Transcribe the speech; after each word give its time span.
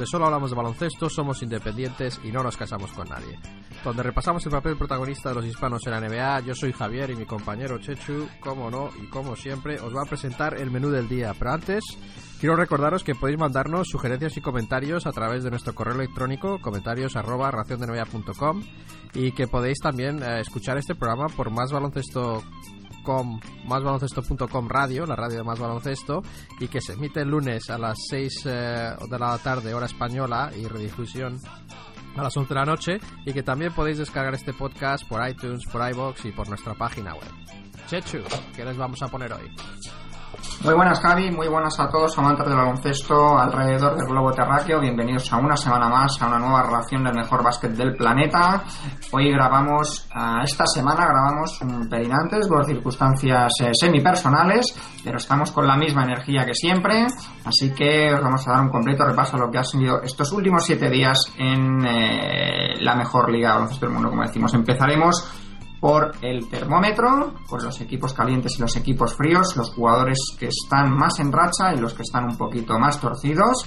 52, 0.00 0.06
donde 0.06 0.06
solo 0.06 0.24
hablamos 0.26 0.50
de 0.50 0.56
baloncesto, 0.56 1.08
somos 1.10 1.42
independientes 1.42 2.20
y 2.24 2.32
no 2.32 2.42
nos 2.42 2.56
casamos 2.56 2.90
con 2.92 3.08
nadie. 3.08 3.38
Donde 3.84 4.02
repasamos 4.02 4.44
el 4.46 4.52
papel 4.52 4.76
protagonista 4.76 5.28
de 5.28 5.34
los 5.34 5.44
hispanos 5.44 5.86
en 5.86 5.92
la 5.92 6.00
NBA, 6.00 6.40
yo 6.40 6.54
soy 6.54 6.72
Javier 6.72 7.10
y 7.10 7.16
mi 7.16 7.26
compañero 7.26 7.78
Chechu, 7.78 8.28
como 8.40 8.70
no 8.70 8.90
y 9.02 9.06
como 9.08 9.36
siempre, 9.36 9.78
os 9.80 9.94
va 9.94 10.02
a 10.02 10.08
presentar 10.08 10.58
el 10.58 10.70
menú 10.70 10.90
del 10.90 11.08
día. 11.08 11.34
Pero 11.38 11.52
antes, 11.52 11.84
quiero 12.38 12.56
recordaros 12.56 13.04
que 13.04 13.14
podéis 13.14 13.38
mandarnos 13.38 13.88
sugerencias 13.88 14.36
y 14.36 14.40
comentarios 14.40 15.06
a 15.06 15.12
través 15.12 15.44
de 15.44 15.50
nuestro 15.50 15.74
correo 15.74 15.94
electrónico, 15.94 16.60
comentarios 16.60 17.16
arroba 17.16 17.50
raciondenba.com 17.50 18.62
y 19.14 19.32
que 19.32 19.48
podéis 19.48 19.80
también 19.80 20.22
eh, 20.22 20.40
escuchar 20.40 20.78
este 20.78 20.94
programa 20.94 21.26
por 21.28 21.50
más 21.50 21.72
baloncesto 21.72 22.42
com, 23.02 23.40
másbaloncesto.com 23.64 24.68
radio, 24.68 25.06
la 25.06 25.16
radio 25.16 25.38
de 25.38 25.44
Más 25.44 25.58
Baloncesto, 25.58 26.22
y 26.58 26.68
que 26.68 26.80
se 26.80 26.94
emite 26.94 27.20
el 27.20 27.28
lunes 27.28 27.70
a 27.70 27.78
las 27.78 27.96
6 28.08 28.46
eh, 28.46 28.96
de 29.08 29.18
la 29.18 29.38
tarde, 29.38 29.74
hora 29.74 29.86
española, 29.86 30.50
y 30.56 30.66
redifusión 30.66 31.38
a 32.16 32.22
las 32.22 32.36
11 32.36 32.48
de 32.48 32.60
la 32.60 32.66
noche, 32.66 32.98
y 33.24 33.32
que 33.32 33.42
también 33.42 33.72
podéis 33.72 33.98
descargar 33.98 34.34
este 34.34 34.52
podcast 34.52 35.06
por 35.08 35.26
iTunes, 35.28 35.64
por 35.66 35.88
iBox 35.90 36.24
y 36.24 36.32
por 36.32 36.48
nuestra 36.48 36.74
página 36.74 37.14
web. 37.14 37.30
Chechu, 37.86 38.18
¿qué 38.54 38.64
les 38.64 38.76
vamos 38.76 39.02
a 39.02 39.08
poner 39.08 39.32
hoy? 39.32 39.50
Muy 40.64 40.74
buenas 40.74 41.00
Javi, 41.00 41.30
muy 41.30 41.48
buenas 41.48 41.80
a 41.80 41.88
todos 41.88 42.16
amantes 42.18 42.46
del 42.46 42.56
baloncesto 42.56 43.38
alrededor 43.38 43.96
del 43.96 44.06
globo 44.06 44.30
terráqueo. 44.30 44.78
Bienvenidos 44.80 45.32
a 45.32 45.38
una 45.38 45.56
semana 45.56 45.88
más 45.88 46.20
a 46.20 46.26
una 46.26 46.38
nueva 46.38 46.62
relación 46.62 47.02
del 47.02 47.14
mejor 47.14 47.42
básquet 47.42 47.72
del 47.72 47.96
planeta. 47.96 48.62
Hoy 49.10 49.32
grabamos, 49.32 50.06
uh, 50.14 50.44
esta 50.44 50.66
semana 50.66 51.06
grabamos 51.06 51.60
un 51.62 51.88
pelín 51.88 52.12
antes 52.12 52.46
por 52.46 52.66
circunstancias 52.66 53.52
eh, 53.60 53.70
semipersonales, 53.72 54.76
pero 55.02 55.16
estamos 55.16 55.50
con 55.50 55.66
la 55.66 55.76
misma 55.76 56.04
energía 56.04 56.44
que 56.44 56.54
siempre. 56.54 57.06
Así 57.44 57.72
que 57.72 58.12
os 58.12 58.22
vamos 58.22 58.46
a 58.46 58.52
dar 58.52 58.60
un 58.60 58.70
completo 58.70 59.04
repaso 59.04 59.36
a 59.36 59.40
lo 59.40 59.50
que 59.50 59.58
ha 59.58 59.64
sido 59.64 60.02
estos 60.02 60.30
últimos 60.32 60.64
siete 60.64 60.90
días 60.90 61.18
en 61.38 61.84
eh, 61.86 62.74
la 62.80 62.94
mejor 62.94 63.32
liga 63.32 63.48
de 63.48 63.54
baloncesto 63.54 63.86
del 63.86 63.94
mundo, 63.94 64.10
como 64.10 64.22
decimos. 64.22 64.52
Empezaremos 64.52 65.49
por 65.80 66.12
el 66.20 66.48
termómetro, 66.48 67.34
por 67.48 67.62
los 67.64 67.80
equipos 67.80 68.12
calientes 68.12 68.58
y 68.58 68.60
los 68.60 68.76
equipos 68.76 69.14
fríos, 69.16 69.56
los 69.56 69.72
jugadores 69.74 70.18
que 70.38 70.48
están 70.48 70.94
más 70.94 71.18
en 71.20 71.32
racha 71.32 71.74
y 71.74 71.80
los 71.80 71.94
que 71.94 72.02
están 72.02 72.24
un 72.24 72.36
poquito 72.36 72.78
más 72.78 73.00
torcidos. 73.00 73.64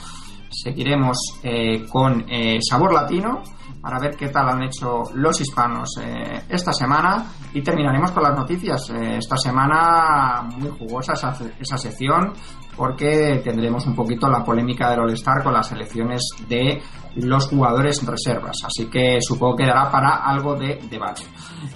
Seguiremos 0.50 1.18
eh, 1.42 1.88
con 1.90 2.26
eh, 2.30 2.60
sabor 2.62 2.94
latino 2.94 3.42
para 3.82 4.00
ver 4.00 4.16
qué 4.16 4.30
tal 4.30 4.48
han 4.48 4.62
hecho 4.62 5.02
los 5.16 5.42
hispanos 5.42 5.90
eh, 6.00 6.44
esta 6.48 6.72
semana 6.72 7.26
y 7.54 7.62
terminaremos 7.64 8.12
con 8.12 8.22
las 8.22 8.38
noticias. 8.38 8.90
Esta 8.92 9.36
semana 9.38 10.44
muy 10.56 10.70
jugosa 10.70 11.14
esa, 11.14 11.36
esa 11.60 11.78
sección 11.78 12.34
porque 12.76 13.42
tendremos 13.44 13.86
un 13.86 13.96
poquito 13.96 14.30
la 14.30 14.44
polémica 14.44 14.90
del 14.90 15.02
All-Star 15.02 15.44
con 15.44 15.54
las 15.54 15.72
elecciones 15.72 16.22
de 16.48 16.82
los 17.16 17.48
jugadores 17.48 18.04
reservas. 18.06 18.58
Así 18.66 18.90
que 18.90 19.20
supongo 19.22 19.58
que 19.58 19.66
dará 19.66 19.90
para 19.92 20.24
algo 20.24 20.56
de 20.56 20.80
debate. 20.90 21.24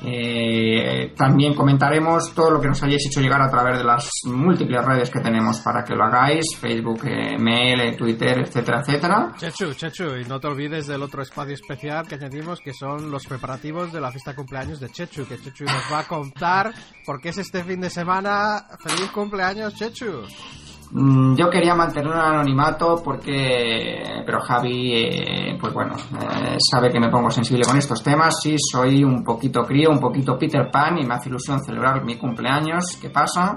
Eh, 0.04 1.14
también 1.16 1.54
comentaremos 1.54 2.34
todo 2.34 2.52
lo 2.52 2.62
que 2.62 2.68
nos 2.68 2.82
hayáis 2.84 3.06
hecho 3.08 3.22
llegar 3.22 3.42
a 3.42 3.50
través 3.50 3.78
de 3.78 3.84
las 3.84 4.10
múltiples 4.26 4.84
redes 4.84 5.10
que 5.10 5.20
tenemos 5.20 5.60
para 5.62 5.84
que 5.84 5.96
lo 5.96 6.06
hagáis: 6.06 6.56
Facebook, 6.60 7.06
eh, 7.06 7.38
mail, 7.38 7.96
Twitter, 7.96 8.40
etcétera, 8.40 8.82
etcétera. 8.82 9.34
Chechu, 9.38 9.74
Chechu, 9.74 10.18
y 10.18 10.26
no 10.26 10.40
te 10.40 10.48
olvides 10.48 10.88
del 10.88 11.04
otro 11.04 11.22
espacio 11.22 11.54
especial 11.54 12.08
que 12.08 12.16
añadimos 12.16 12.60
que 12.60 12.74
son 12.74 13.12
los 13.12 13.26
preparativos 13.26 13.92
de 13.94 14.02
la 14.02 14.12
fiesta 14.12 14.32
de 14.32 14.38
cumpleaños 14.38 14.80
de 14.80 14.90
Chechu, 14.90 15.26
que 15.28 15.40
Chechu 15.40 15.66
nos 15.66 15.92
va 15.92 16.00
a 16.00 16.08
contar 16.08 16.74
porque 17.06 17.30
es 17.30 17.38
este 17.38 17.64
fin 17.64 17.82
de 17.82 17.90
semana. 17.90 18.66
¡Feliz 18.80 19.12
cumpleaños, 19.12 19.76
Chechu! 19.76 20.24
Mm, 20.92 21.36
yo 21.36 21.50
quería 21.50 21.76
mantener 21.76 22.08
un 22.08 22.20
anonimato 22.20 23.02
porque, 23.04 24.24
pero 24.26 24.40
Javi, 24.40 24.94
eh, 24.94 25.58
pues 25.60 25.74
bueno, 25.74 25.96
eh, 25.96 26.58
sabe 26.72 26.90
que 26.90 27.00
me 27.00 27.10
pongo 27.10 27.30
sensible 27.30 27.66
con 27.66 27.78
estos 27.78 28.02
temas. 28.02 28.40
Sí, 28.42 28.56
soy 28.58 29.04
un 29.04 29.24
poquito 29.24 29.64
crío, 29.64 29.90
un 29.92 30.00
poquito 30.00 30.38
Peter 30.38 30.70
Pan 30.72 30.98
y 30.98 31.06
me 31.06 31.16
hace 31.16 31.30
ilusión 31.30 31.64
celebrar 31.64 32.04
mi 32.06 32.16
cumpleaños. 32.16 32.98
¿Qué 33.02 33.10
pasa? 33.10 33.56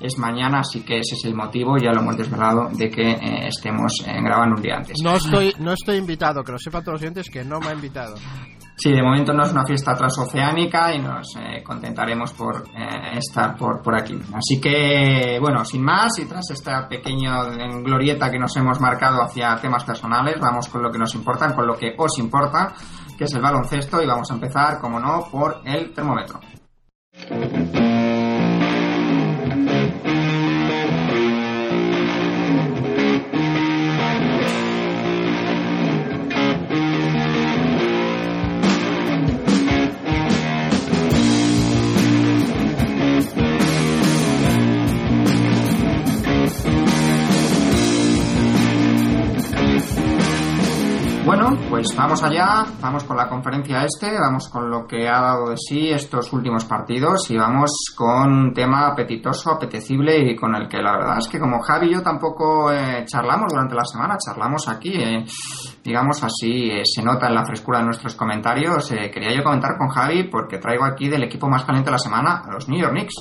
Es 0.00 0.18
mañana, 0.18 0.60
así 0.60 0.82
que 0.82 0.98
ese 0.98 1.14
es 1.14 1.24
el 1.24 1.34
motivo, 1.34 1.76
ya 1.78 1.92
lo 1.92 2.00
hemos 2.00 2.16
desvelado, 2.16 2.68
de 2.72 2.90
que 2.90 3.12
eh, 3.12 3.46
estemos 3.46 3.92
grabando 4.04 4.56
un 4.56 4.62
día 4.62 4.76
antes. 4.76 5.00
No 5.00 5.14
estoy, 5.14 5.54
no 5.60 5.72
estoy 5.72 5.98
invitado, 5.98 6.42
que 6.42 6.50
lo 6.50 6.58
sepan 6.58 6.82
todos 6.82 6.94
los 6.94 7.02
oyentes 7.02 7.30
que 7.30 7.44
no 7.44 7.60
me 7.60 7.68
ha 7.68 7.74
invitado. 7.74 8.16
Sí, 8.74 8.90
de 8.90 9.02
momento 9.02 9.32
no 9.32 9.44
es 9.44 9.52
una 9.52 9.64
fiesta 9.64 9.94
transoceánica 9.94 10.94
y 10.94 10.98
nos 11.00 11.36
eh, 11.36 11.62
contentaremos 11.62 12.32
por 12.32 12.64
eh, 12.74 13.18
estar 13.18 13.56
por, 13.56 13.82
por 13.82 13.94
aquí. 13.94 14.18
Así 14.34 14.60
que, 14.60 15.38
bueno, 15.40 15.64
sin 15.64 15.82
más 15.82 16.18
y 16.18 16.26
tras 16.26 16.50
esta 16.50 16.88
pequeña 16.88 17.44
glorieta 17.82 18.30
que 18.30 18.38
nos 18.38 18.56
hemos 18.56 18.80
marcado 18.80 19.22
hacia 19.22 19.56
temas 19.56 19.84
personales, 19.84 20.40
vamos 20.40 20.68
con 20.68 20.82
lo 20.82 20.90
que 20.90 20.98
nos 20.98 21.14
importa, 21.14 21.54
con 21.54 21.66
lo 21.66 21.76
que 21.76 21.94
os 21.96 22.18
importa, 22.18 22.72
que 23.16 23.24
es 23.24 23.34
el 23.34 23.42
baloncesto 23.42 24.02
y 24.02 24.06
vamos 24.06 24.30
a 24.30 24.34
empezar, 24.34 24.80
como 24.80 24.98
no, 24.98 25.28
por 25.30 25.60
el 25.64 25.92
termómetro. 25.92 26.40
Pues 51.82 51.96
vamos 51.96 52.22
allá, 52.22 52.64
vamos 52.80 53.02
con 53.02 53.16
la 53.16 53.28
conferencia 53.28 53.84
este, 53.84 54.12
vamos 54.16 54.48
con 54.48 54.70
lo 54.70 54.86
que 54.86 55.08
ha 55.08 55.20
dado 55.20 55.50
de 55.50 55.56
sí 55.56 55.90
estos 55.90 56.32
últimos 56.32 56.64
partidos 56.64 57.28
y 57.28 57.36
vamos 57.36 57.72
con 57.96 58.32
un 58.32 58.54
tema 58.54 58.86
apetitoso, 58.86 59.50
apetecible 59.50 60.16
y 60.30 60.36
con 60.36 60.54
el 60.54 60.68
que 60.68 60.80
la 60.80 60.92
verdad 60.92 61.18
es 61.18 61.26
que 61.26 61.40
como 61.40 61.60
Javi 61.60 61.88
y 61.88 61.94
yo 61.94 62.00
tampoco 62.00 62.70
eh, 62.70 63.04
charlamos 63.04 63.52
durante 63.52 63.74
la 63.74 63.84
semana, 63.84 64.16
charlamos 64.16 64.68
aquí, 64.68 64.92
eh, 64.94 65.24
digamos 65.82 66.22
así, 66.22 66.70
eh, 66.70 66.82
se 66.84 67.02
nota 67.02 67.26
en 67.26 67.34
la 67.34 67.44
frescura 67.44 67.80
de 67.80 67.86
nuestros 67.86 68.14
comentarios. 68.14 68.88
quería 69.12 69.34
yo 69.34 69.42
comentar 69.42 69.76
con 69.76 69.88
Javi 69.88 70.28
porque 70.28 70.58
traigo 70.58 70.84
aquí 70.84 71.08
del 71.08 71.24
equipo 71.24 71.48
más 71.48 71.64
caliente 71.64 71.90
de 71.90 71.94
la 71.94 71.98
semana 71.98 72.42
a 72.46 72.52
los 72.52 72.68
New 72.68 72.80
York 72.80 72.92
Knicks. 72.92 73.14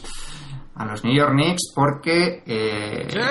A 0.76 0.86
los 0.86 1.04
New 1.04 1.16
York 1.16 1.32
Knicks 1.32 1.74
porque 1.74 2.44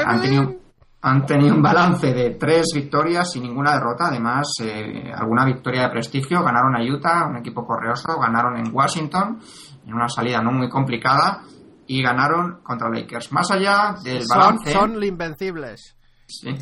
han 0.04 0.20
tenido 0.20 0.59
han 1.02 1.24
tenido 1.24 1.54
un 1.54 1.62
balance 1.62 2.12
de 2.12 2.30
tres 2.30 2.66
victorias 2.74 3.34
y 3.36 3.40
ninguna 3.40 3.72
derrota. 3.72 4.08
Además, 4.08 4.48
eh, 4.62 5.10
alguna 5.14 5.46
victoria 5.46 5.84
de 5.84 5.90
prestigio. 5.90 6.42
Ganaron 6.42 6.76
a 6.76 6.82
Utah, 6.82 7.26
un 7.26 7.38
equipo 7.38 7.64
correoso. 7.64 8.18
Ganaron 8.18 8.58
en 8.58 8.74
Washington, 8.74 9.38
en 9.86 9.94
una 9.94 10.08
salida 10.08 10.42
no 10.42 10.52
muy 10.52 10.68
complicada. 10.68 11.42
Y 11.86 12.02
ganaron 12.02 12.60
contra 12.62 12.88
Lakers. 12.90 13.32
Más 13.32 13.50
allá 13.50 13.94
del 14.04 14.22
balance. 14.28 14.72
Son, 14.72 14.92
son 14.92 15.02
invencibles. 15.02 15.96
Sí. 16.26 16.54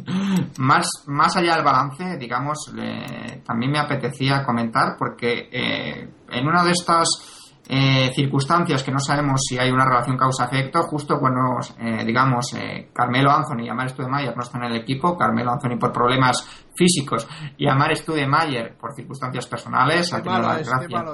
Más, 0.57 0.87
más 1.07 1.37
allá 1.37 1.57
del 1.57 1.65
balance, 1.65 2.17
digamos, 2.17 2.73
le, 2.75 3.43
también 3.45 3.73
me 3.73 3.79
apetecía 3.79 4.43
comentar 4.43 4.97
porque 4.99 5.51
eh, 5.53 6.11
en 6.31 6.47
una 6.47 6.65
de 6.65 6.71
estas 6.71 7.38
eh, 7.71 8.11
circunstancias 8.15 8.83
que 8.83 8.91
no 8.91 8.99
sabemos 8.99 9.43
si 9.47 9.59
hay 9.59 9.71
una 9.71 9.85
relación 9.85 10.17
causa-efecto, 10.17 10.85
justo 10.85 11.19
cuando, 11.21 11.59
eh, 11.79 12.03
digamos, 12.03 12.55
eh, 12.55 12.89
Carmelo 12.95 13.31
Anthony 13.31 13.65
y 13.65 13.69
Amar 13.69 13.91
Studemayer 13.91 14.35
no 14.35 14.43
están 14.43 14.65
en 14.65 14.73
el 14.73 14.81
equipo, 14.81 15.19
Carmelo 15.19 15.53
Anthony 15.53 15.79
por 15.79 15.93
problemas 15.93 16.67
físicos 16.75 17.29
y 17.59 17.69
Amar 17.69 17.95
Studemayer 17.95 18.75
por 18.79 18.95
circunstancias 18.95 19.47
personales, 19.47 20.11
ha 20.15 20.23
tenido, 20.23 20.41
la 20.41 20.57
desgracia, 20.57 21.05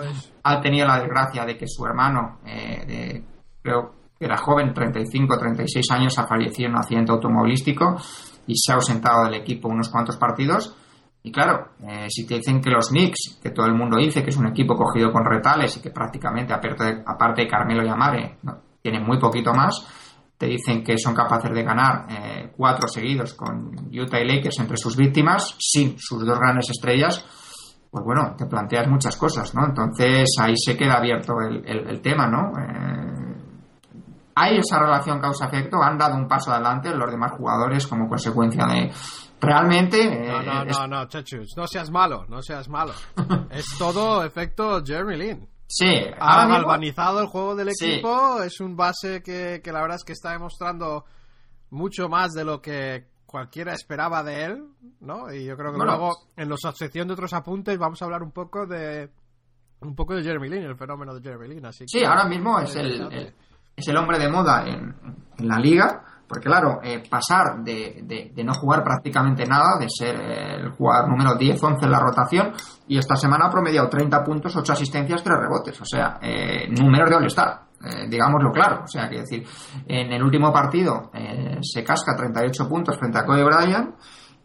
ha 0.44 0.60
tenido 0.60 0.86
la 0.86 0.98
desgracia 1.00 1.44
de 1.44 1.56
que 1.56 1.66
su 1.66 1.84
hermano, 1.84 2.38
de, 2.44 3.24
creo 3.60 3.94
que 4.16 4.24
era 4.24 4.36
joven, 4.36 4.72
35, 4.72 5.36
36 5.36 5.90
años, 5.90 6.16
ha 6.20 6.26
fallecido 6.28 6.68
en 6.68 6.74
un 6.74 6.78
accidente 6.78 7.10
automovilístico 7.10 7.96
y 8.46 8.54
se 8.56 8.70
ha 8.70 8.76
ausentado 8.76 9.24
del 9.24 9.34
equipo 9.34 9.68
unos 9.68 9.88
cuantos 9.88 10.16
partidos 10.16 10.76
y 11.26 11.32
claro, 11.32 11.70
eh, 11.88 12.06
si 12.10 12.26
te 12.26 12.34
dicen 12.34 12.60
que 12.60 12.68
los 12.68 12.90
Knicks, 12.90 13.40
que 13.42 13.50
todo 13.50 13.64
el 13.64 13.74
mundo 13.74 13.96
dice 13.96 14.22
que 14.22 14.28
es 14.28 14.36
un 14.36 14.46
equipo 14.48 14.74
cogido 14.74 15.10
con 15.10 15.24
retales 15.24 15.74
y 15.74 15.80
que 15.80 15.90
prácticamente, 15.90 16.52
aparte 16.52 17.42
de 17.42 17.48
Carmelo 17.48 17.82
y 17.82 17.88
Amare, 17.88 18.36
¿no? 18.42 18.58
tienen 18.82 19.02
muy 19.02 19.18
poquito 19.18 19.54
más, 19.54 19.86
te 20.36 20.44
dicen 20.44 20.84
que 20.84 20.98
son 20.98 21.14
capaces 21.14 21.50
de 21.50 21.62
ganar 21.62 22.04
eh, 22.10 22.52
cuatro 22.54 22.86
seguidos 22.86 23.32
con 23.32 23.88
Utah 23.90 24.20
y 24.20 24.28
Lakers 24.28 24.58
entre 24.60 24.76
sus 24.76 24.98
víctimas, 24.98 25.56
sin 25.58 25.98
sus 25.98 26.26
dos 26.26 26.38
grandes 26.38 26.68
estrellas, 26.68 27.24
pues 27.90 28.04
bueno, 28.04 28.34
te 28.36 28.44
planteas 28.44 28.86
muchas 28.86 29.16
cosas, 29.16 29.54
¿no? 29.54 29.64
Entonces 29.64 30.28
ahí 30.38 30.54
se 30.58 30.76
queda 30.76 30.98
abierto 30.98 31.40
el, 31.40 31.66
el, 31.66 31.88
el 31.88 32.02
tema, 32.02 32.26
¿no? 32.26 32.52
Eh, 32.60 33.14
hay 34.34 34.58
esa 34.58 34.78
relación 34.78 35.20
causa-efecto, 35.20 35.82
han 35.82 35.96
dado 35.96 36.16
un 36.16 36.28
paso 36.28 36.52
adelante 36.52 36.94
los 36.94 37.10
demás 37.10 37.32
jugadores 37.38 37.86
como 37.86 38.08
consecuencia 38.08 38.66
de, 38.66 38.92
realmente. 39.44 40.26
No, 40.26 40.42
no, 40.42 40.62
eh, 40.62 40.66
no, 40.66 40.86
no, 40.86 41.08
Chechus, 41.08 41.54
no 41.56 41.66
seas 41.66 41.90
malo, 41.90 42.26
no 42.28 42.42
seas 42.42 42.68
malo. 42.68 42.92
es 43.50 43.66
todo 43.78 44.24
efecto 44.24 44.82
Jeremy 44.84 45.16
Lin. 45.16 45.48
Sí, 45.66 45.86
ha 46.18 46.46
galvanizado 46.46 47.20
el 47.20 47.26
juego 47.26 47.54
del 47.54 47.68
equipo. 47.68 48.38
Sí. 48.38 48.46
Es 48.46 48.60
un 48.60 48.76
base 48.76 49.22
que, 49.22 49.60
que, 49.62 49.72
la 49.72 49.80
verdad 49.80 49.96
es 49.96 50.04
que 50.04 50.12
está 50.12 50.32
demostrando 50.32 51.04
mucho 51.70 52.08
más 52.08 52.32
de 52.32 52.44
lo 52.44 52.60
que 52.60 53.08
cualquiera 53.26 53.72
esperaba 53.72 54.22
de 54.22 54.44
él, 54.44 54.64
¿no? 55.00 55.32
Y 55.32 55.44
yo 55.44 55.56
creo 55.56 55.72
que 55.72 55.78
luego 55.78 56.12
en 56.36 56.48
la 56.48 56.56
sección 56.56 57.08
de 57.08 57.14
otros 57.14 57.32
apuntes 57.32 57.76
vamos 57.78 58.00
a 58.00 58.04
hablar 58.04 58.22
un 58.22 58.30
poco 58.30 58.66
de 58.66 59.10
un 59.80 59.94
poco 59.94 60.14
de 60.14 60.22
Jeremy 60.22 60.48
Lin, 60.48 60.62
el 60.62 60.76
fenómeno 60.76 61.14
de 61.14 61.20
Jeremy 61.20 61.48
Lin. 61.48 61.66
Así 61.66 61.84
sí, 61.88 62.04
ahora 62.04 62.26
mismo 62.26 62.60
es 62.60 62.76
el, 62.76 63.34
es 63.74 63.88
el 63.88 63.96
hombre 63.96 64.18
de 64.18 64.28
moda 64.28 64.64
en, 64.68 64.94
en 65.38 65.48
la 65.48 65.58
liga, 65.58 66.04
porque 66.28 66.46
claro, 66.46 66.80
eh, 66.82 67.02
pasar 67.08 67.62
de, 67.62 68.30
de, 68.34 68.44
no 68.44 68.54
jugar 68.54 68.82
prácticamente 68.82 69.44
nada, 69.44 69.78
de 69.78 69.88
ser 69.88 70.14
el 70.16 70.70
jugador 70.70 71.10
número 71.10 71.38
10-11 71.38 71.84
en 71.84 71.90
la 71.90 72.00
rotación, 72.00 72.52
y 72.88 72.98
esta 72.98 73.16
semana 73.16 73.46
ha 73.46 73.50
promediado 73.50 73.88
30 73.88 74.24
puntos, 74.24 74.56
8 74.56 74.72
asistencias, 74.72 75.22
3 75.22 75.38
rebotes, 75.38 75.80
o 75.80 75.84
sea, 75.84 76.18
eh, 76.20 76.68
números 76.68 77.10
de 77.10 77.16
All-Star. 77.16 77.64
Eh, 77.84 78.06
digámoslo 78.08 78.50
claro, 78.50 78.84
o 78.84 78.88
sea, 78.88 79.10
que 79.10 79.18
decir, 79.18 79.46
en 79.86 80.10
el 80.10 80.22
último 80.22 80.50
partido 80.50 81.10
eh, 81.12 81.58
se 81.60 81.84
casca 81.84 82.16
38 82.16 82.66
puntos 82.66 82.96
frente 82.96 83.18
a 83.18 83.26
Cody 83.26 83.42
Bryant 83.42 83.94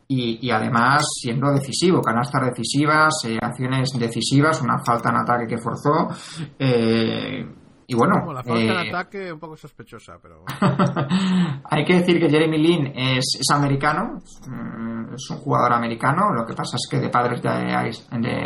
y, 0.09 0.45
y, 0.45 0.51
además 0.51 1.05
siendo 1.21 1.49
decisivo, 1.53 2.01
canastas 2.01 2.47
decisivas, 2.47 3.13
acciones 3.41 3.91
decisivas, 3.97 4.61
una 4.61 4.79
falta 4.83 5.09
en 5.09 5.17
ataque 5.17 5.47
que 5.47 5.57
forzó, 5.57 6.09
eh, 6.57 7.47
y 7.89 7.95
bueno. 7.95 8.31
la 8.31 8.43
falta 8.43 8.53
de 8.53 8.67
eh, 8.67 8.89
ataque 8.89 9.33
un 9.33 9.39
poco 9.39 9.57
sospechosa, 9.57 10.19
pero. 10.21 10.43
hay 11.71 11.83
que 11.83 11.95
decir 11.95 12.19
que 12.19 12.29
Jeremy 12.29 12.57
Lin 12.59 12.93
es, 12.95 13.39
es, 13.39 13.47
americano, 13.51 14.19
mm, 14.47 15.15
es 15.15 15.29
un 15.31 15.37
jugador 15.37 15.73
americano. 15.73 16.31
Lo 16.31 16.45
que 16.45 16.53
pasa 16.53 16.75
es 16.75 16.87
que 16.87 16.99
de 16.99 17.09
padres 17.09 17.41
de, 17.41 17.99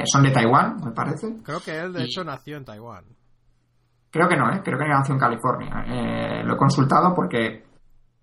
son 0.06 0.24
de 0.24 0.32
Taiwán, 0.32 0.78
me 0.86 0.92
parece. 0.92 1.42
Creo 1.44 1.60
que 1.60 1.78
él, 1.78 1.92
de 1.92 2.06
hecho, 2.06 2.24
nació 2.24 2.56
en 2.56 2.64
Taiwán. 2.64 3.04
Creo 4.10 4.30
que 4.30 4.38
no, 4.38 4.50
¿eh? 4.50 4.62
creo 4.64 4.80
que 4.80 4.88
nació 4.88 5.14
en 5.14 5.20
California. 5.20 5.84
Eh, 5.88 6.44
lo 6.46 6.54
he 6.54 6.58
consultado 6.58 7.14
porque. 7.14 7.66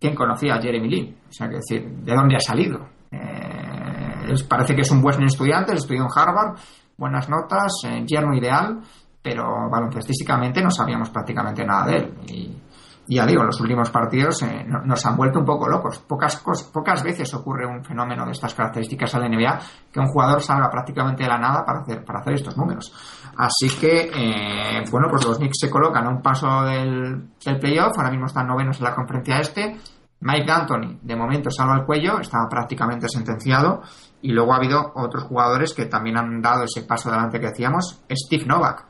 ¿Quién 0.00 0.14
conocía 0.14 0.54
a 0.54 0.62
Jeremy 0.62 0.88
Lin? 0.88 1.18
O 1.28 1.32
sea, 1.32 1.50
que 1.50 1.56
decir, 1.56 1.86
¿de 1.86 2.14
dónde 2.14 2.36
ha 2.36 2.40
salido? 2.40 2.88
Eh, 3.12 4.32
parece 4.48 4.74
que 4.74 4.80
es 4.80 4.90
un 4.90 5.02
buen 5.02 5.22
estudiante, 5.22 5.74
estudió 5.74 6.00
en 6.00 6.08
Harvard, 6.16 6.58
buenas 6.96 7.28
notas, 7.28 7.82
yerno 8.06 8.34
ideal 8.34 8.80
pero 9.22 9.68
baloncestísticamente 9.70 10.62
no 10.62 10.70
sabíamos 10.70 11.10
prácticamente 11.10 11.64
nada 11.64 11.86
de 11.86 11.96
él. 11.96 12.14
Y, 12.28 12.62
ya 13.08 13.26
digo, 13.26 13.42
los 13.42 13.60
últimos 13.60 13.90
partidos 13.90 14.40
eh, 14.42 14.64
nos 14.84 15.04
han 15.04 15.16
vuelto 15.16 15.40
un 15.40 15.44
poco 15.44 15.68
locos. 15.68 15.98
Pocas, 15.98 16.36
pocas 16.72 17.02
veces 17.02 17.34
ocurre 17.34 17.66
un 17.66 17.84
fenómeno 17.84 18.24
de 18.24 18.30
estas 18.32 18.54
características 18.54 19.12
en 19.14 19.20
la 19.20 19.28
NBA 19.28 19.60
que 19.92 19.98
un 19.98 20.06
jugador 20.06 20.40
salga 20.40 20.70
prácticamente 20.70 21.24
de 21.24 21.28
la 21.28 21.38
nada 21.38 21.64
para 21.64 21.80
hacer, 21.80 22.04
para 22.04 22.20
hacer 22.20 22.34
estos 22.34 22.56
números. 22.56 22.92
Así 23.36 23.68
que, 23.80 24.10
eh, 24.14 24.84
bueno, 24.92 25.08
pues 25.10 25.26
los 25.26 25.38
Knicks 25.38 25.58
se 25.60 25.70
colocan 25.70 26.06
a 26.06 26.10
un 26.10 26.22
paso 26.22 26.62
del, 26.62 27.30
del 27.44 27.58
playoff, 27.58 27.96
ahora 27.96 28.10
mismo 28.10 28.26
están 28.26 28.46
novenos 28.46 28.78
en 28.78 28.84
la 28.84 28.94
conferencia 28.94 29.40
este. 29.40 29.76
Mike 30.20 30.52
Anthony, 30.52 30.98
de 31.02 31.16
momento, 31.16 31.50
salva 31.50 31.76
el 31.76 31.86
cuello, 31.86 32.20
estaba 32.20 32.48
prácticamente 32.48 33.08
sentenciado. 33.08 33.82
Y 34.22 34.32
luego 34.32 34.52
ha 34.52 34.56
habido 34.56 34.92
otros 34.94 35.24
jugadores 35.24 35.72
que 35.72 35.86
también 35.86 36.18
han 36.18 36.42
dado 36.42 36.64
ese 36.64 36.82
paso 36.82 37.08
adelante 37.08 37.40
que 37.40 37.46
decíamos. 37.46 38.02
Steve 38.10 38.44
Novak, 38.44 38.84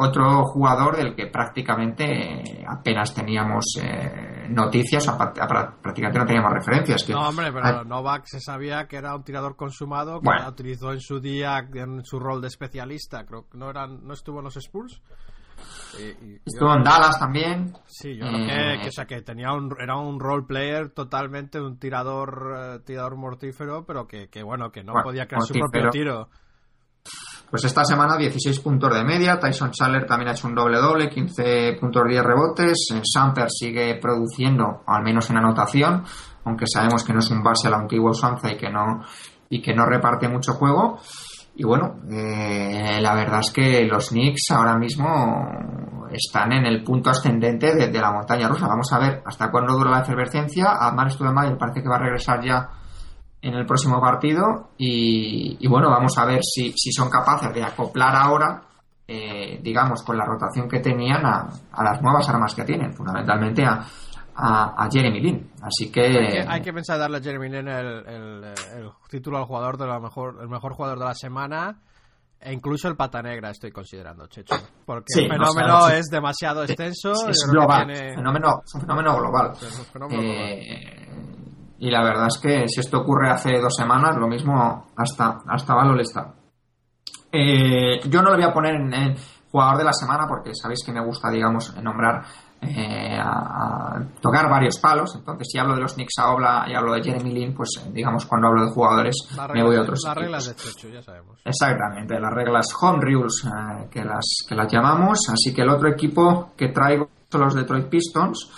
otro 0.00 0.44
jugador 0.44 0.96
del 0.96 1.14
que 1.14 1.26
prácticamente 1.26 2.64
apenas 2.66 3.14
teníamos 3.14 3.64
eh, 3.82 4.46
noticias, 4.48 5.06
o 5.08 5.16
prácticamente 5.16 6.18
no 6.18 6.26
teníamos 6.26 6.52
referencias. 6.52 7.08
no, 7.08 7.28
hombre, 7.28 7.52
pero 7.52 7.84
Novak 7.84 8.24
se 8.26 8.40
sabía 8.40 8.86
que 8.86 8.96
era 8.96 9.14
un 9.14 9.22
tirador 9.22 9.56
consumado, 9.56 10.20
que 10.20 10.28
la 10.28 10.48
utilizó 10.48 10.92
en 10.92 11.00
su 11.00 11.20
día 11.20 11.58
en 11.74 12.04
su 12.04 12.18
rol 12.18 12.40
de 12.40 12.48
especialista. 12.48 13.24
Creo 13.24 13.48
que 13.48 13.58
no, 13.58 13.70
eran, 13.70 14.06
no 14.06 14.14
estuvo 14.14 14.38
en 14.38 14.44
los 14.44 14.56
Spurs. 14.56 15.00
Estuvo 16.46 16.74
en 16.74 16.82
Dallas 16.82 17.18
también. 17.18 17.72
Sí, 17.86 18.16
yo 18.16 18.26
creo 18.26 18.46
que, 18.46 18.90
eh, 18.90 19.06
que, 19.06 19.22
tenía 19.22 19.52
un, 19.52 19.74
era 19.78 19.96
un 19.96 20.18
role 20.18 20.44
player 20.46 20.90
totalmente, 20.90 21.60
un 21.60 21.78
tirador 21.78 22.54
eh, 22.56 22.78
tirador 22.84 23.16
mortífero, 23.16 23.84
pero 23.84 24.06
que, 24.06 24.28
bueno, 24.42 24.70
que 24.70 24.82
no 24.82 24.94
podía 25.02 25.26
crear 25.26 25.42
su 25.42 25.54
propio 25.54 25.90
tiro. 25.90 26.28
Pues 27.50 27.64
esta 27.64 27.84
semana 27.84 28.16
16 28.16 28.60
puntos 28.60 28.94
de 28.94 29.02
media, 29.02 29.40
Tyson 29.40 29.72
Chandler 29.72 30.06
también 30.06 30.28
ha 30.28 30.32
hecho 30.32 30.46
un 30.46 30.54
doble-doble, 30.54 31.08
15 31.08 31.78
puntos 31.80 32.02
10 32.08 32.22
rebotes, 32.22 32.76
eh, 32.94 33.00
Samper 33.02 33.50
sigue 33.50 33.96
produciendo, 33.96 34.84
al 34.86 35.02
menos 35.02 35.28
en 35.30 35.38
anotación, 35.38 36.04
aunque 36.44 36.66
sabemos 36.72 37.02
que 37.02 37.12
no 37.12 37.18
es 37.18 37.30
un 37.30 37.42
base 37.42 37.66
a 37.66 37.70
la 37.72 37.78
antigua 37.78 38.12
usanza 38.12 38.52
y 38.52 38.56
que 38.56 38.70
no, 38.70 39.02
y 39.48 39.60
que 39.60 39.74
no 39.74 39.84
reparte 39.84 40.28
mucho 40.28 40.52
juego. 40.52 41.00
Y 41.56 41.64
bueno, 41.64 41.96
eh, 42.08 43.00
la 43.00 43.14
verdad 43.14 43.40
es 43.40 43.50
que 43.50 43.84
los 43.84 44.10
Knicks 44.10 44.52
ahora 44.52 44.78
mismo 44.78 45.50
están 46.10 46.52
en 46.52 46.66
el 46.66 46.82
punto 46.84 47.10
ascendente 47.10 47.74
de, 47.74 48.00
la 48.00 48.12
montaña 48.12 48.48
rusa. 48.48 48.68
Vamos 48.68 48.92
a 48.92 48.98
ver 48.98 49.22
hasta 49.26 49.50
cuándo 49.50 49.74
dura 49.74 49.90
la 49.90 50.00
efervescencia. 50.02 50.70
A 50.70 51.10
Studemeyer 51.10 51.58
parece 51.58 51.82
que 51.82 51.88
va 51.88 51.96
a 51.96 52.00
regresar 52.00 52.40
ya 52.44 52.68
en 53.42 53.54
el 53.54 53.66
próximo 53.66 54.00
partido 54.00 54.70
y, 54.76 55.66
bueno, 55.66 55.88
vamos 55.90 56.16
a 56.18 56.24
ver 56.26 56.40
si, 56.42 56.72
si, 56.72 56.92
son 56.92 57.08
capaces 57.08 57.52
de 57.54 57.62
acoplar 57.62 58.14
ahora, 58.14 58.62
eh, 59.06 59.58
digamos, 59.62 60.02
con 60.02 60.16
la 60.16 60.24
rotación 60.24 60.68
que 60.68 60.80
tenían 60.80 61.24
a, 61.24 61.48
las 61.82 62.02
nuevas 62.02 62.28
armas 62.28 62.54
que 62.54 62.64
tienen, 62.64 62.92
fundamentalmente 62.92 63.64
a, 63.64 63.84
a, 64.34 64.88
Jeremy 64.90 65.20
Lin. 65.20 65.50
Así 65.62 65.90
que... 65.90 66.44
Hay 66.46 66.60
que, 66.60 66.72
pensar 66.72 66.98
darle 66.98 67.18
a 67.18 67.22
Jeremy 67.22 67.48
Lin 67.48 67.68
el, 67.68 68.04
el, 68.06 68.90
título 69.08 69.38
al 69.38 69.44
jugador 69.44 69.78
de 69.78 69.86
la 69.86 69.98
mejor, 70.00 70.38
el 70.40 70.48
mejor 70.48 70.74
jugador 70.74 70.98
de 70.98 71.04
la 71.06 71.14
semana. 71.14 71.78
E 72.42 72.54
incluso 72.54 72.88
el 72.88 72.96
pata 72.96 73.20
negra 73.20 73.50
estoy 73.50 73.70
considerando, 73.70 74.26
Checho. 74.26 74.56
Porque 74.86 75.12
el 75.14 75.28
fenómeno 75.28 75.90
es 75.90 76.06
demasiado 76.06 76.62
extenso. 76.64 77.12
Es, 77.28 77.46
global. 77.46 77.94
Fenómeno, 77.94 78.62
es 78.64 78.74
un 78.74 78.80
fenómeno 78.80 79.18
global. 79.18 79.52
Eh, 81.80 81.86
y 81.86 81.90
la 81.90 82.02
verdad 82.02 82.26
es 82.28 82.38
que 82.38 82.68
si 82.68 82.80
esto 82.80 83.00
ocurre 83.00 83.30
hace 83.30 83.58
dos 83.58 83.74
semanas, 83.74 84.16
lo 84.16 84.28
mismo 84.28 84.86
hasta, 84.96 85.38
hasta 85.46 85.74
Valor 85.74 86.00
está. 86.00 86.34
Eh, 87.32 88.00
yo 88.08 88.22
no 88.22 88.30
lo 88.30 88.36
voy 88.36 88.44
a 88.44 88.52
poner 88.52 88.74
en, 88.74 89.16
jugador 89.50 89.78
de 89.78 89.84
la 89.84 89.92
semana 89.92 90.26
porque 90.28 90.54
sabéis 90.54 90.84
que 90.84 90.92
me 90.92 91.04
gusta, 91.04 91.30
digamos, 91.30 91.74
nombrar, 91.82 92.22
eh, 92.60 93.18
a, 93.18 93.98
tocar 94.20 94.48
varios 94.50 94.78
palos. 94.78 95.14
Entonces, 95.16 95.48
si 95.50 95.58
hablo 95.58 95.74
de 95.74 95.80
los 95.80 95.94
Knicks 95.94 96.18
a 96.18 96.68
y 96.68 96.74
hablo 96.74 96.92
de 96.92 97.02
Jeremy 97.02 97.32
Lin, 97.32 97.54
pues 97.54 97.70
digamos, 97.92 98.26
cuando 98.26 98.48
hablo 98.48 98.66
de 98.66 98.72
jugadores, 98.72 99.16
me 99.54 99.62
voy 99.62 99.76
a 99.76 99.82
otros. 99.82 100.00
Las 100.04 100.16
reglas 100.16 100.46
de 100.46 100.92
ya 100.92 101.02
sabemos. 101.02 101.40
Exactamente, 101.44 102.20
las 102.20 102.32
reglas 102.32 102.66
home 102.80 102.98
rules 103.00 103.44
eh, 103.46 103.88
que, 103.90 104.04
las, 104.04 104.44
que 104.48 104.54
las 104.54 104.70
llamamos. 104.70 105.18
Así 105.32 105.54
que 105.54 105.62
el 105.62 105.70
otro 105.70 105.88
equipo 105.88 106.52
que 106.56 106.68
traigo 106.68 107.08
son 107.30 107.42
los 107.42 107.54
Detroit 107.54 107.88
Pistons 107.88 108.50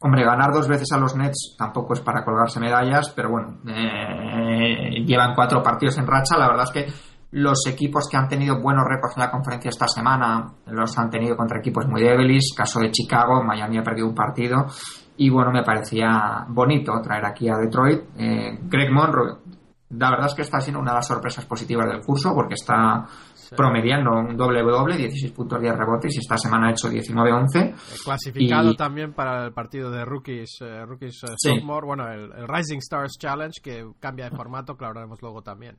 Hombre, 0.00 0.24
ganar 0.24 0.52
dos 0.52 0.68
veces 0.68 0.92
a 0.92 0.98
los 0.98 1.16
Nets 1.16 1.56
tampoco 1.58 1.94
es 1.94 2.00
para 2.00 2.24
colgarse 2.24 2.60
medallas, 2.60 3.10
pero 3.10 3.30
bueno, 3.30 3.58
eh, 3.66 5.04
llevan 5.04 5.34
cuatro 5.34 5.60
partidos 5.60 5.98
en 5.98 6.06
racha. 6.06 6.38
La 6.38 6.48
verdad 6.48 6.66
es 6.66 6.70
que 6.70 6.92
los 7.32 7.66
equipos 7.66 8.08
que 8.08 8.16
han 8.16 8.28
tenido 8.28 8.60
buenos 8.60 8.84
récords 8.86 9.16
en 9.16 9.22
la 9.24 9.30
conferencia 9.30 9.70
esta 9.70 9.88
semana 9.88 10.52
los 10.66 10.96
han 10.96 11.10
tenido 11.10 11.36
contra 11.36 11.58
equipos 11.58 11.86
muy 11.88 12.02
débiles. 12.02 12.54
Caso 12.56 12.78
de 12.78 12.92
Chicago, 12.92 13.42
Miami 13.42 13.78
ha 13.78 13.82
perdido 13.82 14.06
un 14.06 14.14
partido. 14.14 14.66
Y 15.16 15.30
bueno, 15.30 15.50
me 15.50 15.64
parecía 15.64 16.46
bonito 16.48 16.92
traer 17.02 17.26
aquí 17.26 17.48
a 17.48 17.56
Detroit. 17.56 18.02
Eh, 18.16 18.56
Greg 18.62 18.92
Monroe, 18.92 19.34
la 19.90 20.10
verdad 20.10 20.26
es 20.26 20.34
que 20.34 20.42
está 20.42 20.60
siendo 20.60 20.80
una 20.80 20.92
de 20.92 20.98
las 20.98 21.08
sorpresas 21.08 21.44
positivas 21.44 21.88
del 21.88 22.02
curso 22.02 22.34
porque 22.34 22.54
está 22.54 23.04
promediando 23.56 24.10
un 24.10 24.36
doble 24.36 24.62
doble, 24.62 24.96
16 24.96 25.32
puntos 25.32 25.60
10 25.60 25.76
rebotes 25.76 26.16
y 26.16 26.18
esta 26.18 26.36
semana 26.36 26.68
ha 26.68 26.70
hecho 26.72 26.88
19-11. 26.88 28.04
Clasificado 28.04 28.74
también 28.74 29.12
para 29.12 29.44
el 29.44 29.52
partido 29.52 29.90
de 29.90 30.04
rookies, 30.04 30.58
eh, 30.60 30.84
rookies 30.84 31.22
eh, 31.24 31.60
bueno, 31.64 32.08
el, 32.10 32.30
Rising 32.46 32.78
Stars 32.78 33.16
Challenge 33.18 33.60
que 33.62 33.86
cambia 33.98 34.28
de 34.28 34.36
formato, 34.36 34.76
que 34.76 34.82
lo 34.82 34.88
hablaremos 34.88 35.20
luego 35.22 35.42
también. 35.42 35.76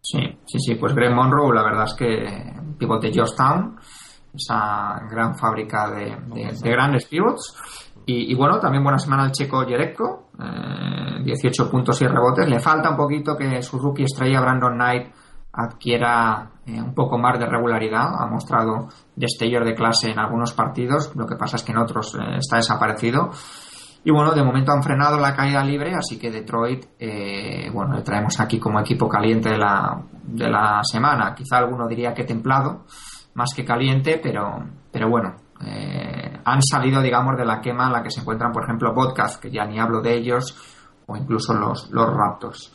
Sí, 0.00 0.18
sí, 0.46 0.58
sí, 0.58 0.74
pues 0.74 0.94
Greg 0.94 1.14
Monroe, 1.14 1.54
la 1.54 1.62
verdad 1.62 1.84
es 1.84 1.94
que 1.94 2.54
pivote 2.76 3.12
Georgetown, 3.12 3.78
esa 4.34 5.00
gran 5.08 5.36
fábrica 5.36 5.90
de, 5.90 6.16
grandes 6.62 7.06
pivots. 7.06 7.56
Y, 8.04 8.34
bueno, 8.34 8.58
también 8.58 8.82
buena 8.82 8.98
semana 8.98 9.26
el 9.26 9.30
checo 9.30 9.64
Jerecko, 9.64 10.30
18 11.24 11.62
eh, 11.62 11.70
puntos 11.70 12.02
y 12.02 12.06
rebotes. 12.08 12.48
Le 12.48 12.58
falta 12.58 12.90
un 12.90 12.96
poquito 12.96 13.36
que 13.36 13.62
su 13.62 13.78
rookie 13.78 14.02
estrella 14.02 14.40
Brandon 14.40 14.74
Knight 14.74 15.12
adquiera 15.52 16.50
eh, 16.66 16.80
un 16.80 16.94
poco 16.94 17.18
más 17.18 17.38
de 17.38 17.46
regularidad. 17.46 18.08
Ha 18.18 18.26
mostrado 18.26 18.88
destellos 19.14 19.64
de 19.64 19.74
clase 19.74 20.10
en 20.10 20.18
algunos 20.18 20.52
partidos, 20.52 21.14
lo 21.14 21.26
que 21.26 21.36
pasa 21.36 21.56
es 21.56 21.62
que 21.62 21.72
en 21.72 21.78
otros 21.78 22.14
eh, 22.14 22.36
está 22.38 22.56
desaparecido. 22.56 23.30
Y 24.04 24.10
bueno, 24.10 24.32
de 24.32 24.42
momento 24.42 24.72
han 24.72 24.82
frenado 24.82 25.18
la 25.18 25.36
caída 25.36 25.62
libre, 25.62 25.94
así 25.94 26.18
que 26.18 26.30
Detroit, 26.30 26.86
eh, 26.98 27.70
bueno, 27.72 27.94
le 27.94 28.02
traemos 28.02 28.40
aquí 28.40 28.58
como 28.58 28.80
equipo 28.80 29.08
caliente 29.08 29.50
de 29.50 29.58
la, 29.58 30.02
de 30.24 30.50
la 30.50 30.80
semana. 30.82 31.34
Quizá 31.34 31.58
alguno 31.58 31.86
diría 31.86 32.12
que 32.12 32.24
templado, 32.24 32.84
más 33.34 33.54
que 33.54 33.64
caliente, 33.64 34.18
pero, 34.20 34.58
pero 34.90 35.08
bueno, 35.08 35.36
han 36.44 36.60
salido, 36.62 37.00
digamos, 37.00 37.36
de 37.36 37.44
la 37.44 37.60
quema 37.60 37.86
en 37.86 37.92
la 37.92 38.02
que 38.02 38.10
se 38.10 38.22
encuentran, 38.22 38.50
por 38.50 38.64
ejemplo, 38.64 38.92
Podcast, 38.92 39.40
que 39.40 39.52
ya 39.52 39.64
ni 39.64 39.78
hablo 39.78 40.00
de 40.00 40.16
ellos, 40.16 40.56
o 41.12 41.16
incluso 41.16 41.52
los, 41.54 41.90
los 41.90 42.06
Raptors. 42.06 42.72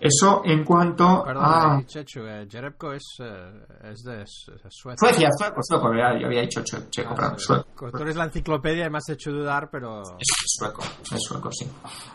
Eso 0.00 0.42
en 0.44 0.64
cuanto 0.64 1.24
a... 1.26 1.82
Chechu, 1.84 2.20
eh, 2.20 2.46
Jerebko 2.48 2.92
es, 2.92 3.16
eh, 3.20 3.66
es 3.90 4.02
de 4.02 4.24
Suecia. 4.26 4.96
Suecia, 4.96 5.28
sueco, 5.36 5.60
sueco, 5.62 5.94
yo 5.94 6.26
había 6.26 6.42
dicho 6.42 6.62
checo, 6.62 7.14
ah, 7.18 7.34
sueco. 7.36 7.90
Tú 7.90 8.02
eres 8.02 8.16
la 8.16 8.24
enciclopedia 8.24 8.86
y 8.86 8.90
me 8.90 8.98
has 8.98 9.08
hecho 9.08 9.32
dudar, 9.32 9.68
pero... 9.70 10.02
Es 10.18 10.28
sueco, 10.46 10.82
es 10.82 11.22
sueco, 11.22 11.50
sí. 11.50 11.68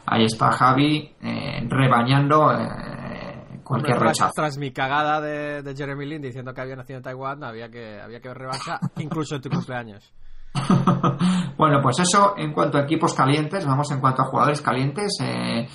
Ahí 0.06 0.26
está 0.26 0.52
Javi 0.52 1.16
eh, 1.22 1.68
rebañando 1.68 2.52
eh, 2.54 3.60
cualquier 3.64 4.00
rechazo. 4.00 4.32
Tras 4.36 4.58
mi 4.58 4.72
cagada 4.72 5.20
de, 5.20 5.62
de, 5.62 5.76
Jeremy 5.76 6.06
Lin 6.06 6.22
diciendo 6.22 6.54
que 6.54 6.62
había 6.62 6.76
nacido 6.76 6.98
en 6.98 7.04
Taiwán, 7.04 7.44
había 7.44 7.70
que, 7.70 8.00
había 8.00 8.20
que 8.20 8.30
ver 8.30 8.38
revancha, 8.38 8.80
incluso 8.98 9.36
en 9.36 9.42
tu 9.42 9.50
cumpleaños. 9.50 10.14
bueno, 11.58 11.80
pues 11.82 12.00
eso 12.00 12.36
en 12.38 12.54
cuanto 12.54 12.78
a 12.78 12.82
equipos 12.82 13.14
calientes, 13.14 13.66
vamos 13.66 13.92
en 13.92 14.00
cuanto 14.00 14.22
a 14.22 14.26
jugadores 14.26 14.62
calientes. 14.62 15.18
Eh, 15.22 15.68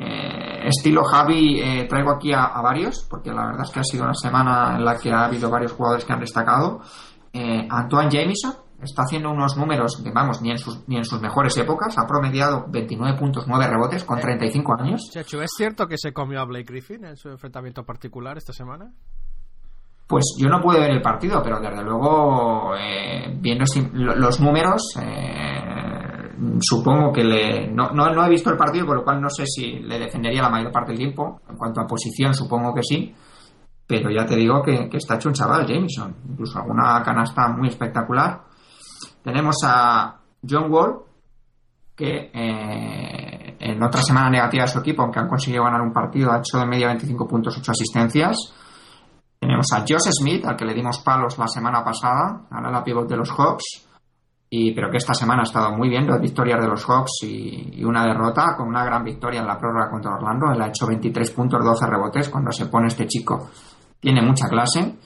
eh, 0.00 0.66
estilo 0.66 1.02
Javi, 1.04 1.60
eh, 1.60 1.86
traigo 1.88 2.12
aquí 2.12 2.32
a, 2.32 2.60
varios, 2.60 3.06
porque 3.08 3.30
la 3.30 3.46
verdad 3.46 3.62
es 3.64 3.70
que 3.70 3.80
ha 3.80 3.84
sido 3.84 4.04
una 4.04 4.14
semana 4.14 4.76
en 4.76 4.84
la 4.84 4.96
que 4.96 5.10
ha 5.10 5.24
habido 5.24 5.50
varios 5.50 5.72
jugadores 5.72 6.04
que 6.04 6.12
han 6.12 6.20
destacado. 6.20 6.80
Antoine 7.70 8.10
Jameson 8.10 8.52
está 8.82 9.02
haciendo 9.02 9.30
unos 9.30 9.56
números, 9.56 10.00
que, 10.02 10.10
vamos, 10.10 10.40
ni 10.42 10.50
en, 10.50 10.58
sus, 10.58 10.86
ni 10.88 10.96
en 10.96 11.04
sus 11.04 11.20
mejores 11.20 11.56
épocas, 11.56 11.96
ha 11.98 12.06
promediado 12.06 12.66
29 12.68 13.18
puntos, 13.18 13.44
9 13.46 13.66
rebotes 13.66 14.04
con 14.04 14.20
35 14.20 14.74
años. 14.80 15.10
Chechu, 15.12 15.40
¿es 15.40 15.50
cierto 15.56 15.86
que 15.86 15.96
se 15.98 16.12
comió 16.12 16.40
a 16.40 16.44
Blake 16.44 16.66
Griffin 16.66 17.04
en 17.04 17.16
su 17.16 17.28
enfrentamiento 17.28 17.84
particular 17.84 18.36
esta 18.38 18.52
semana? 18.52 18.92
Pues 20.08 20.36
yo 20.38 20.48
no 20.48 20.62
pude 20.62 20.80
ver 20.80 20.90
el 20.90 21.02
partido, 21.02 21.42
pero 21.42 21.60
desde 21.60 21.82
luego, 21.82 22.74
eh, 22.74 23.30
viendo 23.38 23.66
los 23.92 24.40
números, 24.40 24.82
eh, 25.02 26.58
supongo 26.60 27.12
que 27.12 27.22
le. 27.22 27.70
No, 27.70 27.90
no, 27.90 28.24
he 28.24 28.30
visto 28.30 28.48
el 28.48 28.56
partido, 28.56 28.86
por 28.86 28.96
lo 28.96 29.04
cual 29.04 29.20
no 29.20 29.28
sé 29.28 29.44
si 29.46 29.80
le 29.80 29.98
defendería 29.98 30.40
la 30.40 30.48
mayor 30.48 30.72
parte 30.72 30.92
del 30.92 30.98
tiempo. 31.00 31.42
En 31.50 31.56
cuanto 31.58 31.82
a 31.82 31.86
posición, 31.86 32.32
supongo 32.32 32.72
que 32.72 32.82
sí. 32.82 33.14
Pero 33.86 34.10
ya 34.10 34.24
te 34.24 34.36
digo 34.36 34.62
que, 34.62 34.88
está 34.92 35.16
hecho 35.16 35.28
un 35.28 35.34
chaval, 35.34 35.66
Jameson. 35.66 36.16
Incluso 36.30 36.58
alguna 36.58 37.02
canasta 37.02 37.48
muy 37.48 37.68
espectacular. 37.68 38.44
Tenemos 39.22 39.56
a 39.62 40.20
John 40.48 40.72
Wall, 40.72 41.00
que 41.94 42.30
eh, 42.32 43.56
en 43.60 43.82
otra 43.82 44.00
semana 44.00 44.30
negativa 44.30 44.62
de 44.62 44.70
su 44.70 44.78
equipo, 44.78 45.02
aunque 45.02 45.20
han 45.20 45.28
conseguido 45.28 45.64
ganar 45.64 45.82
un 45.82 45.92
partido, 45.92 46.32
ha 46.32 46.38
hecho 46.38 46.56
de 46.56 46.64
media 46.64 46.86
25 46.86 47.28
puntos, 47.28 47.58
8 47.58 47.72
asistencias 47.72 48.54
tenemos 49.38 49.66
a 49.72 49.80
Josh 49.80 50.10
Smith, 50.10 50.44
al 50.44 50.56
que 50.56 50.64
le 50.64 50.74
dimos 50.74 50.98
palos 50.98 51.38
la 51.38 51.48
semana 51.48 51.84
pasada, 51.84 52.46
ahora 52.50 52.70
la 52.70 52.82
pivot 52.82 53.08
de 53.08 53.16
los 53.16 53.30
Hawks, 53.30 53.88
y, 54.50 54.72
pero 54.72 54.90
que 54.90 54.96
esta 54.96 55.12
semana 55.12 55.42
ha 55.42 55.44
estado 55.44 55.70
muy 55.76 55.90
bien, 55.90 56.06
dos 56.06 56.20
victorias 56.20 56.60
de 56.60 56.68
los 56.68 56.84
Hawks 56.84 57.22
y, 57.22 57.84
una 57.84 58.04
derrota, 58.04 58.54
con 58.56 58.68
una 58.68 58.84
gran 58.84 59.04
victoria 59.04 59.40
en 59.40 59.46
la 59.46 59.58
prórroga 59.58 59.90
contra 59.90 60.14
Orlando. 60.14 60.52
Él 60.52 60.62
ha 60.62 60.68
hecho 60.68 60.86
23 60.86 61.30
puntos, 61.32 61.62
12 61.62 61.86
rebotes. 61.86 62.28
Cuando 62.30 62.50
se 62.50 62.66
pone 62.66 62.86
este 62.86 63.06
chico, 63.06 63.50
tiene 64.00 64.22
mucha 64.22 64.48
clase. 64.48 64.96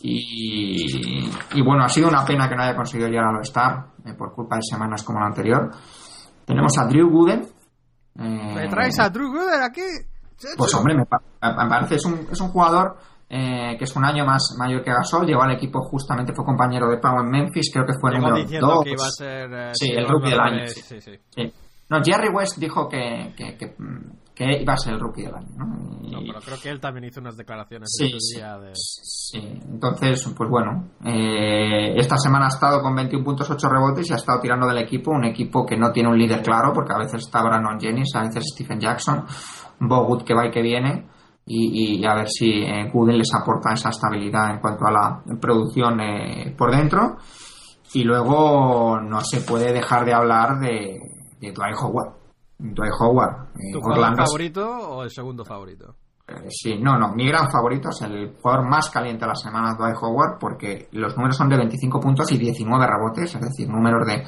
Y, 0.00 1.62
bueno, 1.62 1.84
ha 1.84 1.88
sido 1.88 2.08
una 2.08 2.24
pena 2.24 2.48
que 2.48 2.56
no 2.56 2.62
haya 2.62 2.76
conseguido 2.76 3.08
llegar 3.08 3.26
al 3.26 3.36
All-Star 3.36 3.86
eh, 4.04 4.14
por 4.14 4.32
culpa 4.32 4.56
de 4.56 4.62
semanas 4.62 5.02
como 5.02 5.20
la 5.20 5.26
anterior. 5.26 5.70
Tenemos 6.46 6.78
a 6.78 6.86
Drew 6.86 7.10
Gooden. 7.10 7.42
Eh, 8.18 8.54
¿Me 8.54 8.68
traes 8.68 8.98
a 8.98 9.10
Drew 9.10 9.28
Gooden 9.28 9.62
aquí? 9.62 9.82
Pues 10.56 10.74
hombre, 10.74 10.94
me, 10.94 11.06
parece, 11.06 11.96
es 11.96 12.04
un, 12.04 12.26
es 12.30 12.40
un 12.40 12.48
jugador 12.48 12.96
eh, 13.28 13.74
que 13.76 13.84
es 13.84 13.96
un 13.96 14.04
año 14.04 14.24
más 14.24 14.54
mayor 14.56 14.84
que 14.84 14.92
Gasol, 14.92 15.26
llegó 15.26 15.42
al 15.42 15.52
equipo 15.52 15.80
justamente, 15.82 16.32
fue 16.32 16.44
compañero 16.44 16.88
de 16.88 16.98
Pau 16.98 17.18
en 17.20 17.28
Memphis, 17.28 17.70
creo 17.72 17.84
que 17.84 17.94
fue 18.00 18.12
el 18.12 18.20
número 18.20 18.36
2. 18.36 18.84
Que 18.84 18.90
iba 18.90 19.04
a 19.04 19.10
ser, 19.10 19.52
eh, 19.52 19.70
sí, 19.74 19.90
el 19.90 20.06
rookie 20.06 20.30
del 20.30 20.40
año. 20.40 20.66
Sí, 20.68 21.00
sí. 21.00 21.12
No, 21.88 22.02
Jerry 22.04 22.28
West 22.28 22.58
dijo 22.58 22.88
que, 22.88 23.32
que, 23.36 23.56
que, 23.56 24.62
iba 24.62 24.72
a 24.72 24.76
ser 24.76 24.94
el 24.94 25.00
rookie 25.00 25.22
del 25.22 25.34
año. 25.34 25.48
¿no? 25.56 25.66
no, 25.66 26.18
pero 26.24 26.40
creo 26.40 26.58
que 26.60 26.68
él 26.68 26.80
también 26.80 27.04
hizo 27.04 27.20
unas 27.20 27.36
declaraciones 27.36 27.88
sí, 27.96 28.12
día 28.36 28.58
de... 28.58 28.72
sí, 28.74 29.38
entonces, 29.38 30.32
pues 30.36 30.48
bueno, 30.48 30.90
eh, 31.04 31.94
esta 31.96 32.18
semana 32.18 32.46
ha 32.46 32.48
estado 32.48 32.80
con 32.80 32.94
21 32.94 33.24
puntos, 33.24 33.50
8 33.50 33.68
rebotes 33.68 34.08
y 34.08 34.12
ha 34.12 34.16
estado 34.16 34.40
tirando 34.40 34.66
del 34.68 34.78
equipo, 34.78 35.10
un 35.10 35.24
equipo 35.24 35.66
que 35.66 35.76
no 35.76 35.90
tiene 35.90 36.10
un 36.10 36.18
líder 36.18 36.42
claro, 36.42 36.72
porque 36.72 36.92
a 36.92 36.98
veces 36.98 37.22
está 37.24 37.42
Brandon 37.42 37.80
Jennings, 37.80 38.14
a 38.14 38.22
veces 38.22 38.44
Stephen 38.52 38.78
Jackson, 38.78 39.24
Bogut 39.80 40.24
que 40.24 40.34
va 40.34 40.46
y 40.46 40.50
que 40.50 40.62
viene 40.62 41.15
y, 41.48 42.04
a 42.04 42.14
ver 42.14 42.28
si 42.28 42.50
eh, 42.62 42.90
Google 42.92 43.18
les 43.18 43.32
aporta 43.32 43.72
esa 43.72 43.90
estabilidad 43.90 44.50
en 44.50 44.60
cuanto 44.60 44.86
a 44.86 44.90
la 44.90 45.22
producción 45.40 46.00
eh, 46.00 46.54
por 46.56 46.74
dentro. 46.74 47.18
Y 47.94 48.02
luego 48.02 49.00
no 49.00 49.20
se 49.20 49.40
puede 49.42 49.72
dejar 49.72 50.04
de 50.04 50.12
hablar 50.12 50.58
de, 50.58 50.98
de 51.40 51.52
Dwight 51.52 51.76
Howard. 51.80 52.14
Dwight 52.58 52.92
Howard. 52.98 53.48
Eh, 53.54 53.72
¿Tu 53.72 53.80
favorito 53.80 54.68
o 54.68 55.02
el 55.04 55.10
segundo 55.10 55.44
favorito? 55.44 55.94
sí, 56.48 56.76
no, 56.80 56.98
no. 56.98 57.14
Mi 57.14 57.28
gran 57.28 57.48
favorito 57.48 57.90
es 57.90 58.02
el 58.02 58.34
jugador 58.42 58.68
más 58.68 58.90
caliente 58.90 59.24
de 59.24 59.28
la 59.28 59.36
semana, 59.36 59.76
Dwight 59.78 59.96
Howard, 60.02 60.38
porque 60.40 60.88
los 60.90 61.16
números 61.16 61.36
son 61.36 61.48
de 61.48 61.56
25 61.56 62.00
puntos 62.00 62.32
y 62.32 62.38
19 62.38 62.84
rebotes, 62.84 63.32
es 63.32 63.40
decir, 63.40 63.68
números 63.68 64.04
de 64.04 64.24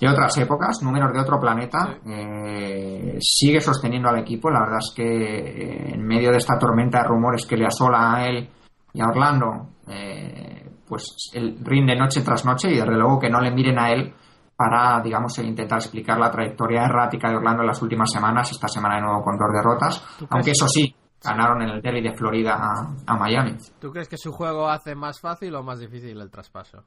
de 0.00 0.08
otras 0.08 0.36
épocas, 0.38 0.82
números 0.82 1.12
de 1.12 1.20
otro 1.20 1.38
planeta, 1.38 1.98
eh, 2.06 3.18
sigue 3.20 3.60
sosteniendo 3.60 4.08
al 4.08 4.20
equipo. 4.20 4.50
La 4.50 4.60
verdad 4.60 4.78
es 4.78 4.94
que 4.94 5.02
eh, 5.04 5.94
en 5.94 6.06
medio 6.06 6.30
de 6.30 6.38
esta 6.38 6.58
tormenta 6.58 7.02
de 7.02 7.08
rumores 7.08 7.44
que 7.44 7.56
le 7.56 7.66
asola 7.66 8.14
a 8.14 8.26
él 8.26 8.48
y 8.94 9.00
a 9.00 9.08
Orlando, 9.08 9.68
eh, 9.86 10.70
pues 10.88 11.30
él 11.34 11.58
rinde 11.62 11.94
noche 11.96 12.22
tras 12.22 12.46
noche 12.46 12.70
y 12.70 12.76
desde 12.76 12.96
luego 12.96 13.18
que 13.18 13.28
no 13.28 13.40
le 13.40 13.50
miren 13.50 13.78
a 13.78 13.92
él 13.92 14.14
para, 14.56 15.00
digamos, 15.02 15.38
intentar 15.38 15.78
explicar 15.78 16.18
la 16.18 16.30
trayectoria 16.30 16.84
errática 16.84 17.28
de 17.28 17.36
Orlando 17.36 17.62
en 17.62 17.68
las 17.68 17.82
últimas 17.82 18.10
semanas, 18.10 18.50
esta 18.50 18.68
semana 18.68 18.96
de 18.96 19.02
nuevo 19.02 19.22
con 19.22 19.36
dos 19.36 19.48
derrotas, 19.52 20.04
aunque 20.28 20.50
eso 20.50 20.66
sí, 20.68 20.94
ganaron 21.22 21.62
en 21.62 21.70
el 21.70 21.80
Derby 21.80 22.02
de 22.02 22.12
Florida 22.14 22.58
a 23.06 23.16
Miami. 23.16 23.56
¿Tú 23.80 23.90
crees 23.90 24.08
que 24.08 24.18
su 24.18 24.32
juego 24.32 24.68
hace 24.68 24.94
más 24.94 25.20
fácil 25.20 25.54
o 25.54 25.62
más 25.62 25.78
difícil 25.78 26.20
el 26.20 26.30
traspaso? 26.30 26.84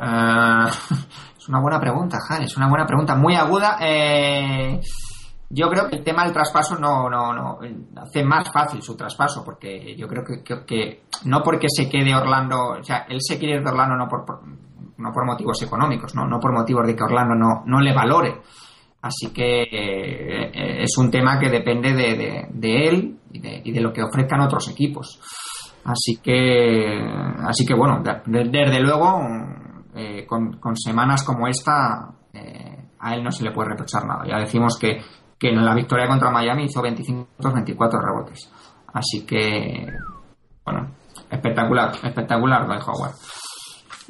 Eh, 0.00 0.66
es 1.38 1.48
una 1.48 1.60
buena 1.60 1.80
pregunta, 1.80 2.18
Jan, 2.28 2.42
es 2.42 2.56
una 2.56 2.68
buena 2.68 2.86
pregunta, 2.86 3.14
muy 3.14 3.34
aguda. 3.34 3.78
Eh, 3.80 4.80
yo 5.50 5.68
creo 5.70 5.88
que 5.88 5.96
el 5.96 6.04
tema 6.04 6.24
del 6.24 6.32
traspaso 6.32 6.76
no, 6.78 7.08
no, 7.08 7.32
no 7.32 7.58
hace 7.96 8.22
más 8.22 8.52
fácil 8.52 8.82
su 8.82 8.94
traspaso, 8.96 9.42
porque 9.44 9.96
yo 9.96 10.06
creo 10.06 10.22
que, 10.22 10.64
que, 10.66 11.04
no 11.24 11.42
porque 11.42 11.68
se 11.70 11.88
quede 11.88 12.14
Orlando, 12.14 12.78
o 12.78 12.82
sea, 12.82 13.06
él 13.08 13.18
se 13.20 13.38
quiere 13.38 13.56
ir 13.56 13.62
de 13.64 13.70
Orlando 13.70 13.96
no 13.96 14.08
por, 14.08 14.24
no 14.98 15.12
por 15.12 15.24
motivos 15.24 15.62
económicos, 15.62 16.14
¿no? 16.14 16.26
no 16.26 16.38
por 16.38 16.52
motivos 16.52 16.86
de 16.86 16.94
que 16.94 17.02
Orlando 17.02 17.34
no, 17.34 17.62
no 17.64 17.80
le 17.80 17.94
valore. 17.94 18.42
Así 19.00 19.32
que 19.32 19.62
eh, 19.62 20.82
es 20.82 20.98
un 20.98 21.10
tema 21.10 21.38
que 21.38 21.48
depende 21.48 21.94
de, 21.94 22.48
de, 22.50 22.88
él 22.88 23.16
y 23.32 23.38
de, 23.38 23.62
y 23.64 23.72
de, 23.72 23.80
lo 23.80 23.92
que 23.92 24.02
ofrezcan 24.02 24.40
otros 24.40 24.68
equipos. 24.68 25.20
Así 25.84 26.18
que, 26.22 27.00
así 27.46 27.64
que 27.64 27.74
bueno, 27.74 28.02
desde 28.26 28.80
luego 28.80 29.22
eh, 29.98 30.24
con, 30.26 30.76
semanas 30.76 31.24
como 31.24 31.48
esta, 31.48 32.08
eh, 32.32 32.88
a 33.00 33.14
él 33.14 33.24
no 33.24 33.32
se 33.32 33.42
le 33.42 33.50
puede 33.50 33.70
reprochar 33.70 34.06
nada. 34.06 34.24
Ya 34.28 34.38
decimos 34.38 34.78
que, 34.78 35.02
en 35.40 35.64
la 35.64 35.74
victoria 35.74 36.06
contra 36.06 36.30
Miami 36.30 36.64
hizo 36.64 36.80
25 36.80 37.28
24 37.52 38.00
rebotes. 38.00 38.48
Así 38.94 39.26
que, 39.26 39.86
bueno, 40.64 40.94
espectacular, 41.28 41.90
espectacular 42.02 42.66
Dwight 42.66 42.82
Howard. 42.86 43.14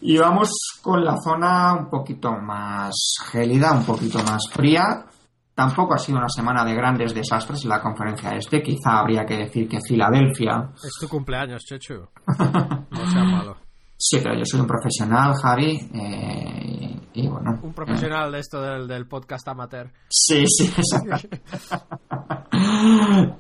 Y 0.02 0.18
vamos 0.18 0.50
con 0.82 1.02
la 1.02 1.16
zona 1.16 1.72
un 1.72 1.88
poquito 1.88 2.32
más 2.32 2.94
gélida, 3.30 3.72
un 3.72 3.84
poquito 3.84 4.18
más 4.18 4.42
fría. 4.52 5.06
Tampoco 5.54 5.94
ha 5.94 5.98
sido 5.98 6.18
una 6.18 6.28
semana 6.28 6.64
de 6.66 6.74
grandes 6.74 7.14
desastres 7.14 7.64
en 7.64 7.70
la 7.70 7.80
conferencia 7.80 8.36
este. 8.36 8.62
Quizá 8.62 9.00
habría 9.00 9.24
que 9.24 9.38
decir 9.38 9.68
que 9.68 9.80
Filadelfia. 9.80 10.70
Es 10.76 10.98
tu 11.00 11.08
cumpleaños, 11.08 11.64
Chechu. 11.64 12.06
no 12.38 13.06
sea 13.10 13.24
malo. 13.24 13.67
Sí, 14.00 14.20
pero 14.22 14.36
yo 14.38 14.44
soy 14.44 14.60
un 14.60 14.66
profesional, 14.68 15.34
Javi. 15.42 15.76
Eh, 15.92 17.00
y 17.14 17.26
bueno. 17.26 17.58
Un 17.60 17.72
profesional 17.72 18.30
de 18.30 18.38
esto 18.38 18.62
del, 18.62 19.08
podcast 19.08 19.48
amateur. 19.48 19.90
Sí, 20.08 20.44
sí, 20.46 20.66
exacto. 20.76 21.28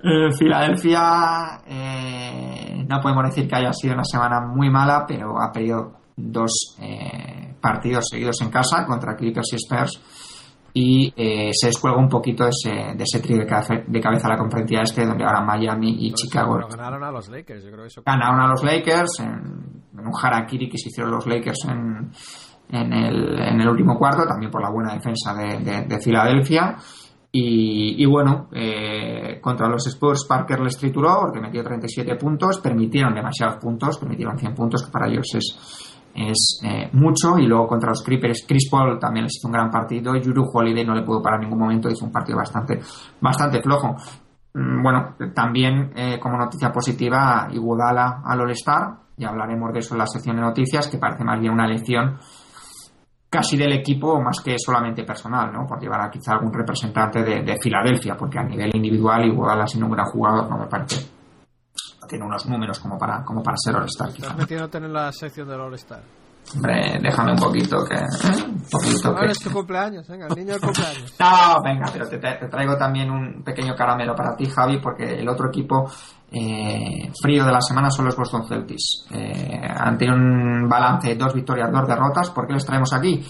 Eh, 0.02 0.32
Filadelfia, 0.36 1.60
eh, 1.64 2.84
no 2.88 3.00
podemos 3.00 3.26
decir 3.26 3.48
que 3.48 3.54
haya 3.54 3.72
sido 3.72 3.94
una 3.94 4.04
semana 4.04 4.40
muy 4.40 4.68
mala, 4.68 5.04
pero 5.06 5.40
ha 5.40 5.52
perdido 5.52 5.92
dos 6.16 6.76
partidos 7.60 8.06
seguidos 8.10 8.40
en 8.40 8.50
casa 8.50 8.84
contra 8.84 9.14
Clippers 9.14 9.52
y 9.52 9.56
Spurs 9.56 10.00
y 10.72 11.12
eh, 11.16 11.50
se 11.52 11.68
descuelga 11.68 11.98
un 11.98 12.08
poquito 12.08 12.44
de 12.44 12.50
ese, 12.50 12.96
de 12.96 13.04
ese 13.04 13.20
trío 13.20 13.38
de, 13.38 13.46
cabeza, 13.46 14.26
a 14.26 14.28
la 14.28 14.38
conferencia 14.38 14.82
este, 14.82 15.06
donde 15.06 15.24
ahora 15.24 15.40
Miami 15.40 16.06
y 16.06 16.12
Chicago. 16.12 16.58
ganaron 16.68 17.02
a 17.02 17.10
los 17.10 17.28
Lakers, 17.28 17.64
yo 17.64 17.70
creo 17.70 17.84
eso. 17.84 18.02
Ganaron 18.04 18.40
a 18.40 18.48
los 18.48 18.62
Lakers 18.62 19.20
en, 19.20 19.82
un 19.98 20.12
harakiri 20.22 20.68
que 20.68 20.78
se 20.78 20.88
hicieron 20.88 21.12
los 21.12 21.26
Lakers 21.26 21.64
en, 21.68 22.10
en, 22.70 22.92
el, 22.92 23.38
en 23.40 23.60
el 23.60 23.68
último 23.68 23.98
cuarto, 23.98 24.24
también 24.26 24.50
por 24.50 24.62
la 24.62 24.70
buena 24.70 24.94
defensa 24.94 25.34
de, 25.34 25.86
de, 25.86 26.00
Filadelfia. 26.00 26.76
Y, 27.30 28.02
y 28.02 28.06
bueno, 28.06 28.48
eh, 28.52 29.38
contra 29.40 29.68
los 29.68 29.86
Spurs 29.86 30.24
Parker 30.26 30.60
les 30.60 30.78
trituró 30.78 31.18
porque 31.20 31.40
metió 31.40 31.62
37 31.62 32.14
puntos, 32.16 32.58
permitieron 32.60 33.14
demasiados 33.14 33.56
puntos, 33.56 33.98
permitieron 33.98 34.38
100 34.38 34.54
puntos, 34.54 34.84
que 34.84 34.90
para 34.90 35.08
ellos 35.08 35.26
es 35.34 35.87
es 36.18 36.60
eh, 36.64 36.90
mucho 36.92 37.38
y 37.38 37.46
luego 37.46 37.66
contra 37.66 37.90
los 37.90 38.02
Creepers 38.02 38.44
Chris 38.46 38.68
Paul 38.70 38.98
también 38.98 39.24
les 39.24 39.36
hizo 39.36 39.48
un 39.48 39.52
gran 39.52 39.70
partido 39.70 40.16
Yuru 40.16 40.44
Holiday 40.52 40.84
no 40.84 40.94
le 40.94 41.02
pudo 41.02 41.22
parar 41.22 41.40
en 41.40 41.46
ningún 41.46 41.60
momento 41.60 41.88
hizo 41.88 42.04
un 42.04 42.12
partido 42.12 42.38
bastante 42.38 42.80
bastante 43.20 43.62
flojo 43.62 43.94
mm, 44.54 44.82
bueno 44.82 45.14
también 45.34 45.92
eh, 45.94 46.18
como 46.20 46.36
noticia 46.36 46.72
positiva 46.72 47.48
Iguodala 47.52 48.22
al 48.24 48.40
All-Star 48.40 48.96
y 49.16 49.24
hablaremos 49.24 49.72
de 49.72 49.78
eso 49.78 49.94
en 49.94 49.98
la 49.98 50.06
sección 50.06 50.36
de 50.36 50.42
noticias 50.42 50.88
que 50.88 50.98
parece 50.98 51.24
más 51.24 51.40
bien 51.40 51.52
una 51.52 51.66
lección 51.66 52.18
casi 53.30 53.56
del 53.56 53.72
equipo 53.72 54.20
más 54.20 54.40
que 54.40 54.56
solamente 54.58 55.04
personal, 55.04 55.52
¿no? 55.52 55.66
Por 55.66 55.80
llevar 55.80 56.00
a 56.00 56.10
quizá 56.10 56.32
algún 56.32 56.52
representante 56.52 57.22
de, 57.22 57.58
Filadelfia, 57.60 58.16
porque 58.16 58.38
a 58.38 58.42
nivel 58.42 58.70
individual 58.74 59.26
igual 59.26 59.68
sido 59.68 59.86
un 59.86 59.92
gran 59.92 60.06
jugador, 60.06 60.48
no 60.48 60.58
me 60.58 60.66
parece. 60.66 61.17
Tiene 62.08 62.24
unos 62.24 62.46
números 62.46 62.78
como 62.80 62.98
para, 62.98 63.22
como 63.24 63.42
para 63.42 63.56
ser 63.58 63.76
All-Star. 63.76 64.08
Estás 64.08 64.36
metiéndote 64.36 64.78
en 64.78 64.92
la 64.92 65.12
sección 65.12 65.48
del 65.48 65.60
All-Star. 65.60 66.02
Hombre, 66.54 66.98
déjame 67.02 67.32
un 67.32 67.38
poquito 67.38 67.84
que. 67.84 67.94
¿eh? 67.94 68.44
Un 68.46 68.64
poquito 68.70 69.14
que... 69.14 69.26
es 69.26 69.38
tu 69.38 69.50
cumpleaños, 69.50 70.08
venga, 70.08 70.26
el 70.28 70.34
niño 70.34 70.52
del 70.52 70.60
cumpleaños. 70.62 71.14
no, 71.20 71.62
venga, 71.62 71.90
pero 71.92 72.08
te, 72.08 72.18
te, 72.18 72.48
traigo 72.48 72.76
también 72.76 73.10
un 73.10 73.42
pequeño 73.44 73.74
caramelo 73.74 74.14
para 74.14 74.34
ti, 74.34 74.46
Javi, 74.46 74.80
porque 74.80 75.20
el 75.20 75.28
otro 75.28 75.48
equipo 75.48 75.90
eh, 76.30 77.10
frío 77.20 77.44
de 77.44 77.52
la 77.52 77.60
semana 77.60 77.90
son 77.90 78.06
los 78.06 78.16
Boston 78.16 78.46
Celtics. 78.46 79.06
Eh, 79.10 79.60
ante 79.62 80.10
un 80.10 80.66
balance 80.68 81.08
de 81.08 81.16
dos 81.16 81.34
victorias, 81.34 81.70
dos 81.70 81.86
derrotas, 81.86 82.30
¿por 82.30 82.46
qué 82.46 82.54
les 82.54 82.64
traemos 82.64 82.92
aquí? 82.94 83.22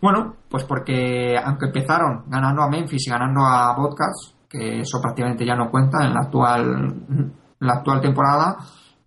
Bueno, 0.00 0.36
pues 0.48 0.64
porque 0.64 1.36
aunque 1.42 1.66
empezaron 1.66 2.24
ganando 2.28 2.62
a 2.62 2.68
Memphis 2.68 3.06
y 3.06 3.10
ganando 3.10 3.42
a 3.42 3.74
Vodcast, 3.76 4.48
que 4.48 4.80
eso 4.80 5.00
prácticamente 5.00 5.44
ya 5.44 5.54
no 5.54 5.70
cuenta 5.70 6.04
en 6.04 6.14
la 6.14 6.20
actual, 6.20 7.32
la 7.64 7.74
actual 7.74 8.00
temporada, 8.00 8.56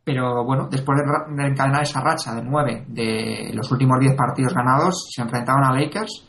pero 0.04 0.44
bueno, 0.44 0.68
después 0.70 0.98
de 1.00 1.48
encadenar 1.48 1.84
esa 1.84 2.02
racha 2.02 2.34
de 2.36 2.44
nueve 2.44 2.86
de 2.88 3.52
los 3.54 3.72
últimos 3.72 4.00
diez 4.00 4.16
partidos 4.16 4.54
ganados, 4.54 5.08
se 5.14 5.22
enfrentaron 5.22 5.64
a 5.64 5.74
Lakers. 5.74 6.26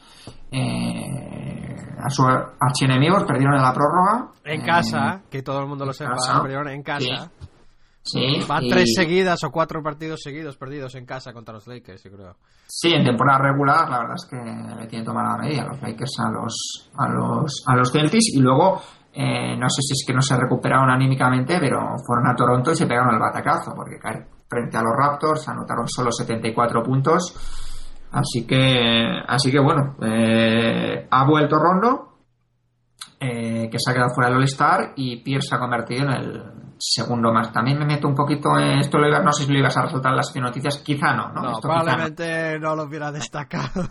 Eh, 0.50 1.58
a 1.99 2.11
sus 2.11 2.26
archienemigos, 2.61 3.25
perdieron 3.25 3.56
en 3.56 3.62
la 3.62 3.73
prórroga. 3.73 4.30
En 4.44 4.62
casa, 4.62 5.23
que 5.30 5.42
todo 5.42 5.61
el 5.61 5.66
mundo 5.66 5.85
lo 5.85 5.92
sepa, 5.92 6.14
perdieron 6.42 6.68
en 6.68 6.82
casa. 6.82 7.30
Sí. 8.02 8.42
Van 8.49 8.66
tres 8.68 8.94
seguidas 8.94 9.42
o 9.44 9.50
cuatro 9.50 9.82
partidos 9.82 10.20
seguidos 10.23 10.56
perdidos 10.56 10.94
en 10.94 11.04
casa 11.04 11.32
contra 11.32 11.54
los 11.54 11.66
Lakers, 11.66 12.02
yo 12.04 12.11
creo. 12.11 12.37
Sí, 12.66 12.92
en 12.92 13.04
temporada 13.04 13.40
regular, 13.50 13.88
la 13.90 13.99
verdad 13.99 14.14
es 14.16 14.26
que 14.30 14.80
le 14.80 14.87
tienen 14.87 15.04
tomada 15.04 15.37
la 15.37 15.42
medida 15.42 15.66
los 15.66 15.82
Lakers 15.82 16.12
a 16.20 16.30
los, 16.30 16.90
a 16.97 17.08
los, 17.08 17.64
a 17.66 17.76
los 17.76 17.92
Celtics 17.92 18.35
y 18.35 18.40
luego, 18.40 18.80
eh, 19.20 19.56
no 19.56 19.68
sé 19.68 19.82
si 19.82 19.94
es 19.94 20.04
que 20.06 20.14
no 20.14 20.22
se 20.22 20.37
recuperaron 20.37 20.88
anímicamente, 20.90 21.58
pero 21.58 21.80
fueron 22.06 22.28
a 22.28 22.37
Toronto 22.37 22.70
y 22.70 22.76
se 22.76 22.87
pegaron 22.87 23.12
el 23.12 23.18
batacazo, 23.18 23.75
porque 23.75 23.98
frente 24.48 24.76
a 24.76 24.80
los 24.80 24.92
Raptors 24.96 25.48
anotaron 25.48 25.88
solo 25.88 26.12
74 26.12 26.84
puntos. 26.84 27.34
Así 28.12 28.46
que, 28.46 29.20
así 29.26 29.50
que 29.50 29.58
bueno, 29.58 29.96
eh, 30.02 31.08
ha 31.10 31.26
vuelto 31.26 31.56
Rondo, 31.58 32.18
eh, 33.18 33.68
que 33.68 33.78
se 33.80 33.90
ha 33.90 33.94
quedado 33.94 34.14
fuera 34.14 34.30
del 34.30 34.38
All-Star 34.38 34.92
y 34.94 35.20
Pierce 35.25 35.52
ha 35.52 35.58
convertido 35.58 36.04
en 36.04 36.12
el 36.12 36.58
segundo 36.78 37.32
más. 37.32 37.52
También 37.52 37.78
me 37.78 37.87
meto 37.87 38.08
un 38.08 38.14
poquito 38.14 38.58
en 38.58 38.78
esto, 38.78 38.99
lo 38.99 39.23
no 39.23 39.32
sé 39.32 39.44
si 39.44 39.52
lo 39.52 39.58
ibas 39.58 39.76
a 39.76 39.82
resaltar 39.82 40.12
en 40.12 40.16
las 40.16 40.37
noticias, 40.37 40.78
quizá 40.78 41.14
no, 41.14 41.32
¿no? 41.32 41.61
probablemente 41.61 42.58
no. 42.58 42.76
lo 42.76 42.85
hubiera 42.85 43.11
destacado. 43.11 43.88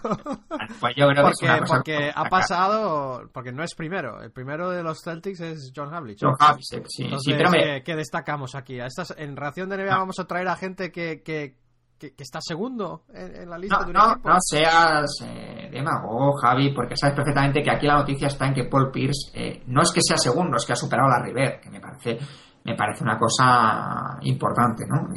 pues 0.80 0.96
yo 0.96 1.08
creo 1.08 1.24
porque, 1.24 1.48
que 1.48 1.66
porque 1.68 2.12
ha 2.14 2.26
pasado, 2.26 3.30
porque 3.34 3.52
no 3.52 3.64
es 3.64 3.76
primero, 3.76 4.22
el 4.22 4.32
primero 4.32 4.70
de 4.70 4.84
los 4.84 5.00
Celtics 5.04 5.42
es 5.42 5.72
John 5.76 5.94
Havlicek. 5.94 6.28
John 6.28 6.36
Havlicek, 6.40 6.86
sí, 6.88 7.10
sí, 7.20 7.34
pero 7.38 7.50
me... 7.50 7.84
¿qué, 7.84 7.96
destacamos 7.96 8.56
aquí? 8.56 8.80
Estas, 8.80 9.14
en 9.18 9.36
ración 9.36 9.70
de 9.70 9.78
NBA 9.78 9.98
vamos 9.98 10.20
a 10.20 10.26
traer 10.26 10.48
a 10.48 10.56
gente 10.56 10.92
que, 10.92 11.22
que 11.24 11.58
que, 11.98 12.14
está 12.18 12.40
segundo 12.42 13.04
en, 13.14 13.50
la 13.50 13.58
lista 13.58 13.80
no, 13.80 13.84
de 13.84 13.90
un 13.90 13.94
no, 13.94 14.12
equipo. 14.12 14.30
No 14.30 14.36
seas 14.40 15.06
eh, 15.24 15.70
demagogo, 15.72 16.34
Javi, 16.38 16.74
porque 16.74 16.96
sabes 16.96 17.16
perfectamente 17.16 17.62
que 17.62 17.72
aquí 17.72 17.88
la 17.88 17.98
noticia 17.98 18.28
está 18.28 18.48
en 18.48 18.54
que 18.54 18.64
Paul 18.66 18.92
Pierce 18.92 19.32
eh, 19.34 19.64
no 19.68 19.82
es 19.82 19.92
que 19.92 20.02
sea 20.02 20.18
segundo, 20.18 20.58
es 20.58 20.66
que 20.66 20.74
ha 20.74 20.76
superado 20.76 21.10
a 21.10 21.18
la 21.18 21.26
River, 21.26 21.60
que 21.60 21.70
me 21.70 21.80
parece 21.80 22.20
me 22.68 22.76
parece 22.76 23.04
una 23.04 23.18
cosa 23.18 24.20
importante, 24.22 24.86
¿no? 24.86 25.08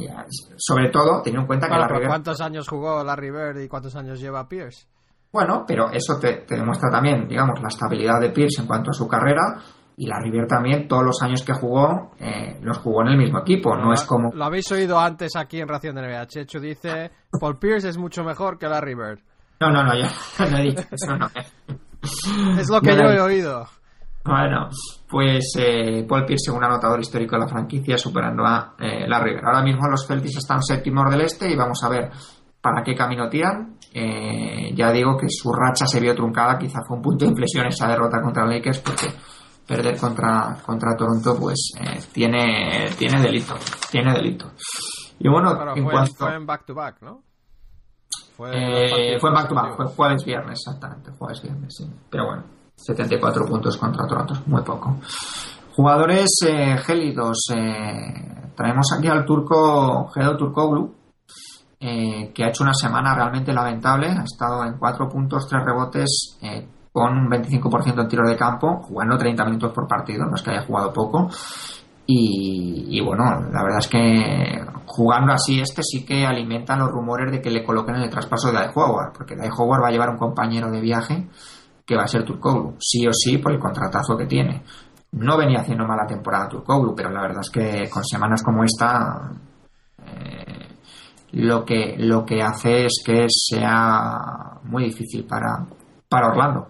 sobre 0.57 0.89
todo 0.89 1.21
teniendo 1.21 1.43
en 1.43 1.47
cuenta 1.49 1.67
que 1.67 1.77
la 1.77 1.89
River... 1.89 2.07
¿Cuántos 2.07 2.41
años 2.41 2.69
jugó 2.69 3.03
la 3.03 3.17
River 3.17 3.57
y 3.61 3.69
cuántos 3.69 3.97
años 3.97 4.21
lleva 4.21 4.49
Pierce? 4.49 4.87
Bueno, 5.33 5.65
pero 5.67 5.91
eso 5.91 6.19
te, 6.21 6.45
te, 6.47 6.57
demuestra 6.57 6.91
también, 6.91 7.27
digamos, 7.27 7.61
la 7.61 7.69
estabilidad 7.69 8.21
de 8.21 8.31
Pierce 8.31 8.61
en 8.61 8.69
cuanto 8.69 8.91
a 8.91 8.95
su 8.95 9.09
carrera 9.09 9.61
y 9.97 10.07
la 10.07 10.21
River 10.21 10.47
también, 10.47 10.87
todos 10.87 11.05
los 11.05 11.23
años 11.23 11.43
que 11.43 11.53
jugó, 11.53 12.13
eh, 12.21 12.59
los 12.63 12.79
jugó 12.79 13.03
en 13.03 13.09
el 13.09 13.19
mismo 13.19 13.41
equipo. 13.41 13.77
No, 13.77 13.93
es 13.93 14.05
como. 14.05 14.31
Lo 14.33 14.45
habéis 14.45 14.71
oído 14.73 14.99
antes 14.99 15.37
aquí 15.37 15.61
en 15.61 15.69
Ración 15.69 15.97
de 15.97 16.03
NBA. 16.03 16.27
Checho 16.27 16.59
dice: 16.59 17.11
Paul 17.39 17.59
Pierce 17.59 17.89
es 17.89 17.99
mucho 17.99 18.25
mejor 18.25 18.59
que 18.59 18.67
la 18.67 18.81
River. 18.81 19.23
No, 19.61 19.71
no, 19.71 19.85
no, 19.85 19.95
yo 19.95 20.07
no 20.51 20.57
he 20.57 20.63
dicho 20.63 20.85
eso, 20.91 21.17
no. 21.17 21.27
es 22.59 22.71
lo 22.71 22.81
que 22.81 22.97
yo 22.97 23.11
he 23.11 23.21
oído. 23.21 23.67
Bueno, 24.25 24.69
pues 25.09 25.55
eh, 25.59 26.05
Paul 26.09 26.27
Pierce 26.27 26.51
un 26.51 26.63
anotador 26.63 27.01
histórico 27.01 27.37
de 27.37 27.43
la 27.43 27.49
franquicia, 27.49 27.97
superando 27.97 28.45
a 28.45 28.75
eh, 28.79 29.09
la 29.09 29.19
River. 29.19 29.45
Ahora 29.45 29.63
mismo 29.63 29.89
los 29.89 30.07
Celtics 30.07 30.37
están 30.37 30.63
séptimos 30.63 31.11
del 31.11 31.23
este 31.23 31.51
y 31.51 31.57
vamos 31.57 31.83
a 31.83 31.89
ver 31.89 32.11
para 32.61 32.83
qué 32.83 32.95
camino 32.95 33.29
tiran. 33.29 33.77
ya 34.75 34.93
digo 34.93 35.17
que 35.17 35.29
su 35.31 35.51
racha 35.53 35.87
se 35.87 36.01
vio 36.01 36.15
truncada, 36.15 36.59
quizá 36.59 36.81
fue 36.87 36.99
un 36.99 37.03
punto 37.03 37.25
de 37.25 37.31
inflexión 37.31 37.67
esa 37.67 37.89
derrota 37.89 38.21
contra 38.21 38.45
Lakers, 38.45 38.81
porque 38.81 39.09
perder 39.71 39.97
contra, 39.97 40.57
contra 40.67 40.97
Toronto, 40.97 41.37
pues 41.39 41.75
eh, 41.79 42.01
tiene, 42.13 42.89
tiene 42.99 43.23
delito, 43.23 43.55
tiene 43.89 44.13
delito. 44.15 44.51
Y 45.21 45.29
bueno, 45.29 45.53
en 45.77 45.85
fue, 45.85 45.93
cuanto... 45.93 46.15
fue 46.17 46.35
en 46.35 46.45
back 46.45 46.67
to 46.67 46.75
back, 46.75 47.01
¿no? 47.03 47.23
Fue, 48.37 48.51
eh, 48.53 49.19
fue 49.21 49.31
en 49.31 49.35
back 49.35 49.49
to 49.49 49.55
back, 49.55 49.77
fue 49.77 49.87
jueves 49.87 50.25
viernes, 50.25 50.59
exactamente, 50.67 51.13
jueves 51.13 51.41
viernes, 51.41 51.73
sí. 51.73 51.89
Pero 52.11 52.27
bueno, 52.27 52.43
74 52.83 53.45
puntos 53.47 53.77
contra 53.77 54.07
Toronto, 54.07 54.35
muy 54.47 54.63
poco. 54.63 54.99
Jugadores 55.75 56.31
eh, 56.47 56.77
gélidos, 56.79 57.39
eh, 57.55 58.53
traemos 58.55 58.93
aquí 58.97 59.09
al 59.09 59.25
turco 59.25 60.09
Gedo 60.09 60.37
Turkoglu, 60.37 60.95
eh, 61.83 62.31
que 62.35 62.45
ha 62.45 62.49
hecho 62.49 62.63
una 62.63 62.75
semana 62.75 63.15
realmente 63.15 63.55
lamentable, 63.55 64.09
ha 64.09 64.25
estado 64.25 64.65
en 64.65 64.77
4 64.79 65.09
puntos, 65.09 65.49
3 65.49 65.65
rebotes, 65.65 66.39
eh, 66.43 66.69
con 66.93 67.17
un 67.17 67.31
25% 67.31 68.03
en 68.03 68.09
tiro 68.09 68.29
de 68.29 68.37
campo, 68.37 68.83
jugando 68.83 69.17
30 69.17 69.45
minutos 69.47 69.73
por 69.73 69.89
partido, 69.89 70.27
no 70.27 70.35
es 70.35 70.43
que 70.43 70.51
haya 70.51 70.67
jugado 70.67 70.93
poco. 70.93 71.31
Y, 72.13 73.01
bueno, 73.01 73.23
la 73.53 73.63
verdad 73.63 73.79
es 73.79 73.87
que 73.87 74.61
jugando 74.85 75.33
así 75.33 75.61
este 75.61 75.81
sí 75.85 76.05
que 76.05 76.27
alimenta 76.27 76.77
los 76.77 76.91
rumores 76.91 77.31
de 77.31 77.41
que 77.41 77.51
le 77.51 77.63
coloquen 77.63 77.95
en 77.95 78.03
el 78.03 78.11
traspaso 78.11 78.49
de 78.49 78.55
Dai 78.55 78.71
Howard, 78.75 79.13
porque 79.17 79.37
Dai 79.37 79.49
Howard 79.57 79.85
va 79.85 79.89
a 79.89 79.93
llevar 79.93 80.11
un 80.11 80.19
compañero 80.19 80.73
de 80.73 80.81
viaje 80.81 81.29
que 81.91 81.97
va 81.97 82.05
a 82.05 82.07
ser 82.07 82.25
Turkoglu, 82.25 82.77
sí 82.79 83.05
o 83.09 83.11
sí 83.13 83.39
por 83.39 83.51
el 83.51 83.59
contratazo 83.59 84.17
que 84.17 84.27
tiene. 84.27 84.63
No 85.11 85.37
venía 85.37 85.59
haciendo 85.59 85.89
mala 85.89 86.07
temporada 86.07 86.49
Turkoglu, 86.49 86.95
pero 86.95 87.11
la 87.11 87.21
verdad 87.21 87.41
es 87.41 87.51
que 87.51 87.91
con 87.91 88.05
semanas 88.05 88.45
como 88.45 88.63
esta 88.63 89.33
eh, 90.07 90.69
lo 91.33 91.65
que 91.65 91.97
lo 91.99 92.25
que 92.25 92.43
hace 92.43 92.85
es 92.85 93.03
que 93.05 93.27
sea 93.29 94.61
muy 94.63 94.85
difícil 94.85 95.25
para, 95.25 95.67
para 96.09 96.29
Orlando. 96.29 96.69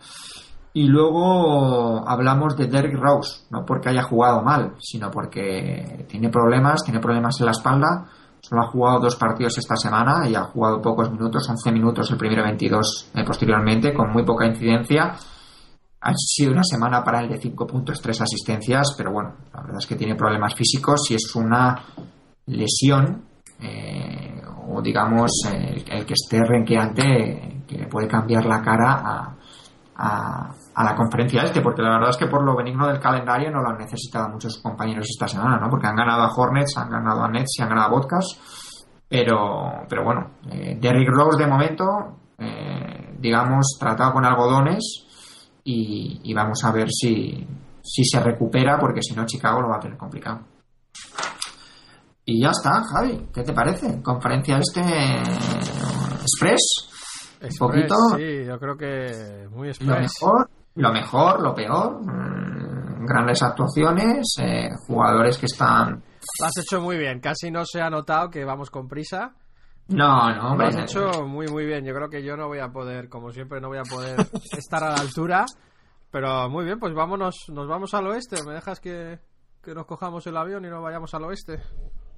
Y 0.72 0.86
luego 0.86 2.08
hablamos 2.08 2.56
de 2.56 2.68
Derrick 2.68 2.96
Rose, 2.98 3.44
no 3.50 3.66
porque 3.66 3.90
haya 3.90 4.04
jugado 4.04 4.40
mal, 4.42 4.76
sino 4.78 5.10
porque 5.10 6.06
tiene 6.08 6.30
problemas, 6.30 6.82
tiene 6.82 7.00
problemas 7.00 7.38
en 7.40 7.44
la 7.44 7.52
espalda. 7.52 8.06
Solo 8.40 8.62
ha 8.62 8.66
jugado 8.68 9.00
dos 9.00 9.16
partidos 9.16 9.56
esta 9.58 9.76
semana 9.76 10.28
y 10.28 10.34
ha 10.34 10.44
jugado 10.44 10.80
pocos 10.80 11.10
minutos, 11.10 11.48
11 11.48 11.72
minutos 11.72 12.10
el 12.10 12.16
primero 12.16 12.42
22 12.42 13.10
eh, 13.14 13.24
posteriormente, 13.24 13.92
con 13.92 14.10
muy 14.12 14.24
poca 14.24 14.46
incidencia. 14.46 15.14
Ha 16.02 16.12
sido 16.16 16.52
una 16.52 16.64
semana 16.64 17.04
para 17.04 17.20
él 17.20 17.28
de 17.28 17.38
5 17.38 17.66
puntos, 17.66 18.00
3 18.00 18.22
asistencias, 18.22 18.94
pero 18.96 19.12
bueno, 19.12 19.34
la 19.52 19.60
verdad 19.60 19.78
es 19.78 19.86
que 19.86 19.96
tiene 19.96 20.14
problemas 20.14 20.54
físicos 20.54 21.10
y 21.10 21.14
es 21.14 21.34
una 21.34 21.84
lesión, 22.46 23.24
eh, 23.60 24.40
o 24.68 24.80
digamos, 24.80 25.30
el, 25.52 25.84
el 25.90 26.06
que 26.06 26.14
esté 26.14 26.42
renqueante 26.42 27.64
que 27.68 27.76
le 27.76 27.86
puede 27.86 28.08
cambiar 28.08 28.46
la 28.46 28.62
cara 28.62 29.02
a, 29.04 29.36
a, 30.00 30.82
la 30.82 30.96
conferencia 30.96 31.42
este, 31.42 31.60
porque 31.60 31.82
la 31.82 31.90
verdad 31.90 32.10
es 32.10 32.16
que 32.16 32.26
por 32.26 32.42
lo 32.42 32.56
benigno 32.56 32.86
del 32.86 32.98
calendario 32.98 33.50
no 33.50 33.60
lo 33.60 33.68
han 33.68 33.78
necesitado 33.78 34.30
muchos 34.30 34.58
compañeros 34.62 35.06
esta 35.10 35.28
semana, 35.28 35.58
¿no? 35.58 35.68
Porque 35.68 35.86
han 35.86 35.96
ganado 35.96 36.22
a 36.22 36.32
Hornets, 36.34 36.76
han 36.78 36.90
ganado 36.90 37.22
a 37.22 37.28
Nets 37.28 37.58
y 37.58 37.62
han 37.62 37.68
ganado 37.68 37.88
a 37.88 37.90
Vodkas, 37.90 38.26
pero, 39.08 39.84
pero 39.88 40.04
bueno, 40.04 40.30
eh, 40.50 40.78
Derrick 40.80 41.08
Rose 41.10 41.42
de 41.42 41.50
momento, 41.50 41.84
eh, 42.38 43.14
digamos, 43.18 43.76
tratado 43.78 44.14
con 44.14 44.24
algodones 44.24 45.06
y, 45.64 46.32
vamos 46.32 46.64
a 46.64 46.72
ver 46.72 46.88
si, 46.90 47.46
si 47.82 48.04
se 48.04 48.20
recupera, 48.20 48.78
porque 48.78 49.02
si 49.02 49.14
no 49.14 49.26
Chicago 49.26 49.60
lo 49.60 49.68
va 49.68 49.76
a 49.76 49.80
tener 49.80 49.98
complicado. 49.98 50.40
Y 52.24 52.42
ya 52.42 52.50
está, 52.50 52.82
Javi, 52.92 53.28
¿qué 53.32 53.42
te 53.42 53.52
parece? 53.52 54.02
Conferencia 54.02 54.58
este 54.58 54.80
Express 56.22 56.89
un 57.40 57.56
poquito. 57.58 57.94
Sí, 58.16 58.44
yo 58.44 58.58
creo 58.58 58.76
que 58.76 59.48
muy 59.50 59.72
Lo 59.80 59.98
mejor, 59.98 60.50
lo 60.74 60.92
mejor, 60.92 61.42
lo 61.42 61.54
peor. 61.54 62.00
Mm, 62.02 63.06
grandes 63.06 63.42
actuaciones, 63.42 64.36
eh, 64.40 64.68
jugadores 64.86 65.38
que 65.38 65.46
están. 65.46 66.02
Lo 66.40 66.46
has 66.46 66.58
hecho 66.58 66.80
muy 66.80 66.98
bien, 66.98 67.20
casi 67.20 67.50
no 67.50 67.64
se 67.64 67.80
ha 67.80 67.90
notado 67.90 68.30
que 68.30 68.44
vamos 68.44 68.70
con 68.70 68.88
prisa. 68.88 69.34
No, 69.88 70.32
no, 70.34 70.52
hombre. 70.52 70.70
Lo 70.70 70.78
has 70.78 70.90
hecho 70.90 71.26
muy, 71.26 71.46
muy 71.48 71.66
bien. 71.66 71.84
Yo 71.84 71.94
creo 71.94 72.08
que 72.08 72.22
yo 72.22 72.36
no 72.36 72.46
voy 72.46 72.60
a 72.60 72.68
poder, 72.68 73.08
como 73.08 73.32
siempre, 73.32 73.60
no 73.60 73.68
voy 73.68 73.78
a 73.78 73.82
poder 73.82 74.16
estar 74.56 74.84
a 74.84 74.90
la 74.90 75.00
altura. 75.00 75.44
Pero 76.10 76.48
muy 76.48 76.64
bien, 76.64 76.78
pues 76.78 76.94
vámonos, 76.94 77.46
nos 77.48 77.66
vamos 77.68 77.94
al 77.94 78.06
oeste. 78.08 78.36
¿Me 78.44 78.54
dejas 78.54 78.80
que, 78.80 79.18
que 79.62 79.74
nos 79.74 79.86
cojamos 79.86 80.26
el 80.26 80.36
avión 80.36 80.64
y 80.64 80.68
nos 80.68 80.82
vayamos 80.82 81.12
al 81.14 81.24
oeste? 81.24 81.60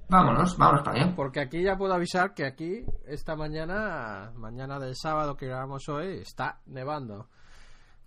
Vámonos, 0.09 0.57
vámonos 0.57 0.83
para 0.83 1.01
allá. 1.01 1.15
Porque 1.15 1.39
aquí 1.39 1.63
ya 1.63 1.77
puedo 1.77 1.93
avisar 1.93 2.33
que 2.33 2.45
aquí, 2.45 2.85
esta 3.05 3.35
mañana, 3.35 4.31
mañana 4.35 4.79
del 4.79 4.95
sábado 4.95 5.35
que 5.35 5.47
grabamos 5.47 5.87
hoy, 5.89 6.19
está 6.19 6.59
nevando. 6.65 7.27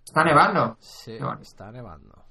¿Está 0.05 0.23
nevando? 0.23 0.77
Sí, 0.79 1.17
está 1.41 1.71
nevando. 1.71 2.23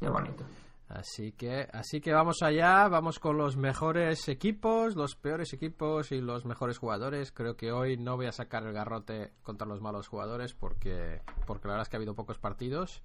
Qué 0.00 0.08
bonito. 0.08 0.44
Así 0.88 1.32
que, 1.32 1.68
así 1.72 2.02
que 2.02 2.12
vamos 2.12 2.42
allá, 2.42 2.86
vamos 2.88 3.18
con 3.18 3.38
los 3.38 3.56
mejores 3.56 4.28
equipos, 4.28 4.94
los 4.94 5.16
peores 5.16 5.54
equipos 5.54 6.12
y 6.12 6.20
los 6.20 6.44
mejores 6.44 6.78
jugadores. 6.78 7.32
Creo 7.32 7.56
que 7.56 7.72
hoy 7.72 7.96
no 7.96 8.16
voy 8.16 8.26
a 8.26 8.32
sacar 8.32 8.66
el 8.66 8.74
garrote 8.74 9.32
contra 9.42 9.66
los 9.66 9.80
malos 9.80 10.08
jugadores 10.08 10.52
porque, 10.52 11.22
porque 11.46 11.68
la 11.68 11.74
verdad 11.74 11.82
es 11.84 11.88
que 11.88 11.96
ha 11.96 11.98
habido 11.98 12.14
pocos 12.14 12.38
partidos 12.38 13.02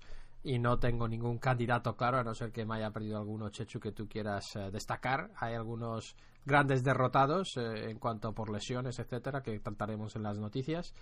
y 0.48 0.60
no 0.60 0.80
tengo 0.80 1.10
ningún 1.10 1.40
candidato 1.40 1.98
claro, 1.98 2.20
a 2.20 2.24
no 2.24 2.34
ser 2.34 2.54
que 2.54 2.66
me 2.66 2.78
haya 2.78 2.90
perdido 2.92 3.18
alguno, 3.18 3.50
Chechu, 3.50 3.82
que 3.82 3.92
tú 3.92 4.08
quieras 4.08 4.56
eh, 4.56 4.72
destacar. 4.72 5.30
Hay 5.36 5.56
algunos 5.56 6.16
grandes 6.46 6.86
derrotados 6.86 7.58
eh, 7.58 7.90
en 7.90 8.00
cuanto 8.00 8.32
por 8.32 8.50
lesiones, 8.50 8.98
etcétera, 8.98 9.42
que 9.42 9.60
trataremos 9.60 10.16
en 10.16 10.24
las 10.24 10.40
noticias. 10.40 10.96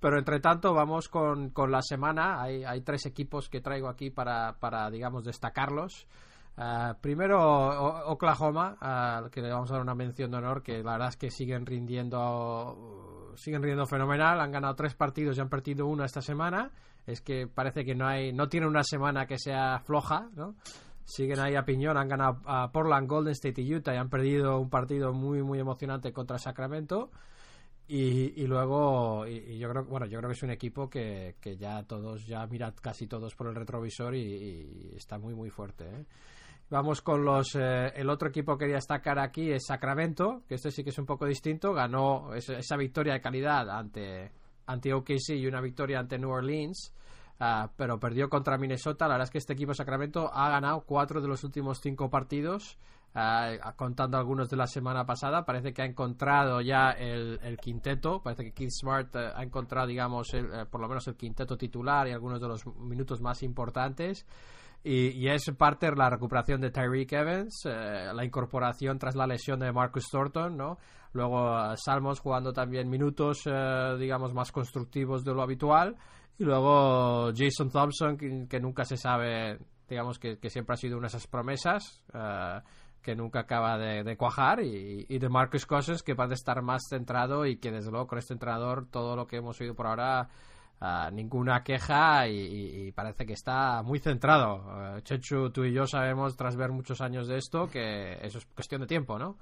Pero 0.00 0.18
entre 0.18 0.40
tanto, 0.40 0.74
vamos 0.74 1.08
con, 1.08 1.50
con 1.50 1.70
la 1.70 1.80
semana. 1.80 2.42
Hay, 2.42 2.64
hay, 2.64 2.80
tres 2.80 3.06
equipos 3.06 3.48
que 3.48 3.60
traigo 3.60 3.88
aquí 3.88 4.10
para, 4.10 4.58
para 4.58 4.90
digamos, 4.90 5.24
destacarlos. 5.24 6.08
Uh, 6.58 6.92
primero 7.00 8.08
Oklahoma, 8.10 8.76
uh, 8.82 9.30
que 9.30 9.40
le 9.40 9.48
vamos 9.48 9.70
a 9.70 9.74
dar 9.74 9.82
una 9.82 9.94
mención 9.94 10.32
de 10.32 10.38
honor, 10.38 10.60
que 10.60 10.82
la 10.82 10.92
verdad 10.92 11.10
es 11.10 11.16
que 11.16 11.30
siguen 11.30 11.64
rindiendo, 11.64 13.32
siguen 13.36 13.62
rindiendo 13.62 13.86
fenomenal. 13.86 14.40
Han 14.40 14.50
ganado 14.50 14.74
tres 14.74 14.96
partidos 14.96 15.38
y 15.38 15.40
han 15.40 15.48
perdido 15.48 15.86
uno 15.86 16.04
esta 16.04 16.20
semana. 16.20 16.72
Es 17.06 17.20
que 17.20 17.46
parece 17.46 17.84
que 17.84 17.94
no 17.94 18.08
hay, 18.08 18.32
no 18.32 18.48
tienen 18.48 18.68
una 18.68 18.82
semana 18.82 19.24
que 19.24 19.38
sea 19.38 19.78
floja, 19.78 20.30
¿no? 20.34 20.56
Siguen 21.04 21.38
ahí 21.38 21.54
a 21.54 21.64
piñón, 21.64 21.96
han 21.96 22.08
ganado 22.08 22.40
a 22.44 22.72
Portland, 22.72 23.08
Golden 23.08 23.32
State 23.32 23.62
y 23.62 23.74
Utah 23.76 23.94
y 23.94 23.96
han 23.96 24.10
perdido 24.10 24.58
un 24.58 24.68
partido 24.68 25.12
muy 25.12 25.42
muy 25.42 25.60
emocionante 25.60 26.12
contra 26.12 26.38
Sacramento. 26.38 27.12
Y, 27.86 28.42
y 28.42 28.46
luego, 28.48 29.26
y, 29.26 29.58
yo 29.58 29.70
creo 29.70 29.84
bueno, 29.84 30.06
yo 30.06 30.18
creo 30.18 30.28
que 30.28 30.36
es 30.36 30.42
un 30.42 30.50
equipo 30.50 30.90
que, 30.90 31.36
que 31.40 31.56
ya 31.56 31.84
todos, 31.84 32.26
ya 32.26 32.44
mira 32.46 32.74
casi 32.82 33.06
todos 33.06 33.34
por 33.34 33.46
el 33.46 33.54
retrovisor 33.54 34.14
y, 34.14 34.20
y 34.20 34.92
está 34.96 35.18
muy 35.18 35.34
muy 35.34 35.50
fuerte. 35.50 35.84
¿eh? 35.84 36.04
Vamos 36.70 37.00
con 37.00 37.24
los. 37.24 37.54
Eh, 37.54 37.92
el 37.96 38.10
otro 38.10 38.28
equipo 38.28 38.52
que 38.52 38.64
quería 38.64 38.76
destacar 38.76 39.18
aquí 39.18 39.50
es 39.50 39.64
Sacramento, 39.66 40.42
que 40.46 40.56
este 40.56 40.70
sí 40.70 40.84
que 40.84 40.90
es 40.90 40.98
un 40.98 41.06
poco 41.06 41.24
distinto. 41.24 41.72
Ganó 41.72 42.34
esa, 42.34 42.76
victoria 42.76 43.14
de 43.14 43.20
calidad 43.22 43.70
ante, 43.70 44.32
ante 44.66 44.92
OKC 44.92 45.30
y 45.30 45.46
una 45.46 45.62
victoria 45.62 45.98
ante 45.98 46.18
New 46.18 46.30
Orleans. 46.30 46.92
Uh, 47.40 47.68
pero 47.76 47.98
perdió 47.98 48.28
contra 48.28 48.58
Minnesota. 48.58 49.06
La 49.06 49.14
verdad 49.14 49.24
es 49.26 49.30
que 49.30 49.38
este 49.38 49.52
equipo 49.54 49.72
Sacramento 49.72 50.28
ha 50.30 50.50
ganado 50.50 50.82
cuatro 50.82 51.22
de 51.22 51.28
los 51.28 51.44
últimos 51.44 51.78
cinco 51.80 52.10
partidos, 52.10 52.76
uh, 53.14 53.72
contando 53.76 54.18
algunos 54.18 54.50
de 54.50 54.56
la 54.56 54.66
semana 54.66 55.06
pasada. 55.06 55.46
Parece 55.46 55.72
que 55.72 55.82
ha 55.82 55.86
encontrado 55.86 56.60
ya 56.60 56.90
el, 56.90 57.56
quinteto. 57.62 58.20
Parece 58.22 58.44
que 58.44 58.52
Keith 58.52 58.72
Smart 58.72 59.14
uh, 59.14 59.36
ha 59.36 59.42
encontrado, 59.42 59.86
digamos, 59.86 60.34
el, 60.34 60.66
por 60.66 60.82
lo 60.82 60.88
menos 60.88 61.06
el 61.08 61.16
quinteto 61.16 61.56
titular 61.56 62.08
y 62.08 62.12
algunos 62.12 62.40
de 62.40 62.48
los 62.48 62.66
minutos 62.76 63.22
más 63.22 63.42
importantes. 63.42 64.26
Y, 64.90 65.10
y, 65.10 65.28
es 65.28 65.50
parte 65.50 65.84
de 65.84 65.96
la 65.96 66.08
recuperación 66.08 66.62
de 66.62 66.70
Tyreek 66.70 67.12
Evans, 67.12 67.60
eh, 67.66 68.10
la 68.10 68.24
incorporación 68.24 68.98
tras 68.98 69.14
la 69.14 69.26
lesión 69.26 69.60
de 69.60 69.70
Marcus 69.70 70.08
Thornton, 70.10 70.56
¿no? 70.56 70.78
Luego 71.12 71.42
uh, 71.42 71.76
Salmos 71.76 72.20
jugando 72.20 72.54
también 72.54 72.88
minutos, 72.88 73.42
eh, 73.44 73.96
digamos, 73.98 74.32
más 74.32 74.50
constructivos 74.50 75.24
de 75.24 75.34
lo 75.34 75.42
habitual. 75.42 75.94
Y 76.38 76.44
luego 76.44 77.32
Jason 77.36 77.68
Thompson, 77.70 78.16
que, 78.16 78.60
nunca 78.60 78.84
se 78.84 78.96
sabe, 78.96 79.58
digamos, 79.86 80.18
que, 80.18 80.38
que, 80.38 80.48
siempre 80.48 80.72
ha 80.72 80.78
sido 80.78 80.96
una 80.96 81.08
de 81.08 81.08
esas 81.08 81.26
promesas, 81.26 82.02
que 83.02 83.14
nunca 83.14 83.40
acaba 83.40 83.76
de, 83.76 84.16
cuajar. 84.16 84.62
Y, 84.62 85.04
y, 85.06 85.18
de 85.18 85.28
Marcus 85.28 85.66
Cousins, 85.66 86.02
que 86.02 86.14
parece 86.14 86.36
estar 86.36 86.62
más 86.62 86.84
centrado 86.88 87.44
y 87.44 87.58
que, 87.58 87.70
desde 87.70 87.90
luego, 87.90 88.06
con 88.06 88.18
este 88.18 88.32
entrenador, 88.32 88.86
todo 88.90 89.16
lo 89.16 89.26
que 89.26 89.36
hemos 89.36 89.60
oído 89.60 89.74
por 89.74 89.86
ahora 89.86 90.30
Uh, 90.80 91.10
ninguna 91.12 91.64
queja 91.64 92.28
y, 92.28 92.92
parece 92.92 93.26
que 93.26 93.32
está 93.32 93.82
muy 93.82 93.98
centrado. 93.98 94.62
Uh, 94.64 95.00
Chechu, 95.00 95.50
tú 95.50 95.64
y 95.64 95.72
yo 95.72 95.86
sabemos, 95.86 96.36
tras 96.36 96.54
ver 96.54 96.70
muchos 96.70 97.00
años 97.00 97.26
de 97.26 97.36
esto, 97.36 97.68
que 97.68 98.12
eso 98.22 98.38
es 98.38 98.46
cuestión 98.46 98.82
de 98.82 98.86
tiempo, 98.86 99.18
¿no? 99.18 99.36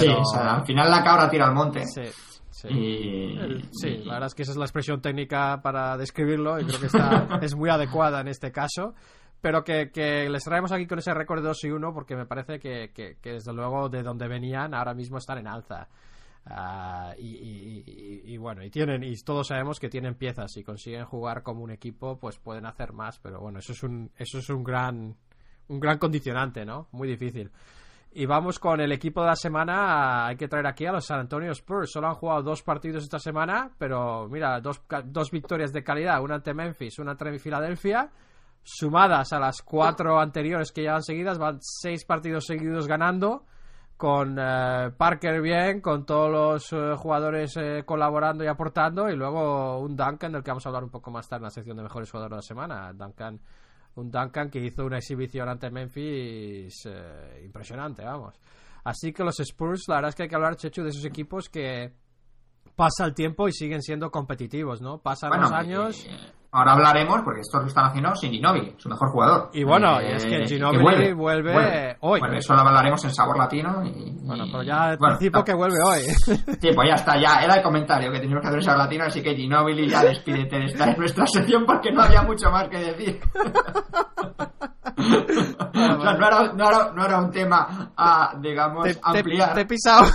Pero... 0.00 0.14
Sí, 0.14 0.20
o 0.20 0.24
sea, 0.24 0.56
al 0.56 0.66
final 0.66 0.90
la 0.90 1.04
cabra 1.04 1.30
tira 1.30 1.46
al 1.46 1.54
monte. 1.54 1.86
Sí, 1.86 2.02
sí. 2.50 2.68
Y... 2.70 3.38
El, 3.38 3.68
sí, 3.70 3.98
la 3.98 4.14
verdad 4.14 4.26
es 4.26 4.34
que 4.34 4.42
esa 4.42 4.50
es 4.50 4.58
la 4.58 4.64
expresión 4.64 5.00
técnica 5.00 5.60
para 5.62 5.96
describirlo 5.96 6.58
y 6.58 6.64
creo 6.64 6.80
que 6.80 6.86
está, 6.86 7.28
es 7.42 7.54
muy 7.54 7.70
adecuada 7.70 8.20
en 8.20 8.28
este 8.28 8.50
caso. 8.50 8.94
Pero 9.40 9.62
que, 9.62 9.90
que, 9.92 10.28
les 10.28 10.42
traemos 10.42 10.72
aquí 10.72 10.86
con 10.86 10.98
ese 10.98 11.12
récord 11.12 11.40
de 11.40 11.48
2 11.48 11.64
y 11.64 11.70
1 11.70 11.92
porque 11.92 12.16
me 12.16 12.26
parece 12.26 12.58
que, 12.58 12.90
que, 12.92 13.18
que, 13.20 13.32
desde 13.34 13.52
luego 13.52 13.90
de 13.90 14.02
donde 14.02 14.26
venían 14.26 14.74
ahora 14.74 14.94
mismo 14.94 15.18
están 15.18 15.38
en 15.38 15.46
alza. 15.46 15.86
Y, 17.16 18.22
y, 18.26 18.36
bueno, 18.36 18.62
y 18.62 18.70
tienen, 18.70 19.02
y 19.02 19.16
todos 19.16 19.48
sabemos 19.48 19.80
que 19.80 19.88
tienen 19.88 20.14
piezas. 20.14 20.52
Si 20.52 20.62
consiguen 20.62 21.04
jugar 21.04 21.42
como 21.42 21.62
un 21.62 21.70
equipo, 21.70 22.18
pues 22.18 22.38
pueden 22.38 22.66
hacer 22.66 22.92
más. 22.92 23.18
Pero 23.18 23.40
bueno, 23.40 23.60
eso 23.60 23.72
es 23.72 23.82
un, 23.82 24.10
eso 24.18 24.38
es 24.38 24.50
un 24.50 24.62
gran, 24.62 25.16
un 25.68 25.80
gran 25.80 25.98
condicionante, 25.98 26.64
¿no? 26.64 26.88
Muy 26.92 27.08
difícil. 27.08 27.50
Y 28.12 28.26
vamos 28.26 28.58
con 28.58 28.80
el 28.80 28.92
equipo 28.92 29.22
de 29.22 29.28
la 29.28 29.36
semana. 29.36 30.26
Hay 30.26 30.36
que 30.36 30.46
traer 30.46 30.66
aquí 30.66 30.86
a 30.86 30.92
los 30.92 31.06
San 31.06 31.20
Antonio 31.20 31.50
Spurs. 31.52 31.90
Solo 31.90 32.08
han 32.08 32.14
jugado 32.14 32.42
dos 32.42 32.62
partidos 32.62 33.02
esta 33.02 33.18
semana, 33.18 33.70
pero 33.78 34.28
mira, 34.28 34.60
dos, 34.60 34.82
dos 35.06 35.30
victorias 35.30 35.72
de 35.72 35.82
calidad. 35.82 36.22
Una 36.22 36.36
ante 36.36 36.54
Memphis, 36.54 36.98
una 36.98 37.12
ante 37.12 37.38
Filadelfia. 37.38 38.10
Sumadas 38.62 39.32
a 39.32 39.38
las 39.38 39.62
cuatro 39.62 40.18
anteriores 40.18 40.72
que 40.72 40.82
llevan 40.82 41.02
seguidas, 41.02 41.38
van 41.38 41.58
seis 41.60 42.04
partidos 42.04 42.46
seguidos 42.46 42.86
ganando 42.86 43.44
con 44.04 44.36
eh, 44.38 44.90
Parker 44.98 45.40
bien, 45.40 45.80
con 45.80 46.04
todos 46.04 46.30
los 46.30 46.72
eh, 46.74 46.94
jugadores 46.94 47.56
eh, 47.56 47.84
colaborando 47.86 48.44
y 48.44 48.46
aportando, 48.48 49.08
y 49.08 49.16
luego 49.16 49.78
un 49.78 49.96
Duncan 49.96 50.30
del 50.30 50.42
que 50.42 50.50
vamos 50.50 50.66
a 50.66 50.68
hablar 50.68 50.84
un 50.84 50.90
poco 50.90 51.10
más 51.10 51.26
tarde 51.26 51.40
en 51.40 51.44
la 51.44 51.50
sección 51.50 51.74
de 51.78 51.84
mejores 51.84 52.10
jugadores 52.10 52.32
de 52.32 52.36
la 52.36 52.42
semana. 52.42 52.92
Duncan, 52.92 53.40
un 53.94 54.10
Duncan 54.10 54.50
que 54.50 54.58
hizo 54.58 54.84
una 54.84 54.98
exhibición 54.98 55.48
ante 55.48 55.70
Memphis 55.70 56.86
impresionante, 57.42 58.04
vamos. 58.04 58.38
Así 58.84 59.10
que 59.10 59.24
los 59.24 59.40
Spurs, 59.40 59.84
la 59.88 59.94
verdad 59.94 60.10
es 60.10 60.14
que 60.16 60.24
hay 60.24 60.28
que 60.28 60.34
hablar, 60.34 60.56
Chechu, 60.56 60.82
de 60.82 60.90
esos 60.90 61.06
equipos 61.06 61.48
que 61.48 61.94
pasa 62.76 63.06
el 63.06 63.14
tiempo 63.14 63.48
y 63.48 63.52
siguen 63.52 63.80
siendo 63.80 64.10
competitivos, 64.10 64.82
¿no? 64.82 64.98
Pasan 64.98 65.30
bueno, 65.30 65.44
los 65.44 65.52
años. 65.52 66.06
Ahora 66.56 66.74
hablaremos, 66.74 67.20
porque 67.22 67.40
estos 67.40 67.62
lo 67.62 67.66
están 67.66 67.86
haciendo 67.86 68.14
sin 68.14 68.30
Ginobili, 68.30 68.76
su 68.78 68.88
mejor 68.88 69.10
jugador. 69.10 69.50
Y 69.52 69.64
bueno, 69.64 69.98
eh, 69.98 70.14
es 70.14 70.24
que 70.24 70.46
Ginobili 70.46 70.84
vuelve, 70.84 71.12
vuelve, 71.12 71.52
vuelve, 71.52 71.96
hoy. 71.98 72.20
Bueno, 72.20 72.36
eso 72.36 72.54
lo 72.54 72.60
hablaremos 72.60 73.04
en 73.04 73.12
Sabor 73.12 73.36
Latino. 73.36 73.84
Y, 73.84 74.12
bueno, 74.22 74.44
pero 74.46 74.62
ya 74.62 74.94
bueno, 74.96 75.14
anticipo 75.14 75.38
no. 75.38 75.44
que 75.44 75.52
vuelve 75.52 75.78
hoy. 75.84 76.02
Sí, 76.60 76.70
pues 76.72 76.88
ya 76.88 76.94
está, 76.94 77.20
ya 77.20 77.42
era 77.42 77.56
el 77.56 77.62
comentario 77.62 78.12
que 78.12 78.20
teníamos 78.20 78.42
que 78.42 78.46
hacer 78.46 78.60
en 78.60 78.64
Sabor 78.64 78.78
Latino, 78.78 79.04
así 79.04 79.20
que 79.20 79.34
Ginobili 79.34 79.88
ya 79.88 80.04
despídete 80.04 80.56
de 80.56 80.64
estar 80.66 80.88
en 80.90 80.96
nuestra 80.96 81.26
sección 81.26 81.66
porque 81.66 81.90
no 81.90 82.02
había 82.02 82.22
mucho 82.22 82.48
más 82.52 82.68
que 82.68 82.78
decir. 82.78 83.20
Bueno, 84.96 85.96
bueno. 85.98 86.18
No, 86.18 86.26
era, 86.26 86.52
no, 86.52 86.68
era, 86.68 86.92
no, 86.92 87.04
era, 87.04 87.18
un 87.18 87.30
tema 87.30 87.92
a, 87.96 88.32
digamos, 88.40 88.84
te, 88.84 88.98
ampliar. 89.02 89.48
Te, 89.48 89.54
te 89.54 89.60
he 89.62 89.66
pisado. 89.66 90.06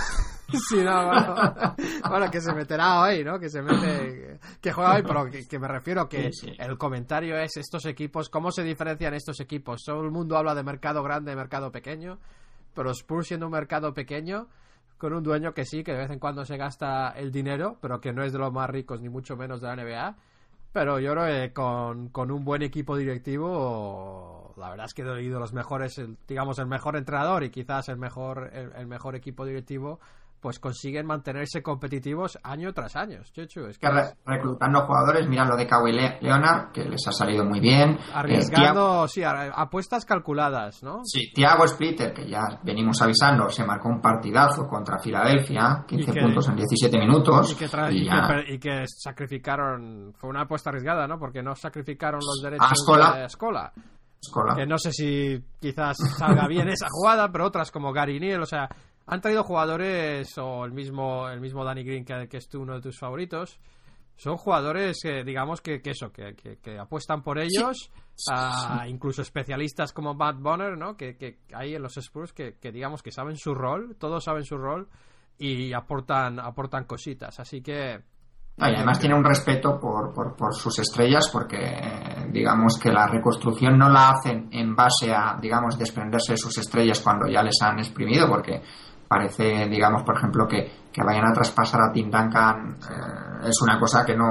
Sí, 0.68 0.82
no, 0.82 1.06
bueno, 1.06 1.74
bueno, 2.08 2.30
que 2.30 2.40
se 2.40 2.52
meterá 2.54 3.00
hoy, 3.02 3.22
¿no? 3.24 3.38
Que 3.38 3.48
se 3.48 3.62
mete, 3.62 4.38
que 4.60 4.72
juega 4.72 4.94
hoy, 4.96 5.02
pero 5.02 5.26
que, 5.30 5.46
que 5.46 5.58
me 5.58 5.68
refiero 5.68 6.08
que 6.08 6.32
Sí, 6.32 6.48
sí. 6.48 6.52
el 6.58 6.76
comentario 6.78 7.36
es 7.38 7.56
estos 7.56 7.84
equipos, 7.86 8.28
¿cómo 8.28 8.50
se 8.50 8.62
diferencian 8.62 9.14
estos 9.14 9.40
equipos? 9.40 9.82
Todo 9.84 10.02
el 10.02 10.10
mundo 10.10 10.36
habla 10.36 10.54
de 10.54 10.62
mercado 10.62 11.02
grande, 11.02 11.34
mercado 11.36 11.70
pequeño, 11.70 12.18
pero 12.74 12.90
Spurs 12.90 13.28
siendo 13.28 13.46
un 13.46 13.52
mercado 13.52 13.92
pequeño, 13.94 14.48
con 14.98 15.12
un 15.14 15.22
dueño 15.22 15.54
que 15.54 15.64
sí, 15.64 15.82
que 15.82 15.92
de 15.92 15.98
vez 15.98 16.10
en 16.10 16.18
cuando 16.18 16.44
se 16.44 16.56
gasta 16.56 17.10
el 17.10 17.32
dinero, 17.32 17.78
pero 17.80 18.00
que 18.00 18.12
no 18.12 18.22
es 18.22 18.32
de 18.32 18.38
los 18.38 18.52
más 18.52 18.68
ricos 18.68 19.00
ni 19.00 19.08
mucho 19.08 19.36
menos 19.36 19.60
de 19.60 19.68
la 19.68 19.76
NBA, 19.76 20.16
pero 20.72 21.00
yo 21.00 21.12
creo 21.12 21.26
que 21.26 21.52
con, 21.52 22.08
con 22.10 22.30
un 22.30 22.44
buen 22.44 22.62
equipo 22.62 22.96
directivo, 22.96 24.54
la 24.56 24.70
verdad 24.70 24.86
es 24.86 24.94
que 24.94 25.02
he 25.02 25.08
oído 25.08 25.40
los 25.40 25.52
mejores, 25.52 25.98
el, 25.98 26.16
digamos, 26.28 26.58
el 26.58 26.66
mejor 26.66 26.96
entrenador 26.96 27.42
y 27.44 27.50
quizás 27.50 27.88
el 27.88 27.96
mejor, 27.96 28.50
el, 28.52 28.72
el 28.76 28.86
mejor 28.86 29.16
equipo 29.16 29.44
directivo, 29.44 29.98
pues 30.40 30.58
consiguen 30.58 31.06
mantenerse 31.06 31.62
competitivos 31.62 32.38
año 32.42 32.72
tras 32.72 32.96
año. 32.96 33.20
Chechu, 33.32 33.66
es 33.66 33.78
que 33.78 33.88
re 33.88 34.14
reclutando 34.24 34.80
jugadores, 34.86 35.28
mira 35.28 35.44
lo 35.44 35.56
de 35.56 35.66
Kawhi 35.66 35.92
Le 35.92 36.18
Leonard, 36.20 36.72
que 36.72 36.84
les 36.84 37.06
ha 37.06 37.12
salido 37.12 37.44
muy 37.44 37.60
bien. 37.60 37.98
Arriesgando, 38.14 39.04
eh, 39.04 39.08
sí, 39.08 39.22
apuestas 39.24 40.04
calculadas, 40.04 40.82
¿no? 40.82 41.02
Sí, 41.04 41.32
Thiago 41.32 41.66
Splitter, 41.66 42.12
que 42.12 42.28
ya 42.28 42.60
venimos 42.62 43.00
avisando, 43.02 43.48
se 43.50 43.64
marcó 43.64 43.88
un 43.88 44.00
partidazo 44.00 44.66
contra 44.66 44.98
Filadelfia, 44.98 45.84
15 45.86 46.12
que, 46.12 46.20
puntos 46.20 46.48
en 46.48 46.56
17 46.56 46.98
minutos. 46.98 47.52
Y 47.52 47.56
que, 47.56 47.64
y, 47.90 48.02
y, 48.02 48.08
que, 48.08 48.54
y 48.54 48.58
que, 48.58 48.84
sacrificaron, 48.86 50.14
fue 50.16 50.30
una 50.30 50.42
apuesta 50.42 50.70
arriesgada, 50.70 51.06
¿no? 51.06 51.18
Porque 51.18 51.42
no 51.42 51.54
sacrificaron 51.54 52.20
los 52.20 52.40
derechos 52.42 52.68
de 52.68 52.74
Escola. 53.24 53.72
Escola. 54.22 54.54
Que 54.54 54.66
no 54.66 54.76
sé 54.76 54.92
si 54.92 55.42
quizás 55.58 55.96
salga 56.18 56.46
bien 56.46 56.68
esa 56.68 56.88
jugada, 56.90 57.30
pero 57.32 57.46
otras 57.46 57.70
como 57.70 57.92
Gary 57.92 58.20
Neal, 58.20 58.42
o 58.42 58.46
sea, 58.46 58.68
han 59.10 59.20
traído 59.20 59.42
jugadores, 59.42 60.38
o 60.38 60.64
el 60.64 60.72
mismo, 60.72 61.28
el 61.28 61.40
mismo 61.40 61.64
Danny 61.64 61.82
Green, 61.82 62.04
que, 62.04 62.28
que 62.28 62.36
es 62.36 62.48
uno 62.54 62.74
de 62.74 62.80
tus 62.80 62.96
favoritos, 62.96 63.58
son 64.20 64.36
jugadores 64.36 64.98
que 65.02 65.24
digamos 65.24 65.60
que, 65.60 65.80
eso 65.82 66.12
que, 66.12 66.34
que, 66.34 66.78
apuestan 66.78 67.22
por 67.22 67.38
ellos 67.38 67.90
incluso 68.86 69.22
especialistas 69.22 69.94
como 69.94 70.12
Matt 70.12 70.36
Bonner 70.40 70.76
no 70.76 70.94
que, 70.94 71.16
que 71.16 71.38
hay 71.54 71.74
en 71.74 71.82
los 71.82 71.96
Spurs 71.96 72.34
que, 72.34 72.54
digamos 72.70 73.02
que 73.02 73.12
saben 73.12 73.38
su 73.38 73.54
rol 73.54 73.96
todos 73.98 74.22
saben 74.22 74.44
su 74.44 74.58
rol 74.58 74.88
y 75.38 75.72
aportan 75.72 76.38
aportan 76.38 76.84
cositas. 76.84 77.40
Así 77.40 77.62
que 77.62 77.98
y 78.58 78.62
además 78.62 78.98
tiene 78.98 79.14
un 79.14 79.24
respeto 79.24 79.80
por, 79.80 80.12
por, 80.12 80.36
por, 80.36 80.54
sus 80.54 80.78
estrellas 80.80 81.30
porque 81.32 82.28
digamos 82.30 82.78
que 82.78 82.92
la 82.92 83.06
reconstrucción 83.06 83.78
no 83.78 83.88
la 83.88 84.10
hacen 84.10 84.50
en 84.52 84.76
base 84.76 85.10
a 85.14 85.38
digamos 85.40 85.78
desprenderse 85.78 86.34
de 86.34 86.36
sus 86.36 86.58
estrellas 86.58 87.00
cuando 87.00 87.26
ya 87.26 87.42
les 87.42 87.56
han 87.62 87.78
exprimido 87.78 88.28
porque 88.28 88.60
parece, 89.10 89.66
digamos, 89.68 90.04
por 90.04 90.16
ejemplo, 90.16 90.46
que, 90.46 90.70
que 90.92 91.02
vayan 91.02 91.26
a 91.26 91.32
traspasar 91.32 91.80
a 91.80 91.92
Tim 91.92 92.08
Duncan 92.08 92.78
eh, 92.80 93.48
es 93.48 93.60
una 93.60 93.76
cosa 93.76 94.04
que 94.06 94.14
no 94.16 94.28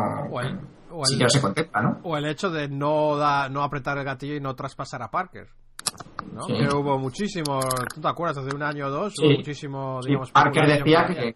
se 1.28 1.42
contempla, 1.42 1.82
¿no? 1.82 2.00
O 2.04 2.16
el 2.16 2.26
hecho 2.26 2.50
de 2.50 2.70
no, 2.70 3.18
da, 3.18 3.50
no 3.50 3.62
apretar 3.62 3.98
el 3.98 4.06
gatillo 4.06 4.36
y 4.36 4.40
no 4.40 4.56
traspasar 4.56 5.04
a 5.04 5.12
Parker. 5.12 5.50
¿No? 6.34 6.48
Que 6.48 6.76
hubo 6.76 6.98
muchísimo, 6.98 7.60
¿tú 7.94 8.02
te 8.02 8.08
acuerdas? 8.08 8.38
Hace 8.38 8.56
un 8.56 8.64
año 8.64 8.88
o 8.88 8.90
dos, 8.90 9.14
hubo 9.20 9.32
muchísimo, 9.32 10.00
digamos... 10.06 10.32
Parker 10.32 10.68
decía 10.68 11.06
que, 11.06 11.36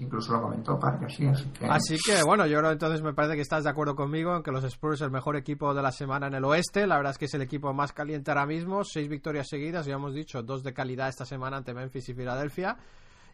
incluso 0.00 0.32
lo 0.32 0.42
comentó 0.42 0.78
Parker, 0.78 1.10
sí, 1.10 1.26
así 1.26 1.44
que... 1.50 1.66
Así 1.66 1.96
que, 2.04 2.22
bueno, 2.24 2.46
yo 2.46 2.58
creo 2.58 2.72
entonces 2.72 3.02
me 3.02 3.14
parece 3.14 3.36
que 3.36 3.42
estás 3.42 3.64
de 3.64 3.70
acuerdo 3.70 3.94
conmigo 3.94 4.36
en 4.36 4.42
que 4.42 4.50
los 4.50 4.64
Spurs 4.64 4.96
es 4.96 5.02
el 5.02 5.10
mejor 5.10 5.36
equipo 5.36 5.74
de 5.74 5.82
la 5.82 5.92
semana 5.92 6.26
en 6.26 6.34
el 6.34 6.44
oeste, 6.44 6.86
la 6.86 6.96
verdad 6.96 7.12
es 7.12 7.18
que 7.18 7.26
es 7.26 7.34
el 7.34 7.42
equipo 7.42 7.72
más 7.72 7.92
caliente 7.92 8.30
ahora 8.30 8.46
mismo, 8.46 8.84
seis 8.84 9.08
victorias 9.08 9.46
seguidas, 9.48 9.86
ya 9.86 9.94
hemos 9.94 10.14
dicho, 10.14 10.42
dos 10.42 10.62
de 10.62 10.72
calidad 10.72 11.08
esta 11.08 11.24
semana 11.24 11.58
ante 11.58 11.74
Memphis 11.74 12.08
y 12.08 12.14
Filadelfia, 12.14 12.76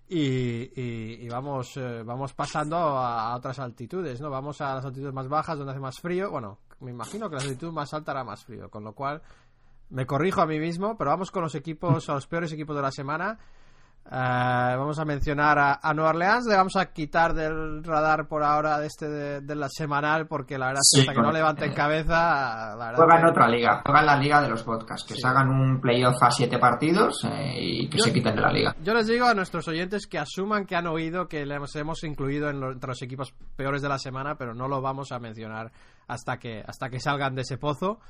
y, 0.09 1.28
vamos 1.28 1.76
eh, 1.76 2.02
vamos 2.05 2.35
pasando 2.35 2.76
a, 2.76 3.35
otras 3.35 3.59
altitudes, 3.59 4.20
¿no? 4.20 4.28
Vamos 4.28 4.61
a 4.61 4.74
las 4.74 4.85
altitudes 4.85 5.14
más 5.14 5.28
bajas 5.28 5.57
donde 5.57 5.72
hace 5.72 5.81
más 5.81 5.98
frío. 5.98 6.31
Bueno, 6.31 6.59
me 6.81 6.90
imagino 6.90 7.31
que 7.31 7.37
la 7.37 7.42
altitud 7.42 7.72
más 7.72 7.94
alta 7.94 8.12
hará 8.12 8.24
más 8.24 8.44
frío, 8.44 8.68
con 8.68 8.85
lo 8.85 8.92
cual 8.92 9.22
me 9.92 10.07
corrijo 10.07 10.40
a 10.40 10.46
mí 10.46 10.59
mismo, 10.59 10.96
pero 10.96 11.11
vamos 11.11 11.31
con 11.31 11.42
los 11.42 11.55
equipos, 11.55 12.09
a 12.09 12.14
los 12.14 12.26
peores 12.26 12.52
equipos 12.52 12.74
de 12.74 12.83
la 12.83 12.90
semana. 12.90 13.38
Eh, 14.05 14.11
vamos 14.11 14.98
a 14.98 15.05
mencionar 15.05 15.59
a, 15.59 15.81
a, 15.81 15.94
Nueva 15.94 16.11
Orleans, 16.11 16.44
le 16.46 16.57
vamos 16.57 16.74
a 16.74 16.87
quitar 16.87 17.35
del 17.35 17.85
radar 17.85 18.26
por 18.26 18.42
ahora 18.42 18.81
de 18.81 18.88
este 18.88 19.09
de, 19.09 19.55
la 19.55 19.68
semanal, 19.68 20.26
porque 20.26 20.59
la 20.59 20.66
verdad 20.66 20.81
es 20.83 20.90
que 20.92 21.00
hasta 21.02 21.14
que 21.14 21.24
no 21.24 21.31
levanten 21.31 21.72
cabeza. 21.72 22.74
La 22.74 22.94
juegan 22.96 23.20
en 23.20 23.26
otra 23.26 23.48
liga, 23.48 23.81
juegan 23.85 24.07
la 24.07 24.16
liga 24.16 24.42
de 24.42 24.48
los 24.48 24.64
podcasts, 24.64 25.07
que 25.07 25.14
se 25.14 25.26
hagan 25.26 25.48
un 25.50 25.81
playoff 25.81 26.20
a 26.20 26.31
siete 26.33 26.59
partidos 26.59 27.24
eh, 27.24 27.55
y 27.61 27.88
que 27.88 28.00
se 28.00 28.12
quiten 28.12 28.35
de 28.35 28.42
la 28.42 28.52
liga. 28.52 28.74
Yo 28.83 28.92
les 28.92 29.07
digo 29.07 29.26
a 29.26 29.35
nuestros 29.35 29.68
oyentes 29.68 30.09
que 30.09 30.18
asuman 30.18 30.66
que 30.66 30.74
han 30.74 30.88
oído 30.88 31.28
que 31.28 31.46
les 31.46 31.76
hemos 31.76 32.02
incluido 32.02 32.50
en 32.50 32.62
entre 32.62 32.88
los 32.88 33.02
equipos 33.02 33.33
peores 33.57 33.83
de 33.83 33.88
la 33.88 33.98
semana, 33.98 34.35
pero 34.35 34.52
no 34.52 34.66
lo 34.66 34.81
vamos 34.81 35.12
a 35.12 35.20
mencionar 35.20 35.70
hasta 36.09 36.38
que, 36.38 36.64
hasta 36.66 36.90
que 36.90 36.98
salgan 36.98 37.35
de 37.37 37.42
ese 37.42 37.57
pozo. 37.57 38.00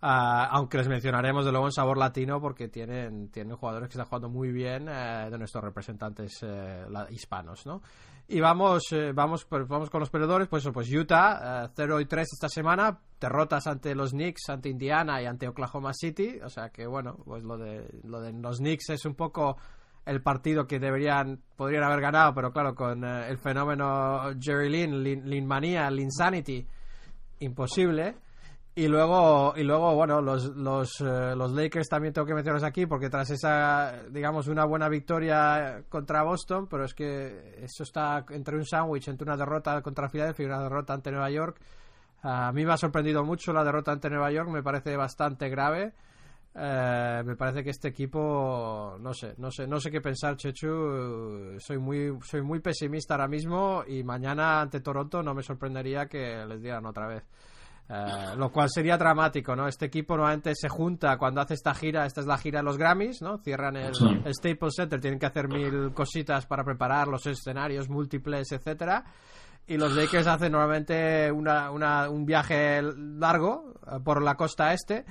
Ah, 0.00 0.48
aunque 0.52 0.78
les 0.78 0.86
mencionaremos 0.86 1.44
de 1.44 1.50
luego 1.50 1.66
en 1.66 1.72
sabor 1.72 1.98
latino 1.98 2.40
porque 2.40 2.68
tienen, 2.68 3.30
tienen 3.30 3.56
jugadores 3.56 3.88
que 3.88 3.94
están 3.94 4.06
jugando 4.06 4.28
muy 4.28 4.52
bien 4.52 4.88
eh, 4.88 5.28
de 5.28 5.36
nuestros 5.38 5.64
representantes 5.64 6.38
eh, 6.42 6.84
hispanos, 7.10 7.66
¿no? 7.66 7.82
Y 8.28 8.38
vamos, 8.40 8.84
eh, 8.92 9.10
vamos, 9.12 9.46
vamos 9.50 9.90
con 9.90 10.00
los 10.00 10.10
perdedores, 10.10 10.46
pues, 10.46 10.68
pues 10.72 10.92
Utah, 10.92 11.68
0 11.74 12.00
y 12.00 12.04
3 12.04 12.28
esta 12.32 12.48
semana, 12.48 13.00
derrotas 13.18 13.66
ante 13.66 13.94
los 13.94 14.12
Knicks, 14.12 14.50
ante 14.50 14.68
Indiana 14.68 15.20
y 15.20 15.26
ante 15.26 15.48
Oklahoma 15.48 15.92
City, 15.94 16.38
o 16.44 16.48
sea 16.48 16.68
que 16.68 16.86
bueno, 16.86 17.16
pues 17.24 17.42
lo 17.42 17.56
de, 17.56 17.88
lo 18.04 18.20
de 18.20 18.32
los 18.34 18.58
Knicks 18.58 18.90
es 18.90 19.04
un 19.04 19.14
poco 19.14 19.56
el 20.04 20.22
partido 20.22 20.66
que 20.66 20.78
deberían, 20.78 21.40
podrían 21.56 21.82
haber 21.82 22.02
ganado, 22.02 22.34
pero 22.34 22.52
claro, 22.52 22.74
con 22.74 23.02
el 23.02 23.38
fenómeno 23.38 24.30
Jerry 24.38 24.68
Lin, 24.68 25.02
Lin, 25.02 25.28
Lin 25.28 25.46
Manía, 25.46 25.90
Linsanity, 25.90 26.64
imposible. 27.40 28.27
Y 28.78 28.86
luego, 28.86 29.54
y 29.56 29.64
luego 29.64 29.92
bueno, 29.96 30.20
los, 30.20 30.54
los, 30.54 31.00
eh, 31.00 31.34
los 31.34 31.50
Lakers 31.50 31.88
también 31.88 32.14
tengo 32.14 32.24
que 32.24 32.32
mencionarlos 32.32 32.62
aquí 32.62 32.86
porque 32.86 33.10
tras 33.10 33.28
esa, 33.28 34.04
digamos, 34.08 34.46
una 34.46 34.64
buena 34.66 34.88
victoria 34.88 35.82
contra 35.88 36.22
Boston, 36.22 36.68
pero 36.68 36.84
es 36.84 36.94
que 36.94 37.56
eso 37.60 37.82
está 37.82 38.24
entre 38.30 38.54
un 38.54 38.64
sándwich, 38.64 39.08
entre 39.08 39.24
una 39.24 39.36
derrota 39.36 39.82
contra 39.82 40.08
Philadelphia 40.08 40.44
y 40.44 40.46
una 40.46 40.62
derrota 40.62 40.94
ante 40.94 41.10
Nueva 41.10 41.28
York. 41.28 41.60
A 42.22 42.52
mí 42.52 42.64
me 42.64 42.72
ha 42.72 42.76
sorprendido 42.76 43.24
mucho 43.24 43.52
la 43.52 43.64
derrota 43.64 43.90
ante 43.90 44.10
Nueva 44.10 44.30
York, 44.30 44.48
me 44.48 44.62
parece 44.62 44.96
bastante 44.96 45.48
grave. 45.48 45.92
Eh, 46.54 47.22
me 47.26 47.34
parece 47.34 47.64
que 47.64 47.70
este 47.70 47.88
equipo, 47.88 48.96
no 49.00 49.12
sé, 49.12 49.34
no 49.38 49.50
sé, 49.50 49.66
no 49.66 49.80
sé 49.80 49.90
qué 49.90 50.00
pensar, 50.00 50.36
Chechu. 50.36 51.56
Soy 51.58 51.78
muy, 51.78 52.16
soy 52.22 52.42
muy 52.42 52.60
pesimista 52.60 53.14
ahora 53.14 53.26
mismo 53.26 53.82
y 53.88 54.04
mañana 54.04 54.60
ante 54.60 54.78
Toronto 54.78 55.20
no 55.20 55.34
me 55.34 55.42
sorprendería 55.42 56.06
que 56.06 56.46
les 56.46 56.62
dieran 56.62 56.86
otra 56.86 57.08
vez. 57.08 57.24
Eh, 57.90 58.36
lo 58.36 58.50
cual 58.50 58.68
sería 58.68 58.98
dramático, 58.98 59.56
¿no? 59.56 59.66
Este 59.66 59.86
equipo 59.86 60.14
normalmente 60.14 60.54
se 60.54 60.68
junta 60.68 61.16
cuando 61.16 61.40
hace 61.40 61.54
esta 61.54 61.72
gira, 61.74 62.04
esta 62.04 62.20
es 62.20 62.26
la 62.26 62.36
gira 62.36 62.58
de 62.58 62.64
los 62.64 62.76
Grammys, 62.76 63.22
¿no? 63.22 63.38
Cierran 63.38 63.76
el, 63.76 63.94
Staples 64.34 64.74
Center, 64.76 65.00
tienen 65.00 65.18
que 65.18 65.24
hacer 65.24 65.48
mil 65.48 65.94
cositas 65.94 66.44
para 66.44 66.64
preparar 66.64 67.08
los 67.08 67.26
escenarios 67.26 67.88
múltiples, 67.88 68.52
etcétera. 68.52 69.04
Y 69.66 69.78
los 69.78 69.94
Lakers 69.94 70.26
hacen 70.26 70.52
normalmente 70.52 71.32
una, 71.32 71.70
una, 71.70 72.10
un 72.10 72.26
viaje 72.26 72.82
largo 72.82 73.74
eh, 73.86 74.00
por 74.04 74.22
la 74.22 74.34
costa 74.34 74.74
este 74.74 75.06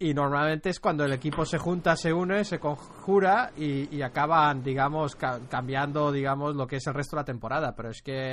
y 0.00 0.14
normalmente 0.14 0.70
es 0.70 0.78
cuando 0.78 1.04
el 1.04 1.12
equipo 1.12 1.44
se 1.44 1.58
junta, 1.58 1.96
se 1.96 2.12
une, 2.12 2.44
se 2.44 2.60
conjura 2.60 3.50
y, 3.56 4.00
acaban, 4.00 4.62
digamos, 4.62 5.16
cambiando, 5.16 6.12
digamos, 6.12 6.54
lo 6.54 6.68
que 6.68 6.76
es 6.76 6.86
el 6.86 6.94
resto 6.94 7.16
de 7.16 7.22
la 7.22 7.24
temporada. 7.24 7.74
Pero 7.74 7.90
es 7.90 8.00
que 8.00 8.30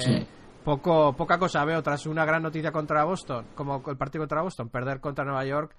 poco, 0.66 1.14
poca 1.14 1.38
cosa 1.38 1.64
veo 1.64 1.82
tras 1.82 2.08
una 2.08 2.26
gran 2.26 2.44
noticia 2.44 2.74
contra 2.74 3.06
Boston, 3.06 3.46
como 3.56 3.82
el 3.88 3.96
partido 3.96 4.24
contra 4.24 4.42
Boston, 4.42 4.68
perder 4.68 5.00
contra 5.00 5.24
Nueva 5.24 5.46
York, 5.46 5.76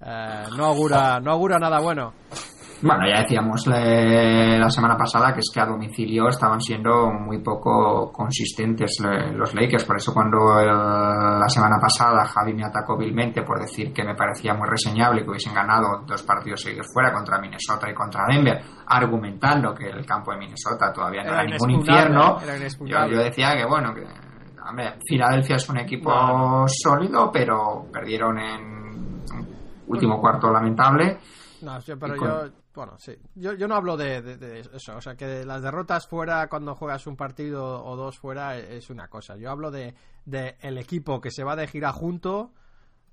eh, 0.00 0.44
no, 0.56 0.66
augura, 0.66 1.20
no 1.20 1.32
augura 1.32 1.58
nada 1.58 1.80
bueno. 1.80 2.12
Bueno, 2.82 3.06
ya 3.08 3.22
decíamos 3.22 3.66
la 3.66 4.68
semana 4.68 4.94
pasada 4.94 5.32
que 5.32 5.40
es 5.40 5.50
que 5.52 5.60
a 5.60 5.64
domicilio 5.64 6.28
estaban 6.28 6.60
siendo 6.60 7.10
muy 7.10 7.38
poco 7.38 8.12
consistentes 8.12 8.98
los 9.32 9.54
Lakers. 9.54 9.84
Por 9.84 9.96
eso 9.96 10.12
cuando 10.12 10.38
la 10.60 11.48
semana 11.48 11.76
pasada 11.80 12.26
Javi 12.26 12.52
me 12.52 12.64
atacó 12.64 12.98
vilmente 12.98 13.42
por 13.42 13.58
decir 13.58 13.90
que 13.90 14.04
me 14.04 14.14
parecía 14.14 14.52
muy 14.52 14.68
reseñable 14.68 15.22
que 15.22 15.30
hubiesen 15.30 15.54
ganado 15.54 16.02
dos 16.06 16.22
partidos 16.24 16.60
seguidos 16.60 16.88
fuera 16.92 17.10
contra 17.10 17.38
Minnesota 17.38 17.88
y 17.88 17.94
contra 17.94 18.26
Denver, 18.28 18.60
argumentando 18.86 19.72
que 19.72 19.88
el 19.88 20.04
campo 20.04 20.32
de 20.32 20.38
Minnesota 20.38 20.92
todavía 20.92 21.22
no 21.22 21.32
era, 21.32 21.44
ningún 21.44 21.70
infierno, 21.70 22.38
yo, 22.84 23.18
decía 23.18 23.54
que 23.56 23.64
bueno, 23.64 23.94
que 23.94 24.04
Filadelfia 25.08 25.56
es 25.56 25.68
un 25.70 25.78
equipo 25.78 26.66
sólido, 26.66 27.30
pero 27.32 27.86
perdieron 27.90 28.38
en 28.38 28.73
último 29.86 30.20
cuarto 30.20 30.50
lamentable. 30.50 31.18
No, 31.62 31.78
pero 31.98 32.16
yo 32.16 32.50
bueno, 32.74 32.96
sí. 32.98 33.16
Yo, 33.36 33.52
yo 33.52 33.68
no 33.68 33.76
hablo 33.76 33.96
de, 33.96 34.60
eso. 34.72 34.96
O 34.96 35.00
sea, 35.00 35.14
que 35.14 35.44
las 35.44 35.62
derrotas 35.62 36.08
fuera 36.08 36.48
cuando 36.48 36.74
juegas 36.74 37.06
un 37.06 37.16
partido 37.16 37.84
o 37.84 37.96
dos 37.96 38.18
fuera 38.18 38.58
es 38.58 38.90
una 38.90 39.08
cosa. 39.08 39.36
Yo 39.36 39.50
hablo 39.50 39.70
de, 39.70 39.94
el 40.26 40.78
equipo 40.78 41.20
que 41.20 41.30
se 41.30 41.44
va 41.44 41.54
de 41.54 41.68
gira 41.68 41.92
junto. 41.92 42.52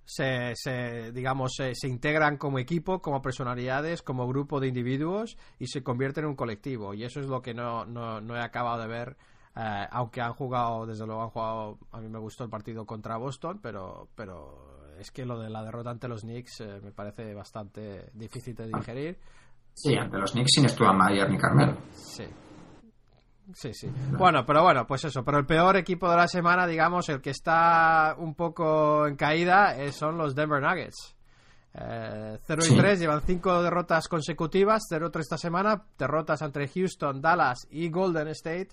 Se, 0.04 0.56
se 0.56 1.12
digamos 1.12 1.54
se, 1.56 1.88
integran 1.88 2.38
como 2.38 2.58
equipo 2.58 3.04
como 3.04 3.22
personalidades 3.22 4.02
como 4.02 4.28
grupo 4.28 4.60
de 4.60 4.68
individuos 4.68 5.38
y 5.60 5.68
se 5.68 5.84
convierten 5.84 6.24
en 6.24 6.32
un 6.32 6.36
colectivo 6.36 6.96
y 6.96 7.04
eso 7.04 7.20
es 7.20 7.28
lo 7.28 7.44
que 7.44 7.54
no, 7.54 7.86
no, 7.86 8.20
no 8.20 8.36
he 8.36 8.42
acabado 8.42 8.82
de 8.82 8.88
ver 8.88 9.16
eh, 9.56 9.88
aunque 9.92 10.20
han 10.20 10.34
jugado 10.34 10.88
desde 10.88 11.06
luego 11.06 11.22
han 11.22 11.30
jugado 11.30 11.78
a 11.92 12.02
mí 12.02 12.10
me 12.10 12.18
gustó 12.18 12.44
el 12.44 12.50
partido 12.50 12.84
contra 12.84 13.18
Boston 13.18 13.60
pero 13.62 14.10
pero 14.16 14.81
es 15.02 15.12
que 15.12 15.26
lo 15.26 15.40
de 15.40 15.50
la 15.50 15.64
derrota 15.64 15.90
ante 15.90 16.08
los 16.08 16.22
Knicks 16.22 16.62
eh, 16.62 16.80
me 16.82 16.92
parece 16.92 17.34
bastante 17.34 18.10
difícil 18.14 18.56
de 18.56 18.68
digerir 18.68 19.20
Sí, 19.74 19.96
ante 19.96 20.18
los 20.18 20.32
Knicks 20.32 20.52
sin 20.54 20.66
estuvo 20.66 20.94
Mayer 20.94 21.30
ni 21.30 21.38
Carmelo. 21.38 21.78
Sí. 21.94 22.26
Sí, 23.54 23.74
sí. 23.74 23.92
Bueno, 24.18 24.46
pero 24.46 24.64
bueno, 24.64 24.86
pues 24.86 25.04
eso. 25.06 25.24
Pero 25.24 25.40
el 25.40 25.46
peor 25.46 25.76
equipo 25.76 26.10
de 26.10 26.16
la 26.16 26.28
semana, 26.28 26.68
digamos, 26.68 27.10
el 27.10 27.22
que 27.22 27.32
está 27.32 28.16
un 28.18 28.36
poco 28.36 29.08
en 29.08 29.16
caída, 29.16 29.76
eh, 29.76 29.92
son 29.92 30.18
los 30.18 30.36
Denver 30.36 30.62
Nuggets. 30.62 31.16
0 31.74 32.40
eh, 32.46 32.68
y 32.70 32.78
3, 32.78 33.00
llevan 33.00 33.22
5 33.22 33.64
derrotas 33.64 34.08
consecutivas. 34.08 34.84
0-3 34.90 35.20
esta 35.20 35.38
semana, 35.38 35.84
derrotas 35.98 36.42
entre 36.42 36.68
Houston, 36.68 37.22
Dallas 37.22 37.68
y 37.72 37.90
Golden 37.90 38.28
State. 38.30 38.70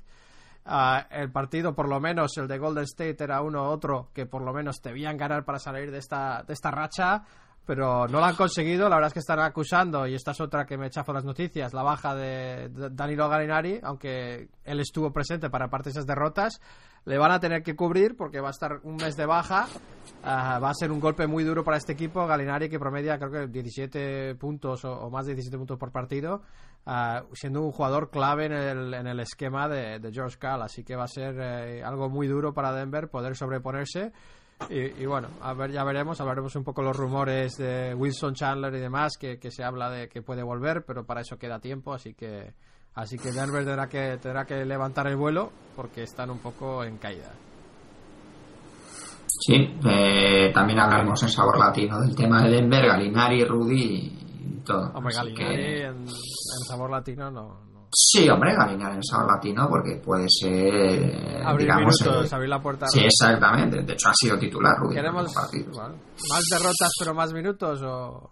El 1.10 1.32
partido, 1.32 1.74
por 1.74 1.88
lo 1.88 2.00
menos, 2.00 2.36
el 2.36 2.46
de 2.46 2.58
Golden 2.58 2.84
State 2.84 3.24
era 3.24 3.40
uno 3.42 3.62
u 3.62 3.66
otro 3.66 4.10
que 4.12 4.26
por 4.26 4.42
lo 4.42 4.52
menos 4.52 4.80
debían 4.82 5.16
ganar 5.16 5.44
para 5.44 5.58
salir 5.58 5.90
de 5.90 5.98
esta, 5.98 6.42
de 6.46 6.52
esta 6.52 6.70
racha 6.70 7.24
pero 7.68 8.08
no 8.08 8.18
lo 8.18 8.24
han 8.24 8.34
conseguido. 8.34 8.88
La 8.88 8.96
verdad 8.96 9.08
es 9.08 9.12
que 9.12 9.20
están 9.20 9.40
acusando, 9.40 10.06
y 10.06 10.14
esta 10.14 10.30
es 10.30 10.40
otra 10.40 10.64
que 10.64 10.78
me 10.78 10.88
chafo 10.88 11.12
las 11.12 11.26
noticias, 11.26 11.74
la 11.74 11.82
baja 11.82 12.14
de 12.14 12.70
Danilo 12.92 13.28
Galinari, 13.28 13.78
aunque 13.82 14.48
él 14.64 14.80
estuvo 14.80 15.12
presente 15.12 15.50
para 15.50 15.68
parte 15.68 15.90
de 15.90 15.90
esas 15.90 16.06
derrotas. 16.06 16.62
Le 17.04 17.18
van 17.18 17.30
a 17.30 17.40
tener 17.40 17.62
que 17.62 17.76
cubrir 17.76 18.16
porque 18.16 18.40
va 18.40 18.48
a 18.48 18.52
estar 18.52 18.80
un 18.84 18.96
mes 18.96 19.16
de 19.16 19.26
baja. 19.26 19.66
Ah, 20.24 20.58
va 20.58 20.70
a 20.70 20.74
ser 20.74 20.90
un 20.90 20.98
golpe 20.98 21.26
muy 21.26 21.44
duro 21.44 21.62
para 21.62 21.76
este 21.76 21.92
equipo. 21.92 22.26
Galinari 22.26 22.70
que 22.70 22.78
promedia 22.78 23.18
creo 23.18 23.30
que 23.30 23.46
17 23.48 24.36
puntos 24.36 24.86
o, 24.86 25.10
más 25.10 25.26
de 25.26 25.34
17 25.34 25.58
puntos 25.58 25.78
por 25.78 25.92
partido, 25.92 26.40
ah, 26.86 27.22
siendo 27.32 27.62
un 27.62 27.72
jugador 27.72 28.10
clave 28.10 28.46
en 28.46 28.52
el, 28.52 28.94
en 28.94 29.06
el 29.06 29.20
esquema 29.20 29.68
de, 29.68 30.00
George 30.12 30.38
Cal. 30.38 30.62
Así 30.62 30.84
que 30.84 30.96
va 30.96 31.04
a 31.04 31.08
ser 31.08 31.36
eh, 31.40 31.82
algo 31.82 32.08
muy 32.08 32.26
duro 32.26 32.52
para 32.52 32.72
Denver 32.72 33.08
poder 33.08 33.36
sobreponerse. 33.36 34.12
Y, 34.70 35.06
bueno, 35.06 35.28
a 35.40 35.54
ver, 35.54 35.70
ya 35.70 35.84
veremos, 35.84 36.20
hablaremos 36.20 36.56
un 36.56 36.64
poco 36.64 36.82
los 36.82 36.96
rumores 36.96 37.56
de 37.56 37.94
Wilson 37.94 38.34
Chandler 38.34 38.74
y 38.74 38.80
demás, 38.80 39.16
que, 39.16 39.38
se 39.50 39.62
habla 39.62 39.88
de 39.88 40.08
que 40.08 40.20
puede 40.20 40.42
volver, 40.42 40.84
pero 40.84 41.04
para 41.04 41.20
eso 41.20 41.38
queda 41.38 41.60
tiempo, 41.60 41.94
así 41.94 42.12
que 42.12 42.54
así 42.94 43.16
que 43.16 43.30
Denver 43.30 43.64
tendrá 43.64 43.86
que 43.86 44.18
tendrá 44.18 44.44
que 44.44 44.64
levantar 44.64 45.06
el 45.06 45.16
vuelo 45.16 45.52
porque 45.76 46.02
están 46.02 46.30
un 46.30 46.40
poco 46.40 46.82
en 46.82 46.98
caída. 46.98 47.30
Sí, 49.28 49.54
eh, 49.88 50.50
también 50.52 50.80
hablaremos 50.80 51.22
en 51.22 51.28
Sabor 51.28 51.58
Latino 51.58 52.00
del 52.00 52.16
tema 52.16 52.42
de 52.42 52.50
Denver, 52.50 52.84
Galinari, 52.84 53.44
Rudy 53.44 54.27
y 54.48 54.60
todo. 54.64 54.90
Hombre, 54.94 55.14
Galinari 55.14 55.82
en, 55.82 56.06
Sabor 56.66 56.90
Latino 56.90 57.30
no, 57.30 57.68
Sí, 57.90 58.28
hombre, 58.28 58.54
Galinari 58.54 58.96
en 58.96 59.04
Sabor 59.04 59.32
Latino 59.34 59.66
porque 59.68 59.96
puede 59.96 60.26
ser. 60.28 61.42
Abrir 61.44 61.74
minutos, 61.74 62.32
abrir 62.32 62.48
la 62.48 62.60
puerta. 62.60 62.86
Sí, 62.88 63.00
exactamente. 63.00 63.82
De 63.82 63.92
hecho, 63.92 64.08
ha 64.08 64.14
sido 64.14 64.38
titular 64.38 64.76
Rudy. 64.78 64.94
¿Queremos 64.96 65.34
más 65.34 66.44
derrotas 66.50 66.90
pero 66.98 67.14
más 67.14 67.32
minutos 67.32 67.80
o, 67.82 68.30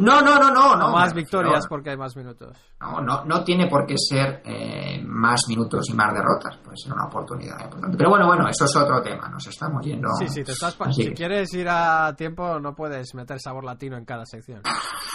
no, 0.00 0.20
no, 0.20 0.38
no, 0.38 0.50
no. 0.50 0.76
no 0.76 0.90
más 0.90 1.14
victorias 1.14 1.66
porque 1.68 1.90
hay 1.90 1.96
más 1.96 2.16
minutos. 2.16 2.56
No, 2.80 3.00
no, 3.00 3.24
no 3.24 3.44
tiene 3.44 3.68
por 3.68 3.86
qué 3.86 3.94
ser 3.96 4.42
eh, 4.44 5.02
más 5.04 5.42
minutos 5.48 5.88
y 5.88 5.94
más 5.94 6.12
derrotas. 6.12 6.56
Puede 6.58 6.76
ser 6.76 6.92
una 6.92 7.04
oportunidad 7.06 7.60
importante. 7.62 7.96
Pero 7.96 8.10
bueno, 8.10 8.26
bueno, 8.26 8.48
eso 8.48 8.64
es 8.64 8.76
otro 8.76 9.02
tema. 9.02 9.28
Nos 9.28 9.46
estamos 9.46 9.84
yendo. 9.84 10.08
Sí, 10.18 10.28
sí, 10.28 10.42
te 10.42 10.52
estás 10.52 10.76
si 10.92 11.12
quieres 11.12 11.52
ir 11.54 11.68
a 11.68 12.14
tiempo, 12.16 12.58
no 12.58 12.74
puedes 12.74 13.14
meter 13.14 13.38
sabor 13.40 13.64
latino 13.64 13.96
en 13.96 14.04
cada 14.04 14.24
sección. 14.24 14.62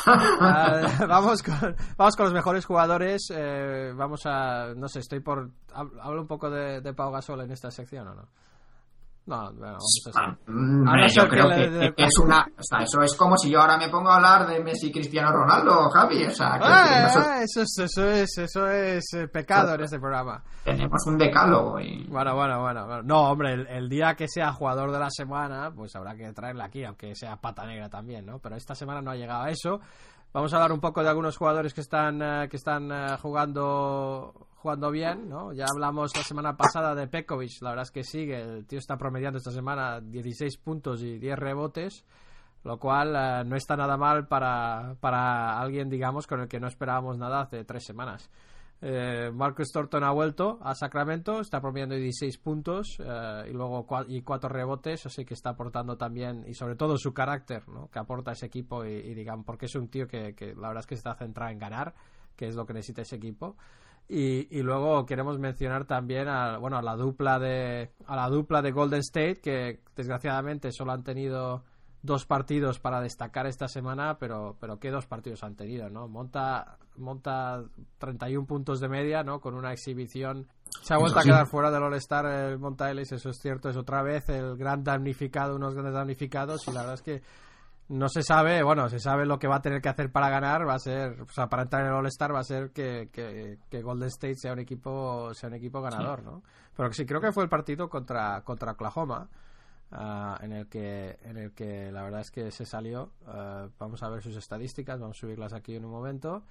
uh, 0.08 1.06
vamos, 1.08 1.42
con, 1.42 1.76
vamos 1.98 2.16
con 2.16 2.26
los 2.26 2.34
mejores 2.34 2.66
jugadores. 2.66 3.28
Eh, 3.34 3.94
vamos 3.96 4.22
a. 4.26 4.74
No 4.76 4.88
sé, 4.88 5.00
estoy 5.00 5.20
por. 5.20 5.50
Hablo 5.74 6.22
un 6.22 6.28
poco 6.28 6.50
de, 6.50 6.82
de 6.82 6.94
Pau 6.94 7.12
Gasol 7.12 7.42
en 7.42 7.52
esta 7.52 7.72
sección 7.72 8.08
o 8.08 8.16
no. 8.16 8.28
No, 9.28 9.52
bueno, 9.54 11.08
yo 11.08 11.28
creo 11.28 11.50
que, 11.50 11.94
es 11.98 12.20
una. 12.24 12.42
O 12.42 12.62
sea, 12.62 12.84
eso 12.84 13.02
es 13.02 13.16
como 13.16 13.36
si 13.38 13.50
yo 13.50 13.60
ahora 13.60 13.76
me 13.76 13.90
pongo 13.90 14.12
a 14.12 14.18
hablar 14.18 14.46
de 14.46 14.64
Messi 14.64 14.88
y 14.88 14.92
Cristiano 14.92 15.32
Ronaldo, 15.32 15.90
Javi. 15.90 16.26
O 16.26 16.30
sea, 16.30 16.58
eh, 16.58 17.06
eso, 17.06 17.62
es, 17.62 17.78
eso 17.80 18.08
es, 18.08 18.38
eso 18.38 18.68
es 18.68 19.04
eh, 19.16 19.28
pecado 19.28 19.74
en 19.74 19.82
este 19.82 20.00
programa. 20.00 20.44
Tenemos 20.64 21.02
un 21.08 21.18
decálogo. 21.18 21.80
Y... 21.80 22.04
Bueno, 22.08 22.36
bueno, 22.36 22.62
bueno, 22.62 23.02
No, 23.02 23.32
hombre, 23.32 23.66
el, 23.68 23.90
día 23.90 24.14
que 24.14 24.28
sea 24.28 24.54
jugador 24.54 24.92
de 24.92 25.00
la 25.00 25.10
semana, 25.10 25.72
pues 25.76 25.96
habrá 25.96 26.16
que 26.16 26.32
traerle 26.32 26.64
aquí, 26.64 26.84
aunque 26.84 27.16
sea 27.16 27.38
pata 27.38 27.66
negra 27.66 27.90
también, 27.90 28.28
¿no? 28.28 28.38
Pero 28.38 28.56
esta 28.56 28.76
semana 28.76 29.02
no 29.02 29.10
ha 29.10 29.16
llegado 29.16 29.44
a 29.44 29.50
eso. 29.50 29.80
Vamos 30.36 30.52
a 30.52 30.58
hablar 30.58 30.74
un 30.74 30.82
poco 30.82 31.02
de 31.02 31.08
algunos 31.08 31.38
jugadores 31.38 31.74
que 31.74 31.80
están, 31.80 32.22
eh, 32.22 32.50
que 32.50 32.58
están 32.58 32.90
jugando 33.20 34.50
jugando 34.58 34.92
bien, 34.92 35.30
¿no? 35.30 35.54
Ya 35.54 35.64
hablamos 35.72 36.14
la 36.14 36.24
semana 36.24 36.58
pasada 36.58 36.94
de 36.94 37.08
Pekovic, 37.08 37.62
la 37.62 37.70
verdad 37.70 37.84
es 37.84 37.92
que 37.92 38.04
sigue, 38.04 38.42
el 38.42 38.66
tío 38.66 38.80
está 38.80 38.98
promediando 38.98 39.38
esta 39.38 39.52
semana 39.52 40.02
16 40.02 40.58
puntos 40.58 41.02
y 41.04 41.20
10 41.20 41.40
rebotes, 41.40 42.04
lo 42.66 42.78
cual 42.80 43.16
eh, 43.16 43.44
no 43.46 43.56
está 43.56 43.78
nada 43.78 43.96
mal 43.96 44.28
para, 44.28 44.98
para 45.00 45.58
alguien, 45.58 45.88
digamos, 45.88 46.28
con 46.28 46.42
el 46.42 46.50
que 46.50 46.60
no 46.60 46.68
esperábamos 46.68 47.18
nada 47.18 47.40
hace 47.40 47.64
tres 47.64 47.86
semanas. 47.86 48.30
Eh, 48.88 49.32
Marcus 49.34 49.72
Thornton 49.72 50.04
ha 50.04 50.12
vuelto 50.12 50.60
a 50.62 50.76
Sacramento, 50.76 51.40
está 51.40 51.60
promediando 51.60 51.96
16 51.96 52.38
puntos 52.38 52.98
eh, 53.00 53.48
y 53.50 53.52
luego 53.52 53.88
y 54.08 54.22
cuatro 54.22 54.48
rebotes, 54.48 55.08
así 55.08 55.26
que 55.26 55.34
está 55.34 55.50
aportando 55.50 55.98
también, 55.98 56.46
y 56.48 56.54
sobre 56.54 56.76
todo 56.76 56.96
su 57.00 57.12
carácter, 57.12 57.68
¿no? 57.68 57.90
que 57.90 57.98
aporta 57.98 58.34
ese 58.34 58.46
equipo 58.46 58.86
y, 58.86 58.92
y 58.92 59.16
digamos, 59.16 59.44
porque 59.44 59.66
es 59.66 59.74
un 59.74 59.88
tío 59.88 60.08
que, 60.08 60.36
que, 60.36 60.54
la 60.54 60.68
verdad 60.68 60.82
es 60.82 60.86
que 60.86 60.94
está 60.94 61.16
centrado 61.16 61.52
en 61.52 61.58
ganar, 61.58 61.96
que 62.36 62.48
es 62.48 62.56
lo 62.56 62.68
que 62.68 62.74
necesita 62.74 63.02
ese 63.02 63.16
equipo. 63.16 63.56
Y, 64.08 64.62
luego 64.62 65.04
queremos 65.08 65.40
mencionar 65.40 65.86
también 65.86 66.28
a, 66.28 66.60
bueno, 66.60 66.78
a 66.78 66.84
la 66.84 66.96
dupla 66.96 67.40
de 67.40 67.90
a 68.06 68.16
la 68.16 68.30
dupla 68.30 68.62
de 68.62 68.72
Golden 68.72 69.00
State 69.00 69.42
que 69.42 69.80
desgraciadamente 69.96 70.72
solo 70.72 70.92
han 70.92 71.04
tenido 71.04 71.64
dos 72.06 72.26
partidos 72.26 72.80
para 72.80 73.02
destacar 73.02 73.48
esta 73.48 73.68
semana, 73.68 74.18
pero 74.20 74.56
pero 74.60 74.80
qué 74.80 74.92
dos 74.92 75.06
partidos 75.06 75.44
han 75.44 75.56
tenido, 75.56 75.90
¿no? 75.90 76.08
Monta 76.08 76.78
monta 76.98 77.64
31 77.98 78.46
puntos 78.46 78.80
de 78.80 78.88
media, 78.88 79.24
¿no? 79.24 79.40
Con 79.42 79.56
una 79.56 79.74
exhibición 79.74 80.48
se 80.82 80.94
ha 80.94 80.98
vuelto 80.98 81.20
a 81.20 81.24
quedar 81.24 81.48
fuera 81.48 81.72
del 81.72 81.84
All-Star 81.84 82.26
el 82.26 82.60
Monta 82.60 82.90
Ellis, 82.92 83.12
eso 83.12 83.30
es 83.30 83.38
cierto, 83.38 83.70
es 83.70 83.78
otra 83.78 84.02
vez 84.04 84.28
el 84.30 84.58
gran 84.58 84.84
damnificado, 84.84 85.56
unos 85.56 85.74
grandes 85.74 85.94
damnificados 85.94 86.68
y 86.68 86.72
la 86.72 86.82
verdad 86.82 86.96
es 86.96 87.02
que 87.02 87.22
no 87.88 88.10
se 88.10 88.24
sabe, 88.24 88.64
bueno, 88.64 88.90
se 88.90 89.00
sabe 89.00 89.26
lo 89.26 89.38
que 89.38 89.48
va 89.48 89.58
a 89.58 89.62
tener 89.62 89.82
que 89.82 89.90
hacer 89.90 90.12
para 90.12 90.30
ganar, 90.30 90.68
va 90.68 90.74
a 90.74 90.80
ser, 90.80 91.22
o 91.22 91.28
sea, 91.30 91.48
para 91.48 91.64
entrar 91.64 91.84
en 91.84 91.90
el 91.90 91.94
All-Star 91.94 92.34
va 92.34 92.40
a 92.40 92.44
ser 92.44 92.72
que, 92.72 93.10
que, 93.12 93.82
Golden 93.82 94.08
State 94.08 94.36
sea 94.36 94.54
un 94.54 94.60
equipo, 94.60 95.34
sea 95.34 95.50
un 95.50 95.56
equipo 95.56 95.82
ganador, 95.82 96.24
¿no? 96.24 96.42
Pero 96.76 96.92
sí, 96.94 97.06
creo 97.06 97.22
que 97.22 97.32
fue 97.32 97.44
el 97.44 97.50
partido 97.50 97.88
contra, 97.88 98.42
contra 98.42 98.72
Oklahoma, 98.72 99.30
ah, 99.92 100.38
en 100.42 100.52
el 100.52 100.68
que, 100.68 101.18
en 101.24 101.38
el 101.38 101.54
que 101.54 101.92
la 101.92 102.04
verdad 102.04 102.22
es 102.22 102.32
que 102.32 102.52
se 102.52 102.66
salió. 102.66 103.12
Ah, 103.26 103.68
vamos 103.80 104.02
a 104.04 104.10
ver 104.10 104.22
sus 104.22 104.36
estadísticas, 104.36 105.00
vamos 105.00 105.18
a 105.18 105.22
subirlas 105.22 105.54
aquí 105.54 105.76
en 105.76 105.86
un 105.86 105.92
momento. 105.92 106.44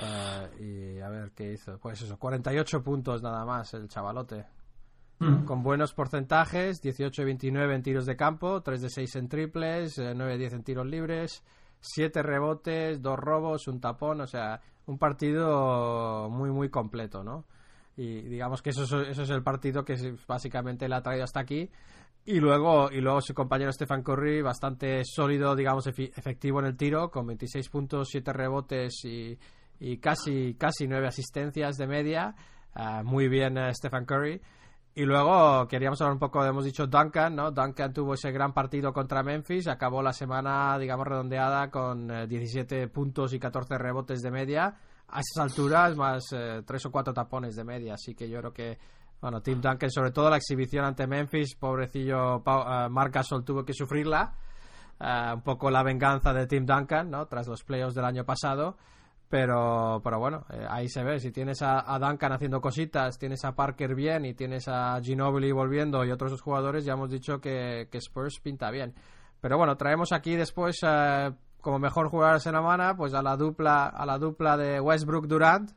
Ah, 0.00 0.48
y 0.58 1.00
a 1.00 1.08
ver 1.08 1.32
qué 1.32 1.52
hizo. 1.52 1.78
Pues 1.78 2.02
eso, 2.02 2.18
48 2.18 2.82
puntos 2.82 3.22
nada 3.22 3.44
más 3.44 3.74
el 3.74 3.88
chavalote. 3.88 4.46
Mm. 5.20 5.44
con 5.44 5.62
buenos 5.62 5.94
porcentajes, 5.94 6.82
18-29 6.82 7.74
en 7.74 7.82
tiros 7.82 8.04
de 8.04 8.16
campo, 8.16 8.62
3 8.62 8.82
de 8.82 8.90
6 8.90 9.16
en 9.16 9.28
triples, 9.28 9.98
9-10 9.98 10.40
eh, 10.52 10.54
en 10.56 10.62
tiros 10.64 10.86
libres, 10.86 11.44
7 11.80 12.22
rebotes, 12.22 13.00
2 13.00 13.18
robos, 13.18 13.68
un 13.68 13.80
tapón, 13.80 14.20
o 14.20 14.26
sea, 14.26 14.60
un 14.86 14.98
partido 14.98 16.28
muy, 16.30 16.50
muy 16.50 16.68
completo, 16.68 17.22
¿no? 17.22 17.44
Y 17.96 18.22
digamos 18.22 18.60
que 18.60 18.70
eso, 18.70 18.82
eso 19.02 19.22
es 19.22 19.30
el 19.30 19.42
partido 19.44 19.84
que 19.84 20.16
básicamente 20.26 20.88
le 20.88 20.96
ha 20.96 21.02
traído 21.02 21.22
hasta 21.22 21.40
aquí. 21.40 21.70
Y 22.26 22.40
luego, 22.40 22.90
y 22.90 23.00
luego 23.00 23.20
su 23.20 23.34
compañero 23.34 23.70
Stefan 23.70 24.02
Curry, 24.02 24.40
bastante 24.40 25.02
sólido, 25.04 25.54
digamos, 25.54 25.86
efectivo 25.86 26.60
en 26.60 26.66
el 26.66 26.76
tiro, 26.76 27.10
con 27.10 27.26
26 27.26 27.68
puntos, 27.68 28.08
7 28.10 28.32
rebotes 28.32 29.04
y, 29.04 29.38
y 29.78 29.98
casi, 29.98 30.54
casi 30.54 30.86
9 30.86 31.06
asistencias 31.06 31.76
de 31.76 31.86
media. 31.86 32.34
Ah, 32.74 33.02
muy 33.04 33.28
bien 33.28 33.58
uh, 33.58 33.72
Stephen 33.74 34.06
Curry. 34.06 34.40
Y 34.96 35.04
luego 35.04 35.66
queríamos 35.66 36.00
hablar 36.00 36.14
un 36.14 36.20
poco, 36.20 36.44
hemos 36.44 36.64
dicho 36.64 36.86
Duncan, 36.86 37.34
¿no? 37.34 37.50
Duncan 37.50 37.92
tuvo 37.92 38.14
ese 38.14 38.30
gran 38.30 38.54
partido 38.54 38.92
contra 38.92 39.24
Memphis, 39.24 39.66
acabó 39.66 40.02
la 40.02 40.12
semana, 40.12 40.78
digamos, 40.78 41.06
redondeada 41.06 41.68
con 41.68 42.28
17 42.28 42.82
eh, 42.82 42.88
puntos 42.88 43.34
y 43.34 43.40
14 43.40 43.76
rebotes 43.76 44.22
de 44.22 44.30
media. 44.30 44.76
A 45.08 45.20
esas 45.20 45.50
alturas, 45.50 45.96
más 45.96 46.22
eh, 46.32 46.62
3 46.64 46.86
o 46.86 46.90
4 46.92 47.12
tapones 47.12 47.56
de 47.56 47.64
media. 47.64 47.94
Así 47.94 48.14
que 48.14 48.28
yo 48.28 48.38
creo 48.38 48.52
que, 48.52 48.78
bueno, 49.24 49.40
Tim 49.40 49.58
Duncan, 49.58 49.90
sobre 49.90 50.10
todo 50.10 50.28
la 50.28 50.36
exhibición 50.36 50.84
ante 50.84 51.06
Memphis, 51.06 51.56
pobrecillo 51.56 52.42
uh, 52.44 52.90
Marc 52.90 53.14
Gasol 53.14 53.42
tuvo 53.42 53.64
que 53.64 53.72
sufrirla. 53.72 54.34
Eh, 55.00 55.30
un 55.32 55.40
poco 55.40 55.70
la 55.70 55.82
venganza 55.82 56.34
de 56.34 56.46
Tim 56.46 56.66
Duncan, 56.66 57.10
¿no? 57.10 57.24
Tras 57.26 57.48
los 57.48 57.64
playoffs 57.64 57.94
del 57.94 58.04
año 58.04 58.26
pasado. 58.26 58.76
Pero, 59.30 60.02
pero 60.04 60.18
bueno, 60.18 60.44
eh, 60.50 60.66
ahí 60.68 60.90
se 60.90 61.02
ve. 61.02 61.20
Si 61.20 61.32
tienes 61.32 61.62
a, 61.62 61.98
Duncan 61.98 62.32
haciendo 62.32 62.60
cositas, 62.60 63.18
tienes 63.18 63.46
a 63.46 63.54
Parker 63.54 63.94
bien 63.94 64.26
y 64.26 64.34
tienes 64.34 64.68
a 64.68 65.00
Ginobili 65.02 65.52
volviendo 65.52 66.04
y 66.04 66.10
otros 66.10 66.38
jugadores, 66.42 66.84
ya 66.84 66.92
hemos 66.92 67.08
dicho 67.08 67.40
que, 67.40 67.88
Spurs 67.94 68.40
pinta 68.42 68.70
bien. 68.70 68.92
Pero 69.40 69.56
bueno, 69.56 69.78
traemos 69.78 70.12
aquí 70.12 70.36
después 70.36 70.80
como 71.62 71.78
mejor 71.78 72.10
jugador 72.10 72.34
de 72.34 72.40
semana 72.40 72.94
pues 72.94 73.14
a 73.14 73.22
la 73.22 73.38
dupla 73.38 73.86
a 73.86 74.04
la 74.04 74.18
dupla 74.18 74.58
de 74.58 74.80
Westbrook 74.80 75.26
Durant. 75.28 75.70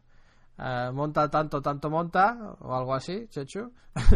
Eh, 0.59 0.91
monta 0.91 1.29
tanto, 1.29 1.61
tanto 1.61 1.89
monta, 1.89 2.55
o 2.61 2.75
algo 2.75 2.95
así, 2.95 3.27
Chechu. 3.29 3.71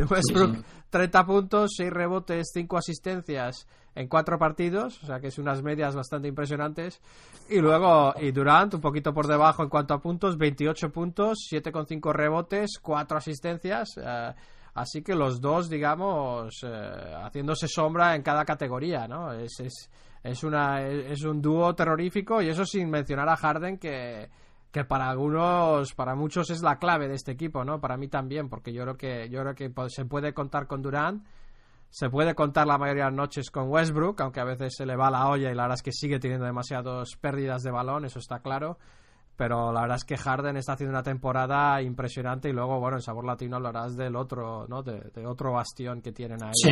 Westbrook, 0.10 0.64
30 0.90 1.26
puntos, 1.26 1.72
6 1.78 1.92
rebotes, 1.92 2.50
5 2.54 2.78
asistencias 2.78 3.68
en 3.94 4.08
cuatro 4.08 4.40
partidos, 4.40 5.04
o 5.04 5.06
sea 5.06 5.20
que 5.20 5.28
es 5.28 5.38
unas 5.38 5.62
medias 5.62 5.96
bastante 5.96 6.28
impresionantes. 6.28 7.02
Y 7.50 7.60
luego, 7.60 8.14
y 8.20 8.32
Durant, 8.32 8.74
un 8.74 8.82
poquito 8.82 9.14
por 9.14 9.28
debajo 9.28 9.64
en 9.64 9.70
cuanto 9.70 9.94
a 9.94 10.02
puntos, 10.02 10.38
28 10.38 10.92
puntos, 10.92 11.40
7,5 11.52 12.14
rebotes, 12.14 12.80
4 12.82 13.18
asistencias. 13.18 13.90
Eh, 13.98 14.34
así 14.76 15.02
que 15.02 15.14
los 15.14 15.42
dos, 15.42 15.70
digamos, 15.70 16.64
eh, 16.64 17.14
haciéndose 17.24 17.68
sombra 17.68 18.16
en 18.16 18.24
cada 18.24 18.46
categoría, 18.46 19.08
¿no? 19.08 19.34
Es, 19.34 19.60
es, 19.60 19.90
es, 20.24 20.44
una, 20.44 20.82
es 20.82 21.24
un 21.24 21.42
dúo 21.42 21.76
terrorífico 21.76 22.42
y 22.42 22.50
eso 22.50 22.66
sin 22.66 22.90
mencionar 22.90 23.28
a 23.28 23.36
Harden 23.36 23.78
que 23.78 24.30
que 24.72 24.86
para 24.86 25.10
algunos, 25.10 25.94
para 25.94 26.16
muchos 26.16 26.50
es 26.50 26.62
la 26.62 26.78
clave 26.78 27.08
de 27.08 27.16
este 27.16 27.32
equipo, 27.32 27.64
¿no? 27.66 27.82
Para 27.82 27.98
mí 27.98 28.08
también, 28.08 28.50
porque 28.50 28.72
yo 28.74 28.84
creo 28.84 28.98
que 28.98 29.30
yo 29.30 29.42
creo 29.42 29.56
que 29.56 29.72
se 29.90 30.06
puede 30.06 30.34
contar 30.34 30.68
con 30.68 30.82
Durant 30.82 31.24
se 31.92 32.10
puede 32.10 32.34
contar 32.36 32.66
la 32.68 32.78
mayoría 32.78 33.04
de 33.04 33.12
las 33.12 33.18
noches 33.18 33.52
con 33.52 33.70
Westbrook, 33.70 34.22
aunque 34.22 34.40
a 34.40 34.46
veces 34.46 34.76
se 34.78 34.86
le 34.86 34.96
va 34.96 35.12
la 35.12 35.28
olla 35.28 35.52
y 35.52 35.54
la 35.54 35.64
verdad 35.64 35.76
es 35.76 35.84
que 35.84 35.92
sigue 35.92 36.20
teniendo 36.20 36.46
demasiadas 36.46 37.18
pérdidas 37.20 37.64
de 37.64 37.72
balón, 37.72 38.06
eso 38.06 38.18
está 38.18 38.40
claro. 38.40 38.78
Pero 39.42 39.72
la 39.72 39.82
verdad 39.82 39.98
es 39.98 40.06
que 40.06 40.18
Harden 40.18 40.56
está 40.58 40.74
haciendo 40.74 40.94
una 40.94 41.02
temporada 41.02 41.82
impresionante 41.82 42.48
y 42.48 42.54
luego, 42.54 42.80
bueno, 42.80 42.98
en 42.98 43.02
Sabor 43.02 43.26
Latino 43.26 43.56
hablarás 43.56 43.98
del 43.98 44.16
otro, 44.16 44.68
¿no? 44.68 44.84
De, 44.84 45.26
otro 45.26 45.54
bastión 45.54 46.00
que 46.00 46.12
tienen 46.12 46.44
ahí. 46.44 46.52
Sí. 46.54 46.70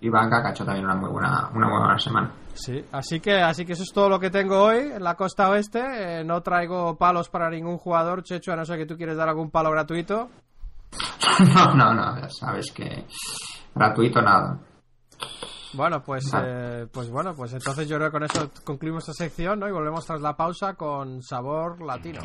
Y 0.00 0.08
Banca 0.08 0.38
ha 0.42 0.52
hecho 0.52 0.64
también 0.64 0.86
una 0.86 0.94
muy 0.94 1.10
buena, 1.10 1.50
una 1.54 1.68
muy 1.68 1.78
buena 1.78 1.98
semana. 1.98 2.32
Sí, 2.54 2.82
así 2.92 3.20
que, 3.20 3.42
así 3.42 3.66
que 3.66 3.74
eso 3.74 3.82
es 3.82 3.92
todo 3.92 4.08
lo 4.08 4.18
que 4.18 4.30
tengo 4.30 4.58
hoy 4.58 4.90
en 4.94 5.04
la 5.04 5.16
costa 5.16 5.50
oeste. 5.50 6.20
Eh, 6.20 6.24
no 6.24 6.40
traigo 6.40 6.96
palos 6.96 7.28
para 7.28 7.50
ningún 7.50 7.76
jugador, 7.76 8.22
Checho, 8.22 8.54
a 8.54 8.56
no 8.56 8.64
ser 8.64 8.78
que 8.78 8.86
tú 8.86 8.96
quieres 8.96 9.18
dar 9.18 9.28
algún 9.28 9.50
palo 9.50 9.70
gratuito. 9.70 10.30
no, 11.54 11.74
no, 11.74 11.92
no, 11.92 12.30
sabes 12.30 12.72
que 12.72 13.04
gratuito 13.74 14.22
nada. 14.22 14.58
Bueno, 15.76 16.02
pues, 16.02 16.24
eh, 16.42 16.86
pues 16.90 17.10
bueno, 17.10 17.34
pues 17.34 17.52
entonces 17.52 17.86
yo 17.86 17.96
creo 17.96 18.08
que 18.08 18.12
con 18.12 18.22
eso 18.24 18.50
concluimos 18.64 19.06
esta 19.06 19.24
sección, 19.24 19.60
¿no? 19.60 19.68
Y 19.68 19.72
volvemos 19.72 20.06
tras 20.06 20.22
la 20.22 20.34
pausa 20.34 20.72
con 20.72 21.22
sabor 21.22 21.82
latino. 21.82 22.20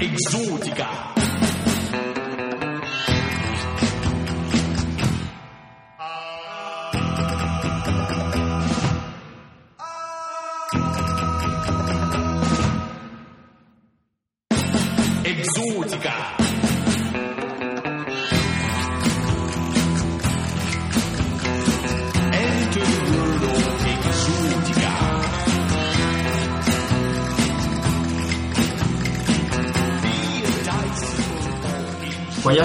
Exótica. 0.00 1.11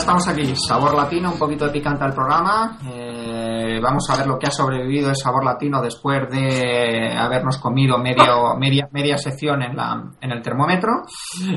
Estamos 0.08 0.28
aquí, 0.30 0.55
sabor 0.55 0.95
latino, 0.95 1.34
un 1.34 1.38
poquito 1.38 1.66
de 1.66 1.72
picante 1.72 2.05
al 2.05 2.14
programa. 2.14 2.78
Eh, 2.89 3.78
vamos 3.84 4.10
a 4.10 4.16
ver 4.16 4.26
lo 4.26 4.39
que 4.39 4.47
ha 4.47 4.51
sobrevivido 4.51 5.10
el 5.10 5.18
sabor 5.18 5.43
latino 5.43 5.82
después 5.82 6.30
de 6.32 7.12
habernos 7.12 7.58
comido 7.58 7.97
medio, 7.97 8.55
media, 8.58 8.88
media 8.93 9.18
sección 9.18 9.64
en, 9.64 9.76
la, 9.76 10.01
en 10.22 10.32
el 10.32 10.41
termómetro. 10.41 11.01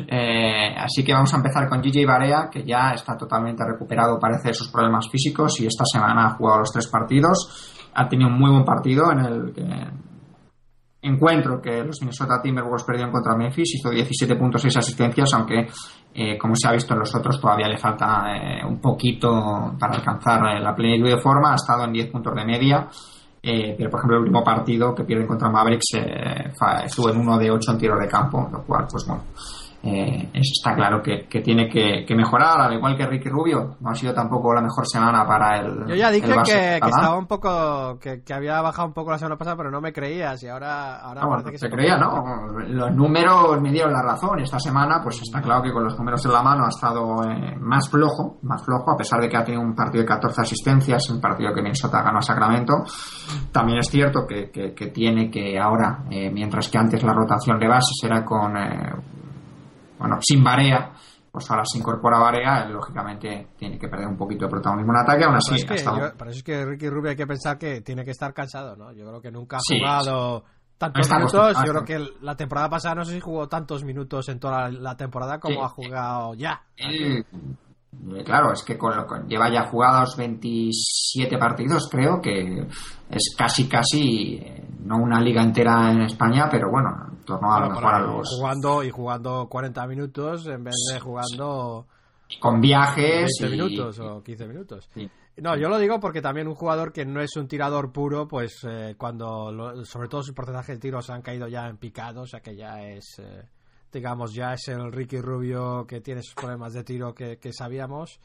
Eh, 0.08 0.74
así 0.76 1.04
que 1.04 1.12
vamos 1.12 1.32
a 1.32 1.36
empezar 1.36 1.68
con 1.68 1.80
Gigi 1.80 2.04
Barea, 2.04 2.48
que 2.50 2.64
ya 2.64 2.90
está 2.90 3.16
totalmente 3.16 3.62
recuperado, 3.64 4.18
parece, 4.18 4.48
de 4.48 4.54
sus 4.54 4.66
problemas 4.68 5.08
físicos 5.08 5.60
y 5.60 5.66
esta 5.66 5.84
semana 5.84 6.26
ha 6.26 6.30
jugado 6.30 6.58
los 6.58 6.72
tres 6.72 6.88
partidos. 6.88 7.88
Ha 7.94 8.08
tenido 8.08 8.30
un 8.30 8.36
muy 8.36 8.50
buen 8.50 8.64
partido 8.64 9.12
en 9.12 9.20
el 9.20 9.52
que 9.52 9.62
encuentro 11.02 11.60
que 11.60 11.82
los 11.82 12.00
Minnesota 12.00 12.40
Timberwolves 12.42 12.84
perdieron 12.84 13.12
contra 13.12 13.36
Memphis, 13.36 13.76
hizo 13.76 13.90
17 13.90 14.36
puntos, 14.36 14.62
6 14.62 14.76
asistencias, 14.76 15.32
aunque 15.34 15.66
eh, 16.14 16.36
como 16.36 16.54
se 16.54 16.68
ha 16.68 16.72
visto 16.72 16.92
en 16.92 17.00
los 17.00 17.14
otros 17.14 17.40
todavía 17.40 17.68
le 17.68 17.78
falta 17.78 18.34
eh, 18.34 18.64
un 18.66 18.80
poquito 18.80 19.74
para 19.78 19.94
alcanzar 19.94 20.56
eh, 20.56 20.60
la 20.60 20.74
plenitud 20.74 21.08
de 21.08 21.18
forma, 21.18 21.52
ha 21.52 21.56
estado 21.56 21.84
en 21.84 21.92
10 21.92 22.10
puntos 22.10 22.34
de 22.34 22.44
media, 22.44 22.88
pero 23.42 23.90
por 23.90 24.00
ejemplo 24.00 24.16
el 24.16 24.22
último 24.24 24.44
partido 24.44 24.94
que 24.94 25.04
pierde 25.04 25.26
contra 25.26 25.48
Mavericks 25.48 25.94
estuvo 26.84 27.08
en 27.08 27.16
uno 27.16 27.38
de 27.38 27.50
8 27.50 27.72
en 27.72 27.78
tiro 27.78 27.98
de 27.98 28.06
campo, 28.06 28.46
lo 28.52 28.62
cual 28.64 28.86
pues 28.90 29.06
bueno 29.06 29.24
eh, 29.82 30.30
está 30.34 30.74
claro 30.74 31.02
que, 31.02 31.26
tiene 31.40 31.68
que, 31.68 32.14
mejorar, 32.14 32.60
al 32.60 32.74
igual 32.74 32.96
que 32.96 33.06
Ricky 33.06 33.30
Rubio. 33.30 33.76
No 33.80 33.90
ha 33.90 33.94
sido 33.94 34.12
tampoco 34.12 34.52
la 34.52 34.60
mejor 34.60 34.86
semana 34.86 35.26
para 35.26 35.58
el. 35.58 35.86
Yo 35.88 35.94
ya 35.94 36.10
dije 36.10 36.34
que, 36.44 36.76
estaba 36.76 37.16
un 37.16 37.26
poco. 37.26 37.98
Que, 37.98 38.22
había 38.32 38.60
bajado 38.60 38.88
un 38.88 38.94
poco 38.94 39.10
la 39.10 39.18
semana 39.18 39.38
pasada, 39.38 39.56
pero 39.56 39.70
no 39.70 39.80
me 39.80 39.92
creías. 39.92 40.42
Y 40.42 40.48
ahora, 40.48 40.98
ahora 40.98 41.22
ah, 41.22 41.50
que 41.50 41.56
se. 41.56 41.70
creía, 41.70 41.96
¿no? 41.96 42.48
Los 42.68 42.94
números 42.94 43.60
me 43.60 43.70
dieron 43.72 43.92
la 43.92 44.02
razón. 44.02 44.40
Esta 44.40 44.58
semana, 44.58 45.00
pues 45.02 45.22
está 45.22 45.40
claro 45.40 45.62
que 45.62 45.72
con 45.72 45.84
los 45.84 45.96
números 45.98 46.24
en 46.26 46.32
la 46.32 46.42
mano 46.42 46.66
ha 46.66 46.68
estado 46.68 47.24
eh, 47.24 47.56
más 47.58 47.88
flojo, 47.88 48.38
más 48.42 48.62
flojo, 48.62 48.90
a 48.90 48.96
pesar 48.96 49.20
de 49.20 49.30
que 49.30 49.36
ha 49.38 49.44
tenido 49.44 49.62
un 49.62 49.74
partido 49.74 50.02
de 50.02 50.08
14 50.08 50.42
asistencias, 50.42 51.08
un 51.08 51.20
partido 51.20 51.54
que 51.54 51.62
Minnesota 51.62 52.02
ganó 52.02 52.18
a 52.18 52.22
Sacramento. 52.22 52.84
También 53.50 53.78
es 53.78 53.88
cierto 53.88 54.26
que, 54.26 54.50
tiene 54.92 55.30
que 55.30 55.58
ahora, 55.58 56.04
eh, 56.10 56.30
mientras 56.30 56.68
que 56.68 56.76
antes 56.76 57.02
la 57.02 57.14
rotación 57.14 57.58
de 57.58 57.66
bases 57.66 57.98
era 58.04 58.24
con 58.24 58.54
bueno, 60.00 60.16
sin 60.20 60.42
Barea, 60.42 60.92
pues 61.30 61.48
ahora 61.50 61.62
se 61.64 61.78
incorpora 61.78 62.18
Barea, 62.18 62.64
lógicamente 62.64 63.48
tiene 63.56 63.78
que 63.78 63.86
perder 63.86 64.08
un 64.08 64.16
poquito 64.16 64.46
de 64.46 64.50
protagonismo 64.50 64.92
en 64.92 65.02
ataque, 65.02 65.24
aún 65.24 65.36
así. 65.36 65.50
Pero 65.50 65.56
es, 65.58 65.64
que, 65.64 65.74
eso 65.74 66.28
es 66.30 66.42
que 66.42 66.64
Ricky 66.64 66.88
Rubio 66.88 67.10
hay 67.10 67.16
que 67.16 67.26
pensar 67.26 67.58
que 67.58 67.82
tiene 67.82 68.04
que 68.04 68.12
estar 68.12 68.32
cansado, 68.32 68.74
¿no? 68.76 68.92
Yo 68.92 69.06
creo 69.06 69.20
que 69.20 69.30
nunca 69.30 69.58
ha 69.58 69.60
jugado 69.60 70.44
tantos 70.78 71.10
minutos. 71.10 71.56
Yo 71.66 71.72
creo 71.72 71.84
que 71.84 71.98
la 72.22 72.34
temporada 72.34 72.70
pasada 72.70 72.94
no 72.94 73.04
sé 73.04 73.12
si 73.12 73.20
jugó 73.20 73.46
tantos 73.46 73.84
minutos 73.84 74.28
en 74.30 74.40
toda 74.40 74.70
la, 74.70 74.96
temporada 74.96 75.38
como 75.38 75.62
ha 75.62 75.68
jugado 75.68 76.32
ya. 76.34 76.62
Eh, 76.78 77.22
claro, 78.24 78.52
es 78.54 78.62
que 78.62 78.78
lleva 79.28 79.52
ya 79.52 79.68
jugados 79.68 80.16
27 80.16 81.36
partidos, 81.36 81.88
creo 81.90 82.20
que 82.22 82.66
es 83.10 83.34
casi, 83.36 83.68
casi, 83.68 84.36
eh, 84.36 84.64
no 84.80 84.96
una 84.96 85.20
liga 85.20 85.42
entera 85.42 85.92
en 85.92 86.02
España, 86.02 86.48
pero 86.50 86.70
bueno, 86.70 87.09
Jugando, 88.36 88.82
y 88.82 88.90
jugando 88.90 89.48
40 89.48 89.86
minutos 89.86 90.46
en 90.46 90.64
vez 90.64 90.74
de 90.92 91.00
jugando... 91.00 91.86
Con 92.40 92.60
viajes 92.60 93.28
20 93.40 93.48
minutos 93.56 93.98
o 93.98 94.22
15 94.22 94.46
minutos. 94.46 94.88
No, 95.36 95.56
yo 95.56 95.68
lo 95.68 95.78
digo 95.78 95.98
porque 95.98 96.20
también 96.20 96.46
un 96.48 96.54
jugador 96.54 96.92
que 96.92 97.04
no 97.04 97.20
es 97.20 97.34
un 97.36 97.48
tirador 97.48 97.92
puro, 97.92 98.28
pues 98.28 98.60
eh, 98.68 98.94
cuando, 98.96 99.84
sobre 99.84 100.08
todo 100.08 100.22
sus 100.22 100.34
porcentajes 100.34 100.76
de 100.76 100.80
tiros 100.80 101.10
han 101.10 101.22
caído 101.22 101.48
ya 101.48 101.66
en 101.66 101.78
picado, 101.78 102.22
o 102.22 102.26
sea 102.26 102.40
que 102.40 102.54
ya 102.54 102.82
es, 102.82 103.18
eh, 103.18 103.48
digamos, 103.92 104.34
ya 104.34 104.52
es 104.52 104.68
el 104.68 104.92
Ricky 104.92 105.20
Rubio 105.20 105.86
que 105.86 106.00
tiene 106.00 106.22
sus 106.22 106.34
problemas 106.34 106.74
de 106.74 106.84
tiro 106.84 107.14
que, 107.14 107.38
que 107.38 107.52
sabíamos. 107.52 108.20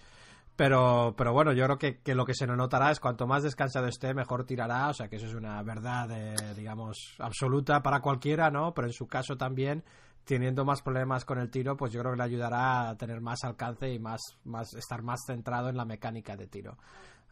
Pero, 0.56 1.14
pero 1.18 1.34
bueno, 1.34 1.52
yo 1.52 1.66
creo 1.66 1.78
que, 1.78 2.00
que, 2.00 2.16
lo 2.16 2.26
que 2.26 2.34
se 2.34 2.48
nos 2.48 2.56
notará 2.56 2.90
es 2.90 3.02
cuanto 3.02 3.28
más 3.28 3.44
descansado 3.44 3.88
esté, 3.88 4.14
mejor 4.14 4.46
tirará. 4.46 4.88
O 4.90 4.94
sea, 4.94 5.10
que 5.10 5.18
eso 5.18 5.26
es 5.26 5.34
una 5.34 5.62
verdad, 5.64 6.10
eh, 6.12 6.54
digamos, 6.56 7.16
absoluta 7.20 7.82
para 7.82 8.00
cualquiera, 8.00 8.50
¿no? 8.50 8.74
Pero 8.74 8.88
en 8.88 8.94
su 8.94 9.06
caso 9.06 9.36
también, 9.36 9.84
teniendo 10.24 10.64
más 10.64 10.82
problemas 10.82 11.26
con 11.26 11.40
el 11.40 11.50
tiro, 11.50 11.76
pues 11.76 11.92
yo 11.92 12.00
creo 12.00 12.14
que 12.14 12.18
le 12.20 12.24
ayudará 12.24 12.90
a 12.90 12.96
tener 12.96 13.20
más 13.20 13.44
alcance 13.44 13.92
y 13.92 14.00
más, 14.00 14.22
más 14.46 14.74
estar 14.76 15.02
más 15.04 15.20
centrado 15.28 15.68
en 15.68 15.76
la 15.76 15.86
mecánica 15.86 16.38
de 16.38 16.48
tiro. 16.48 16.78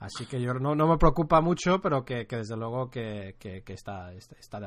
Así 0.03 0.25
que 0.25 0.41
yo 0.41 0.53
no, 0.55 0.75
no 0.75 0.85
me 0.85 0.97
preocupa 0.97 1.39
mucho, 1.39 1.79
pero 1.79 2.03
que, 2.03 2.27
desde 2.29 2.57
luego 2.57 2.89
que, 2.89 3.37
está, 3.67 4.11
está, 4.11 4.35
está, 4.37 4.59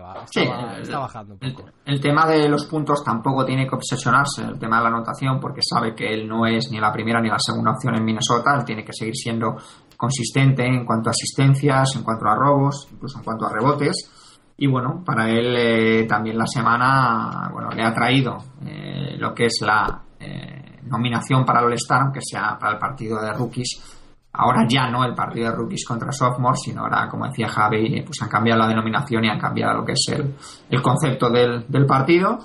bajando 0.98 1.34
un 1.34 1.40
poco. 1.40 1.68
El, 1.84 2.00
tema 2.00 2.26
de 2.26 2.48
los 2.48 2.64
puntos 2.64 3.04
tampoco 3.04 3.44
tiene 3.44 3.68
que 3.68 3.74
obsesionarse, 3.74 4.44
el 4.44 4.58
tema 4.58 4.78
de 4.78 4.84
la 4.84 4.88
anotación, 4.88 5.38
porque 5.38 5.60
sabe 5.60 5.94
que 5.94 6.08
él 6.08 6.26
no 6.26 6.46
es 6.46 6.70
ni 6.70 6.80
la 6.80 6.90
primera 6.90 7.20
ni 7.20 7.28
la 7.28 7.38
segunda 7.38 7.72
opción 7.72 7.96
en 7.96 8.04
Minnesota, 8.06 8.56
él 8.56 8.64
tiene 8.64 8.82
que 8.82 8.94
seguir 8.94 9.14
siendo 9.14 9.56
consistente 9.94 10.64
en 10.64 10.86
cuanto 10.86 11.10
a 11.10 11.12
asistencias, 11.12 11.94
en 11.96 12.02
cuanto 12.02 12.26
a 12.28 12.34
robos, 12.34 12.88
incluso 12.90 13.18
en 13.18 13.24
cuanto 13.24 13.44
a 13.44 13.52
rebotes. 13.52 14.54
Y 14.56 14.66
bueno, 14.68 15.02
para 15.04 15.28
él 15.28 15.54
eh, 15.54 16.06
también 16.08 16.38
la 16.38 16.46
semana 16.46 17.50
bueno, 17.52 17.68
le 17.72 17.84
ha 17.84 17.92
traído 17.92 18.38
eh, 18.64 19.18
lo 19.18 19.34
que 19.34 19.44
es 19.44 19.58
la 19.60 20.02
eh, 20.18 20.80
nominación 20.84 21.44
para 21.44 21.60
el 21.60 21.66
All-Star, 21.66 22.04
aunque 22.04 22.20
sea 22.22 22.56
para 22.58 22.72
el 22.72 22.78
partido 22.78 23.20
de 23.20 23.34
rookies 23.34 23.95
Ahora 24.38 24.66
ya 24.68 24.88
no 24.90 25.04
el 25.04 25.14
partido 25.14 25.50
de 25.50 25.56
rookies 25.56 25.84
contra 25.86 26.12
sophomores, 26.12 26.60
sino 26.62 26.82
ahora, 26.82 27.08
como 27.08 27.26
decía 27.26 27.48
Javi, 27.48 28.02
pues 28.02 28.20
han 28.22 28.28
cambiado 28.28 28.60
la 28.60 28.68
denominación 28.68 29.24
y 29.24 29.28
han 29.28 29.38
cambiado 29.38 29.78
lo 29.78 29.84
que 29.84 29.92
es 29.92 30.06
el, 30.12 30.34
el 30.70 30.82
concepto 30.82 31.30
del, 31.30 31.64
del 31.68 31.86
partido. 31.86 32.38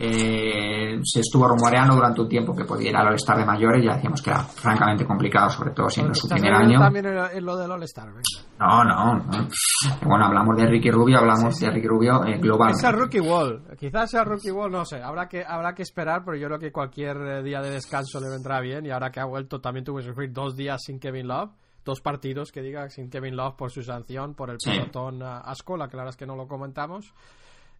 Eh, 0.00 1.00
se 1.02 1.18
estuvo 1.18 1.48
rumoreando 1.48 1.96
durante 1.96 2.20
un 2.20 2.28
tiempo 2.28 2.54
que 2.54 2.64
podía 2.64 2.90
ir 2.90 2.96
al 2.96 3.08
All-Star 3.08 3.38
de 3.38 3.44
mayores 3.44 3.84
ya 3.84 3.94
decíamos 3.94 4.22
que 4.22 4.30
era 4.30 4.44
francamente 4.44 5.04
complicado, 5.04 5.50
sobre 5.50 5.72
todo 5.72 5.90
siendo 5.90 6.14
su 6.14 6.28
primer 6.28 6.54
año. 6.54 6.78
también 6.78 7.06
en 7.06 7.44
lo 7.44 7.56
del 7.56 7.72
All-Star? 7.72 8.08
No, 8.60 8.84
no, 8.84 9.14
no, 9.16 9.48
Bueno, 10.04 10.26
hablamos 10.26 10.56
de 10.56 10.66
Ricky 10.66 10.92
Rubio, 10.92 11.18
hablamos 11.18 11.58
de 11.58 11.70
Ricky 11.70 11.88
Rubio 11.88 12.24
eh, 12.24 12.38
global. 12.38 12.74
El 12.80 12.92
Rookie 12.92 13.18
Wall. 13.18 13.64
Quizás 13.76 14.12
sea 14.12 14.22
Rookie 14.22 14.52
Wall, 14.52 14.70
no 14.70 14.84
sé. 14.84 15.02
Habrá 15.02 15.28
que, 15.28 15.44
habrá 15.44 15.74
que 15.74 15.82
esperar, 15.82 16.22
pero 16.24 16.36
yo 16.36 16.46
creo 16.46 16.60
que 16.60 16.70
cualquier 16.70 17.16
eh, 17.16 17.42
día 17.42 17.60
de 17.60 17.70
descanso 17.70 18.20
le 18.20 18.30
vendrá 18.30 18.60
bien. 18.60 18.86
Y 18.86 18.90
ahora 18.90 19.10
que 19.10 19.18
ha 19.18 19.24
vuelto, 19.24 19.60
también 19.60 19.84
tuvo 19.84 19.96
que 19.98 20.04
sufrir 20.04 20.32
dos 20.32 20.54
días 20.54 20.80
sin 20.84 21.00
Kevin 21.00 21.26
Love. 21.26 21.50
Dos 21.84 22.00
partidos, 22.00 22.52
que 22.52 22.62
diga, 22.62 22.88
sin 22.88 23.10
Kevin 23.10 23.34
Love 23.34 23.56
por 23.56 23.72
su 23.72 23.82
sanción, 23.82 24.34
por 24.34 24.50
el 24.50 24.58
pelotón 24.62 25.22
a 25.22 25.50
Escola, 25.50 25.88
que 25.88 25.96
la 25.96 26.02
verdad 26.02 26.14
es 26.14 26.18
que 26.18 26.26
no 26.26 26.36
lo 26.36 26.46
comentamos. 26.46 27.14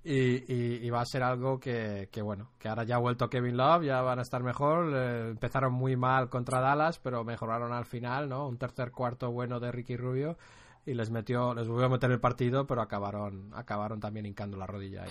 Y, 0.05 0.89
va 0.91 1.01
a 1.01 1.05
ser 1.05 1.23
algo 1.23 1.61
que, 1.61 2.09
bueno, 2.23 2.51
que 2.59 2.69
ahora 2.69 2.85
ya 2.85 2.97
ha 2.97 2.99
vuelto 2.99 3.29
Kevin 3.29 3.57
Love, 3.57 3.85
ya 3.85 4.01
van 4.01 4.19
a 4.19 4.23
estar 4.23 4.43
mejor. 4.43 4.91
Eh, 4.95 5.31
empezaron 5.31 5.75
muy 5.75 5.97
mal 5.97 6.29
contra 6.31 6.61
Dallas, 6.61 6.99
pero 6.99 7.25
mejoraron 7.25 7.73
al 7.73 7.85
final, 7.85 8.29
¿no? 8.29 8.49
Un 8.49 8.57
tercer 8.57 8.91
cuarto 8.91 9.31
bueno 9.31 9.61
de 9.61 9.73
Ricky 9.73 9.97
Rubio. 9.97 10.39
y 10.87 10.95
les 10.95 11.11
metió, 11.11 11.53
les 11.55 11.69
volvió 11.69 11.87
a 11.87 11.91
meter 11.91 12.11
el 12.11 12.21
partido, 12.21 12.67
pero 12.67 12.81
acabaron, 12.81 13.51
acabaron 13.55 14.01
también 14.01 14.25
hincando 14.25 14.57
la 14.57 14.67
rodilla 14.67 15.03
ahí. 15.03 15.11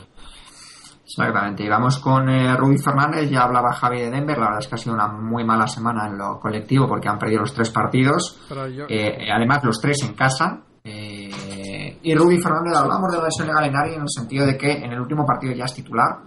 Exactamente. 1.07 1.63
Y 1.63 1.69
vamos 1.69 1.99
con 1.99 2.29
eh, 2.29 2.55
Fernández. 2.83 3.29
Ya 3.29 3.43
hablaba 3.43 3.71
Javi 3.73 4.01
de 4.01 4.11
Denver. 4.11 4.37
La 4.37 4.45
verdad 4.45 4.59
es 4.59 4.67
que 4.67 4.75
ha 4.75 4.77
sido 4.77 4.93
una 4.93 5.07
muy 5.07 5.45
mala 5.45 5.65
semana 5.65 6.07
en 6.07 6.17
lo 6.17 6.37
colectivo 6.39 6.85
porque 6.87 7.07
han 7.07 7.17
perdido 7.17 7.41
los 7.41 7.53
tres 7.53 7.69
partidos. 7.69 8.37
Eh, 8.89 9.29
además, 9.33 9.63
los 9.63 9.79
tres 9.79 10.03
en 10.03 10.13
casa. 10.13 10.63
Eh, 10.83 11.29
y 12.03 12.15
Rudy 12.15 12.37
Fernández, 12.37 12.75
hablamos 12.75 13.11
de 13.11 13.17
la 13.17 13.25
lesión 13.25 13.47
de 13.47 13.53
Galinari 13.53 13.93
en 13.95 14.01
el 14.01 14.09
sentido 14.09 14.45
de 14.45 14.57
que 14.57 14.71
en 14.71 14.91
el 14.91 14.99
último 14.99 15.25
partido 15.25 15.53
ya 15.53 15.65
es 15.65 15.73
titular. 15.73 16.19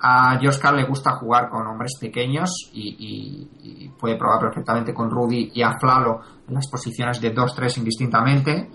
a 0.00 0.38
Joskar 0.42 0.74
le 0.74 0.84
gusta 0.84 1.12
jugar 1.12 1.48
con 1.48 1.66
hombres 1.66 1.96
pequeños 2.00 2.70
y, 2.72 3.48
y, 3.62 3.88
puede 3.98 4.16
probar 4.16 4.40
perfectamente 4.40 4.92
con 4.92 5.10
Rudy 5.10 5.52
y 5.54 5.62
a 5.62 5.78
Flalo 5.78 6.20
en 6.46 6.54
las 6.54 6.68
posiciones 6.68 7.20
de 7.20 7.34
2-3 7.34 7.78
indistintamente. 7.78 8.70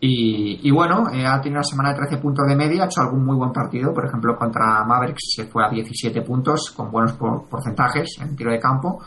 Y, 0.00 0.70
bueno, 0.70 1.10
eh, 1.12 1.26
ha 1.26 1.40
tenido 1.40 1.58
una 1.58 1.64
semana 1.64 1.90
de 1.90 1.96
13 1.96 2.18
puntos 2.18 2.46
de 2.46 2.54
media, 2.54 2.84
ha 2.84 2.86
hecho 2.86 3.00
algún 3.00 3.24
muy 3.24 3.36
buen 3.36 3.50
partido, 3.52 3.92
por 3.92 4.06
ejemplo 4.06 4.36
contra 4.36 4.84
Mavericks 4.84 5.34
se 5.34 5.46
fue 5.46 5.64
a 5.64 5.70
17 5.70 6.22
puntos 6.22 6.70
con 6.70 6.90
buenos 6.92 7.14
porcentajes 7.14 8.16
en 8.20 8.36
tiro 8.36 8.52
de 8.52 8.60
campo, 8.60 9.02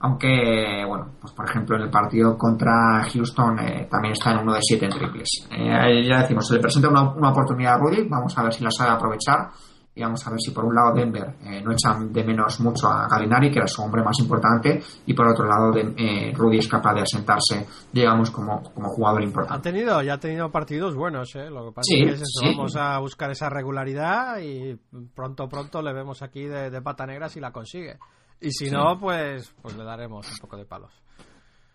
aunque 0.00 0.84
bueno, 0.86 1.12
pues 1.20 1.32
por 1.32 1.48
ejemplo 1.48 1.76
en 1.76 1.82
el 1.82 1.90
partido 1.90 2.36
contra 2.36 3.02
Houston 3.12 3.58
eh, 3.60 3.88
también 3.90 4.12
está 4.12 4.32
en 4.32 4.38
uno 4.38 4.54
de 4.54 4.60
7 4.62 4.84
en 4.84 4.90
triples. 4.90 5.48
Eh, 5.50 6.06
ya 6.08 6.22
decimos, 6.22 6.46
se 6.46 6.54
le 6.54 6.60
presenta 6.60 6.88
una, 6.88 7.10
una 7.12 7.30
oportunidad 7.30 7.74
a 7.74 7.78
Rudy, 7.78 8.08
vamos 8.08 8.36
a 8.36 8.42
ver 8.42 8.52
si 8.52 8.64
la 8.64 8.70
sabe 8.70 8.90
aprovechar 8.90 9.50
y 9.94 10.02
vamos 10.02 10.24
a 10.26 10.30
ver 10.30 10.40
si 10.40 10.50
por 10.52 10.64
un 10.64 10.74
lado 10.74 10.94
Denver 10.94 11.34
eh, 11.42 11.60
no 11.62 11.72
echan 11.72 12.12
de 12.12 12.24
menos 12.24 12.60
mucho 12.60 12.88
a 12.88 13.08
Galinari, 13.08 13.50
que 13.50 13.58
era 13.58 13.66
su 13.66 13.82
hombre 13.82 14.02
más 14.02 14.18
importante, 14.20 14.80
y 15.06 15.14
por 15.14 15.28
otro 15.28 15.46
lado 15.46 15.72
de, 15.72 15.94
eh, 15.96 16.32
Rudy 16.34 16.58
es 16.58 16.68
capaz 16.68 16.94
de 16.94 17.02
asentarse, 17.02 17.66
digamos, 17.92 18.30
como, 18.30 18.62
como 18.62 18.88
jugador 18.88 19.22
importante. 19.22 19.68
Ha 19.68 19.72
tenido, 19.72 20.02
ya 20.02 20.14
ha 20.14 20.20
tenido 20.20 20.50
partidos 20.50 20.94
buenos, 20.94 21.34
¿eh? 21.34 21.50
lo 21.50 21.66
que 21.66 21.72
pasa 21.72 21.94
es 21.94 22.22
que 22.40 22.46
vamos 22.46 22.76
a 22.76 22.98
buscar 23.00 23.30
esa 23.30 23.48
regularidad 23.48 24.38
y 24.38 24.76
pronto, 25.14 25.48
pronto 25.48 25.82
le 25.82 25.92
vemos 25.92 26.22
aquí 26.22 26.44
de, 26.44 26.80
pata 26.80 27.04
negra 27.06 27.28
si 27.28 27.40
la 27.40 27.52
consigue. 27.52 27.98
Y 28.40 28.50
si 28.52 28.70
no, 28.70 28.98
pues, 28.98 29.54
pues 29.60 29.76
le 29.76 29.84
daremos 29.84 30.30
un 30.30 30.38
poco 30.38 30.56
de 30.56 30.64
palos. 30.64 30.92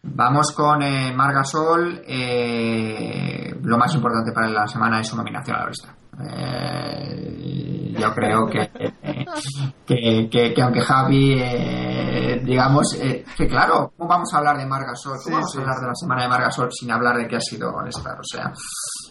Vamos 0.04 0.52
con 0.52 0.82
eh, 0.84 1.14
Margasol. 1.14 2.04
Eh, 2.08 3.56
lo 3.64 3.78
más 3.78 3.94
importante 3.96 4.32
para 4.32 4.50
la 4.50 4.68
semana 4.68 5.00
es 5.00 5.08
su 5.08 5.16
nominación 5.16 5.58
a 5.58 5.60
la 5.62 5.68
lista. 5.68 5.96
Eh, 6.24 7.96
yo 7.98 8.14
creo 8.14 8.46
que, 9.86 10.30
que, 10.30 10.54
que, 10.54 10.62
aunque 10.62 10.82
Javi, 10.82 11.36
eh, 11.38 12.42
digamos, 12.44 12.94
eh, 13.02 13.26
que 13.36 13.48
claro, 13.48 13.94
¿cómo 13.98 14.10
vamos 14.10 14.34
a 14.34 14.38
hablar 14.38 14.58
de 14.58 14.66
Margasol? 14.66 15.18
¿Cómo 15.24 15.38
vamos 15.38 15.56
a 15.56 15.60
hablar 15.60 15.80
de 15.80 15.88
la 15.88 15.96
semana 15.96 16.24
de 16.24 16.30
Margasol 16.30 16.70
sin 16.72 16.92
hablar 16.92 17.18
de 17.18 17.28
que 17.28 17.36
ha 17.36 17.42
sido 17.42 17.76
All-Star? 17.76 18.20
O 18.20 18.24
sea, 18.24 18.54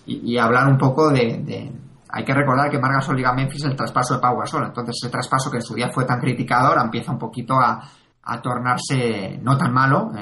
y, 0.06 0.36
hablar 0.38 0.68
un 0.68 0.78
poco 0.78 1.10
de, 1.10 1.72
hay 2.16 2.24
que 2.24 2.32
recordar 2.32 2.70
que 2.70 2.78
Margasol 2.78 3.16
liga 3.16 3.32
Memphis 3.32 3.64
el 3.64 3.74
traspaso 3.74 4.14
de 4.14 4.20
Pau 4.20 4.38
Gasol. 4.38 4.66
Entonces, 4.66 4.94
ese 5.02 5.10
traspaso 5.10 5.50
que 5.50 5.56
en 5.56 5.62
su 5.62 5.74
día 5.74 5.90
fue 5.92 6.04
tan 6.04 6.20
criticado 6.20 6.68
ahora 6.68 6.82
empieza 6.82 7.10
un 7.10 7.18
poquito 7.18 7.54
a, 7.54 7.82
a 8.22 8.40
tornarse 8.40 9.40
no 9.42 9.58
tan 9.58 9.72
malo 9.72 10.12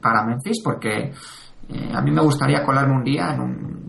para 0.00 0.24
Memphis, 0.24 0.60
porque 0.64 1.12
a 1.94 2.00
mí 2.00 2.10
me 2.10 2.22
gustaría 2.22 2.64
colarme 2.64 2.96
un 2.96 3.04
día 3.04 3.34
en 3.34 3.40
un 3.40 3.82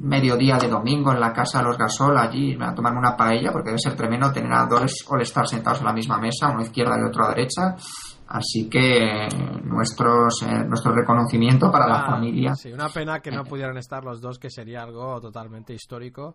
mediodía 0.00 0.56
de 0.56 0.68
domingo 0.68 1.12
en 1.12 1.20
la 1.20 1.32
casa 1.32 1.58
de 1.58 1.64
los 1.64 1.76
Gasol 1.76 2.16
allí 2.16 2.56
a 2.60 2.74
tomarme 2.74 3.00
una 3.00 3.16
paella 3.16 3.52
porque 3.52 3.70
debe 3.70 3.78
ser 3.78 3.94
tremendo 3.94 4.32
tener 4.32 4.52
a 4.52 4.66
dos 4.66 5.04
All-Stars 5.08 5.50
sentados 5.50 5.80
en 5.80 5.86
la 5.86 5.92
misma 5.92 6.18
mesa, 6.18 6.48
uno 6.48 6.60
a 6.60 6.62
izquierda 6.62 6.96
y 6.98 7.04
otro 7.06 7.26
a 7.26 7.28
derecha. 7.30 7.76
Así 8.28 8.68
que 8.68 9.28
nuestros, 9.62 10.42
eh, 10.42 10.64
nuestro 10.66 10.92
reconocimiento 10.92 11.70
para 11.70 11.86
la 11.86 12.00
ah, 12.00 12.10
familia. 12.10 12.54
Sí, 12.54 12.72
una 12.72 12.88
pena 12.88 13.20
que 13.20 13.30
no 13.30 13.44
pudieran 13.44 13.76
estar 13.76 14.04
los 14.04 14.20
dos, 14.20 14.38
que 14.38 14.50
sería 14.50 14.82
algo 14.82 15.20
totalmente 15.20 15.72
histórico. 15.72 16.34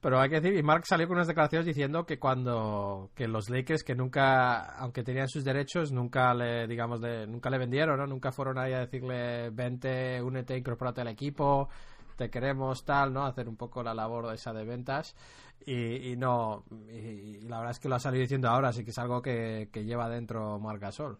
Pero 0.00 0.20
hay 0.20 0.28
que 0.28 0.40
decir, 0.40 0.58
y 0.58 0.62
Mark 0.62 0.84
salió 0.86 1.06
con 1.08 1.16
unas 1.16 1.28
declaraciones 1.28 1.66
diciendo 1.66 2.04
que 2.04 2.18
cuando 2.18 3.10
que 3.14 3.26
los 3.26 3.48
Lakers 3.48 3.82
que 3.82 3.94
nunca, 3.94 4.76
aunque 4.76 5.02
tenían 5.02 5.28
sus 5.28 5.44
derechos, 5.44 5.92
nunca 5.92 6.34
le, 6.34 6.66
digamos, 6.66 7.00
nunca 7.26 7.48
le 7.48 7.58
vendieron, 7.58 7.98
¿no? 7.98 8.06
Nunca 8.06 8.30
fueron 8.30 8.58
ahí 8.58 8.74
a 8.74 8.80
decirle, 8.80 9.48
vente, 9.50 10.20
únete, 10.22 10.58
incorpórate 10.58 11.00
al 11.00 11.08
equipo 11.08 11.68
te 12.16 12.30
queremos 12.30 12.84
tal, 12.84 13.12
¿no? 13.12 13.24
Hacer 13.24 13.48
un 13.48 13.56
poco 13.56 13.82
la 13.82 13.94
labor 13.94 14.32
esa 14.32 14.52
de 14.52 14.64
ventas 14.64 15.14
y, 15.66 16.14
no, 16.16 16.64
y, 16.90 17.40
la 17.48 17.58
verdad 17.58 17.70
es 17.70 17.78
que 17.78 17.88
lo 17.88 17.94
ha 17.94 18.00
salido 18.00 18.22
diciendo 18.22 18.48
ahora, 18.48 18.68
así 18.68 18.84
que 18.84 18.90
es 18.90 18.98
algo 18.98 19.22
que, 19.22 19.68
lleva 19.74 20.08
dentro 20.08 20.58
Margasol. 20.58 21.18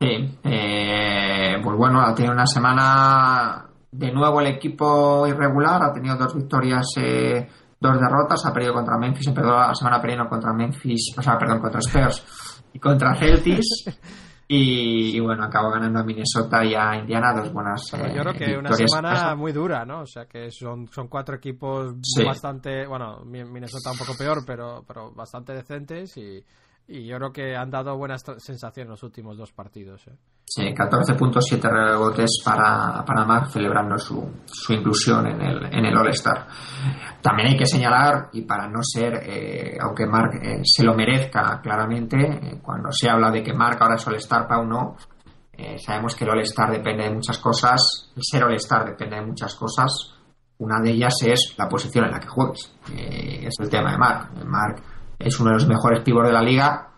Sí, 0.00 0.38
eh, 0.44 1.56
pues 1.62 1.76
bueno, 1.76 2.00
ha 2.00 2.14
tenido 2.14 2.34
una 2.34 2.46
semana 2.46 3.66
de 3.90 4.12
nuevo 4.12 4.40
el 4.40 4.48
equipo 4.48 5.26
irregular, 5.26 5.82
ha 5.82 5.92
tenido 5.92 6.16
dos 6.16 6.34
victorias, 6.34 6.86
eh, 6.98 7.48
dos 7.80 7.98
derrotas, 7.98 8.44
ha 8.44 8.52
perdido 8.52 8.74
contra 8.74 8.98
Memphis, 8.98 9.28
empezó 9.28 9.48
la 9.48 9.74
semana 9.74 10.00
perdiendo 10.00 10.28
contra 10.28 10.52
Memphis, 10.52 11.14
o 11.16 11.22
sea, 11.22 11.38
perdón, 11.38 11.60
contra 11.60 11.80
Spurs 11.80 12.62
y 12.72 12.78
contra 12.78 13.14
Celtics. 13.14 13.84
Y, 14.46 15.18
bueno, 15.20 15.44
acabo 15.44 15.70
ganando 15.70 16.00
a 16.00 16.04
Minnesota 16.04 16.64
y 16.64 16.74
a 16.74 16.96
Indiana 16.96 17.32
dos 17.32 17.52
buenas. 17.52 17.92
Eh, 17.94 18.12
yo 18.14 18.22
creo 18.22 18.34
que 18.34 18.58
una 18.58 18.72
semana 18.74 19.34
muy 19.34 19.52
dura, 19.52 19.86
¿no? 19.86 20.00
O 20.00 20.06
sea 20.06 20.26
que 20.26 20.50
son, 20.50 20.86
son 20.88 21.08
cuatro 21.08 21.36
equipos 21.36 21.94
bastante. 22.24 22.86
Bueno, 22.86 23.24
Minnesota 23.24 23.92
un 23.92 23.98
poco 23.98 24.14
peor, 24.18 24.44
pero, 24.46 24.84
pero 24.86 25.12
bastante 25.12 25.54
decentes 25.54 26.16
y, 26.18 26.44
y 26.86 27.06
yo 27.06 27.16
creo 27.16 27.32
que 27.32 27.56
han 27.56 27.70
dado 27.70 27.96
buenas 27.96 28.22
sensaciones 28.38 28.90
los 28.90 29.02
últimos 29.02 29.36
dos 29.38 29.52
partidos. 29.52 30.06
¿eh? 30.06 30.12
Sí, 30.44 30.62
14.7 30.62 31.60
rebotes 31.62 32.42
para, 32.44 33.02
para 33.04 33.24
Mark 33.24 33.50
celebrando 33.50 33.96
su, 33.98 34.42
su 34.44 34.72
inclusión 34.74 35.26
en 35.26 35.40
el, 35.40 35.64
en 35.64 35.86
el 35.86 35.96
All-Star. 35.96 36.46
También 37.22 37.48
hay 37.48 37.56
que 37.56 37.66
señalar, 37.66 38.28
y 38.32 38.42
para 38.42 38.68
no 38.68 38.80
ser, 38.82 39.14
eh, 39.24 39.78
aunque 39.80 40.06
Mark 40.06 40.34
eh, 40.42 40.60
se 40.62 40.84
lo 40.84 40.94
merezca 40.94 41.60
claramente, 41.62 42.18
eh, 42.18 42.60
cuando 42.62 42.92
se 42.92 43.08
habla 43.08 43.30
de 43.30 43.42
que 43.42 43.54
Mark 43.54 43.78
ahora 43.80 43.94
es 43.94 44.06
All-Star 44.06 44.46
para 44.46 44.60
uno, 44.60 44.96
sabemos 45.78 46.14
que 46.14 46.24
el 46.24 46.30
All-Star 46.30 46.70
depende 46.70 47.04
de 47.04 47.14
muchas 47.14 47.38
cosas, 47.38 48.12
el 48.14 48.22
ser 48.22 48.44
All-Star 48.44 48.84
depende 48.84 49.16
de 49.16 49.24
muchas 49.24 49.54
cosas. 49.54 50.10
Una 50.58 50.80
de 50.80 50.90
ellas 50.90 51.14
es 51.24 51.54
la 51.56 51.68
posición 51.68 52.04
en 52.04 52.12
la 52.12 52.20
que 52.20 52.28
juegues. 52.28 52.72
es 52.92 53.54
el 53.58 53.68
tema 53.68 53.92
de 53.92 53.98
Mark. 53.98 54.30
Mark 54.44 54.82
es 55.24 55.40
uno 55.40 55.50
de 55.50 55.54
los 55.54 55.66
mejores 55.66 56.02
pibos 56.02 56.26
de 56.26 56.32
la 56.32 56.42
liga, 56.42 56.90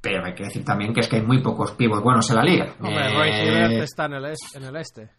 pero 0.00 0.24
hay 0.24 0.34
que 0.34 0.44
decir 0.44 0.64
también 0.64 0.94
que 0.94 1.00
es 1.00 1.08
que 1.08 1.16
hay 1.16 1.22
muy 1.22 1.42
pocos 1.42 1.72
pibos 1.72 2.02
buenos 2.02 2.28
en 2.30 2.36
la 2.36 2.42
liga. 2.42 2.74
Hombre, 2.80 3.78
eh, 3.78 3.82
está 3.82 4.06
en 4.06 4.14
el, 4.14 4.24
en 4.24 4.64
el 4.64 4.76
este. 4.76 5.10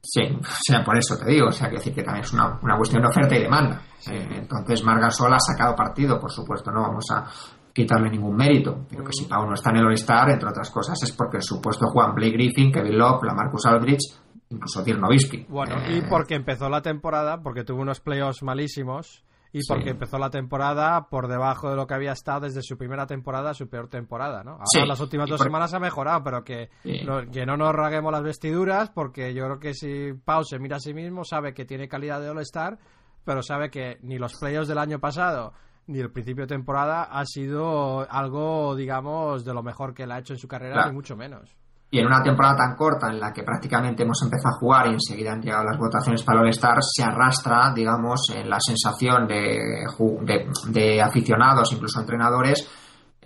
Sí, 0.00 0.22
o 0.22 0.62
sea, 0.62 0.84
por 0.84 0.96
eso 0.96 1.16
te 1.18 1.28
digo, 1.30 1.48
o 1.48 1.52
sea, 1.52 1.68
que 1.68 1.76
decir 1.76 1.92
que 1.92 2.04
también 2.04 2.24
es 2.24 2.32
una, 2.32 2.58
una 2.62 2.76
cuestión 2.76 3.02
de 3.02 3.08
oferta 3.08 3.36
y 3.36 3.42
demanda. 3.42 3.82
Eh, 4.08 4.28
entonces, 4.36 4.84
Margasol 4.84 5.32
ha 5.34 5.40
sacado 5.40 5.74
partido, 5.74 6.20
por 6.20 6.30
supuesto, 6.30 6.70
no 6.70 6.82
vamos 6.82 7.04
a 7.12 7.26
quitarle 7.72 8.10
ningún 8.10 8.36
mérito, 8.36 8.86
pero 8.88 9.04
que 9.04 9.12
si 9.12 9.24
Pau 9.26 9.46
no 9.46 9.54
está 9.54 9.70
en 9.70 9.78
el 9.78 9.86
All-Star, 9.86 10.30
entre 10.30 10.48
otras 10.48 10.70
cosas, 10.70 11.02
es 11.02 11.12
porque 11.12 11.38
en 11.38 11.42
su 11.42 11.60
puesto 11.60 11.86
juegan 11.86 12.14
Blake 12.14 12.32
Griffin, 12.32 12.72
Kevin 12.72 12.96
Love, 12.96 13.24
la 13.24 13.34
Marcus 13.34 13.66
Aldridge, 13.66 14.14
incluso 14.50 14.82
Dirk 14.82 14.98
Nowitzki. 14.98 15.46
Bueno, 15.48 15.76
y 15.88 15.98
eh, 15.98 16.06
porque 16.08 16.34
empezó 16.34 16.68
la 16.68 16.80
temporada, 16.80 17.42
porque 17.42 17.64
tuvo 17.64 17.82
unos 17.82 18.00
playoffs 18.00 18.42
malísimos, 18.42 19.24
y 19.52 19.60
porque 19.66 19.90
empezó 19.90 20.18
la 20.18 20.30
temporada 20.30 21.08
por 21.08 21.28
debajo 21.28 21.70
de 21.70 21.76
lo 21.76 21.86
que 21.86 21.94
había 21.94 22.12
estado 22.12 22.40
desde 22.40 22.62
su 22.62 22.76
primera 22.76 23.06
temporada 23.06 23.50
a 23.50 23.54
su 23.54 23.68
peor 23.68 23.88
temporada, 23.88 24.44
¿no? 24.44 24.52
Ahora 24.52 24.86
las 24.86 25.00
últimas 25.00 25.28
dos 25.28 25.40
semanas 25.40 25.72
ha 25.74 25.78
mejorado, 25.78 26.22
pero 26.22 26.44
que, 26.44 26.70
no, 27.04 27.30
que 27.30 27.46
no 27.46 27.56
nos 27.56 27.72
raguemos 27.72 28.12
las 28.12 28.22
vestiduras 28.22 28.90
porque 28.90 29.32
yo 29.34 29.44
creo 29.44 29.58
que 29.58 29.74
si 29.74 30.12
Pau 30.24 30.44
se 30.44 30.58
mira 30.58 30.76
a 30.76 30.80
sí 30.80 30.92
mismo 30.92 31.24
sabe 31.24 31.54
que 31.54 31.64
tiene 31.64 31.88
calidad 31.88 32.20
de 32.20 32.30
All-Star, 32.30 32.78
pero 33.24 33.42
sabe 33.42 33.70
que 33.70 33.98
ni 34.02 34.18
los 34.18 34.34
playoffs 34.38 34.68
del 34.68 34.78
año 34.78 34.98
pasado 34.98 35.52
ni 35.88 36.00
el 36.00 36.12
principio 36.12 36.44
de 36.44 36.54
temporada 36.54 37.04
ha 37.04 37.24
sido 37.24 38.06
algo, 38.10 38.76
digamos, 38.76 39.44
de 39.44 39.54
lo 39.54 39.62
mejor 39.62 39.94
que 39.94 40.02
él 40.02 40.12
ha 40.12 40.18
hecho 40.18 40.34
en 40.34 40.38
su 40.38 40.46
carrera, 40.46 40.86
ni 40.86 40.92
mucho 40.92 41.16
menos. 41.16 41.56
Y 41.90 42.00
en 42.00 42.06
una 42.06 42.22
temporada 42.22 42.56
tan 42.56 42.76
corta 42.76 43.08
en 43.08 43.18
la 43.18 43.32
que 43.32 43.42
prácticamente 43.42 44.02
hemos 44.02 44.20
empezado 44.22 44.54
a 44.54 44.58
jugar 44.58 44.86
y 44.88 44.92
enseguida 44.92 45.32
han 45.32 45.40
llegado 45.40 45.64
las 45.64 45.78
votaciones 45.78 46.22
para 46.22 46.40
el 46.40 46.46
All-Star, 46.46 46.76
se 46.82 47.02
arrastra, 47.02 47.72
digamos, 47.74 48.20
en 48.34 48.50
la 48.50 48.58
sensación 48.60 49.26
de, 49.26 49.86
de, 50.68 51.00
aficionados, 51.00 51.72
incluso 51.72 52.00
entrenadores, 52.00 52.68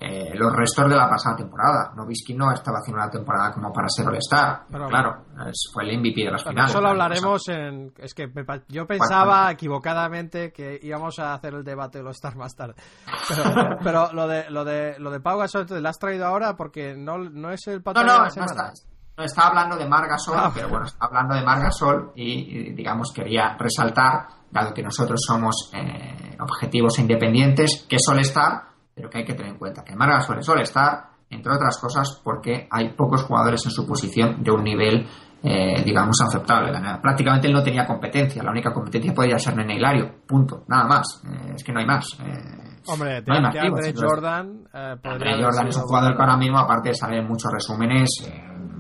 eh, 0.05 0.33
los 0.35 0.53
restos 0.53 0.89
de 0.89 0.97
la 0.97 1.09
pasada 1.09 1.37
temporada. 1.37 1.93
Novisky 1.95 2.35
no 2.35 2.53
estaba 2.53 2.79
haciendo 2.79 3.03
una 3.03 3.11
temporada 3.11 3.53
como 3.53 3.73
para 3.73 3.89
ser 3.89 4.07
All-Star. 4.09 4.67
claro, 4.89 5.27
fue 5.73 5.85
el 5.85 5.99
MVP 5.99 6.25
de 6.25 6.31
las 6.31 6.43
finales. 6.43 6.71
Eso 6.71 6.81
lo 6.81 6.89
hablaremos 6.89 7.49
en. 7.49 7.93
Es 7.99 8.13
que 8.13 8.29
yo 8.69 8.87
pensaba 8.87 9.51
equivocadamente 9.51 10.53
que 10.53 10.79
íbamos 10.83 11.19
a 11.21 11.35
hacer 11.35 11.55
el 11.55 11.63
debate 11.63 11.99
de 11.99 12.05
All-Star 12.05 12.37
más 12.37 12.55
tarde. 12.55 12.75
Pero, 13.85 14.13
lo 14.13 14.27
de 14.27 14.51
lo 14.51 14.65
de 14.65 14.99
lo 14.99 15.11
de 15.11 15.21
Pau 15.21 15.39
Gasol, 15.39 15.67
¿te 15.67 15.81
lo 15.81 15.89
has 15.89 15.99
traído 15.99 16.27
ahora? 16.27 16.57
Porque 16.57 16.97
no, 16.97 17.19
no 17.19 17.53
es 17.53 17.67
el 17.69 17.83
patrón 17.83 18.07
no, 18.07 18.19
no, 18.19 18.25
de 18.25 18.41
la 18.41 18.73
No, 19.17 19.25
estaba 19.25 19.49
hablando 19.49 19.77
de 19.77 19.87
Margasol, 19.87 20.37
ah. 20.37 20.51
pero 20.53 20.69
bueno, 20.69 20.87
estaba 20.87 21.07
hablando 21.07 21.35
de 21.35 21.43
Margasol 21.43 22.13
y, 22.17 22.71
y, 22.71 22.73
digamos, 22.73 23.13
quería 23.15 23.57
resaltar, 23.57 24.27
dado 24.51 24.75
que 24.75 24.83
nosotros 24.83 25.21
somos 25.25 25.71
eh, 25.75 26.37
objetivos 26.41 26.99
independientes, 26.99 27.87
que 27.89 27.97
es 27.97 28.03
All-Star 28.09 28.72
pero 28.95 29.09
que 29.09 29.19
hay 29.19 29.25
que 29.25 29.35
tener 29.35 29.53
en 29.53 29.59
cuenta 29.59 29.85
que 29.85 29.97
Margasol 29.97 30.43
suele 30.43 30.63
estar, 30.63 31.11
entre 31.31 31.53
otras 31.53 31.79
cosas, 31.79 32.21
porque 32.23 32.69
hay 32.71 32.93
pocos 32.95 33.23
jugadores 33.25 33.65
en 33.65 33.71
su 33.71 33.87
posición 33.87 34.43
de 34.43 34.51
un 34.51 34.65
nivel 34.65 35.07
eh, 35.45 35.83
digamos, 35.85 36.17
aceptable. 36.21 36.71
Prácticamente 37.03 37.49
él 37.49 37.53
no 37.53 37.65
tenía 37.65 37.85
competencia, 37.85 38.43
la 38.45 38.53
única 38.53 38.73
competencia 38.73 39.13
podía 39.13 39.37
ser 39.39 39.57
Nene 39.57 39.75
Hilario, 39.75 40.23
punto, 40.25 40.63
nada 40.69 40.85
más, 40.85 41.21
eh, 41.27 41.55
es 41.57 41.65
que 41.65 41.73
no 41.73 41.81
hay 41.81 41.87
más. 41.87 42.07
Eh, 42.21 42.81
Hombre, 42.87 43.23
no 43.27 43.35
hay 43.35 43.41
más 43.41 43.93
Jordan. 43.97 44.69
Jordan 44.73 45.67
es 45.67 45.77
un 45.77 45.83
jugador 45.83 46.17
que 46.17 46.23
ahora 46.23 46.37
mismo, 46.37 46.59
aparte 46.59 46.91
de 46.91 46.95
salir 46.95 47.19
en 47.19 47.27
muchos 47.27 47.51
resúmenes, 47.53 48.09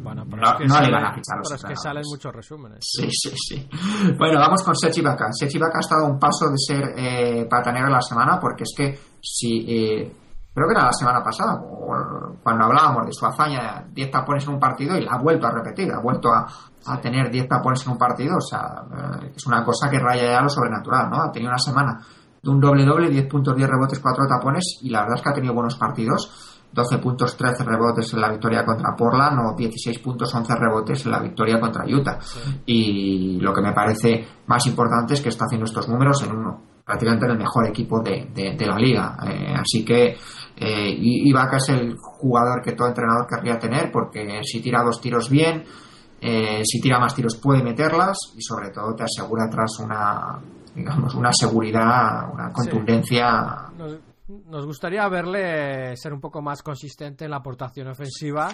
bueno, 0.02 0.24
pero 0.28 0.42
no, 0.42 0.48
es 0.50 0.56
que 0.58 0.66
no 0.66 0.80
le 0.80 0.90
van 0.90 1.04
a 1.04 1.14
fichar 1.14 1.38
Pero 1.42 1.54
es 1.54 1.64
que 1.64 1.76
salen 1.76 2.02
muchos 2.06 2.34
resúmenes. 2.34 2.78
Sí, 2.80 3.08
sí, 3.10 3.30
sí. 3.36 3.68
Bueno, 4.18 4.38
vamos 4.38 4.62
con 4.62 4.74
Sechi 4.74 5.00
Baka 5.00 5.26
ha 5.26 5.80
estado 5.80 6.06
un 6.06 6.18
paso 6.18 6.50
de 6.50 6.56
ser 6.58 6.94
eh, 6.96 7.46
pata 7.48 7.72
negra 7.72 7.90
la 7.90 8.00
semana 8.00 8.38
porque 8.40 8.64
es 8.64 8.74
que 8.76 8.98
si. 9.20 9.64
Eh, 9.68 10.16
creo 10.54 10.68
que 10.68 10.74
era 10.74 10.84
la 10.84 10.92
semana 10.92 11.22
pasada, 11.22 11.58
cuando 12.42 12.64
hablábamos 12.64 13.06
de 13.06 13.12
su 13.12 13.24
hazaña, 13.24 13.84
10 13.90 14.10
tapones 14.10 14.44
en 14.44 14.54
un 14.54 14.60
partido 14.60 14.96
y 14.96 15.04
la 15.04 15.12
ha 15.12 15.18
vuelto 15.18 15.46
a 15.46 15.50
repetir, 15.50 15.90
ha 15.90 16.00
vuelto 16.00 16.28
a, 16.28 16.46
a 16.86 17.00
tener 17.00 17.30
10 17.30 17.48
tapones 17.48 17.84
en 17.86 17.92
un 17.92 17.98
partido, 17.98 18.36
o 18.36 18.40
sea, 18.40 18.84
eh, 19.22 19.32
es 19.34 19.46
una 19.46 19.64
cosa 19.64 19.88
que 19.88 19.98
raya 19.98 20.32
ya 20.32 20.42
lo 20.42 20.48
sobrenatural, 20.48 21.08
¿no? 21.08 21.22
Ha 21.22 21.32
tenido 21.32 21.50
una 21.50 21.58
semana 21.58 22.00
de 22.42 22.50
un 22.50 22.60
doble 22.60 22.84
doble, 22.84 23.08
10 23.08 23.26
puntos, 23.28 23.56
10 23.56 23.68
rebotes, 23.68 24.00
4 24.00 24.24
tapones 24.28 24.78
y 24.82 24.90
la 24.90 25.02
verdad 25.02 25.16
es 25.16 25.22
que 25.22 25.30
ha 25.30 25.34
tenido 25.34 25.54
buenos 25.54 25.76
partidos 25.76 26.51
12 26.72 26.98
puntos, 26.98 27.36
13 27.36 27.64
rebotes 27.64 28.12
en 28.14 28.20
la 28.20 28.30
victoria 28.30 28.64
contra 28.64 28.94
Portland 28.96 29.38
o 29.40 29.56
16 29.56 29.98
puntos, 29.98 30.34
11 30.34 30.54
rebotes 30.56 31.04
en 31.04 31.12
la 31.12 31.20
victoria 31.20 31.60
contra 31.60 31.84
Utah. 31.84 32.18
Y 32.66 33.38
lo 33.40 33.52
que 33.52 33.60
me 33.60 33.72
parece 33.72 34.26
más 34.46 34.66
importante 34.66 35.14
es 35.14 35.20
que 35.20 35.28
está 35.28 35.44
haciendo 35.44 35.66
estos 35.66 35.88
números 35.88 36.22
en 36.22 36.32
uno, 36.32 36.62
prácticamente 36.84 37.26
en 37.26 37.32
el 37.32 37.38
mejor 37.38 37.68
equipo 37.68 38.00
de, 38.00 38.30
de, 38.34 38.66
la 38.66 38.76
liga. 38.76 39.16
Eh, 39.26 39.54
así 39.54 39.84
que 39.84 40.16
eh, 40.56 40.96
Ibaka 40.98 41.58
es 41.58 41.68
el 41.70 41.96
jugador 41.98 42.62
que 42.62 42.72
todo 42.72 42.88
entrenador 42.88 43.26
querría 43.26 43.58
tener 43.58 43.90
porque 43.92 44.40
si 44.44 44.60
tira 44.60 44.82
dos 44.82 45.00
tiros 45.00 45.28
bien, 45.28 45.64
eh, 46.20 46.62
si 46.64 46.80
tira 46.80 46.98
más 46.98 47.14
tiros 47.14 47.36
puede 47.36 47.62
meterlas 47.62 48.16
y 48.36 48.42
sobre 48.42 48.70
todo 48.70 48.94
te 48.94 49.02
asegura 49.02 49.46
atrás 49.46 49.78
una 49.80 50.38
digamos 50.74 51.14
una 51.14 51.32
seguridad, 51.32 52.32
una 52.32 52.50
contundencia. 52.52 53.68
Nos 54.46 54.66
gustaría 54.66 55.06
verle 55.08 55.96
ser 55.96 56.12
un 56.12 56.20
poco 56.20 56.40
más 56.40 56.62
consistente 56.62 57.24
en 57.24 57.30
la 57.30 57.38
aportación 57.38 57.88
ofensiva, 57.88 58.48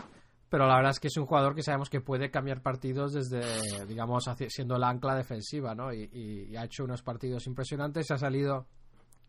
pero 0.49 0.67
la 0.67 0.77
verdad 0.77 0.91
es 0.93 1.01
que 1.01 1.09
es 1.09 1.17
un 1.17 1.27
jugador 1.27 1.55
que 1.55 1.63
sabemos 1.63 1.91
que 1.91 2.01
puede 2.01 2.31
cambiar 2.31 2.63
partidos 2.63 3.13
desde, 3.13 3.87
digamos, 3.87 4.25
siendo 4.49 4.77
el 4.77 4.85
ancla 4.85 5.15
defensiva, 5.15 5.75
¿no? 5.75 5.93
Y, 5.93 6.57
ha 6.57 6.65
hecho 6.65 6.85
unos 6.85 7.03
partidos 7.03 7.47
impresionantes. 7.47 8.11
Ha 8.11 8.19
salido 8.19 8.67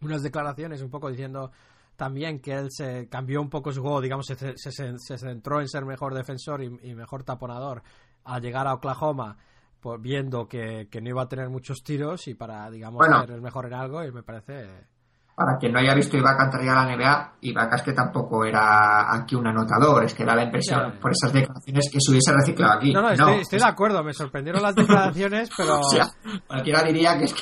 unas 0.02 0.22
declaraciones 0.24 0.82
un 0.82 0.90
poco 0.90 1.10
diciendo 1.10 1.52
también 1.96 2.40
que 2.40 2.54
él 2.54 2.68
se 2.70 3.10
cambió 3.10 3.42
un 3.42 3.50
poco 3.50 3.74
su 3.74 3.82
juego, 3.82 4.00
digamos, 4.00 4.26
se, 4.26 4.54
se, 4.56 5.18
centró 5.18 5.60
en 5.60 5.68
ser 5.68 5.86
mejor 5.86 6.14
defensor 6.14 6.64
y, 6.64 6.96
mejor 6.96 7.24
taponador 7.24 7.84
al 8.24 8.42
llegar 8.42 8.68
a 8.68 8.74
Oklahoma. 8.74 9.38
Pues 9.82 10.02
viendo 10.02 10.48
que, 10.48 10.90
no 11.02 11.10
iba 11.10 11.22
a 11.22 11.28
tener 11.28 11.50
muchos 11.50 11.84
tiros 11.84 12.28
y 12.28 12.34
para, 12.34 12.70
digamos, 12.70 13.06
ser 13.06 13.32
el 13.32 13.42
mejor 13.42 13.68
en 13.68 13.74
algo, 13.74 14.04
y 14.04 14.12
me 14.12 14.24
parece 14.24 14.89
para 15.40 15.58
quien 15.58 15.72
no 15.72 15.80
haya 15.80 15.96
visto 15.96 16.18
Ibaka 16.18 16.44
entrar 16.44 16.68
a 16.68 16.84
la 16.84 16.96
NBA, 16.98 17.34
Ibaka 17.44 17.78
es 17.78 17.82
que 17.82 17.94
tampoco 17.94 18.44
era 18.44 19.16
aquí 19.16 19.36
un 19.36 19.48
anotador, 19.48 20.04
es 20.04 20.14
que 20.14 20.26
da 20.26 20.36
la 20.36 20.44
impresión 20.44 21.00
por 21.02 21.12
esas 21.12 21.32
declaraciones 21.32 21.90
que 21.90 21.98
se 21.98 22.12
hubiese 22.12 22.34
reciclado 22.34 22.74
aquí. 22.74 22.92
No, 22.92 23.02
no, 23.02 23.10
estoy, 23.12 23.58
de 23.58 23.66
acuerdo, 23.66 24.04
me 24.04 24.12
sorprendieron 24.12 24.62
las 24.62 24.76
declaraciones, 24.76 25.50
pero... 25.58 25.80
cualquiera 26.46 26.84
diría 26.84 27.18
que 27.18 27.24
es 27.24 27.34
que... 27.34 27.42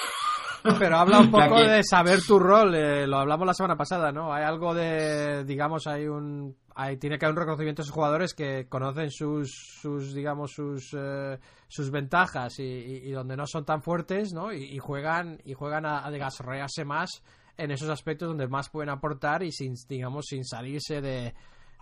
Pero 0.79 0.97
habla 0.97 1.19
un 1.19 1.31
poco 1.31 1.61
de 1.61 1.81
saber 1.83 2.19
tu 2.21 2.37
rol, 2.37 2.75
eh, 2.75 3.07
lo 3.07 3.19
hablamos 3.19 3.47
la 3.47 3.53
semana 3.53 3.77
pasada, 3.77 4.11
¿no? 4.11 4.33
Hay 4.33 4.43
algo 4.43 4.73
de, 4.73 5.45
digamos, 5.45 5.87
hay 5.87 6.07
un... 6.07 6.55
Hay, 6.75 6.97
tiene 6.97 7.17
que 7.17 7.25
haber 7.25 7.35
un 7.35 7.39
reconocimiento 7.39 7.81
de 7.81 7.85
esos 7.85 7.95
jugadores 7.95 8.33
que 8.33 8.67
conocen 8.67 9.09
sus, 9.09 9.49
sus 9.81 10.13
digamos, 10.13 10.51
sus, 10.51 10.93
eh, 10.95 11.39
sus 11.67 11.89
ventajas 11.89 12.59
y, 12.59 13.09
donde 13.11 13.37
no 13.37 13.47
son 13.47 13.65
tan 13.65 13.81
fuertes, 13.81 14.33
¿no? 14.33 14.51
Y, 14.51 14.77
juegan, 14.77 15.39
y 15.45 15.53
juegan 15.53 15.85
a, 15.87 16.05
a 16.05 16.11
desarrollarse 16.11 16.85
más 16.85 17.23
en 17.57 17.71
esos 17.71 17.89
aspectos 17.89 18.27
donde 18.27 18.47
más 18.47 18.69
pueden 18.69 18.89
aportar 18.89 19.43
y 19.43 19.51
sin, 19.51 19.75
digamos, 19.87 20.25
sin 20.27 20.45
salirse 20.45 21.01
de... 21.01 21.33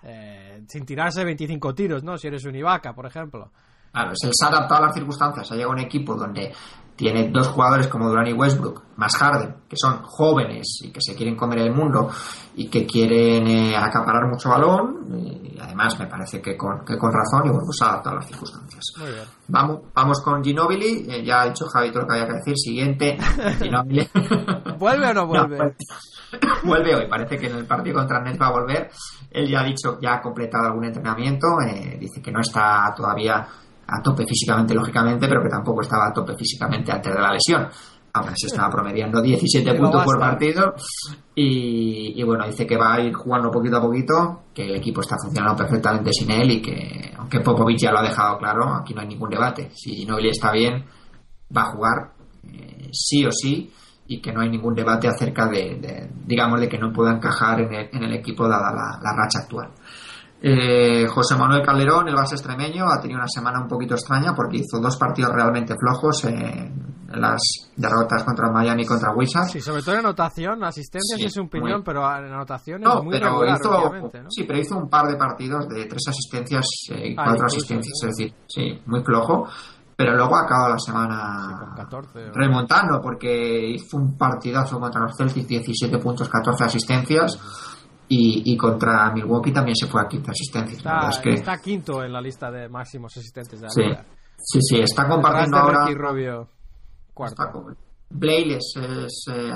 Eh, 0.04 0.64
sin 0.68 0.86
tirarse 0.86 1.24
25 1.24 1.74
tiros, 1.74 2.04
¿no? 2.04 2.18
Si 2.18 2.28
eres 2.28 2.46
un 2.46 2.56
Ibaka, 2.56 2.94
por 2.94 3.08
ejemplo. 3.08 3.52
Claro, 3.92 4.12
se 4.14 4.28
ha 4.44 4.48
adaptado 4.48 4.84
a 4.84 4.88
las 4.88 4.94
circunstancias. 4.94 5.52
Ha 5.52 5.56
llegado 5.56 5.72
un 5.72 5.80
equipo 5.80 6.16
donde 6.16 6.54
tiene 6.96 7.30
dos 7.30 7.48
jugadores 7.50 7.88
como 7.88 8.08
Durán 8.08 8.28
y 8.28 8.34
Westbrook, 8.34 8.84
más 8.96 9.16
Harden, 9.18 9.56
que 9.68 9.76
son 9.76 10.02
jóvenes 10.04 10.80
y 10.82 10.92
que 10.92 11.02
se 11.02 11.14
quieren 11.14 11.36
comer 11.36 11.60
el 11.60 11.74
mundo 11.74 12.10
y 12.56 12.70
que 12.70 12.86
quieren 12.86 13.46
eh, 13.48 13.76
acaparar 13.76 14.28
mucho 14.30 14.50
balón. 14.50 15.06
Y 15.12 15.60
además, 15.60 16.00
me 16.00 16.08
parece 16.08 16.42
que 16.42 16.56
con, 16.56 16.86
que 16.86 16.98
con 16.98 17.12
razón 17.12 17.48
y 17.48 17.50
bueno, 17.50 17.66
pues 17.66 17.82
a 17.82 18.02
las 18.14 18.28
circunstancias. 18.28 18.84
Muy 18.98 19.12
bien. 19.12 19.24
Vamos, 19.50 19.82
vamos 19.94 20.22
con 20.22 20.42
Ginobili. 20.42 21.06
Eh, 21.10 21.24
ya 21.24 21.42
ha 21.42 21.46
dicho 21.48 21.66
Javi 21.66 21.92
todo 21.92 22.04
lo 22.04 22.08
que 22.08 22.14
había 22.14 22.28
que 22.28 22.34
decir. 22.36 22.58
Siguiente, 22.58 23.18
Ginobili. 23.60 24.08
¿Vuelve 24.78 25.08
o 25.10 25.14
no 25.14 25.28
vuelve? 25.28 25.76
Vuelve 26.64 26.96
hoy. 26.96 27.08
Parece 27.10 27.38
que 27.38 27.48
en 27.48 27.58
el 27.58 27.66
partido 27.66 27.98
contra 27.98 28.22
Nets 28.22 28.40
va 28.40 28.48
a 28.48 28.52
volver. 28.52 28.90
Él 29.32 29.50
ya 29.50 29.60
ha 29.60 29.64
dicho, 29.66 30.00
ya 30.02 30.16
ha 30.16 30.22
completado 30.22 30.68
algún 30.68 30.86
entrenamiento. 30.86 31.48
Eh, 31.68 31.98
dice 32.00 32.22
que 32.22 32.32
no 32.32 32.40
está 32.40 32.94
todavía 32.96 33.46
a 33.88 34.02
tope 34.02 34.24
físicamente, 34.26 34.74
lógicamente, 34.74 35.28
pero 35.28 35.42
que 35.44 35.50
tampoco 35.50 35.82
estaba 35.82 36.08
a 36.08 36.14
tope 36.14 36.36
físicamente 36.36 36.92
antes 36.92 37.14
de 37.14 37.22
la 37.22 37.32
lesión. 37.32 37.68
Aún 38.14 38.30
así 38.30 38.46
estaba 38.48 38.70
promediando 38.70 39.22
17 39.22 39.74
puntos 39.74 40.04
por 40.06 40.18
partido 40.18 40.74
y, 41.36 42.24
bueno, 42.24 42.48
dice 42.48 42.66
que 42.66 42.78
va 42.78 42.94
a 42.94 43.02
ir 43.02 43.14
jugando 43.14 43.52
poquito 43.52 43.76
a 43.76 43.82
poquito, 43.82 44.44
que 44.54 44.64
el 44.64 44.76
equipo 44.78 45.02
está 45.02 45.18
funcionando 45.22 45.58
perfectamente 45.58 46.12
sin 46.14 46.32
él 46.32 46.50
y 46.50 46.62
que, 46.62 47.14
aunque 47.18 47.42
Popovich 47.42 47.82
ya 47.82 47.92
lo 47.92 48.00
ha 48.00 48.04
dejado 48.04 48.38
claro, 48.38 48.74
aquí 48.74 48.94
no 48.94 49.02
hay 49.02 49.08
ningún 49.08 49.30
debate. 49.30 49.70
Si 49.74 50.06
Nobili 50.06 50.30
está 50.30 50.54
bien, 50.54 50.86
va 51.56 51.64
a 51.64 51.72
jugar 51.72 52.14
eh, 52.44 52.90
sí 52.94 53.26
o 53.26 53.32
sí 53.34 53.70
y 54.08 54.22
que 54.22 54.32
no 54.32 54.40
hay 54.40 54.50
ningún 54.50 54.76
debate 54.76 55.10
acerca 55.10 55.48
de, 55.48 56.10
digamos, 56.26 56.62
de 56.62 56.70
que 56.70 56.78
no 56.78 56.94
pueda 56.94 57.12
encajar 57.12 57.60
en 57.60 57.74
el, 57.74 57.90
en 57.92 58.04
el 58.04 58.14
equipo 58.14 58.48
dada 58.48 58.72
la 58.72 59.14
racha 59.14 59.40
actual. 59.40 59.72
Eh, 60.48 61.08
José 61.08 61.36
Manuel 61.36 61.66
Calderón, 61.66 62.08
el 62.08 62.14
base 62.14 62.36
extremeño, 62.36 62.86
ha 62.86 63.02
tenido 63.02 63.18
una 63.18 63.28
semana 63.28 63.60
un 63.60 63.68
poquito 63.68 63.96
extraña 63.96 64.36
porque 64.36 64.58
hizo 64.58 64.80
dos 64.80 64.96
partidos 64.96 65.34
realmente 65.34 65.74
flojos 65.76 66.24
en, 66.26 67.08
las 67.08 67.42
derrotas 67.76 68.24
contra 68.24 68.52
Miami 68.52 68.84
y 68.84 68.86
contra 68.86 69.12
Wizards. 69.12 69.54
Sí, 69.54 69.60
sobre 69.60 69.82
todo 69.82 69.96
en 69.96 70.02
anotación, 70.02 70.64
asistencias 70.64 71.20
es 71.20 71.38
un 71.38 71.50
piñón, 71.50 71.82
pero 71.84 72.02
en 72.16 72.26
anotación 72.26 72.84
es 72.84 73.04
muy 73.04 73.18
pero 73.18 73.42
regular, 73.42 73.60
hizo, 73.60 74.30
Sí, 74.30 74.44
pero 74.44 74.60
hizo 74.60 74.78
un 74.78 74.88
par 74.88 75.08
de 75.08 75.16
partidos 75.16 75.68
de 75.68 75.86
tres 75.86 76.04
asistencias 76.10 76.68
y 76.90 76.94
eh, 76.94 77.16
cuatro 77.16 77.48
asistencias, 77.48 77.94
es 78.04 78.10
decir, 78.16 78.34
sí, 78.48 78.80
muy 78.86 79.04
flojo. 79.04 79.48
Pero 79.98 80.16
luego 80.16 80.36
ha 80.36 80.42
acabado 80.42 80.74
la 80.74 80.80
semana 80.80 81.74
14, 81.76 82.32
remontando 82.34 83.02
porque 83.02 83.70
hizo 83.70 83.98
un 83.98 84.16
partidazo 84.16 84.80
contra 84.80 85.02
los 85.02 85.18
Celtics, 85.18 85.48
17 85.48 85.98
puntos, 85.98 86.30
14 86.30 86.66
asistencias 86.66 87.40
y, 88.08 88.58
contra 88.58 89.12
Milwaukee 89.12 89.52
también 89.52 89.76
se 89.76 89.88
fue 89.88 90.02
a 90.02 90.08
quinta 90.08 90.32
asistencia. 90.32 90.78
Está, 90.78 91.10
es 91.10 91.20
que... 91.20 91.34
está 91.34 91.58
quinto 91.58 92.04
en 92.04 92.14
la 92.14 92.22
lista 92.22 92.52
de 92.52 92.70
máximos 92.70 93.16
asistentes 93.18 93.60
de 93.60 93.66
la 93.66 93.72
sí. 93.72 93.82
liga. 93.82 94.06
Sí, 94.38 94.60
sí, 94.62 94.80
está 94.80 95.08
compartiendo 95.08 95.58
ahora. 95.58 95.86
Cuarto. 97.14 97.76
Bailes 98.10 98.74
es. 98.76 99.26
Eh, 99.34 99.52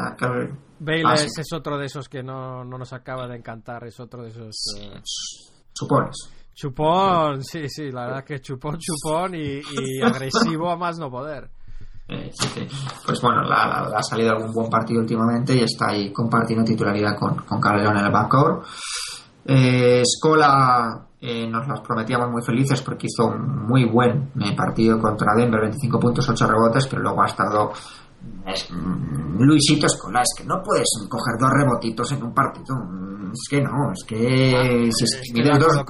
es 1.37 1.53
otro 1.53 1.77
de 1.77 1.85
esos 1.85 2.09
que 2.09 2.23
no, 2.23 2.63
no, 2.63 2.77
nos 2.77 2.93
acaba 2.93 3.27
de 3.27 3.37
encantar, 3.37 3.85
es 3.85 3.99
otro 3.99 4.23
de 4.23 4.29
esos. 4.29 4.55
Eh... 4.79 5.01
Supones. 5.73 6.15
Chupón, 6.55 7.41
sí, 7.41 7.69
sí, 7.69 7.89
la 7.89 8.07
verdad 8.07 8.23
que 8.25 8.41
chupón, 8.41 8.77
chupón 8.77 9.33
y, 9.33 9.59
y 9.59 10.01
agresivo 10.03 10.69
a 10.69 10.75
más 10.75 10.97
no 10.97 11.09
poder. 11.09 11.49
Eh, 12.11 12.31
pues 13.05 13.21
bueno, 13.21 13.43
la, 13.43 13.91
ha 13.95 14.01
salido 14.01 14.31
algún 14.31 14.51
buen 14.51 14.69
partido 14.69 15.01
últimamente 15.01 15.55
y 15.55 15.59
está 15.59 15.89
ahí 15.89 16.11
compartiendo 16.11 16.65
titularidad 16.65 17.15
con, 17.15 17.35
con 17.45 17.61
Calderón 17.61 17.97
en 17.97 18.05
el 18.05 18.11
backcourt. 18.11 18.65
Eh, 19.45 20.01
Scola 20.03 21.05
eh, 21.21 21.47
nos 21.47 21.67
las 21.67 21.81
prometíamos 21.81 22.29
muy 22.31 22.41
felices 22.43 22.81
porque 22.81 23.07
hizo 23.07 23.27
un 23.27 23.67
muy 23.67 23.85
buen 23.85 24.31
eh, 24.41 24.55
partido 24.55 24.99
contra 24.99 25.35
Denver, 25.35 25.61
25 25.61 25.99
puntos, 25.99 26.27
8 26.27 26.47
rebotes, 26.47 26.87
pero 26.87 27.03
luego 27.03 27.21
ha 27.21 27.27
estado 27.27 27.71
es, 28.45 28.69
mm, 28.71 29.41
Luisito 29.41 29.85
Escola, 29.85 30.21
es 30.21 30.33
que 30.37 30.45
no 30.45 30.61
puedes 30.63 30.87
coger 31.07 31.35
dos 31.39 31.51
rebotitos 31.51 32.11
en 32.11 32.23
un 32.23 32.33
partido. 32.33 32.75
Mm, 32.75 33.31
es 33.31 33.47
que 33.49 33.61
no, 33.61 33.91
es 33.91 34.03
que 34.05 34.55
ah, 34.55 34.91
si 34.91 35.03
es 35.05 35.31
que 35.33 35.43
dos 35.43 35.85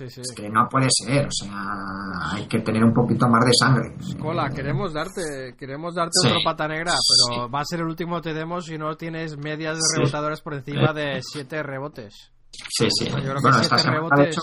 es 0.00 0.34
que 0.34 0.48
no 0.48 0.68
puede 0.68 0.88
ser, 0.90 1.26
o 1.26 1.30
sea, 1.30 2.34
hay 2.34 2.46
que 2.46 2.60
tener 2.60 2.84
un 2.84 2.92
poquito 2.92 3.28
más 3.28 3.44
de 3.44 3.52
sangre. 3.58 3.94
Escola, 3.98 4.50
queremos 4.50 4.92
darte, 4.92 5.54
queremos 5.58 5.94
darte 5.94 6.12
otro 6.24 6.38
pata 6.44 6.68
negra, 6.68 6.94
pero 7.28 7.50
va 7.50 7.60
a 7.60 7.64
ser 7.64 7.80
el 7.80 7.86
último 7.86 8.20
te 8.20 8.34
demos 8.34 8.66
si 8.66 8.78
no 8.78 8.96
tienes 8.96 9.36
medias 9.36 9.78
de 9.78 9.98
rebotadores 9.98 10.40
por 10.40 10.54
encima 10.54 10.92
de 10.92 11.20
7 11.22 11.62
rebotes. 11.62 12.32
Sí, 12.50 12.88
sí. 12.90 13.08
bueno, 13.10 13.60
esta 13.60 13.78
semana 13.78 14.08
ha 14.10 14.24
hecho 14.24 14.40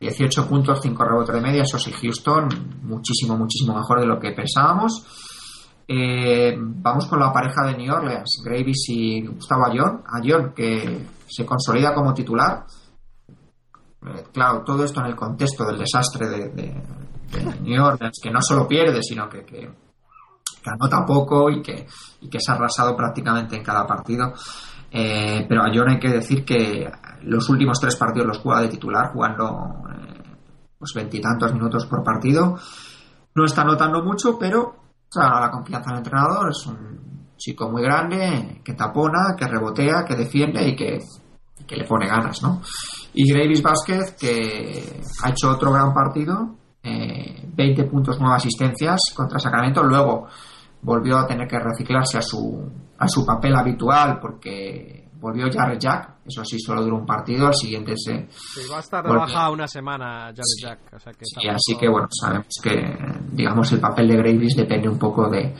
18 0.00 0.48
puntos, 0.48 0.80
5 0.82 1.04
rebotes 1.04 1.34
de 1.34 1.40
media, 1.40 1.62
eso 1.62 1.78
sí, 1.78 1.92
Houston, 1.92 2.48
muchísimo, 2.82 3.36
muchísimo 3.36 3.74
mejor 3.74 4.00
de 4.00 4.06
lo 4.06 4.18
que 4.18 4.32
pensábamos. 4.32 5.04
Eh, 5.92 6.56
vamos 6.56 7.06
con 7.06 7.18
la 7.18 7.32
pareja 7.32 7.66
de 7.66 7.76
New 7.76 7.92
Orleans, 7.92 8.42
Gravis 8.44 8.88
y 8.88 9.26
Gustavo 9.26 9.66
Ayón. 9.66 10.02
Ayón, 10.06 10.52
que 10.54 11.04
se 11.26 11.44
consolida 11.44 11.92
como 11.92 12.14
titular. 12.14 12.64
Eh, 14.06 14.24
claro, 14.32 14.62
todo 14.64 14.84
esto 14.84 15.00
en 15.00 15.06
el 15.06 15.16
contexto 15.16 15.64
del 15.64 15.78
desastre 15.78 16.28
de, 16.28 16.82
New 17.62 17.84
Orleans, 17.84 18.18
que 18.22 18.30
no 18.30 18.40
solo 18.42 18.66
pierde, 18.66 19.02
sino 19.02 19.28
que, 19.28 19.44
que, 19.44 19.70
anota 20.64 21.04
poco 21.06 21.48
y 21.50 21.62
que, 21.62 21.86
y 22.20 22.28
que 22.28 22.38
se 22.40 22.50
ha 22.50 22.54
arrasado 22.54 22.96
prácticamente 22.96 23.56
en 23.56 23.62
cada 23.62 23.86
partido. 23.86 24.32
Eh, 24.90 25.46
pero 25.48 25.62
a 25.62 25.70
John 25.72 25.90
hay 25.90 26.00
que 26.00 26.08
decir 26.08 26.44
que 26.44 26.90
los 27.22 27.48
últimos 27.48 27.78
tres 27.78 27.96
partidos 27.96 28.26
los 28.26 28.38
juega 28.38 28.62
de 28.62 28.68
titular, 28.68 29.12
jugando 29.12 29.84
eh, 29.88 30.22
pues 30.78 30.92
veintitantos 30.94 31.52
minutos 31.52 31.86
por 31.86 32.02
partido. 32.02 32.56
No 33.34 33.44
está 33.44 33.62
anotando 33.62 34.02
mucho, 34.02 34.36
pero 34.38 34.74
la 35.14 35.50
confianza 35.50 35.90
del 35.90 35.98
entrenador. 35.98 36.50
Es 36.50 36.66
un 36.66 37.34
chico 37.36 37.70
muy 37.70 37.82
grande 37.82 38.60
que 38.64 38.74
tapona, 38.74 39.34
que 39.36 39.46
rebotea, 39.46 40.04
que 40.04 40.16
defiende 40.16 40.66
y 40.68 40.74
que, 40.74 40.98
que 41.70 41.76
le 41.76 41.84
pone 41.84 42.08
ganas, 42.08 42.42
¿no? 42.42 42.60
Y 43.14 43.32
Gravis 43.32 43.62
Vázquez, 43.62 44.16
que 44.18 45.00
ha 45.22 45.30
hecho 45.30 45.50
otro 45.50 45.72
gran 45.72 45.94
partido, 45.94 46.56
eh, 46.82 47.48
20 47.54 47.84
puntos, 47.84 48.16
9 48.18 48.34
asistencias 48.34 48.98
contra 49.14 49.38
Sacramento. 49.38 49.80
Luego 49.84 50.26
volvió 50.82 51.18
a 51.18 51.28
tener 51.28 51.46
que 51.46 51.60
reciclarse 51.60 52.18
a 52.18 52.22
su, 52.22 52.68
a 52.98 53.06
su 53.06 53.24
papel 53.24 53.54
habitual 53.54 54.18
porque 54.20 55.10
volvió 55.20 55.46
Jared 55.48 55.78
Jack. 55.78 56.16
Eso 56.26 56.44
sí, 56.44 56.58
solo 56.58 56.82
duró 56.82 56.96
un 56.96 57.06
partido. 57.06 57.46
Al 57.46 57.54
siguiente 57.54 57.94
se. 57.96 58.28
va 58.68 58.78
a 58.78 58.80
estar 58.80 59.04
de 59.04 59.52
una 59.52 59.68
semana 59.68 60.32
Jared 60.34 60.42
Jack. 60.60 60.78
y 61.40 61.48
así 61.48 61.76
que 61.78 61.88
bueno, 61.88 62.08
sabemos 62.10 62.54
que, 62.60 62.96
digamos, 63.30 63.70
el 63.72 63.80
papel 63.80 64.08
de 64.08 64.16
Gravis 64.16 64.56
depende 64.56 64.88
un 64.88 64.98
poco 64.98 65.28
de, 65.28 65.54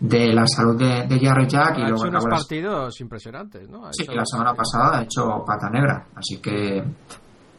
de 0.00 0.32
la 0.32 0.46
salud 0.46 0.76
de, 0.76 1.06
de 1.06 1.20
Jared 1.20 1.48
Jack. 1.48 1.78
y 1.78 1.80
luego 1.82 1.96
hecho 1.96 2.08
unos 2.08 2.24
partidos 2.24 3.00
impresionantes, 3.00 3.68
¿no? 3.68 3.92
sí, 3.92 4.04
la 4.06 4.24
semana 4.24 4.54
pasada 4.54 4.98
ha 4.98 5.02
hecho 5.02 5.44
pata 5.46 5.68
negra. 5.70 6.06
Así 6.14 6.38
que. 6.38 6.82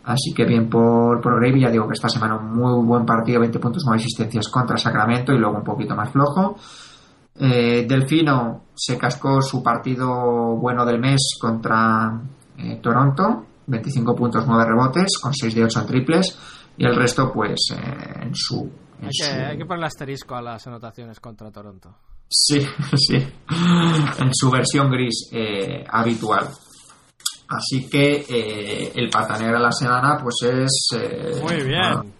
Así 0.01 0.33
que 0.33 0.43
bien 0.45 0.69
por, 0.69 1.21
por 1.21 1.39
Gravy, 1.39 1.61
ya 1.61 1.69
digo 1.69 1.85
que 1.87 1.93
esta 1.93 2.09
semana 2.09 2.37
un 2.37 2.55
muy 2.55 2.83
buen 2.83 3.05
partido, 3.05 3.41
20 3.41 3.59
puntos, 3.59 3.83
9 3.85 3.99
asistencias 3.99 4.47
contra 4.47 4.75
Sacramento 4.77 5.33
y 5.33 5.37
luego 5.37 5.57
un 5.57 5.63
poquito 5.63 5.95
más 5.95 6.09
flojo. 6.11 6.55
Eh, 7.35 7.85
Delfino 7.87 8.63
se 8.73 8.97
cascó 8.97 9.41
su 9.41 9.61
partido 9.61 10.55
bueno 10.57 10.85
del 10.85 10.99
mes 10.99 11.37
contra 11.39 12.19
eh, 12.57 12.79
Toronto, 12.81 13.45
25 13.67 14.15
puntos, 14.15 14.45
9 14.47 14.65
rebotes, 14.65 15.17
con 15.21 15.33
6 15.33 15.55
de 15.55 15.63
8 15.63 15.81
en 15.81 15.85
triples, 15.85 16.39
y 16.77 16.85
el 16.85 16.95
resto, 16.95 17.31
pues, 17.31 17.59
eh, 17.75 18.23
en 18.23 18.33
su. 18.33 18.69
Hay, 19.01 19.09
que, 19.09 19.25
hay 19.25 19.57
que 19.57 19.65
ponerle 19.65 19.87
asterisco 19.87 20.35
a 20.35 20.41
las 20.41 20.65
anotaciones 20.67 21.19
contra 21.19 21.51
Toronto. 21.51 21.95
Sí, 22.27 22.59
sí, 22.95 23.15
en 23.15 24.33
su 24.33 24.51
versión 24.51 24.91
gris 24.91 25.29
habitual. 25.89 26.47
Así 27.49 27.89
que 27.89 28.91
el 28.95 29.09
patanero 29.09 29.57
de 29.57 29.63
la 29.63 29.71
semana, 29.71 30.19
pues 30.21 30.35
es. 30.43 31.41
Muy 31.41 31.63
bien. 31.63 32.13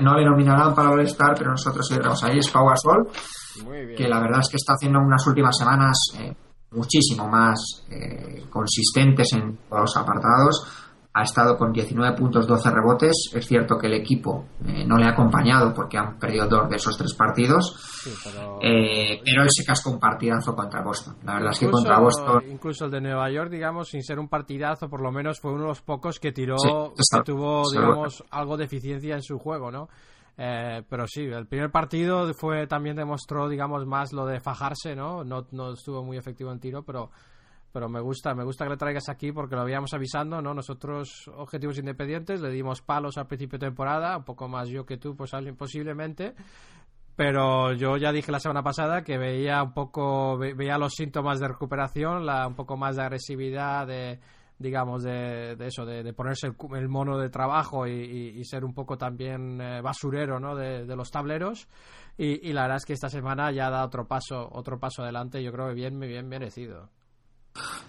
No, 0.00 0.16
le 0.16 0.24
nominarán 0.24 0.74
para 0.74 0.90
All-Star, 0.90 1.34
pero 1.36 1.50
nosotros 1.50 1.86
sí 1.86 1.96
ahí, 2.24 2.38
es 2.38 2.48
Pau 2.48 2.68
Gasol 2.68 3.08
que 3.96 4.08
la 4.08 4.20
verdad 4.20 4.40
es 4.40 4.48
que 4.48 4.56
está 4.56 4.74
haciendo 4.74 4.98
unas 5.00 5.26
últimas 5.26 5.56
semanas 5.56 5.96
eh, 6.18 6.34
muchísimo 6.72 7.28
más 7.28 7.84
eh, 7.90 8.44
consistentes 8.50 9.32
en 9.34 9.58
todos 9.68 9.82
los 9.82 9.96
apartados. 9.96 10.81
Ha 11.14 11.22
estado 11.22 11.58
con 11.58 11.72
19 11.72 12.16
puntos, 12.16 12.46
12 12.46 12.70
rebotes. 12.70 13.30
Es 13.34 13.46
cierto 13.46 13.76
que 13.76 13.86
el 13.86 13.94
equipo 13.94 14.46
eh, 14.66 14.84
no 14.86 14.96
le 14.96 15.04
ha 15.04 15.10
acompañado 15.10 15.74
porque 15.74 15.98
han 15.98 16.18
perdido 16.18 16.46
dos 16.48 16.70
de 16.70 16.76
esos 16.76 16.96
tres 16.96 17.14
partidos. 17.14 17.76
pero... 18.24 18.58
él 18.62 19.48
se 19.50 19.64
cascó 19.64 19.90
un 19.90 19.98
partidazo 20.00 20.54
contra 20.54 20.82
Boston. 20.82 21.16
La 21.24 21.34
verdad 21.34 21.50
es 21.52 21.58
que 21.58 21.70
contra 21.70 22.00
Boston. 22.00 22.42
Incluso 22.50 22.86
el 22.86 22.90
de 22.90 23.00
Nueva 23.02 23.30
York, 23.30 23.50
digamos, 23.50 23.88
sin 23.88 24.02
ser 24.02 24.18
un 24.18 24.28
partidazo, 24.28 24.88
por 24.88 25.02
lo 25.02 25.12
menos 25.12 25.38
fue 25.38 25.52
uno 25.52 25.62
de 25.62 25.68
los 25.68 25.82
pocos 25.82 26.18
que 26.18 26.32
tiró, 26.32 26.56
que 26.56 27.22
tuvo, 27.24 27.70
digamos, 27.70 28.24
algo 28.30 28.56
de 28.56 28.64
eficiencia 28.64 29.14
en 29.14 29.22
su 29.22 29.38
juego, 29.38 29.70
¿no? 29.70 29.88
Eh, 30.36 30.82
pero 30.88 31.06
sí, 31.06 31.22
el 31.22 31.46
primer 31.46 31.70
partido 31.70 32.32
fue 32.34 32.66
también 32.66 32.96
demostró, 32.96 33.48
digamos, 33.48 33.86
más 33.86 34.12
lo 34.12 34.26
de 34.26 34.40
fajarse, 34.40 34.96
¿no? 34.96 35.24
No, 35.24 35.46
no 35.52 35.72
estuvo 35.74 36.02
muy 36.02 36.16
efectivo 36.16 36.50
en 36.52 36.60
tiro, 36.60 36.82
pero 36.82 37.10
pero 37.72 37.88
me 37.88 38.00
gusta, 38.00 38.34
me 38.34 38.44
gusta 38.44 38.64
que 38.64 38.70
le 38.70 38.76
traigas 38.76 39.08
aquí 39.08 39.32
porque 39.32 39.56
lo 39.56 39.62
habíamos 39.62 39.94
avisando, 39.94 40.42
¿no? 40.42 40.54
Nosotros, 40.54 41.28
objetivos 41.34 41.78
independientes, 41.78 42.40
le 42.40 42.50
dimos 42.50 42.82
palos 42.82 43.16
al 43.18 43.26
principio 43.26 43.58
de 43.58 43.66
temporada, 43.66 44.16
un 44.16 44.24
poco 44.24 44.48
más 44.48 44.68
yo 44.68 44.84
que 44.84 44.98
tú, 44.98 45.16
pues 45.16 45.32
posiblemente, 45.56 46.34
pero 47.16 47.72
yo 47.72 47.96
ya 47.96 48.12
dije 48.12 48.32
la 48.32 48.40
semana 48.40 48.62
pasada 48.62 49.02
que 49.02 49.18
veía 49.18 49.62
un 49.62 49.72
poco, 49.72 50.38
veía 50.38 50.78
los 50.78 50.92
síntomas 50.94 51.40
de 51.40 51.48
recuperación, 51.48 52.26
la, 52.26 52.46
un 52.46 52.54
poco 52.54 52.76
más 52.76 52.96
de 52.96 53.02
agresividad, 53.02 53.86
de 53.86 54.20
digamos, 54.62 55.02
de, 55.02 55.56
eso, 55.66 55.84
de, 55.84 56.12
ponerse 56.14 56.46
el, 56.46 56.88
mono 56.88 57.18
de 57.18 57.28
trabajo 57.28 57.86
y, 57.86 58.42
ser 58.44 58.64
un 58.64 58.72
poco 58.72 58.96
también 58.96 59.60
eh, 59.60 59.80
basurero, 59.82 60.38
¿no? 60.38 60.54
De, 60.54 60.86
los 60.96 61.10
tableros. 61.10 61.68
Y, 62.16 62.52
la 62.52 62.62
verdad 62.62 62.76
es 62.76 62.84
que 62.84 62.92
esta 62.92 63.08
semana 63.08 63.50
ya 63.50 63.68
da 63.70 63.84
otro 63.84 64.06
paso, 64.06 64.48
otro 64.52 64.78
paso 64.78 65.02
adelante, 65.02 65.42
yo 65.42 65.52
creo 65.52 65.68
que 65.68 65.74
bien, 65.74 65.98
bien 65.98 66.28
merecido. 66.28 66.90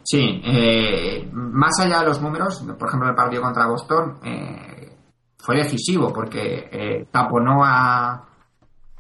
Sí, 0.04 0.42
eh, 0.44 1.30
más 1.32 1.80
allá 1.80 2.00
de 2.00 2.08
los 2.08 2.22
números, 2.22 2.64
por 2.78 2.88
ejemplo, 2.88 3.10
el 3.10 3.16
partido 3.16 3.42
contra 3.42 3.68
Boston 3.68 4.20
eh, 4.24 4.98
fue 5.38 5.58
decisivo 5.58 6.12
porque 6.14 7.08
taponó 7.12 7.64
a 7.64 8.26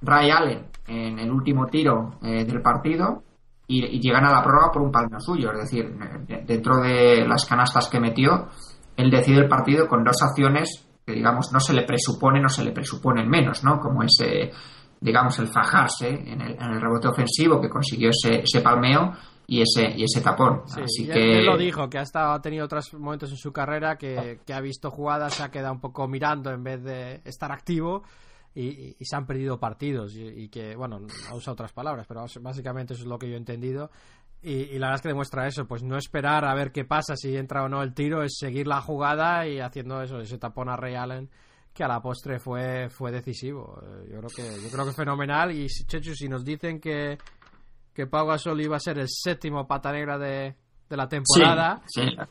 Ray 0.01 0.31
Allen 0.31 0.67
en 0.87 1.19
el 1.19 1.31
último 1.31 1.67
tiro 1.67 2.17
del 2.21 2.61
partido 2.61 3.23
y, 3.67 3.99
llegan 3.99 4.25
a 4.25 4.31
la 4.31 4.43
prueba 4.43 4.71
por 4.71 4.81
un 4.81 4.91
palmo 4.91 5.19
suyo. 5.19 5.51
Es 5.53 5.69
decir, 5.69 5.95
dentro 6.45 6.81
de 6.81 7.25
las 7.27 7.45
canastas 7.45 7.89
que 7.89 7.99
metió, 7.99 8.47
él 8.95 9.09
decide 9.09 9.39
el 9.39 9.47
partido 9.47 9.87
con 9.87 10.03
dos 10.03 10.21
acciones 10.21 10.87
que, 11.05 11.13
digamos, 11.13 11.51
no 11.51 11.59
se 11.59 11.73
le 11.73 11.83
presupone, 11.83 12.41
no 12.41 12.49
se 12.49 12.63
le 12.63 12.71
presuponen 12.71 13.29
menos, 13.29 13.63
¿no? 13.63 13.79
Como 13.79 14.03
ese, 14.03 14.51
digamos, 14.99 15.37
el 15.39 15.47
fajarse 15.47 16.09
en 16.09 16.41
el, 16.41 16.81
rebote 16.81 17.07
ofensivo 17.07 17.59
que 17.59 17.69
consiguió 17.69 18.09
ese 18.09 18.61
palmeo 18.61 19.13
y 19.47 19.61
ese 19.61 19.93
y 19.95 20.03
ese 20.03 20.21
tapón. 20.21 20.63
Así 20.65 21.05
que 21.05 21.39
él 21.39 21.45
lo 21.45 21.57
dijo 21.57 21.89
que 21.89 21.97
ha 21.97 22.03
estado 22.03 22.33
ha 22.33 22.41
tenido 22.41 22.65
otros 22.65 22.93
momentos 22.93 23.31
en 23.31 23.37
su 23.37 23.51
carrera 23.51 23.97
que, 23.97 24.39
que 24.45 24.53
ha 24.53 24.61
visto 24.61 24.89
jugadas 24.91 25.33
se 25.33 25.43
ha 25.43 25.51
quedado 25.51 25.73
un 25.73 25.79
poco 25.79 26.07
mirando 26.07 26.51
en 26.51 26.63
vez 26.63 26.83
de 26.83 27.21
estar 27.25 27.51
activo 27.51 28.03
y, 28.55 28.95
se 29.03 29.15
han 29.15 29.25
perdido 29.25 29.59
partidos 29.59 30.15
y, 30.15 30.47
que, 30.49 30.75
bueno, 30.75 30.99
ha 31.29 31.35
usado 31.35 31.53
otras 31.53 31.73
palabras, 31.73 32.05
pero 32.07 32.25
básicamente 32.41 32.93
eso 32.93 33.03
es 33.03 33.09
lo 33.09 33.17
que 33.17 33.27
yo 33.27 33.35
he 33.35 33.37
entendido. 33.37 33.89
Y, 34.41 34.77
la 34.77 34.87
verdad 34.87 34.95
es 34.95 35.01
que 35.01 35.07
demuestra 35.09 35.47
eso, 35.47 35.65
pues 35.65 35.83
no 35.83 35.97
esperar 35.97 36.45
a 36.45 36.53
ver 36.53 36.71
qué 36.71 36.85
pasa, 36.85 37.15
si 37.15 37.35
entra 37.35 37.63
o 37.63 37.69
no 37.69 37.81
el 37.81 37.93
tiro, 37.93 38.23
es 38.23 38.37
seguir 38.37 38.67
la 38.67 38.81
jugada 38.81 39.47
y 39.47 39.59
haciendo 39.59 40.01
eso, 40.01 40.19
ese 40.19 40.37
tapón 40.37 40.69
a 40.69 40.75
Ray 40.75 40.95
Allen 40.95 41.29
que 41.73 41.83
a 41.83 41.87
la 41.87 42.01
postre 42.01 42.37
fue 42.37 42.87
fue 42.89 43.11
decisivo. 43.11 43.81
Eh, 43.81 44.11
yo 44.11 44.19
creo 44.19 44.29
que 44.29 44.61
yo 44.61 44.69
creo 44.69 44.85
que 44.85 44.91
fenomenal 44.91 45.51
y 45.51 45.65
Chechu 45.65 46.13
si 46.13 46.29
nos 46.29 46.45
dicen 46.45 46.79
que 46.79 47.17
que 47.93 48.07
Pau 48.07 48.27
Gasol 48.27 48.61
iba 48.61 48.77
a 48.77 48.79
ser 48.79 48.99
el 48.99 49.07
séptimo 49.09 49.67
pata 49.67 49.91
negra 49.91 50.17
de, 50.17 50.55
de 50.89 50.97
la 50.97 51.07
temporada 51.07 51.81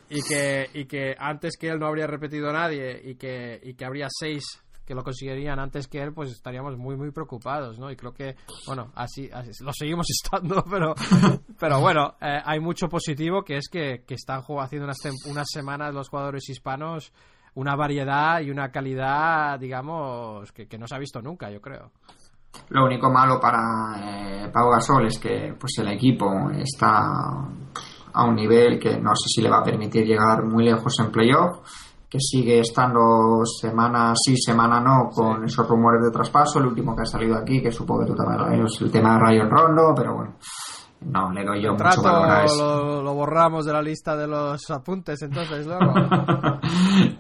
y 0.09 0.23
que 0.23 0.69
y 0.75 0.85
que 0.87 1.15
antes 1.19 1.57
que 1.59 1.69
él 1.69 1.79
no 1.79 1.87
habría 1.87 2.07
repetido 2.07 2.53
nadie 2.53 3.01
y 3.05 3.15
que 3.17 3.61
y 3.63 3.75
que 3.75 3.85
habría 3.85 4.09
seis 4.11 4.45
que 4.85 4.95
lo 4.95 5.05
conseguirían 5.05 5.61
antes 5.61 5.87
que 5.87 6.03
él, 6.03 6.13
pues 6.13 6.33
estaríamos 6.33 6.77
muy, 6.77 6.97
muy 6.97 7.13
preocupados, 7.13 7.79
¿no? 7.79 7.91
Y 7.93 7.95
creo 7.95 8.13
que, 8.13 8.35
bueno, 8.67 8.91
así, 8.97 9.31
lo 9.61 9.73
seguimos 9.73 10.07
estando, 10.11 10.65
pero, 10.69 10.95
pero 11.59 11.81
bueno, 11.81 12.17
eh, 12.21 12.41
hay 12.45 12.59
mucho 12.59 12.89
positivo 12.89 13.45
que 13.45 13.59
es 13.59 13.69
que, 13.71 14.03
que 14.05 14.15
están 14.15 14.43
haciendo 14.43 14.87
unas, 14.87 14.99
unas 15.27 15.49
semanas 15.49 15.95
los 15.95 16.09
jugadores 16.09 16.49
hispanos 16.49 17.13
una 17.55 17.77
variedad 17.77 18.41
y 18.41 18.51
una 18.51 18.71
calidad, 18.71 19.59
digamos, 19.59 20.53
que, 20.53 20.67
que 20.67 20.79
no 20.79 20.87
se 20.87 20.95
ha 20.95 20.99
visto 20.99 21.21
nunca, 21.21 21.51
yo 21.51 21.61
creo. 21.61 21.93
Lo 22.71 22.85
único 22.85 23.11
malo 23.11 23.39
para 23.41 24.45
eh, 24.45 24.51
Pau 24.53 24.71
Gasol 24.71 25.07
es 25.07 25.19
que 25.19 25.55
pues 25.59 25.73
el 25.79 25.89
equipo 25.89 26.51
está 26.51 27.01
a 28.15 28.25
un 28.25 28.35
nivel 28.35 28.79
que 28.79 28.99
no 28.99 29.15
sé 29.15 29.29
si 29.29 29.43
le 29.43 29.51
va 29.51 29.59
a 29.59 29.65
permitir 29.65 30.07
llegar 30.07 30.45
muy 30.45 30.65
lejos 30.65 30.95
en 31.01 31.11
playoff 31.11 31.59
que 32.13 32.19
sigue 32.21 32.61
estando 32.61 33.43
semana 33.47 34.13
sí, 34.15 34.37
semana 34.37 34.79
no, 34.83 35.09
con 35.09 35.45
esos 35.47 35.67
rumores 35.67 36.05
de 36.05 36.11
traspaso. 36.11 36.59
El 36.59 36.67
último 36.67 36.95
que 36.95 37.01
ha 37.01 37.07
salido 37.07 37.39
aquí, 37.39 37.63
que 37.63 37.73
supongo 37.73 38.01
que 38.01 38.11
tú 38.11 38.15
también 38.15 38.67
es 38.67 38.81
el 38.83 38.91
tema 38.91 39.15
de 39.15 39.21
Ryan 39.21 39.49
Rondo, 39.49 39.95
pero 39.97 40.17
bueno, 40.17 40.35
no 41.05 41.33
le 41.33 41.45
doy 41.45 41.63
yo 41.63 41.73
mucho 41.73 42.03
valor 42.03 42.31
a 42.31 42.45
eso. 42.45 43.03
Lo, 43.03 43.15
borramos 43.15 43.65
de 43.67 43.73
la 43.73 43.83
lista 43.83 44.17
de 44.17 44.27
los 44.27 44.71
apuntes, 44.71 45.21
entonces, 45.23 45.67
luego. 45.67 45.95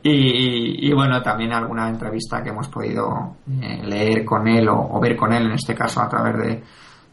y, 0.02 0.92
bueno, 0.94 1.22
también 1.22 1.52
alguna 1.52 1.88
entrevista 1.88 2.42
que 2.42 2.50
hemos 2.50 2.68
podido 2.68 3.36
eh, 3.60 3.82
leer 3.84 4.24
con 4.24 4.46
él 4.48 4.68
o, 4.68 5.00
ver 5.00 5.16
con 5.16 5.32
él, 5.32 5.46
en 5.46 5.52
este 5.52 5.74
caso 5.74 6.00
a 6.00 6.08
través 6.08 6.62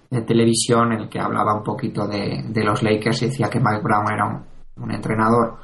de, 0.09 0.21
televisión, 0.21 0.93
en 0.93 1.01
el 1.01 1.09
que 1.09 1.19
hablaba 1.19 1.55
un 1.55 1.63
poquito 1.63 2.07
de, 2.07 2.43
los 2.63 2.81
Lakers 2.81 3.21
y 3.21 3.25
decía 3.27 3.49
que 3.49 3.59
Mike 3.59 3.81
Brown 3.83 4.11
era 4.11 4.43
un 4.75 4.91
entrenador 4.91 5.57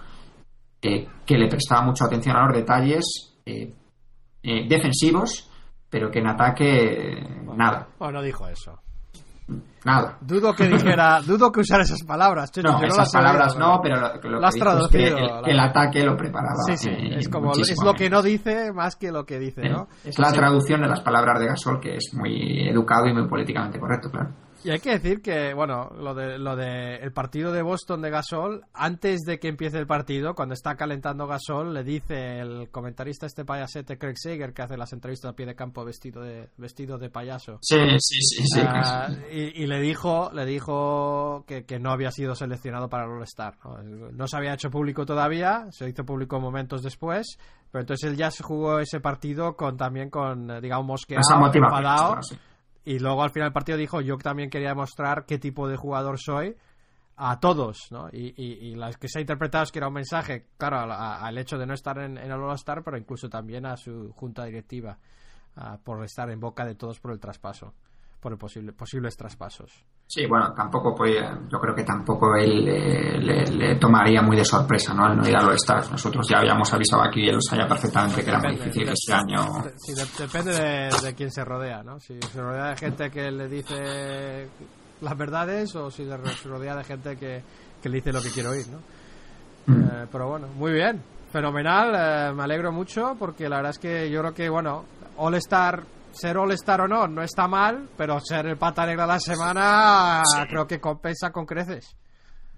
que 1.26 1.38
le 1.38 1.48
prestaba 1.48 1.82
mucha 1.82 2.06
atención 2.06 2.36
a 2.36 2.46
los 2.46 2.56
detalles 2.56 3.36
eh, 3.46 3.74
eh, 4.44 4.68
defensivos, 4.68 5.50
pero 5.90 6.12
que 6.12 6.20
en 6.20 6.28
ataque 6.28 7.20
nada. 7.56 7.88
Bueno, 7.98 8.22
dijo 8.22 8.48
eso. 8.48 8.80
Nada. 9.84 10.18
Dudo 10.22 10.54
que 10.54 10.68
dijera, 10.68 11.22
dudo 11.26 11.52
que 11.52 11.62
usara 11.62 11.84
esas 11.84 12.04
palabras. 12.04 12.52
no, 12.64 12.84
esas 12.84 13.12
palabras 13.12 13.58
no, 13.58 13.80
pero 13.82 13.98
lo, 13.98 14.40
lo, 14.40 14.90
que 14.90 15.08
el, 15.46 15.60
ataque 15.60 16.04
lo 16.04 16.18
preparaba. 16.18 16.64
Sí, 16.66 16.78
sí, 16.78 16.90
es 16.90 17.30
como 17.30 17.52
es 17.54 17.84
lo 17.84 17.94
que 17.94 18.10
no 18.10 18.22
dice 18.22 18.72
más 18.74 18.96
que 18.96 19.12
lo 19.12 19.26
que 19.26 19.40
dice, 19.40 19.70
¿no? 19.70 19.88
Es 20.04 20.18
la 20.20 20.32
traducción 20.32 20.82
de 20.82 20.88
las 20.88 21.02
palabras 21.02 21.40
de 21.40 21.48
Gasol 21.48 21.80
que 21.80 21.96
es 21.98 22.14
muy 22.14 22.68
educado 22.68 23.08
y 23.08 23.14
muy 23.14 23.28
políticamente 23.28 23.80
correcto, 23.80 24.10
claro. 24.10 24.32
Y 24.64 24.72
hay 24.72 24.80
que 24.80 24.98
decir 24.98 25.22
que, 25.22 25.54
bueno, 25.54 25.92
lo 25.98 26.16
de, 26.16 26.40
lo 26.40 26.56
de 26.56 26.96
el 26.96 27.12
partido 27.12 27.52
de 27.52 27.62
Boston 27.62 28.02
de 28.02 28.10
Gasol, 28.10 28.66
antes 28.74 29.22
de 29.22 29.40
que 29.40 29.48
empiece 29.48 29.78
el 29.78 29.86
partido, 29.86 30.34
cuando 30.34 30.54
está 30.54 30.76
calentando 30.76 31.28
Gasol, 31.28 31.74
le 31.74 31.84
dice 31.84 32.40
el 32.40 32.70
comentarista 32.72 33.26
este 33.26 33.46
payasete 33.46 33.98
Craig 33.98 34.16
Sager, 34.18 34.54
que 34.54 34.64
hace 34.64 34.78
las 34.78 34.92
entrevistas 34.94 35.32
a 35.32 35.36
pie 35.36 35.46
de 35.46 35.56
campo 35.56 35.86
vestido 35.86 36.22
de, 36.24 36.50
vestido 36.58 36.98
de 36.98 37.10
payaso. 37.10 37.60
Sí, 37.62 37.78
sí, 38.00 38.18
sí, 38.22 38.44
sí. 38.46 38.62
Ah, 38.64 39.10
y, 39.32 39.68
le 39.68 39.80
dijo, 39.82 40.32
le 40.34 40.46
dijo 40.46 41.44
que, 41.48 41.66
que, 41.66 41.80
no 41.80 41.92
había 41.92 42.12
sido 42.12 42.34
seleccionado 42.36 42.90
para 42.90 43.06
el 43.06 43.12
All-Star. 43.12 43.58
¿no? 43.84 44.28
se 44.28 44.38
había 44.38 44.54
hecho 44.54 44.72
público 44.72 45.06
todavía, 45.06 45.68
se 45.72 45.88
hizo 45.88 46.06
público 46.06 46.40
momentos 46.40 46.82
después, 46.82 47.38
pero 47.72 47.82
entonces 47.82 48.10
él 48.10 48.18
ya 48.18 48.32
se 48.32 48.44
jugó 48.44 48.80
ese 48.80 49.00
partido 49.00 49.56
con 49.56 49.78
también 49.78 50.10
con, 50.10 50.60
digamos, 50.62 50.86
mosqueado, 50.88 51.24
enfadado. 51.54 52.20
Y 52.86 53.00
luego 53.00 53.24
al 53.24 53.32
final 53.32 53.48
del 53.48 53.54
partido 53.54 53.78
dijo, 53.78 54.00
yo 54.02 54.18
también 54.18 54.50
quería 54.50 54.70
demostrar 54.70 55.26
qué 55.26 55.40
tipo 55.40 55.68
de 55.68 55.76
jugador 55.76 56.20
soy 56.20 56.56
a 57.18 57.40
todos, 57.40 57.88
¿no? 57.92 58.10
Y, 58.12 58.34
y, 58.38 58.76
las 58.76 58.98
que 58.98 59.08
se 59.08 59.20
ha 59.20 59.22
interpretado 59.22 59.64
es 59.64 59.72
que 59.72 59.80
era 59.80 59.88
un 59.88 59.94
mensaje, 59.94 60.48
claro, 60.58 60.92
al 60.92 61.38
hecho 61.38 61.58
de 61.58 61.66
no 61.66 61.74
estar 61.74 61.98
en, 61.98 62.18
el 62.18 62.32
All-Star, 62.32 62.84
pero 62.84 62.98
incluso 62.98 63.30
también 63.30 63.66
a 63.66 63.78
su 63.78 64.12
junta 64.14 64.44
directiva, 64.46 65.00
por 65.84 66.04
estar 66.04 66.30
en 66.30 66.40
boca 66.40 66.66
de 66.66 66.76
todos 66.76 67.00
por 67.00 67.12
el 67.12 67.20
traspaso 67.20 67.74
por 68.26 68.40
posible, 68.40 68.74
posibles 68.74 69.16
traspasos. 69.16 69.86
Sí, 70.08 70.28
bueno, 70.28 70.54
tampoco 70.54 70.94
pues, 70.96 71.16
yo 71.52 71.60
creo 71.60 71.74
que 71.74 71.84
tampoco 71.84 72.36
él 72.36 72.64
le, 72.64 73.76
tomaría 73.78 74.22
muy 74.22 74.38
de 74.38 74.46
sorpresa, 74.46 74.94
¿no? 74.94 75.06
Al 75.06 75.18
no 75.18 75.28
ir 75.28 75.36
a 75.36 75.42
los 75.42 75.56
Stars. 75.56 75.92
Nosotros 75.92 76.28
ya 76.30 76.40
habíamos 76.40 76.72
avisado 76.72 77.02
aquí 77.02 77.22
y 77.22 77.30
él 77.30 77.36
lo 77.36 77.42
sabía 77.42 77.68
perfectamente 77.68 78.24
que 78.24 78.30
era 78.30 78.40
muy 78.40 78.52
difícil 78.52 78.88
este 78.88 79.14
año. 79.14 79.64
Sí, 79.78 79.94
depende 80.20 80.54
de, 80.54 81.16
quién 81.16 81.32
se 81.32 81.44
rodea, 81.44 81.82
¿no? 81.82 82.00
Si 82.00 82.20
se 82.22 82.42
rodea 82.42 82.70
de 82.70 82.78
gente 82.78 83.10
que 83.10 83.32
le 83.32 83.48
dice 83.48 84.48
las 85.02 85.18
verdades 85.18 85.76
o 85.76 85.90
si 85.90 86.06
se 86.06 86.48
rodea 86.48 86.76
de 86.76 86.84
gente 86.84 87.18
que, 87.18 87.44
le 87.84 87.92
dice 87.92 88.14
lo 88.14 88.22
que 88.22 88.30
quiere 88.30 88.50
oír, 88.50 88.66
¿no? 88.68 88.78
Mm. 89.74 89.84
Eh, 89.84 90.08
pero 90.12 90.30
bueno, 90.30 90.48
muy 90.56 90.72
bien, 90.72 91.02
fenomenal, 91.32 91.94
eh, 91.96 92.34
me 92.34 92.44
alegro 92.44 92.72
mucho 92.72 93.16
porque 93.18 93.50
la 93.50 93.58
verdad 93.58 93.72
es 93.72 93.80
que 93.80 94.10
yo 94.12 94.22
creo 94.22 94.34
que, 94.36 94.50
bueno, 94.50 94.86
All 95.18 95.34
Star 95.36 95.84
ser 96.16 96.38
All-Star 96.38 96.82
o 96.82 96.88
no, 96.88 97.08
no 97.08 97.22
está 97.22 97.48
mal, 97.48 97.90
pero 97.98 98.20
ser 98.20 98.48
el 98.48 98.58
pata 98.58 98.86
negra 98.86 99.04
de 99.04 99.14
la 99.14 99.20
semana 99.20 100.24
creo 100.50 100.66
que 100.66 100.80
compensa 100.80 101.32
con 101.32 101.46
creces. 101.46 101.96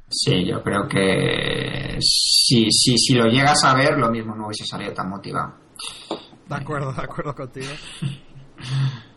Sí, 0.10 0.45
yo 0.45 0.64
creo 0.64 0.88
que 0.88 1.97
si, 1.99 2.72
si, 2.72 2.97
si 2.97 3.14
lo 3.14 3.26
llegas 3.26 3.64
a 3.66 3.76
ver, 3.76 3.97
lo 3.97 4.10
mismo 4.10 4.34
no 4.36 4.45
hubiese 4.45 4.66
salido 4.66 4.93
tan 4.93 5.10
motivado. 5.10 5.55
De 6.47 6.55
acuerdo, 6.55 6.93
de 6.93 7.01
acuerdo 7.01 7.36
contigo. 7.36 7.68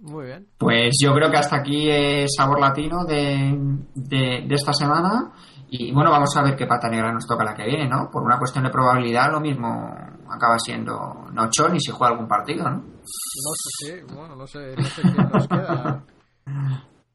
Muy 0.00 0.26
bien. 0.26 0.46
Pues 0.58 0.96
yo 1.02 1.14
creo 1.14 1.30
que 1.30 1.38
hasta 1.38 1.56
aquí 1.56 1.88
es 1.90 2.34
Sabor 2.36 2.60
Latino 2.60 3.04
de, 3.04 3.56
de, 3.94 4.54
esta 4.54 4.72
semana. 4.72 5.32
Y 5.68 5.92
bueno, 5.92 6.10
vamos 6.10 6.36
a 6.36 6.42
ver 6.42 6.56
qué 6.56 6.66
pata 6.66 6.88
negra 6.88 7.12
nos 7.12 7.26
toca 7.26 7.44
la 7.44 7.54
que 7.54 7.64
viene, 7.64 7.88
¿no? 7.88 8.10
Por 8.10 8.22
una 8.22 8.38
cuestión 8.38 8.64
de 8.64 8.70
probabilidad, 8.70 9.32
lo 9.32 9.40
mismo 9.40 9.94
acaba 10.30 10.58
siendo 10.58 11.26
Nochón 11.32 11.76
y 11.76 11.80
si 11.80 11.90
juega 11.92 12.12
algún 12.12 12.28
partido, 12.28 12.64
¿no? 12.64 12.76
No 12.76 13.52
sé, 13.54 13.86
sí, 13.86 14.14
bueno, 14.14 14.36
no 14.36 14.46
sé, 14.46 14.74
no 14.76 14.84
sé 14.84 15.02
quién 15.02 15.28
nos 15.32 15.48
queda. 15.48 16.04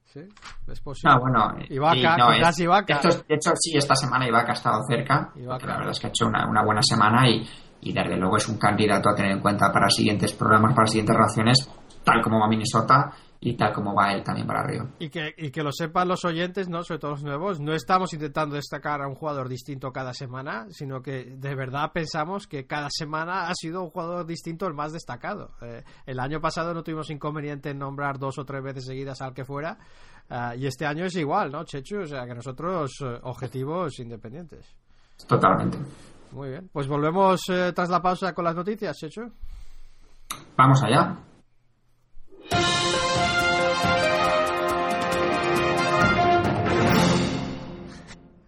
Sí, 0.06 0.20
es 0.68 0.82
posible. 0.82 1.14
No, 1.14 1.20
bueno, 1.22 1.66
Ibaka, 1.70 2.18
no, 2.18 2.34
es, 2.34 2.60
Ibaka. 2.60 3.00
de 3.00 3.36
hecho, 3.36 3.52
sí, 3.56 3.78
esta 3.78 3.96
semana 3.96 4.28
Ibaka 4.28 4.52
ha 4.52 4.56
estado 4.56 4.82
cerca. 4.86 5.32
Ibaka. 5.36 5.66
La 5.66 5.78
verdad 5.78 5.92
es 5.92 6.00
que 6.00 6.08
ha 6.08 6.10
hecho 6.10 6.28
una, 6.28 6.50
una 6.50 6.66
buena 6.66 6.82
semana 6.84 7.30
y, 7.30 7.48
y, 7.80 7.94
desde 7.94 8.18
luego 8.18 8.36
es 8.36 8.48
un 8.50 8.58
candidato 8.58 9.10
a 9.10 9.16
tener 9.16 9.32
en 9.32 9.40
cuenta 9.40 9.72
para 9.72 9.90
siguientes 9.90 10.34
programas, 10.34 10.76
para 10.76 10.88
siguientes 10.88 11.16
relaciones, 11.16 11.70
tal 12.04 12.22
como 12.22 12.42
va 12.42 12.48
Minnesota 12.50 13.10
y 13.44 13.58
tal 13.58 13.74
como 13.74 13.96
va 13.96 14.14
él 14.14 14.24
también 14.24 14.46
para 14.46 14.62
arriba. 14.62 14.88
Y 15.00 15.10
que, 15.10 15.34
y 15.36 15.50
que 15.50 15.64
lo 15.64 15.72
sepan 15.72 16.08
los 16.08 16.24
oyentes, 16.26 16.70
¿no? 16.70 16.84
sobre 16.84 17.00
todo 17.00 17.12
los 17.12 17.24
nuevos, 17.24 17.60
no 17.60 17.74
estamos 17.74 18.14
intentando 18.14 18.56
destacar 18.56 19.02
a 19.02 19.08
un 19.08 19.16
jugador 19.16 19.50
distinto 19.50 19.92
cada 19.92 20.14
semana, 20.14 20.68
sino 20.70 21.02
que 21.02 21.26
de 21.26 21.56
verdad 21.56 21.92
pensamos 21.92 22.46
que 22.46 22.68
cada 22.68 22.90
semana 22.92 23.50
ha 23.50 23.54
sido 23.56 23.82
un 23.82 23.90
jugador 23.90 24.28
distinto 24.28 24.68
el 24.68 24.76
más 24.76 24.94
destacado. 24.94 25.56
Eh, 25.64 25.84
el 26.06 26.20
año 26.20 26.40
pasado 26.40 26.76
no 26.76 26.84
tuvimos 26.84 27.10
inconveniente 27.10 27.72
en 27.72 27.80
nombrar 27.80 28.20
dos 28.20 28.38
o 28.38 28.46
tres 28.46 28.62
veces 28.62 28.86
seguidas 28.86 29.20
al 29.22 29.34
que 29.34 29.44
fuera, 29.44 29.80
eh, 30.30 30.58
y 30.60 30.68
este 30.68 30.86
año 30.86 31.06
es 31.06 31.16
igual, 31.16 31.52
¿no, 31.52 31.64
Chechu? 31.64 32.02
O 32.02 32.06
sea 32.06 32.28
que 32.28 32.36
nosotros 32.36 32.92
eh, 33.04 33.20
objetivos 33.24 33.98
independientes. 34.00 34.72
Totalmente. 35.28 35.80
Muy 36.32 36.50
bien, 36.50 36.70
pues 36.72 36.88
volvemos 36.88 37.42
tras 37.74 37.90
la 37.90 38.02
pausa 38.02 38.34
con 38.34 38.46
las 38.46 38.56
noticias, 38.56 38.96
Chechu. 38.96 39.24
Vamos 40.56 40.82
allá. 40.84 41.31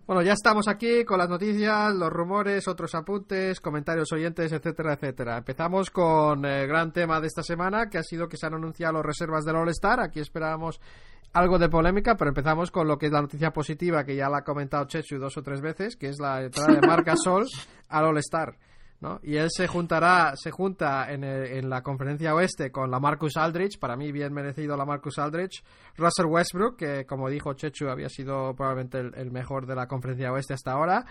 Bueno, 0.05 0.21
ya 0.21 0.33
estamos 0.33 0.67
aquí 0.67 1.05
con 1.05 1.17
las 1.17 1.27
noticias, 1.27 1.91
los 1.95 2.11
rumores, 2.11 2.67
otros 2.67 2.93
apuntes, 2.93 3.59
comentarios 3.59 4.11
oyentes, 4.11 4.51
etcétera, 4.51 4.93
etcétera. 4.93 5.37
Empezamos 5.37 5.89
con 5.89 6.45
el 6.45 6.67
gran 6.67 6.91
tema 6.91 7.19
de 7.19 7.27
esta 7.27 7.41
semana, 7.41 7.89
que 7.89 7.97
ha 7.97 8.03
sido 8.03 8.27
que 8.27 8.37
se 8.37 8.45
han 8.45 8.53
anunciado 8.53 8.93
las 8.93 9.05
reservas 9.05 9.43
del 9.43 9.55
All-Star. 9.55 10.01
Aquí 10.01 10.19
esperábamos 10.19 10.79
algo 11.31 11.57
de 11.57 11.67
polémica, 11.67 12.15
pero 12.15 12.29
empezamos 12.29 12.69
con 12.69 12.87
lo 12.87 12.99
que 12.99 13.07
es 13.07 13.11
la 13.11 13.21
noticia 13.21 13.51
positiva, 13.51 14.03
que 14.03 14.15
ya 14.15 14.29
la 14.29 14.39
ha 14.39 14.43
comentado 14.43 14.85
Chechu 14.85 15.17
dos 15.17 15.35
o 15.37 15.41
tres 15.41 15.61
veces, 15.61 15.95
que 15.95 16.09
es 16.09 16.19
la 16.19 16.43
entrada 16.43 16.79
de 16.79 16.87
Marca 16.87 17.15
Sol 17.15 17.45
al 17.89 18.05
All-Star. 18.05 18.55
Y 19.23 19.35
él 19.35 19.49
se 19.49 19.67
juntará, 19.67 20.33
se 20.35 20.51
junta 20.51 21.11
en, 21.11 21.23
en, 21.23 21.69
la 21.69 21.81
conferencia 21.81 22.33
oeste 22.33 22.71
con 22.71 22.89
la 22.89 22.99
Marcus 22.99 23.37
Aldrich, 23.37 23.79
para 23.79 23.95
mí 23.95 24.11
bien 24.11 24.33
merecido 24.33 24.77
la 24.77 24.85
Marcus 24.85 25.19
Aldrich, 25.19 25.63
Russell 25.97 26.27
Westbrook, 26.27 26.77
que 26.77 27.05
como 27.05 27.29
dijo 27.29 27.53
Chechu 27.53 27.89
había 27.89 28.09
sido 28.09 28.55
probablemente 28.55 28.99
el, 28.99 29.31
mejor 29.31 29.65
de 29.65 29.75
la 29.75 29.87
conferencia 29.87 30.31
oeste 30.31 30.53
hasta 30.53 30.71
ahora, 30.71 31.05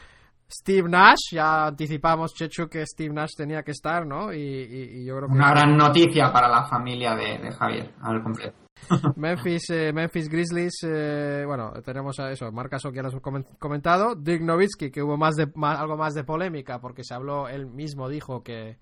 Steve 0.51 0.89
Nash, 0.89 1.33
ya 1.33 1.67
anticipamos 1.67 2.35
Chechu 2.35 2.69
que 2.69 2.85
Steve 2.87 3.15
Nash 3.15 3.31
tenía 3.37 3.63
que 3.63 3.71
estar, 3.71 4.07
¿no? 4.07 4.33
Y, 4.33 5.05
yo 5.05 5.17
creo 5.17 5.29
que... 5.29 5.35
Una 5.35 5.51
gran 5.51 5.77
noticia 5.77 6.33
para 6.33 6.49
la 6.49 6.65
familia 6.65 7.15
de, 7.15 7.39
de 7.39 7.53
Javier, 7.53 7.95
al 8.03 8.23
completo. 8.23 8.62
Memphis, 9.17 9.71
eh, 9.71 9.93
Memphis 9.93 10.29
Grizzlies, 10.29 10.75
eh, 10.85 11.45
bueno, 11.47 11.73
tenemos 11.85 12.19
a 12.21 12.31
eso, 12.31 12.51
Marcas 12.53 12.83
que 12.83 12.93
ya 12.95 13.03
lo 13.03 13.11
hemos 13.11 13.23
comentado, 13.59 14.15
Dirk 14.15 14.43
Nowitzki, 14.43 14.91
que 14.91 15.03
hubo 15.03 15.17
más 15.17 15.35
de, 15.37 15.51
algo 15.63 15.97
más 15.97 16.15
de 16.15 16.25
polémica 16.25 16.81
porque 16.81 17.05
se 17.05 17.15
habló, 17.15 17.49
él 17.49 17.67
mismo 17.67 18.09
dijo 18.09 18.43
que, 18.43 18.79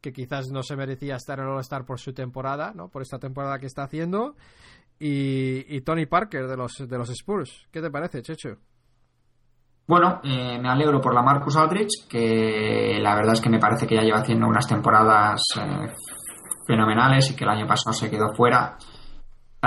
que 0.00 0.12
quizás 0.12 0.50
no 0.50 0.62
se 0.62 0.76
merecía 0.76 1.16
estar 1.16 1.38
en 1.38 1.46
All-Star 1.46 1.84
por 1.84 1.98
su 1.98 2.12
temporada, 2.12 2.72
¿no? 2.74 2.88
Por 2.88 3.02
esta 3.02 3.18
temporada 3.18 3.58
que 3.58 3.66
está 3.66 3.84
haciendo. 3.84 4.36
Y, 4.98 5.80
Tony 5.80 6.06
Parker 6.06 6.46
de 6.46 6.56
los, 6.56 6.74
de 6.88 6.96
los 6.96 7.10
Spurs. 7.10 7.66
¿Qué 7.72 7.80
te 7.80 7.90
parece, 7.90 8.22
Checho? 8.22 8.50
Bueno, 9.88 10.20
eh, 10.22 10.60
me 10.60 10.68
alegro 10.68 11.00
por 11.00 11.12
la 11.12 11.22
Marcus 11.22 11.56
Aldrich, 11.56 12.06
que 12.08 12.98
la 13.00 13.16
verdad 13.16 13.32
es 13.32 13.40
que 13.40 13.50
me 13.50 13.58
parece 13.58 13.84
que 13.84 13.96
ya 13.96 14.02
lleva 14.02 14.20
haciendo 14.20 14.46
unas 14.46 14.66
temporadas 14.66 15.42
fenomenales 16.64 17.30
y 17.30 17.36
que 17.36 17.42
el 17.42 17.50
año 17.50 17.66
pasado 17.66 17.92
se 17.92 18.08
quedó 18.08 18.32
fuera 18.32 18.76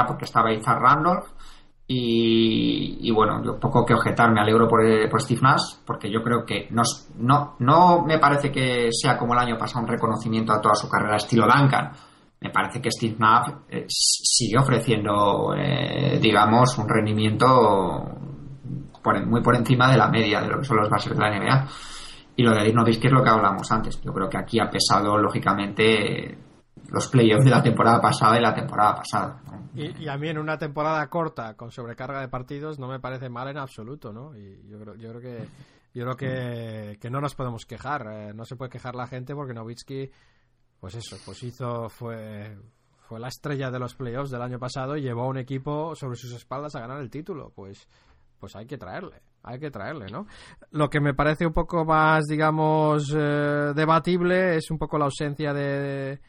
porque 0.03 0.25
estaba 0.25 0.51
Izar 0.51 0.81
Randolph. 0.81 1.27
Y, 1.87 3.11
bueno, 3.11 3.43
yo 3.43 3.59
poco 3.59 3.85
que 3.85 3.93
objetar, 3.93 4.31
me 4.31 4.41
alegro 4.41 4.67
por, 4.67 4.83
eh, 4.83 5.07
por, 5.07 5.21
Steve 5.21 5.41
Nash, 5.43 5.75
porque 5.85 6.11
yo 6.11 6.23
creo 6.23 6.43
que 6.43 6.67
no, 6.71 6.81
no, 7.19 7.55
no 7.59 8.01
me 8.01 8.17
parece 8.17 8.51
que 8.51 8.89
sea 8.91 9.15
como 9.15 9.33
el 9.33 9.39
año 9.39 9.55
pasado 9.55 9.81
un 9.81 9.91
reconocimiento 9.91 10.51
a 10.51 10.59
toda 10.59 10.73
su 10.73 10.89
carrera 10.89 11.17
estilo 11.17 11.45
Duncan. 11.45 11.91
Me 12.41 12.49
parece 12.49 12.81
que 12.81 12.89
Steve 12.89 13.15
Nash 13.19 13.49
eh, 13.69 13.85
sigue 13.87 14.57
ofreciendo, 14.57 15.53
eh, 15.55 16.17
digamos, 16.19 16.75
un 16.79 16.89
rendimiento 16.89 18.15
muy 19.27 19.41
por 19.41 19.55
encima 19.55 19.91
de 19.91 19.97
la 19.97 20.07
media 20.07 20.41
de 20.41 20.47
lo 20.47 20.57
que 20.57 20.65
son 20.65 20.77
los 20.77 20.89
bases 20.89 21.15
de 21.15 21.19
la 21.19 21.29
NBA. 21.29 21.67
Y 22.37 22.43
lo 22.43 22.53
de 22.53 22.63
Dirk 22.63 22.75
Nowitzki 22.75 23.07
es 23.07 23.13
lo 23.13 23.23
que 23.23 23.29
hablamos 23.29 23.71
antes. 23.71 24.01
Yo 24.01 24.11
creo 24.11 24.27
que 24.27 24.37
aquí 24.37 24.59
ha 24.59 24.69
pesado, 24.69 25.17
lógicamente, 25.17 26.37
los 26.89 27.07
playoffs 27.07 27.45
de 27.45 27.51
la 27.51 27.61
temporada 27.61 27.99
pasada 28.01 28.37
y 28.37 28.41
la 28.41 28.53
temporada 28.53 28.95
pasada. 28.95 29.41
Y, 29.73 30.07
a 30.07 30.17
mí 30.17 30.29
en 30.29 30.37
una 30.37 30.57
temporada 30.57 31.05
corta 31.09 31.55
con 31.55 31.71
sobrecarga 31.71 32.21
de 32.21 32.29
partidos 32.29 32.79
no 32.79 32.87
me 32.87 32.99
parece 32.99 33.29
mal 33.29 33.49
en 33.49 33.57
absoluto, 33.57 34.13
¿no? 34.13 34.35
Y 34.37 34.67
yo 34.67 34.79
creo, 34.79 34.95
yo 34.95 35.09
creo 35.09 35.21
que 35.21 35.47
yo 35.93 36.03
creo 36.03 36.15
que, 36.15 36.97
que 36.99 37.09
no 37.09 37.21
nos 37.21 37.35
podemos 37.35 37.65
quejar, 37.65 38.07
eh, 38.11 38.33
no 38.33 38.43
se 38.45 38.55
puede 38.55 38.71
quejar 38.71 38.95
la 38.95 39.07
gente 39.07 39.33
porque 39.33 39.53
Novitsky, 39.53 40.11
pues 40.79 40.95
eso, 40.95 41.17
pues 41.25 41.41
hizo 41.43 41.89
fue 41.89 42.57
fue 42.99 43.19
la 43.19 43.27
estrella 43.27 43.69
de 43.69 43.79
los 43.79 43.95
playoffs 43.95 44.31
del 44.31 44.41
año 44.41 44.59
pasado 44.59 44.97
y 44.97 45.01
llevó 45.01 45.23
a 45.23 45.27
un 45.27 45.37
equipo 45.37 45.95
sobre 45.95 46.15
sus 46.15 46.33
espaldas 46.33 46.75
a 46.75 46.79
ganar 46.79 46.99
el 46.99 47.09
título, 47.09 47.51
pues 47.55 47.87
pues 48.39 48.55
hay 48.55 48.65
que 48.65 48.77
traerle, 48.77 49.21
hay 49.43 49.59
que 49.59 49.71
traerle, 49.71 50.07
¿no? 50.11 50.27
Lo 50.71 50.89
que 50.89 50.99
me 50.99 51.13
parece 51.13 51.45
un 51.45 51.53
poco 51.53 51.85
más, 51.85 52.25
digamos, 52.25 53.13
eh, 53.15 53.73
debatible 53.73 54.57
es 54.57 54.69
un 54.69 54.77
poco 54.77 54.97
la 54.97 55.05
ausencia 55.05 55.53
de, 55.53 56.19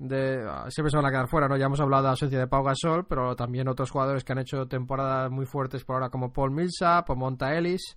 siempre 0.00 0.90
se 0.90 0.96
van 0.96 1.06
a 1.06 1.10
quedar 1.10 1.28
fuera, 1.28 1.46
¿no? 1.46 1.56
Ya 1.56 1.66
hemos 1.66 1.80
hablado 1.80 2.02
de 2.02 2.06
la 2.06 2.10
ausencia 2.10 2.38
de 2.38 2.46
Pau 2.46 2.64
Gasol, 2.64 3.06
pero 3.06 3.36
también 3.36 3.68
otros 3.68 3.90
jugadores 3.90 4.24
que 4.24 4.32
han 4.32 4.38
hecho 4.38 4.66
temporadas 4.66 5.30
muy 5.30 5.44
fuertes 5.44 5.84
por 5.84 5.96
ahora, 5.96 6.08
como 6.08 6.32
Paul 6.32 6.52
Millsap 6.52 7.10
o 7.10 7.16
Monta 7.16 7.54
Ellis, 7.54 7.96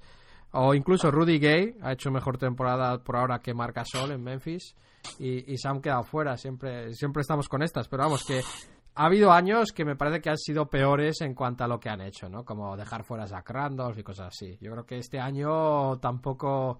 o 0.51 0.73
incluso 0.73 1.11
Rudy 1.11 1.39
Gay, 1.39 1.77
ha 1.81 1.93
hecho 1.93 2.11
mejor 2.11 2.37
temporada 2.37 3.01
por 3.01 3.15
ahora 3.15 3.39
que 3.39 3.53
Marc 3.53 3.75
Gasol 3.75 4.11
en 4.11 4.21
Memphis, 4.21 4.75
y, 5.19 5.57
se 5.57 5.67
han 5.67 5.81
quedado 5.81 6.03
fuera, 6.03 6.37
siempre, 6.37 6.93
siempre 6.93 7.21
estamos 7.21 7.47
con 7.47 7.63
estas, 7.63 7.87
pero 7.87 8.03
vamos, 8.03 8.23
que 8.25 8.41
ha 8.95 9.05
habido 9.05 9.31
años 9.31 9.71
que 9.71 9.85
me 9.85 9.95
parece 9.95 10.21
que 10.21 10.29
han 10.29 10.37
sido 10.37 10.69
peores 10.69 11.21
en 11.21 11.33
cuanto 11.33 11.63
a 11.63 11.67
lo 11.67 11.79
que 11.79 11.89
han 11.89 12.01
hecho, 12.01 12.29
¿no? 12.29 12.43
Como 12.45 12.77
dejar 12.77 13.03
fuera 13.03 13.23
a 13.23 13.27
Zach 13.27 13.49
Randolph 13.49 13.97
y 13.97 14.03
cosas 14.03 14.27
así. 14.27 14.57
Yo 14.61 14.71
creo 14.71 14.85
que 14.85 14.97
este 14.97 15.19
año 15.19 15.97
tampoco 15.99 16.79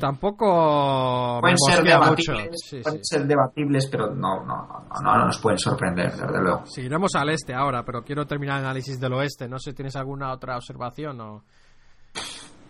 Tampoco 0.00 1.38
pueden 1.40 1.56
ser 1.56 1.84
debatibles, 1.84 2.82
pueden 2.82 3.04
ser 3.04 3.26
debatibles, 3.26 3.86
pero 3.86 4.12
no, 4.12 4.44
no, 4.44 4.66
no, 4.66 5.00
no, 5.02 5.24
nos 5.26 5.38
pueden 5.38 5.58
sorprender, 5.58 6.10
desde 6.10 6.42
luego. 6.42 6.66
Sí, 6.66 6.82
iremos 6.82 7.14
al 7.14 7.30
este 7.30 7.54
ahora, 7.54 7.84
pero 7.84 8.02
quiero 8.02 8.26
terminar 8.26 8.58
el 8.58 8.64
análisis 8.64 8.98
del 8.98 9.12
oeste. 9.12 9.48
No 9.48 9.58
sé, 9.58 9.72
¿tienes 9.74 9.94
alguna 9.94 10.32
otra 10.32 10.56
observación 10.56 11.20
o...? 11.20 11.44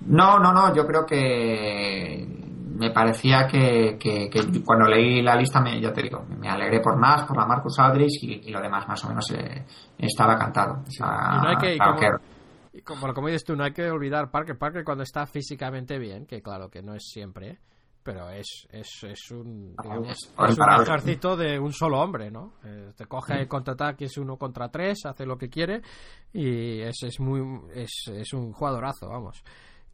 No, 0.06 0.38
no, 0.38 0.52
no, 0.52 0.74
yo 0.74 0.86
creo 0.86 1.04
que 1.06 2.26
me 2.78 2.90
parecía 2.90 3.46
que, 3.46 3.96
que, 3.98 4.30
cuando 4.64 4.86
leí 4.86 5.22
la 5.22 5.34
lista, 5.34 5.60
me, 5.60 5.80
ya 5.80 5.92
te 5.92 6.02
digo, 6.02 6.24
me 6.38 6.48
alegré 6.48 6.80
por 6.80 6.96
más, 6.96 7.24
por 7.24 7.36
la 7.36 7.46
Marcus 7.46 7.78
Aldridge 7.78 8.22
y, 8.22 8.50
lo 8.50 8.60
demás 8.60 8.86
más 8.86 9.04
o 9.04 9.08
menos 9.08 9.28
eh, 9.32 9.64
estaba 9.98 10.38
cantado. 10.38 10.82
O 10.86 10.90
sea, 10.90 11.40
no 11.42 11.48
hay 11.48 11.56
que, 11.56 11.78
y 12.78 12.82
como, 12.82 13.12
como 13.12 13.26
dices 13.26 13.44
tú, 13.44 13.56
no 13.56 13.64
hay 13.64 13.72
que 13.72 13.90
olvidar 13.90 14.30
Parker. 14.30 14.56
Parker 14.56 14.84
cuando 14.84 15.02
está 15.02 15.26
físicamente 15.26 15.98
bien, 15.98 16.26
que 16.26 16.40
claro 16.40 16.70
que 16.70 16.80
no 16.80 16.94
es 16.94 17.08
siempre, 17.08 17.58
pero 18.04 18.30
es, 18.30 18.68
es, 18.70 19.02
es 19.02 19.30
un, 19.32 19.74
es, 20.06 20.32
un 20.38 20.82
ejército 20.82 21.36
de 21.36 21.58
un 21.58 21.72
solo 21.72 22.00
hombre, 22.00 22.30
¿no? 22.30 22.54
Eh, 22.64 22.92
te 22.96 23.06
coge 23.06 23.40
el 23.40 23.48
contraataque, 23.48 24.04
es 24.04 24.16
uno 24.16 24.36
contra 24.36 24.68
tres, 24.68 25.04
hace 25.06 25.26
lo 25.26 25.36
que 25.36 25.48
quiere 25.48 25.82
y 26.32 26.80
es, 26.80 27.02
es, 27.02 27.18
muy, 27.18 27.40
es, 27.74 27.90
es 28.12 28.32
un 28.32 28.52
jugadorazo, 28.52 29.08
vamos. 29.08 29.42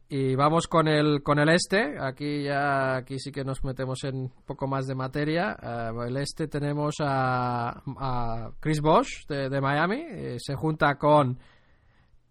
Y 0.07 0.35
vamos 0.35 0.67
con 0.67 0.87
el, 0.87 1.23
con 1.23 1.39
el 1.39 1.49
este. 1.49 1.95
Aquí 1.99 2.43
ya 2.43 2.97
aquí 2.97 3.17
sí 3.17 3.31
que 3.31 3.43
nos 3.43 3.63
metemos 3.63 4.03
en 4.03 4.15
un 4.15 4.31
poco 4.45 4.67
más 4.67 4.85
de 4.85 4.93
materia. 4.93 5.57
Uh, 5.91 6.03
el 6.03 6.17
este 6.17 6.47
tenemos 6.47 6.97
a, 6.99 7.81
a 7.97 8.51
Chris 8.59 8.81
Bosch 8.81 9.25
de, 9.27 9.49
de 9.49 9.59
Miami. 9.59 10.05
Eh, 10.07 10.35
se 10.37 10.53
junta 10.53 10.99
con 10.99 11.39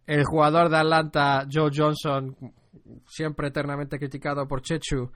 el 0.06 0.24
jugador 0.24 0.68
de 0.68 0.78
Atlanta, 0.78 1.46
Joe 1.50 1.70
Johnson, 1.74 2.36
siempre 3.06 3.48
eternamente 3.48 3.98
criticado 3.98 4.46
por 4.46 4.62
Chechu, 4.62 5.10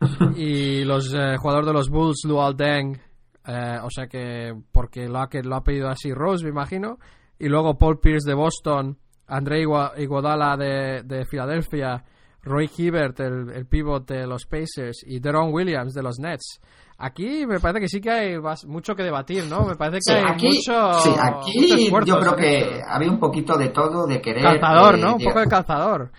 y 0.36 0.84
los 0.84 1.12
eh, 1.14 1.36
jugadores 1.38 1.66
de 1.66 1.72
los 1.72 1.88
Bulls, 1.88 2.22
Luol 2.26 2.56
Deng, 2.56 2.98
eh, 3.46 3.78
o 3.82 3.90
sea 3.90 4.06
que 4.06 4.54
porque 4.72 5.08
lo 5.08 5.20
ha, 5.20 5.28
que 5.28 5.42
lo 5.42 5.56
ha 5.56 5.62
pedido 5.62 5.88
así 5.88 6.12
Rose, 6.12 6.44
me 6.44 6.50
imagino, 6.50 6.98
y 7.38 7.48
luego 7.48 7.78
Paul 7.78 8.00
Pierce 8.00 8.28
de 8.28 8.34
Boston, 8.34 8.98
André 9.26 9.62
Iguodala 9.62 10.56
de, 10.56 11.02
de 11.04 11.24
Filadelfia, 11.24 12.04
Roy 12.44 12.70
Hibbert, 12.76 13.18
el, 13.20 13.50
el 13.50 13.66
pivot 13.66 14.06
de 14.06 14.26
los 14.26 14.46
Pacers, 14.46 15.04
y 15.06 15.20
Deron 15.20 15.52
Williams 15.52 15.94
de 15.94 16.02
los 16.02 16.18
Nets. 16.18 16.60
Aquí 16.96 17.44
me 17.46 17.58
parece 17.58 17.80
que 17.80 17.88
sí 17.88 18.00
que 18.00 18.10
hay 18.10 18.36
mucho 18.66 18.94
que 18.94 19.02
debatir, 19.02 19.44
¿no? 19.46 19.66
Me 19.66 19.74
parece 19.74 19.98
que 20.06 20.12
hay 20.16 20.24
aquí, 20.32 20.46
mucho. 20.46 20.92
Sí, 21.00 21.10
aquí 21.20 21.90
yo 22.06 22.18
creo 22.20 22.36
que 22.36 22.80
había 22.86 23.10
un 23.10 23.18
poquito 23.18 23.56
de 23.56 23.70
todo, 23.70 24.06
de 24.06 24.20
querer. 24.20 24.42
Calzador, 24.42 24.98
¿no? 24.98 25.16
Un 25.16 25.24
poco 25.24 25.40
de 25.40 25.48
calzador. 25.48 26.12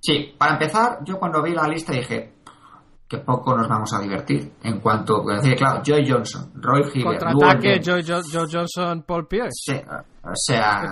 Sí, 0.00 0.34
para 0.36 0.54
empezar, 0.54 0.98
yo 1.04 1.18
cuando 1.18 1.42
vi 1.42 1.52
la 1.52 1.68
lista 1.68 1.92
dije, 1.92 2.32
que 3.08 3.18
poco 3.18 3.56
nos 3.56 3.68
vamos 3.68 3.92
a 3.94 4.00
divertir. 4.00 4.52
En 4.62 4.80
cuanto, 4.80 5.22
decir, 5.22 5.54
claro, 5.56 5.80
Joy 5.84 6.08
Johnson, 6.08 6.50
Roy 6.56 6.82
Hibbert, 6.92 7.22
Contraataque, 7.22 7.80
Joy, 7.80 8.02
Joy, 8.02 8.48
Johnson, 8.50 9.02
Paul 9.06 9.26
Pierce. 9.28 9.84
o 10.22 10.32
sea, 10.34 10.82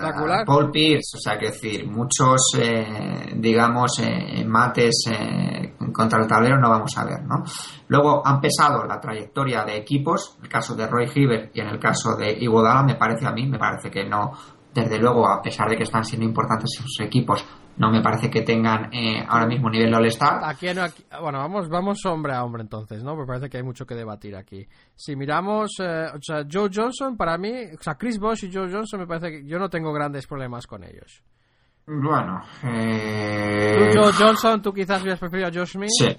Paul 0.47 0.71
Pierce, 0.71 1.17
o 1.17 1.21
sea, 1.21 1.37
que 1.37 1.47
decir, 1.47 1.87
muchos, 1.89 2.53
eh, 2.57 3.33
digamos, 3.37 3.99
eh, 4.01 4.45
mates 4.47 5.07
eh, 5.11 5.75
contra 5.93 6.21
el 6.21 6.29
tablero 6.29 6.59
no 6.59 6.71
vamos 6.71 6.97
a 6.97 7.05
ver, 7.05 7.25
¿no? 7.25 7.43
Luego 7.89 8.23
han 8.25 8.41
pesado 8.41 8.85
la 8.85 9.01
trayectoria 9.01 9.65
de 9.65 9.77
equipos, 9.77 10.37
en 10.39 10.45
el 10.45 10.51
caso 10.51 10.77
de 10.77 10.87
Roy 10.87 11.11
Hibbert 11.13 11.57
y 11.57 11.61
en 11.61 11.69
el 11.69 11.81
caso 11.81 12.15
de 12.17 12.33
Iguodala, 12.33 12.85
me 12.85 12.95
parece 12.95 13.27
a 13.27 13.33
mí, 13.33 13.47
me 13.47 13.59
parece 13.59 13.91
que 13.91 14.05
no, 14.05 14.33
desde 14.73 14.99
luego, 14.99 15.29
a 15.29 15.43
pesar 15.43 15.69
de 15.69 15.77
que 15.77 15.83
están 15.83 16.05
siendo 16.05 16.27
importantes 16.27 16.71
sus 16.77 17.01
equipos, 17.01 17.45
no 17.77 17.91
me 17.91 18.01
parece 18.01 18.31
que 18.31 18.43
tengan 18.43 18.93
eh, 18.93 19.25
ahora 19.29 19.47
mismo 19.47 19.69
nivel 19.69 19.91
de 19.91 19.97
All-Star. 19.97 20.41
Aquí, 20.45 20.67
bueno, 21.21 21.39
vamos, 21.39 21.69
vamos 21.69 22.05
hombre 22.07 22.35
a 22.35 22.45
hombre 22.45 22.63
entonces, 22.63 23.03
¿no? 23.03 23.17
Me 23.17 23.27
parece 23.27 23.49
que 23.49 23.57
hay 23.57 23.63
mucho 23.63 23.85
que 23.87 23.95
debatir 23.95 24.37
aquí. 24.37 24.67
Si 24.95 25.17
miramos, 25.17 25.73
eh, 25.81 26.07
o 26.15 26.19
sea, 26.21 26.45
Joe 26.51 26.71
Johnson, 26.73 27.17
para 27.17 27.37
mí, 27.37 27.53
o 27.77 27.83
sea, 27.83 27.95
Chris 27.97 28.19
Bosh 28.19 28.45
y 28.45 28.53
Joe 28.53 28.71
Johnson, 28.71 29.01
me 29.01 29.07
parece 29.07 29.31
que 29.31 29.47
yo 29.47 29.59
no 29.59 29.69
tengo 29.69 29.93
grandes 29.93 30.27
problemas 30.27 30.67
con 30.67 30.85
ellos. 30.85 31.23
Bueno, 31.87 32.43
eh... 32.63 33.91
Joe 33.95 34.13
Johnson, 34.13 34.63
tú 34.63 34.73
quizás 34.73 35.03
hubieras 35.03 35.21
preferido 35.21 35.49
a 35.49 35.53
Josh 35.53 35.73
Smith. 35.73 35.91
Sí. 35.99 36.17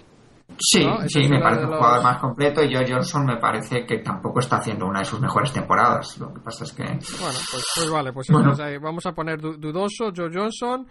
Sí, 0.58 0.88
sí, 1.08 1.28
me 1.28 1.42
parece 1.42 1.66
un 1.66 1.74
jugador 1.74 2.04
más 2.04 2.20
completo 2.20 2.64
y 2.64 2.74
Joe 2.74 2.86
Johnson 2.88 3.26
me 3.26 3.38
parece 3.38 3.86
que 3.86 3.98
tampoco 3.98 4.40
está 4.40 4.58
haciendo 4.58 4.86
una 4.86 5.00
de 5.00 5.06
sus 5.06 5.20
mejores 5.20 5.52
temporadas. 5.52 6.18
Lo 6.20 6.34
que 6.34 6.40
pasa 6.40 6.64
es 6.66 6.72
que. 6.72 6.84
Bueno, 6.84 7.40
pues, 7.52 7.66
pues 7.76 7.90
vale, 7.90 8.14
pues 8.14 8.28
vamos 8.80 9.06
a 9.06 9.12
poner 9.12 9.42
dudoso 9.42 10.14
Joe 10.16 10.30
Johnson, 10.32 10.88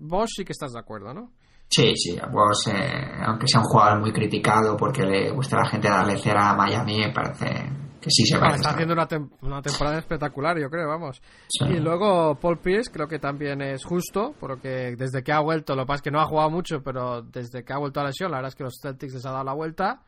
vos 0.00 0.30
sí 0.36 0.44
que 0.44 0.52
estás 0.52 0.72
de 0.72 0.80
acuerdo, 0.80 1.12
¿no? 1.14 1.32
Sí, 1.68 1.92
sí, 1.96 2.16
vos, 2.30 2.68
eh, 2.68 3.22
aunque 3.26 3.46
sea 3.48 3.60
un 3.60 3.66
jugador 3.66 4.00
muy 4.00 4.12
criticado 4.12 4.76
porque 4.76 5.02
le 5.02 5.30
gusta 5.30 5.56
a 5.56 5.64
la 5.64 5.70
gente 5.70 5.88
darle 5.88 6.18
cera 6.18 6.50
a 6.50 6.54
Miami, 6.54 6.98
me 6.98 7.12
parece 7.12 7.68
que 8.00 8.10
sí 8.10 8.26
se 8.26 8.38
va 8.38 8.48
Está 8.48 8.70
haciendo 8.70 8.92
una, 8.92 9.62
temporada 9.62 9.98
espectacular, 9.98 10.58
yo 10.58 10.68
creo, 10.68 10.86
vamos. 10.86 11.22
Y 11.68 11.80
luego 11.80 12.34
Paul 12.36 12.58
Pierce 12.58 12.92
creo 12.92 13.08
que 13.08 13.18
también 13.18 13.62
es 13.62 13.82
justo, 13.84 14.34
porque 14.38 14.94
desde 14.96 15.22
que 15.22 15.32
ha 15.32 15.40
vuelto, 15.40 15.74
lo 15.74 15.82
que 15.82 15.86
pasa 15.86 15.96
es 15.96 16.02
que 16.02 16.10
no 16.10 16.20
ha 16.20 16.26
jugado 16.26 16.50
mucho, 16.50 16.82
pero 16.82 17.22
desde 17.22 17.64
que 17.64 17.72
ha 17.72 17.78
vuelto 17.78 18.00
a 18.00 18.02
la 18.04 18.10
lesión, 18.10 18.30
la 18.30 18.36
verdad 18.38 18.50
es 18.50 18.54
que 18.56 18.64
los 18.64 18.78
Celtics 18.80 19.14
les 19.14 19.26
ha 19.26 19.30
dado 19.32 19.44
la 19.44 19.54
vuelta. 19.54 20.02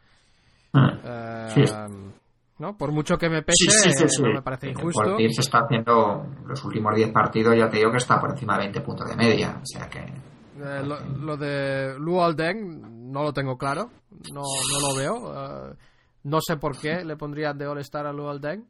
Mm. 0.72 0.89
Eh, 1.05 1.78
¿no? 2.59 2.76
Por 2.76 2.92
mucho 2.92 3.18
que 3.18 3.28
me 3.28 3.42
pese, 3.42 4.22
no 4.22 4.32
me 4.34 4.42
parece 4.42 4.70
injusto. 4.70 5.02
Paul 5.02 5.16
Pierce 5.16 5.40
está 5.40 5.61
haciendo 5.61 6.26
los 6.46 6.64
últimos 6.64 6.94
10 6.94 7.12
partidos, 7.12 7.57
ya 7.57 7.68
te 7.68 7.78
digo 7.78 7.90
que 7.90 7.98
está 7.98 8.20
por 8.20 8.30
encima 8.30 8.54
de 8.54 8.61
20 8.61 8.80
puntos 8.80 9.09
de 9.09 9.16
media, 9.16 9.59
o 9.61 9.66
sea 9.66 9.88
que... 9.88 10.00
Eh, 10.00 10.82
lo, 10.82 11.36
de 11.36 11.98
Luol 11.98 12.34
Deng 12.34 13.12
no 13.12 13.22
lo 13.22 13.32
tengo 13.32 13.59
claro, 13.59 13.90
no, 14.32 14.40
no 14.40 14.88
lo 14.88 14.96
veo. 14.96 15.70
Eh, 15.70 15.74
no 16.24 16.38
sé 16.40 16.57
por 16.57 16.78
qué 16.78 17.04
le 17.04 17.16
pondrían 17.16 17.59
de 17.59 17.66
All-Star 17.66 18.07
a 18.07 18.12
Luol 18.12 18.40
Deng. 18.40 18.64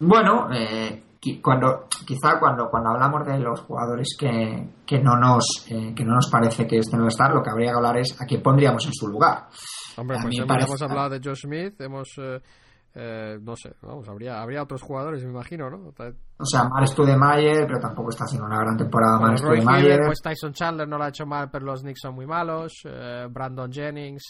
Bueno, 0.00 0.48
eh, 0.52 1.02
cuando, 1.42 1.86
quizá 2.06 2.38
cuando, 2.38 2.70
cuando 2.70 2.90
hablamos 2.90 3.26
de 3.26 3.38
los 3.40 3.60
jugadores 3.60 4.16
que, 4.18 4.68
que 4.86 5.00
no 5.00 5.16
nos 5.16 5.66
que 5.66 6.04
no 6.04 6.14
nos 6.14 6.30
parece 6.30 6.66
que 6.66 6.78
estén 6.78 7.00
all 7.00 7.08
Star, 7.08 7.34
lo 7.34 7.42
que 7.42 7.50
habría 7.50 7.72
que 7.72 7.76
hablar 7.76 7.98
es 7.98 8.20
a 8.20 8.24
quién 8.24 8.40
pondríamos 8.40 8.86
en 8.86 8.94
su 8.94 9.08
lugar. 9.08 9.48
Hombre, 9.96 10.18
pues 10.22 10.38
hemos, 10.38 10.82
hablado 10.82 11.10
de 11.10 11.20
Joe 11.22 11.34
Smith, 11.34 11.80
hemos 11.80 12.08
eh, 12.18 12.40
no 12.94 13.54
sé, 13.56 13.74
vamos, 13.82 14.08
habría, 14.08 14.40
habría 14.40 14.62
otros 14.62 14.82
jugadores, 14.82 15.24
me 15.24 15.30
imagino, 15.30 15.70
¿no? 15.70 15.92
O 16.38 16.44
sea, 16.44 16.64
Mar 16.64 16.84
Mayer, 17.18 17.66
pero 17.66 17.78
tampoco 17.80 18.10
está 18.10 18.24
haciendo 18.24 18.46
una 18.46 18.58
gran 18.58 18.76
temporada 18.76 19.20
Mar 19.20 19.64
Mayer. 19.64 20.00
Pues 20.06 20.20
Tyson 20.20 20.52
Chandler 20.52 20.88
no 20.88 20.98
lo 20.98 21.04
ha 21.04 21.08
hecho 21.08 21.26
mal, 21.26 21.50
pero 21.50 21.66
los 21.66 21.82
Knicks 21.82 22.00
son 22.02 22.14
muy 22.14 22.26
malos. 22.26 22.72
Eh, 22.84 23.26
Brandon 23.30 23.70
Jennings. 23.70 24.22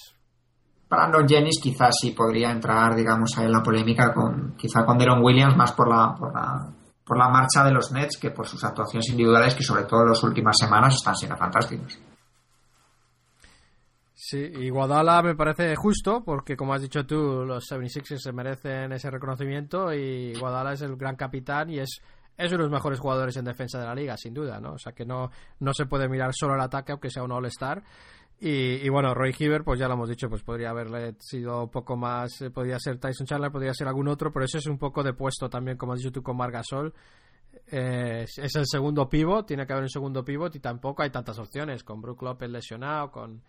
Brandon 0.89 1.27
Jennings 1.27 1.61
quizás 1.63 1.95
sí 2.01 2.13
podría 2.13 2.51
entrar, 2.51 2.95
digamos, 2.95 3.37
en 3.39 3.53
la 3.53 3.63
polémica 3.63 4.13
con 4.13 4.55
quizá 4.57 4.85
con 4.85 4.99
Deron 4.99 5.23
Williams 5.23 5.57
más 5.57 5.73
por 5.73 5.89
la, 5.89 6.15
por 6.15 6.35
la 6.35 6.73
por 7.09 7.17
la 7.17 7.31
marcha 7.31 7.65
de 7.65 7.73
los 7.73 7.91
Nets 7.91 8.19
que 8.19 8.31
por 8.31 8.47
sus 8.47 8.63
actuaciones 8.63 9.09
individuales 9.09 9.55
que 9.55 9.65
sobre 9.65 9.85
todo 9.85 10.03
en 10.03 10.11
las 10.11 10.23
últimas 10.23 10.55
semanas 10.59 10.95
están 10.95 11.17
siendo 11.17 11.39
fantásticos. 11.39 11.99
Sí, 14.31 14.37
y 14.37 14.69
Guadala 14.69 15.23
me 15.23 15.35
parece 15.35 15.75
justo, 15.75 16.23
porque 16.23 16.55
como 16.55 16.75
has 16.75 16.83
dicho 16.83 17.07
tú, 17.07 17.47
los 17.47 17.65
76ers 17.65 18.19
se 18.19 18.31
merecen 18.31 18.93
ese 18.93 19.11
reconocimiento 19.11 19.91
y 19.95 20.35
Guadala 20.39 20.75
es 20.75 20.83
el 20.83 20.97
gran 20.97 21.17
capitán 21.17 21.71
y 21.71 21.79
es, 21.79 22.03
es 22.37 22.49
uno 22.49 22.59
de 22.59 22.65
los 22.65 22.71
mejores 22.71 23.01
jugadores 23.01 23.39
en 23.39 23.47
defensa 23.47 23.81
de 23.81 23.87
la 23.87 23.95
liga, 23.95 24.19
sin 24.19 24.35
duda, 24.35 24.61
¿no? 24.61 24.75
O 24.75 24.79
sea 24.79 24.93
que 24.93 25.07
no, 25.07 25.31
no 25.61 25.73
se 25.73 25.87
puede 25.87 26.11
mirar 26.11 26.33
solo 26.35 26.57
el 26.57 26.61
ataque, 26.61 26.93
aunque 26.93 27.09
sea 27.09 27.23
un 27.23 27.33
All-Star. 27.33 27.83
Y, 28.39 28.87
bueno, 28.91 29.15
Roy 29.15 29.35
Hibbert, 29.37 29.65
pues 29.65 29.81
ya 29.81 29.89
lo 29.89 29.95
hemos 29.95 30.11
dicho, 30.11 30.29
pues 30.29 30.43
podría 30.43 30.69
haberle 30.69 31.15
sido 31.21 31.63
un 31.63 31.71
poco 31.71 31.97
más, 31.97 32.43
eh, 32.43 32.51
podría 32.51 32.79
ser 32.79 32.99
Tyson 32.99 33.27
Chandler, 33.27 33.51
podría 33.51 33.73
ser 33.73 33.89
algún 33.89 34.09
otro, 34.09 34.31
pero 34.31 34.45
eso 34.45 34.59
es 34.59 34.67
un 34.67 34.77
poco 34.77 35.03
de 35.03 35.15
puesto 35.15 35.49
también, 35.49 35.79
como 35.79 35.95
has 35.95 36.01
dicho 36.01 36.13
tú, 36.13 36.23
con 36.23 36.37
Margasol. 36.37 36.93
Eh, 37.67 38.27
es 38.27 38.57
el 38.57 38.67
segundo 38.67 39.09
pivot, 39.09 39.47
tiene 39.47 39.67
que 39.67 39.73
haber 39.73 39.85
un 39.85 39.89
segundo 39.89 40.23
pivot 40.23 40.55
y 40.55 40.61
tampoco 40.61 41.03
hay 41.03 41.09
tantas 41.09 41.39
opciones, 41.39 41.83
con 41.83 42.03
Brook 42.03 42.23
Lopez 42.23 42.51
lesionado, 42.51 43.11
con 43.11 43.43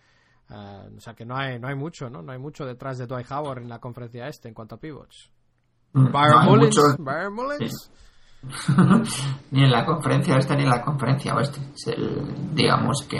Uh, 0.49 0.97
o 0.97 0.99
sea 0.99 1.13
que 1.13 1.25
no 1.25 1.37
hay, 1.37 1.59
no 1.59 1.67
hay 1.67 1.75
mucho, 1.75 2.09
¿no? 2.09 2.23
No 2.23 2.31
hay 2.31 2.39
mucho 2.39 2.65
detrás 2.65 2.97
de 2.97 3.05
Dwight 3.05 3.29
Howard 3.31 3.61
en 3.61 3.69
la 3.69 3.79
conferencia 3.79 4.27
este 4.27 4.47
en 4.47 4.55
cuanto 4.55 4.75
a 4.75 4.79
pivots. 4.79 5.31
Mm, 5.93 6.11
Byron 6.11 6.45
no 6.45 6.51
Mullins, 6.51 6.95
Byron 6.97 7.33
Mullins. 7.33 7.91
ni 9.51 9.63
en 9.63 9.71
la 9.71 9.85
conferencia 9.85 10.37
este 10.37 10.55
ni 10.55 10.63
en 10.63 10.69
la 10.69 10.81
conferencia 10.81 11.35
oeste. 11.35 11.59
Es 11.75 11.87
el, 11.87 12.55
digamos 12.55 13.05
que 13.07 13.19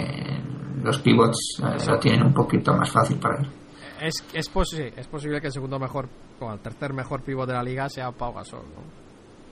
los 0.82 0.97
pivots 0.99 1.61
eh, 1.61 1.86
lo 1.88 1.99
tienen 1.99 2.23
un 2.25 2.34
poquito 2.34 2.73
más 2.73 2.91
fácil 2.91 3.19
para 3.19 3.39
él. 3.39 3.49
es, 4.01 4.23
es, 4.34 4.49
es 4.95 5.07
posible 5.07 5.41
que 5.41 5.47
el 5.47 5.53
segundo 5.53 5.77
mejor, 5.77 6.09
o 6.39 6.51
el 6.51 6.59
tercer 6.59 6.93
mejor 6.93 7.21
pivot 7.21 7.47
de 7.47 7.53
la 7.53 7.63
liga 7.63 7.89
sea 7.89 8.11
Pau 8.11 8.34
Gasol, 8.34 8.63
¿no? 8.63 8.82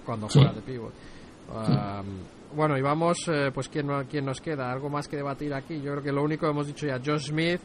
Cuando 0.06 0.28
juega 0.30 0.54
de 0.54 0.62
pivot. 0.62 0.94
Bueno, 2.56 2.78
y 2.78 2.82
vamos, 2.82 3.18
eh, 3.28 3.52
pues 3.54 3.70
¿quién, 3.70 3.90
¿quién 4.10 4.26
nos 4.26 4.42
queda? 4.42 4.72
¿Algo 4.72 4.90
más 4.90 5.08
que 5.08 5.18
debatir 5.18 5.54
aquí? 5.54 5.82
Yo 5.82 5.92
creo 5.92 6.04
que 6.04 6.12
lo 6.12 6.24
único 6.24 6.46
que 6.46 6.52
hemos 6.52 6.68
dicho 6.68 6.88
ya, 6.88 7.00
Josh 7.04 7.30
Smith, 7.30 7.62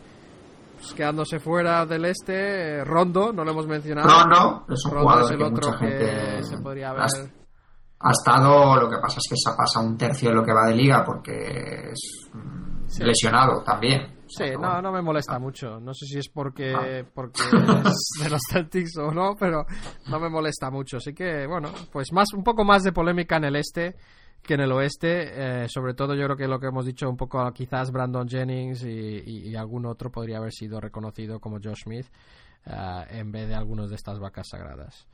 pues, 0.76 0.94
quedándose 0.94 1.38
fuera 1.38 1.86
del 1.86 2.04
este, 2.06 2.78
eh, 2.78 2.84
Rondo, 2.84 3.32
no 3.32 3.44
lo 3.44 3.52
hemos 3.52 3.66
mencionado. 3.66 4.08
Rondo, 4.08 4.66
es 4.68 4.84
un 4.84 4.90
Rondo 4.92 5.20
es 5.20 5.30
el 5.30 5.42
otro 5.42 5.78
que 5.78 6.42
se 6.42 6.58
podría 6.58 6.92
ver. 6.92 7.02
Ha, 8.00 8.10
estado, 8.10 8.76
lo 8.76 8.90
que 8.90 8.96
pasa 8.96 9.18
es 9.18 9.30
que 9.30 9.36
se 9.36 9.50
ha 9.50 9.56
pasado 9.56 9.86
un 9.86 9.96
tercio 9.96 10.30
de 10.30 10.34
lo 10.34 10.44
que 10.44 10.52
va 10.52 10.66
de 10.66 10.74
liga 10.74 11.04
porque 11.04 11.90
es 11.92 12.28
mm, 12.32 13.02
lesionado 13.04 13.62
también. 13.62 14.22
Sí, 14.26 14.44
no, 14.58 14.82
no 14.82 14.90
me 14.90 15.02
molesta 15.02 15.38
mucho. 15.38 15.78
No 15.78 15.94
sé 15.94 16.06
si 16.06 16.18
es 16.18 16.28
porque, 16.28 16.74
ah. 16.74 17.06
porque 17.14 17.42
es 17.42 18.24
de 18.24 18.30
los 18.30 18.40
Celtics 18.50 18.96
o 18.96 19.12
no, 19.12 19.36
pero 19.38 19.64
no 20.08 20.18
me 20.18 20.28
molesta 20.28 20.70
mucho. 20.70 20.96
Así 20.96 21.14
que, 21.14 21.46
bueno, 21.46 21.70
pues 21.92 22.12
más 22.12 22.32
un 22.34 22.42
poco 22.42 22.64
más 22.64 22.82
de 22.82 22.92
polémica 22.92 23.36
en 23.36 23.44
el 23.44 23.56
este 23.56 23.94
que 24.42 24.54
en 24.54 24.60
el 24.60 24.72
oeste. 24.72 25.62
Eh, 25.64 25.68
sobre 25.68 25.94
todo 25.94 26.14
yo 26.14 26.24
creo 26.24 26.36
que 26.36 26.48
lo 26.48 26.58
que 26.58 26.66
hemos 26.66 26.84
dicho 26.84 27.08
un 27.08 27.16
poco 27.16 27.50
quizás 27.52 27.90
Brandon 27.90 28.28
Jennings 28.28 28.84
y, 28.84 29.54
algún 29.54 29.86
otro 29.86 30.10
podría 30.10 30.38
haber 30.38 30.52
sido 30.52 30.80
reconocido 30.80 31.38
como 31.38 31.58
Josh 31.62 31.84
Smith 31.84 32.06
eh, 32.66 33.04
en 33.10 33.30
vez 33.30 33.48
de 33.48 33.54
algunos 33.54 33.90
de 33.90 33.96
estas 33.96 34.18
vacas 34.18 34.48
sagradas. 34.48 35.06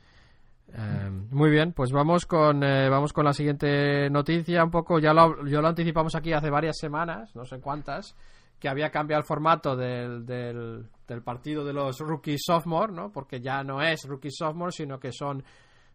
Eh, 0.72 1.10
muy 1.30 1.50
bien, 1.50 1.72
pues 1.72 1.92
vamos 1.92 2.26
con 2.26 2.60
vamos 2.60 3.12
con 3.12 3.24
la 3.24 3.32
siguiente 3.32 4.10
noticia 4.10 4.62
un 4.62 4.70
poco 4.70 4.98
ya 4.98 5.14
lo, 5.14 5.46
yo 5.46 5.62
lo 5.62 5.68
anticipamos 5.68 6.14
aquí 6.14 6.32
hace 6.32 6.50
varias 6.50 6.76
semanas, 6.78 7.34
no 7.34 7.46
sé 7.46 7.58
cuántas, 7.58 8.14
que 8.58 8.68
había 8.68 8.90
cambiado 8.90 9.20
el 9.20 9.26
formato 9.26 9.76
del, 9.76 10.26
del, 10.26 11.22
partido 11.24 11.64
de 11.64 11.72
los 11.72 11.98
rookies 12.00 12.42
sophomore, 12.44 12.92
¿no? 12.92 13.10
Porque 13.10 13.40
ya 13.40 13.62
no 13.62 13.80
es 13.80 14.04
rookie 14.06 14.30
sophomore, 14.30 14.72
sino 14.72 14.98
que 14.98 15.12
son 15.12 15.42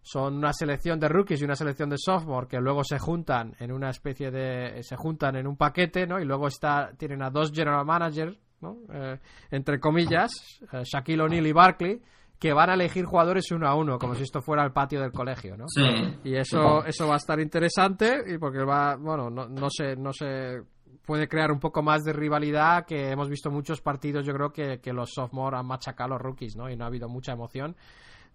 son 0.04 0.36
una 0.36 0.52
selección 0.52 1.00
de 1.00 1.08
rookies 1.08 1.42
y 1.42 1.46
una 1.46 1.56
selección 1.56 1.90
de 1.90 1.98
sophomore 1.98 2.48
que 2.48 2.60
luego 2.60 2.84
se 2.84 3.00
juntan 3.00 3.56
en 3.60 3.72
una 3.72 3.90
especie 3.90 4.30
de 4.30 4.84
se 4.84 4.96
juntan 4.98 5.38
en 5.38 5.48
un 5.48 5.56
paquete, 5.56 6.06
¿no? 6.06 6.20
Y 6.20 6.26
luego 6.26 6.48
está 6.48 6.92
tienen 6.98 7.24
a 7.24 7.30
dos 7.30 7.52
general 7.52 7.86
managers, 7.86 8.38
¿no? 8.62 8.78
Eh, 8.94 9.18
entre 9.52 9.80
comillas, 9.80 10.60
eh, 10.72 10.84
Shaquille 10.84 11.22
O'Neal 11.22 11.48
y 11.48 11.52
Barkley 11.54 12.02
que 12.38 12.52
van 12.52 12.70
a 12.70 12.74
elegir 12.74 13.06
jugadores 13.06 13.50
uno 13.52 13.70
a 13.70 13.74
uno, 13.74 13.98
como 13.98 14.16
si 14.16 14.24
esto 14.24 14.42
fuera 14.42 14.66
el 14.66 14.74
patio 14.74 15.00
del 15.00 15.14
colegio, 15.14 15.56
¿no? 15.56 15.64
Sí. 15.70 15.82
Y 16.26 16.36
eso, 16.36 16.84
eso 16.84 17.08
va 17.08 17.14
a 17.14 17.18
estar 17.18 17.40
interesante 17.40 18.22
y 18.28 18.38
porque 18.38 18.66
va, 18.66 18.98
bueno, 18.98 19.30
no, 19.30 19.48
no 19.48 19.70
sé, 19.70 19.96
no 19.96 20.12
sé 20.12 20.62
puede 21.06 21.28
crear 21.28 21.52
un 21.52 21.60
poco 21.60 21.82
más 21.82 22.04
de 22.04 22.14
rivalidad, 22.14 22.86
que 22.86 23.12
hemos 23.12 23.30
visto 23.30 23.52
muchos 23.52 23.82
partidos, 23.82 24.26
yo 24.26 24.34
creo 24.34 24.52
que, 24.52 24.80
que 24.80 24.94
los 24.94 25.12
sophomore 25.14 25.58
han 25.58 25.66
machacado 25.66 26.08
a 26.08 26.18
los 26.18 26.22
rookies, 26.22 26.56
¿no? 26.56 26.70
Y 26.70 26.76
no 26.76 26.86
ha 26.86 26.88
habido 26.88 27.10
mucha 27.10 27.34
emoción. 27.34 27.76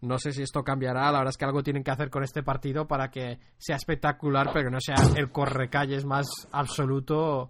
No 0.00 0.18
sé 0.18 0.32
si 0.32 0.42
esto 0.42 0.62
cambiará, 0.62 1.10
la 1.10 1.18
verdad 1.18 1.30
es 1.30 1.36
que 1.36 1.44
algo 1.44 1.62
tienen 1.62 1.82
que 1.82 1.90
hacer 1.90 2.08
con 2.08 2.22
este 2.22 2.42
partido 2.42 2.86
para 2.86 3.10
que 3.10 3.38
sea 3.56 3.76
espectacular, 3.76 4.50
pero 4.52 4.66
que 4.66 4.74
no 4.74 4.80
sea 4.80 4.96
el 5.16 5.30
correcalles 5.30 6.04
más 6.04 6.26
absoluto 6.52 7.46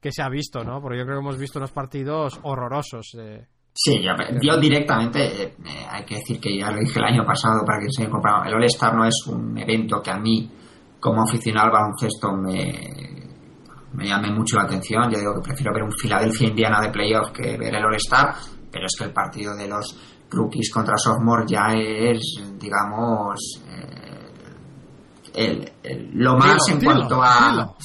que 0.00 0.12
se 0.12 0.22
ha 0.22 0.28
visto, 0.28 0.62
¿no? 0.62 0.80
Porque 0.80 0.98
yo 0.98 1.04
creo 1.04 1.16
que 1.16 1.22
hemos 1.22 1.38
visto 1.38 1.58
unos 1.58 1.72
partidos 1.72 2.38
horrorosos. 2.42 3.16
sí, 3.72 4.00
yo, 4.00 4.56
directamente, 4.58 5.42
eh, 5.42 5.54
hay 5.90 6.04
que 6.04 6.16
decir 6.16 6.40
que 6.40 6.56
ya 6.56 6.70
lo 6.70 6.78
dije 6.78 6.98
el 7.00 7.04
año 7.04 7.24
pasado 7.24 7.64
para 7.64 7.80
que 7.80 7.86
se 7.90 8.02
haya 8.02 8.10
comprado, 8.10 8.44
el 8.44 8.54
All-Star 8.54 8.94
no 8.94 9.04
es 9.04 9.26
un 9.26 9.58
evento 9.58 10.00
que 10.00 10.10
a 10.10 10.18
mí, 10.18 10.48
como 11.00 11.22
aficionado 11.22 11.66
al 11.66 11.72
baloncesto, 11.72 12.32
me, 12.32 13.28
me 13.92 14.06
llame 14.06 14.30
mucho 14.30 14.56
la 14.56 14.64
atención. 14.64 15.10
Yo 15.10 15.18
digo 15.18 15.34
que 15.34 15.48
prefiero 15.48 15.72
ver 15.72 15.82
un 15.82 15.92
Philadelphia-Indiana 15.92 16.80
de 16.80 16.90
playoff 16.90 17.30
que 17.32 17.56
ver 17.56 17.74
el 17.74 17.84
All-Star, 17.84 18.34
pero 18.70 18.86
es 18.86 18.94
que 18.96 19.04
el 19.04 19.12
partido 19.12 19.56
de 19.56 19.66
los 19.66 19.96
rookies 20.30 20.70
contra 20.72 20.96
sophomore 20.96 21.44
ya 21.46 21.68
es, 21.74 22.42
digamos, 22.58 23.62
eh, 25.34 25.72
lo 26.14 26.36
más 26.36 26.68
en 26.68 26.82
cuanto 26.82 27.22
a 27.22 27.76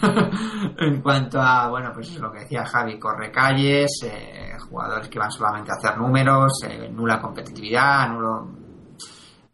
en 0.78 1.02
cuanto 1.02 1.40
a 1.40 1.68
bueno 1.68 1.90
pues 1.92 2.10
es 2.10 2.20
lo 2.20 2.30
que 2.30 2.40
decía 2.40 2.64
Javi 2.64 3.00
corre 3.00 3.32
calles 3.32 3.90
eh, 4.04 4.52
jugadores 4.68 5.08
que 5.08 5.18
van 5.18 5.30
solamente 5.30 5.72
a 5.72 5.74
hacer 5.74 5.98
números 5.98 6.52
eh, 6.68 6.88
nula 6.88 7.20
competitividad 7.20 8.08
nulo 8.10 8.48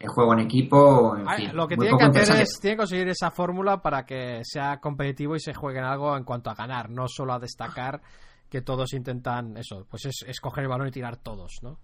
el 0.00 0.08
juego 0.08 0.32
en 0.32 0.40
equipo. 0.40 1.14
En 1.14 1.28
fin, 1.36 1.50
lo 1.54 1.68
que 1.68 1.76
tiene 1.76 1.96
que 1.96 2.04
hacer 2.04 2.40
es 2.40 2.58
tiene 2.58 2.76
que 2.76 2.78
conseguir 2.78 3.08
esa 3.08 3.30
fórmula 3.30 3.82
para 3.82 4.06
que 4.06 4.40
sea 4.44 4.80
competitivo 4.80 5.36
y 5.36 5.40
se 5.40 5.52
juegue 5.52 5.78
en 5.78 5.84
algo 5.84 6.16
en 6.16 6.24
cuanto 6.24 6.48
a 6.48 6.54
ganar, 6.54 6.88
no 6.88 7.06
solo 7.06 7.34
a 7.34 7.38
destacar 7.38 8.00
que 8.48 8.62
todos 8.62 8.94
intentan 8.94 9.56
eso, 9.58 9.86
pues 9.88 10.06
es, 10.06 10.24
escoger 10.26 10.64
el 10.64 10.70
balón 10.70 10.88
y 10.88 10.90
tirar 10.90 11.18
todos, 11.18 11.58
¿no? 11.62 11.78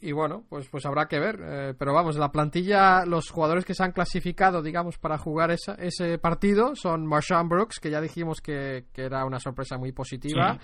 Y 0.00 0.12
bueno, 0.12 0.44
pues, 0.48 0.68
pues 0.68 0.84
habrá 0.86 1.06
que 1.06 1.18
ver. 1.18 1.40
Eh, 1.42 1.74
pero 1.78 1.92
vamos, 1.92 2.16
la 2.16 2.30
plantilla, 2.30 3.04
los 3.04 3.30
jugadores 3.30 3.64
que 3.64 3.74
se 3.74 3.82
han 3.82 3.92
clasificado, 3.92 4.62
digamos, 4.62 4.98
para 4.98 5.18
jugar 5.18 5.50
esa, 5.50 5.74
ese 5.74 6.18
partido 6.18 6.74
son 6.74 7.06
Marshawn 7.06 7.48
Brooks, 7.48 7.80
que 7.80 7.90
ya 7.90 8.00
dijimos 8.00 8.40
que, 8.40 8.86
era 8.94 9.24
una 9.24 9.40
sorpresa 9.40 9.78
muy 9.78 9.92
positiva. 9.92 10.58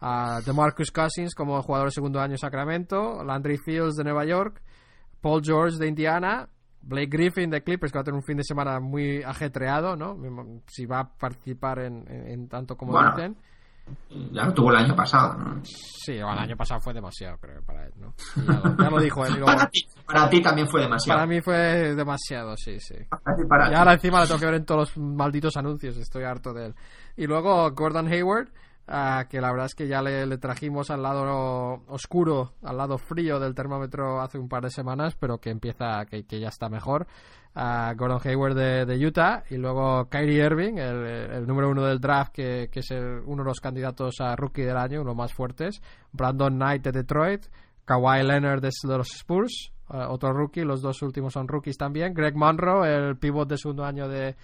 a 0.00 0.40
DeMarcus 0.44 0.90
Cousins 0.90 1.34
como 1.34 1.62
jugador 1.62 1.88
de 1.88 1.92
segundo 1.92 2.20
año 2.20 2.32
en 2.32 2.38
Sacramento. 2.38 3.24
Landry 3.24 3.58
Fields 3.58 3.96
de 3.96 4.04
Nueva 4.04 4.24
York. 4.24 4.62
Paul 5.20 5.42
George 5.42 5.78
de 5.78 5.88
Indiana, 5.88 6.48
Blake 6.82 7.08
Griffin 7.08 7.50
de 7.50 7.62
Clippers, 7.62 7.90
que 7.90 7.98
va 7.98 8.02
a 8.02 8.04
tener 8.04 8.16
un 8.16 8.22
fin 8.22 8.36
de 8.36 8.44
semana 8.44 8.78
muy 8.78 9.22
ajetreado, 9.22 9.96
¿no? 9.96 10.16
Si 10.68 10.86
va 10.86 11.00
a 11.00 11.08
participar 11.08 11.80
en, 11.80 12.48
tanto 12.48 12.76
como 12.76 12.96
dicen. 13.02 13.36
Ya 14.32 14.44
lo 14.44 14.54
tuvo 14.54 14.70
el 14.70 14.76
año 14.76 14.96
pasado, 14.96 15.34
¿no? 15.34 15.60
Sí, 15.64 16.12
el 16.12 16.24
año 16.24 16.56
pasado 16.56 16.80
fue 16.80 16.94
demasiado, 16.94 17.36
creo, 17.38 17.62
para 17.62 17.86
él, 17.86 17.92
¿no? 17.96 18.14
Ya 18.78 18.90
lo, 18.90 19.00
dijo 19.00 19.24
él. 19.26 19.40
para, 19.44 20.28
ti, 20.30 20.40
también 20.40 20.68
fue 20.68 20.82
demasiado. 20.82 21.18
Para 21.18 21.26
mí 21.26 21.40
fue 21.40 21.94
demasiado, 21.94 22.56
sí, 22.56 22.78
sí. 22.80 22.94
y 22.94 23.74
ahora 23.74 23.94
encima 23.94 24.20
lo 24.20 24.26
tengo 24.26 24.40
que 24.40 24.46
ver 24.46 24.54
en 24.54 24.64
todos 24.64 24.96
los 24.96 24.98
malditos 24.98 25.56
anuncios, 25.56 25.96
estoy 25.96 26.24
harto 26.24 26.52
de 26.52 26.66
él. 26.66 26.74
Y 27.16 27.26
luego 27.26 27.70
Gordon 27.72 28.08
Hayward, 28.08 28.48
que 29.28 29.40
la 29.40 29.50
verdad 29.50 29.66
es 29.66 29.74
que 29.74 29.88
ya 29.88 30.00
le, 30.00 30.38
trajimos 30.38 30.90
al 30.90 31.02
lado 31.02 31.82
oscuro, 31.88 32.52
al 32.62 32.76
lado 32.76 32.98
frío 32.98 33.40
del 33.40 33.54
termómetro 33.54 34.20
hace 34.20 34.38
un 34.38 34.48
par 34.48 34.62
de 34.62 34.70
semanas, 34.70 35.16
pero 35.18 35.38
que 35.38 35.50
empieza, 35.50 36.06
que, 36.06 36.24
ya 36.40 36.48
está 36.48 36.68
mejor. 36.68 37.06
Gordon 37.96 38.20
Hayward 38.22 38.54
de, 38.54 39.06
Utah 39.06 39.42
y 39.48 39.56
luego 39.56 40.08
Kyrie 40.10 40.44
Irving, 40.44 40.76
el, 40.76 41.46
número 41.46 41.70
uno 41.70 41.86
del 41.86 41.98
draft, 41.98 42.32
que, 42.34 42.68
es 42.70 42.90
uno 42.90 43.42
de 43.42 43.48
los 43.48 43.60
candidatos 43.60 44.16
a 44.20 44.36
rookie 44.36 44.62
del 44.62 44.76
año, 44.76 45.00
uno 45.00 45.14
más 45.14 45.32
fuertes. 45.32 45.80
Brandon 46.12 46.54
Knight 46.54 46.82
de 46.82 46.92
Detroit, 46.92 47.46
Kawhi 47.86 48.22
Leonard 48.22 48.60
de, 48.60 48.70
los 48.84 49.08
Spurs, 49.08 49.72
otro 49.88 50.32
rookie, 50.34 50.64
los 50.64 50.82
dos 50.82 51.00
últimos 51.00 51.32
son 51.32 51.48
rookies 51.48 51.78
también. 51.78 52.12
Greg 52.12 52.36
Monroe, 52.36 52.94
el 52.94 53.16
pivot 53.16 53.48
de 53.48 53.56
segundo 53.56 53.84
año 53.84 54.06
de, 54.06 54.36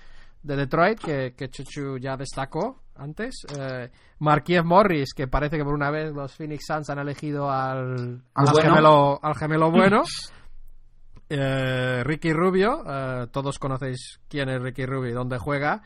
Detroit, 0.43 0.99
que, 0.99 1.35
que 1.37 1.51
Chuchu 1.51 1.99
ya 1.99 2.17
destacó 2.17 2.81
antes. 2.97 3.35
Eh, 3.59 3.91
Marquiev 4.21 4.65
Morris, 4.65 5.13
que 5.15 5.29
parece 5.29 5.59
que 5.59 5.65
por 5.65 5.75
una 5.75 5.91
vez 5.91 6.13
los 6.13 6.35
Phoenix 6.35 6.65
Suns 6.67 6.89
han 6.91 6.99
elegido 6.99 7.51
al, 7.51 8.23
gemelo, 8.61 9.19
al 9.23 9.35
gemelo 9.35 9.71
bueno. 9.71 10.03
Eh, 11.35 12.05
Ricky 12.05 12.31
Rubio, 12.35 12.85
eh, 12.87 13.27
todos 13.33 13.59
conocéis 13.59 14.21
quién 14.29 14.51
es 14.51 14.61
Ricky 14.61 14.85
Rubio 14.85 15.13
y 15.13 15.15
dónde 15.15 15.39
juega. 15.39 15.81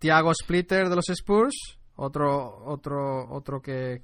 Tiago 0.00 0.34
Splitter 0.34 0.88
de 0.88 0.96
los 0.96 1.08
Spurs, 1.10 1.78
otro, 1.94 2.64
otro, 2.64 3.30
otro 3.30 3.62
que, 3.62 4.02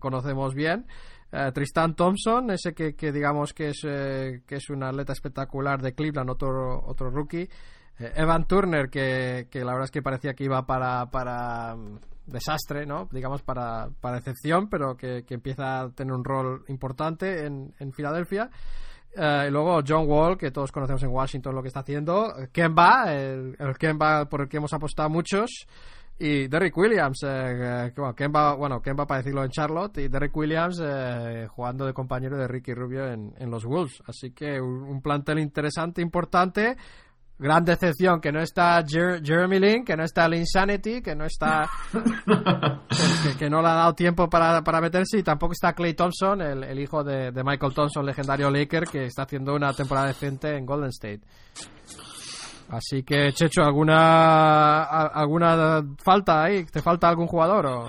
conocemos 0.00 0.52
bien. 0.56 0.88
Eh, 1.30 1.52
Tristan 1.54 1.94
Thompson, 1.94 2.50
ese 2.50 2.74
que, 2.74 3.12
digamos 3.12 3.52
que 3.52 3.68
es, 3.68 3.82
que 3.82 4.56
es 4.56 4.68
un 4.70 4.82
atleta 4.82 5.12
espectacular 5.12 5.80
de 5.80 5.94
Cleveland, 5.94 6.30
otro, 6.30 6.82
otro 6.86 7.10
rookie. 7.10 7.48
Evan 8.00 8.48
Turner, 8.48 8.90
que, 8.90 9.46
que, 9.48 9.60
la 9.60 9.74
verdad 9.74 9.84
es 9.84 9.90
que 9.92 10.02
parecía 10.02 10.34
que 10.34 10.42
iba 10.42 10.66
para, 10.66 11.08
para 11.12 11.76
mm, 11.76 12.00
desastre, 12.26 12.84
¿no? 12.84 13.08
Digamos 13.12 13.42
para, 13.42 13.90
para 14.00 14.18
excepción, 14.18 14.68
pero 14.68 14.96
que, 14.96 15.24
que, 15.24 15.34
empieza 15.34 15.82
a 15.82 15.90
tener 15.90 16.12
un 16.12 16.24
rol 16.24 16.64
importante 16.66 17.46
en, 17.46 17.72
en 17.78 17.92
Filadelfia. 17.92 18.50
Eh, 19.14 19.46
y 19.48 19.50
luego 19.50 19.80
John 19.86 20.08
Wall, 20.08 20.38
que 20.38 20.50
todos 20.50 20.72
conocemos 20.72 21.02
en 21.02 21.10
Washington 21.10 21.54
lo 21.54 21.62
que 21.62 21.68
está 21.68 21.80
haciendo. 21.80 22.32
Kemba, 22.52 23.12
el, 23.14 23.56
el 23.58 23.78
Kemba 23.78 24.26
por 24.28 24.42
el 24.42 24.48
que 24.48 24.56
hemos 24.56 24.72
apostado 24.72 25.10
muchos. 25.10 25.66
Y 26.18 26.46
Derrick 26.46 26.76
Williams, 26.76 27.22
eh, 27.24 27.88
eh 27.88 27.92
bueno, 27.96 28.14
Kemba, 28.14 28.54
bueno, 28.54 28.80
Kemba 28.80 29.06
para 29.06 29.18
decirlo 29.18 29.44
en 29.44 29.50
Charlotte. 29.50 29.98
Y 29.98 30.08
Derrick 30.08 30.36
Williams 30.36 30.80
eh, 30.82 31.46
jugando 31.50 31.84
de 31.84 31.92
compañero 31.92 32.36
de 32.36 32.48
Ricky 32.48 32.74
Rubio 32.74 33.06
en, 33.06 33.34
en 33.38 33.50
los 33.50 33.64
Wolves. 33.64 34.02
Así 34.06 34.30
que 34.30 34.60
un 34.60 35.02
plantel 35.02 35.38
interesante, 35.40 36.00
importante 36.00 36.76
Gran 37.42 37.64
decepción 37.64 38.20
que 38.20 38.30
no 38.30 38.40
está 38.40 38.84
Jeremy 38.86 39.58
Lin, 39.58 39.84
que 39.84 39.96
no 39.96 40.04
está 40.04 40.26
el 40.26 40.34
Insanity, 40.34 41.02
que 41.02 41.16
no 41.16 41.24
está. 41.24 41.68
que, 43.36 43.50
no 43.50 43.60
le 43.60 43.68
ha 43.68 43.74
dado 43.74 43.94
tiempo 43.94 44.30
para, 44.30 44.62
para 44.62 44.80
meterse 44.80 45.18
y 45.18 45.24
tampoco 45.24 45.52
está 45.52 45.72
Clay 45.72 45.94
Thompson, 45.94 46.40
el, 46.40 46.62
el 46.62 46.78
hijo 46.78 47.02
de, 47.02 47.32
de, 47.32 47.42
Michael 47.42 47.74
Thompson, 47.74 48.06
legendario 48.06 48.48
Laker, 48.48 48.84
que 48.84 49.06
está 49.06 49.24
haciendo 49.24 49.56
una 49.56 49.72
temporada 49.72 50.06
decente 50.06 50.56
en 50.56 50.64
Golden 50.64 50.90
State. 50.90 51.22
Así 52.68 53.02
que, 53.02 53.32
Checho, 53.32 53.62
¿alguna, 53.64 54.84
alguna 54.84 55.82
falta 55.98 56.44
ahí? 56.44 56.64
¿Te 56.66 56.80
falta 56.80 57.08
algún 57.08 57.26
jugador? 57.26 57.66
O? 57.66 57.88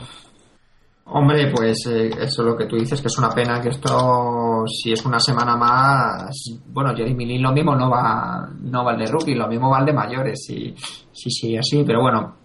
Hombre, 1.06 1.52
pues 1.52 1.86
eh, 1.88 2.08
eso 2.08 2.42
es 2.42 2.48
lo 2.48 2.56
que 2.56 2.66
tú 2.66 2.78
dices, 2.78 3.02
que 3.02 3.08
es 3.08 3.18
una 3.18 3.30
pena 3.30 3.60
que 3.62 3.70
esto, 3.70 4.64
si 4.66 4.94
es 4.94 5.06
una 5.06 5.20
semana 5.20 5.58
más, 5.58 6.34
bueno, 6.68 6.96
Jeremy 6.96 7.26
Lin 7.26 7.42
lo 7.42 7.52
mismo 7.52 7.76
no 7.76 7.90
va, 7.90 8.50
no 8.62 8.86
va 8.86 8.94
el 8.94 9.00
de 9.00 9.12
rookie, 9.12 9.36
lo 9.36 9.50
mismo 9.50 9.70
va 9.70 9.80
el 9.80 9.86
de 9.86 9.94
mayores, 9.94 10.50
y 10.50 10.74
sí, 11.12 11.30
sí, 11.30 11.58
así, 11.58 11.84
pero 11.86 12.02
bueno, 12.02 12.36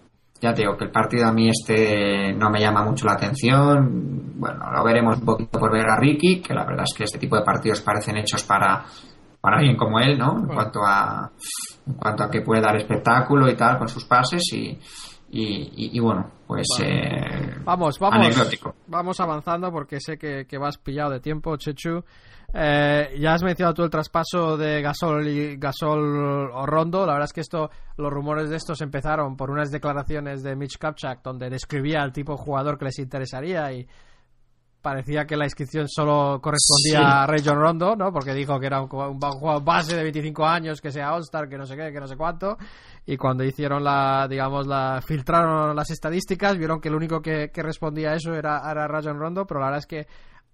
ya 0.41 0.53
te 0.53 0.63
digo 0.63 0.75
que 0.75 0.85
el 0.85 0.91
partido 0.91 1.27
a 1.27 1.31
mí 1.31 1.49
este 1.49 2.33
no 2.33 2.49
me 2.49 2.59
llama 2.59 2.83
mucho 2.83 3.05
la 3.05 3.13
atención, 3.13 4.33
bueno, 4.35 4.71
lo 4.73 4.83
veremos 4.83 5.19
un 5.19 5.25
poquito 5.25 5.57
por 5.57 5.71
ver 5.71 5.89
a 5.89 5.97
Ricky, 5.97 6.41
que 6.41 6.53
la 6.53 6.65
verdad 6.65 6.83
es 6.85 6.97
que 6.97 7.05
este 7.05 7.17
tipo 7.17 7.37
de 7.37 7.43
partidos 7.43 7.79
parecen 7.79 8.17
hechos 8.17 8.43
para, 8.43 8.83
para 9.39 9.57
alguien 9.57 9.77
como 9.77 9.99
él, 9.99 10.17
¿no? 10.17 10.37
En 10.37 10.47
cuanto 10.47 10.81
a, 10.85 11.31
en 11.87 11.93
cuanto 11.93 12.23
a 12.23 12.29
que 12.29 12.41
puede 12.41 12.61
dar 12.61 12.75
espectáculo 12.75 13.49
y 13.49 13.55
tal 13.55 13.77
con 13.77 13.87
sus 13.87 14.03
pases 14.03 14.43
y, 14.53 14.77
y, 15.31 15.95
y, 15.95 15.99
bueno, 15.99 16.31
pues 16.47 16.65
eh, 16.81 17.55
vamos, 17.63 17.99
vamos, 17.99 18.35
vamos 18.87 19.19
avanzando 19.19 19.71
porque 19.71 19.99
sé 19.99 20.17
que, 20.17 20.45
que, 20.47 20.57
vas 20.57 20.77
pillado 20.77 21.11
de 21.11 21.19
tiempo, 21.19 21.55
Chechu. 21.55 22.03
Eh, 22.51 23.15
ya 23.19 23.33
has 23.33 23.43
mencionado 23.43 23.75
tú 23.75 23.83
el 23.83 23.91
traspaso 23.91 24.57
de 24.57 24.81
Gasol 24.81 25.27
y 25.27 25.57
Gasol 25.57 26.49
o 26.51 26.65
Rondo. 26.65 27.05
La 27.05 27.13
verdad 27.13 27.25
es 27.25 27.33
que 27.33 27.41
esto, 27.41 27.69
los 27.97 28.11
rumores 28.11 28.49
de 28.49 28.55
estos 28.55 28.81
empezaron 28.81 29.37
por 29.37 29.51
unas 29.51 29.69
declaraciones 29.69 30.41
de 30.41 30.55
Mitch 30.55 30.79
Kupchak 30.79 31.21
donde 31.21 31.49
describía 31.49 32.01
al 32.01 32.11
tipo 32.11 32.31
de 32.31 32.39
jugador 32.39 32.79
que 32.79 32.85
les 32.85 32.97
interesaría 32.97 33.71
y 33.71 33.87
parecía 34.81 35.25
que 35.25 35.35
la 35.35 35.45
inscripción 35.45 35.87
solo 35.87 36.39
correspondía 36.41 37.23
a 37.23 37.27
Ray 37.27 37.41
John 37.43 37.59
Rondo, 37.59 37.95
¿no? 37.95 38.11
Porque 38.11 38.33
dijo 38.33 38.59
que 38.59 38.67
era 38.67 38.81
un, 38.81 38.87
jugador 38.87 39.63
base 39.63 39.95
de 39.95 40.03
25 40.03 40.45
años, 40.45 40.81
que 40.81 40.91
sea 40.91 41.13
All-Star, 41.13 41.49
que 41.49 41.57
no 41.57 41.65
sé 41.65 41.75
qué, 41.75 41.91
que 41.91 41.99
no 41.99 42.07
sé 42.07 42.15
cuánto. 42.15 42.57
Y 43.05 43.17
cuando 43.17 43.43
hicieron 43.43 43.83
la, 43.83 44.27
digamos, 44.29 44.67
la, 44.67 45.01
filtraron 45.05 45.75
las 45.75 45.89
estadísticas, 45.89 46.57
vieron 46.57 46.79
que 46.79 46.89
el 46.89 46.95
único 46.95 47.21
que, 47.21 47.51
respondía 47.55 48.11
a 48.11 48.15
eso 48.15 48.33
era, 48.33 48.61
era 48.69 48.87
Rajon 48.87 49.19
Rondo, 49.19 49.45
pero 49.45 49.59
la 49.59 49.67
verdad 49.67 49.79
es 49.79 49.85
que 49.85 50.07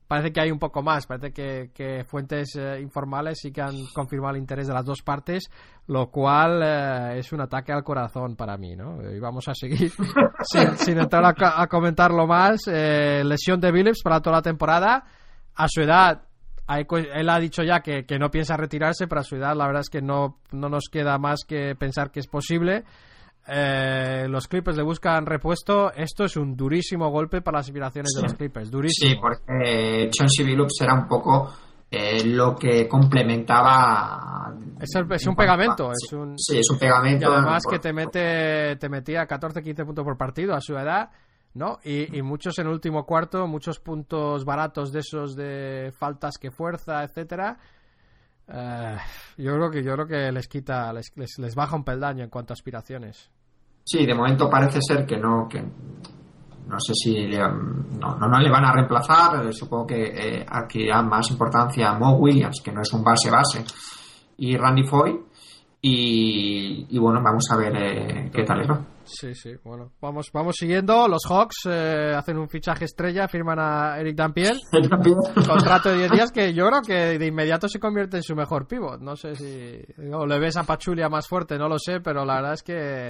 parece 0.07 0.31
que 0.31 0.41
hay 0.41 0.51
un 0.51 0.59
poco 0.59 0.81
más. 0.81 1.07
Parece 1.07 1.31
que, 1.31 2.03
fuentes 2.05 2.55
eh, 2.55 2.79
informales 2.81 3.39
sí 3.41 3.51
que 3.51 3.61
han 3.61 3.75
confirmado 3.93 4.35
el 4.35 4.41
interés 4.41 4.67
de 4.67 4.73
las 4.73 4.85
dos 4.85 5.01
partes, 5.01 5.49
lo 5.87 6.09
cual 6.09 6.61
eh, 6.63 7.19
es 7.19 7.31
un 7.31 7.41
ataque 7.41 7.71
al 7.71 7.83
corazón 7.83 8.35
para 8.35 8.57
mí, 8.57 8.75
¿no? 8.75 9.01
Y 9.09 9.19
vamos 9.19 9.47
a 9.47 9.53
seguir 9.53 9.91
sin, 10.77 10.97
entrar 10.99 11.23
a, 11.25 11.67
comentarlo 11.67 12.27
más. 12.27 12.61
Eh, 12.67 13.23
lesión 13.23 13.59
de 13.59 13.71
Phillips 13.71 14.01
para 14.03 14.21
toda 14.21 14.37
la 14.37 14.41
temporada. 14.41 15.03
A 15.55 15.67
su 15.69 15.81
edad, 15.81 16.23
él 16.67 17.29
ha 17.29 17.39
dicho 17.39 17.63
ya 17.63 17.79
que, 17.79 18.05
que, 18.05 18.19
no 18.19 18.29
piensa 18.29 18.57
retirarse, 18.57 19.07
pero 19.07 19.21
a 19.21 19.23
su 19.23 19.37
edad 19.37 19.55
la 19.55 19.67
verdad 19.67 19.81
es 19.81 19.89
que 19.89 20.01
no, 20.01 20.39
no 20.51 20.67
nos 20.67 20.89
queda 20.91 21.17
más 21.17 21.45
que 21.47 21.75
pensar 21.75 22.11
que 22.11 22.19
es 22.19 22.27
posible. 22.27 22.83
Eh, 23.47 24.27
los 24.29 24.47
Clippers 24.47 24.77
le 24.77 24.83
buscan 24.83 25.25
repuesto. 25.25 25.91
Esto 25.93 26.25
es 26.25 26.35
un 26.35 26.55
durísimo 26.55 27.09
golpe 27.09 27.41
para 27.41 27.59
las 27.59 27.67
aspiraciones 27.67 28.11
de 28.15 28.23
los 28.23 28.33
Clippers. 28.33 28.71
Durísimo. 28.71 29.11
Sí, 29.11 29.17
porque 29.19 30.09
Chauncey 30.11 30.45
Billups 30.45 30.81
era 30.81 30.93
un 30.93 31.07
poco 31.07 31.53
eh, 31.91 32.25
lo 32.25 32.55
que 32.55 32.87
complementaba. 32.87 34.53
Es, 34.79 35.25
un 35.27 35.35
pegamento. 35.35 35.91
Es 35.91 36.11
un, 36.13 36.37
sí, 36.37 36.57
es 36.57 36.69
un 36.69 36.79
pegamento. 36.79 37.29
Y 37.29 37.33
además 37.33 37.63
que 37.69 37.79
te, 37.79 37.93
mete, 37.93 38.75
te 38.77 38.89
metía 38.89 39.27
14-15 39.27 39.85
puntos 39.85 40.03
por 40.03 40.17
partido 40.17 40.53
a 40.53 40.61
su 40.61 40.75
edad. 40.75 41.09
¿no? 41.53 41.79
Y, 41.85 42.21
muchos 42.21 42.59
en 42.59 42.67
el 42.67 42.73
último 42.73 43.05
cuarto, 43.05 43.47
muchos 43.47 43.79
puntos 43.79 44.43
baratos 44.43 44.91
de 44.91 44.99
esos 44.99 45.37
de 45.37 45.93
faltas 45.97 46.37
que 46.37 46.51
fuerza, 46.51 47.01
etcétera. 47.03 47.57
Eh, 48.47 48.97
yo 49.37 49.53
creo 49.53 49.71
que 49.71 49.81
yo 49.81 49.93
creo 49.93 50.05
que 50.05 50.31
les 50.33 50.47
quita, 50.49 50.91
les, 50.91 51.13
les, 51.15 51.55
baja 51.55 51.77
un 51.77 51.85
peldaño 51.85 52.25
en 52.25 52.29
cuanto 52.29 52.51
a 52.51 52.55
aspiraciones. 52.55 53.31
Sí, 53.87 54.03
de 54.03 54.15
momento 54.15 54.49
parece 54.49 54.79
ser 54.81 55.05
que 55.05 55.15
no, 55.15 55.47
que 55.47 55.61
no 55.61 56.79
sé 56.79 56.93
si 56.95 57.27
le, 57.27 57.37
no, 57.37 58.17
no, 58.17 58.39
le 58.39 58.49
van 58.49 58.65
a 58.65 58.73
reemplazar. 58.73 59.45
Eh, 59.45 59.53
supongo 59.53 59.85
que 59.85 60.05
eh, 60.05 60.45
adquirirán 60.47 61.07
más 61.07 61.29
importancia 61.29 61.93
Mo 61.93 62.17
Williams, 62.17 62.61
que 62.63 62.71
no 62.71 62.81
es 62.81 62.91
un 62.93 63.03
base 63.03 63.29
base, 63.29 63.63
y 64.37 64.57
Randy 64.57 64.83
Foy. 64.83 65.21
Y, 65.87 66.97
bueno, 66.97 67.21
vamos 67.23 67.45
a 67.51 67.57
ver 67.57 67.73
eh, 67.77 68.31
qué 68.33 68.43
tal 68.43 68.61
es. 68.61 68.94
Sí, 69.05 69.35
sí, 69.35 69.51
bueno, 69.63 69.91
vamos, 70.01 70.31
vamos 70.33 70.55
siguiendo. 70.57 71.07
Los 71.07 71.21
Hawks 71.29 71.67
eh, 71.69 72.13
hacen 72.15 72.37
un 72.37 72.49
fichaje 72.49 72.85
estrella, 72.85 73.27
firman 73.27 73.59
a 73.59 73.99
Eric 73.99 74.15
Dampier. 74.15 74.55
contrato 75.47 75.89
de 75.89 75.99
10 75.99 76.11
días 76.11 76.31
que 76.31 76.53
yo 76.53 76.67
creo 76.67 76.81
que 76.81 77.19
de 77.19 77.27
inmediato 77.27 77.69
se 77.69 77.79
convierte 77.79 78.17
en 78.17 78.23
su 78.23 78.35
mejor 78.35 78.67
pivot. 78.67 78.99
No 78.99 79.15
sé 79.15 79.35
si 79.35 79.81
le 79.97 80.39
ves 80.39 80.57
a 80.57 80.63
Pachulia 80.63 81.07
más 81.07 81.27
fuerte, 81.27 81.57
no 81.57 81.69
lo 81.69 81.77
sé, 81.77 82.01
pero 82.01 82.25
la 82.25 82.35
verdad 82.35 82.53
es 82.53 82.63
que 82.63 83.07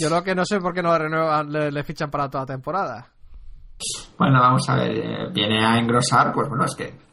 yo 0.00 0.08
creo 0.08 0.22
que 0.22 0.34
no 0.34 0.44
sé 0.44 0.60
por 0.60 0.74
qué 0.74 0.82
no 0.82 0.96
le, 1.44 1.70
le, 1.70 1.84
fichan 1.84 2.10
para 2.10 2.28
toda 2.28 2.42
la 2.42 2.54
temporada. 2.54 3.08
Bueno, 4.18 4.40
vamos 4.40 4.68
a 4.68 4.76
ver, 4.76 4.90
eh, 4.90 5.28
viene 5.32 5.64
a 5.64 5.78
engrosar, 5.78 6.32
pues 6.32 6.48
bueno, 6.48 6.64
es 6.64 6.74
que 6.74 7.07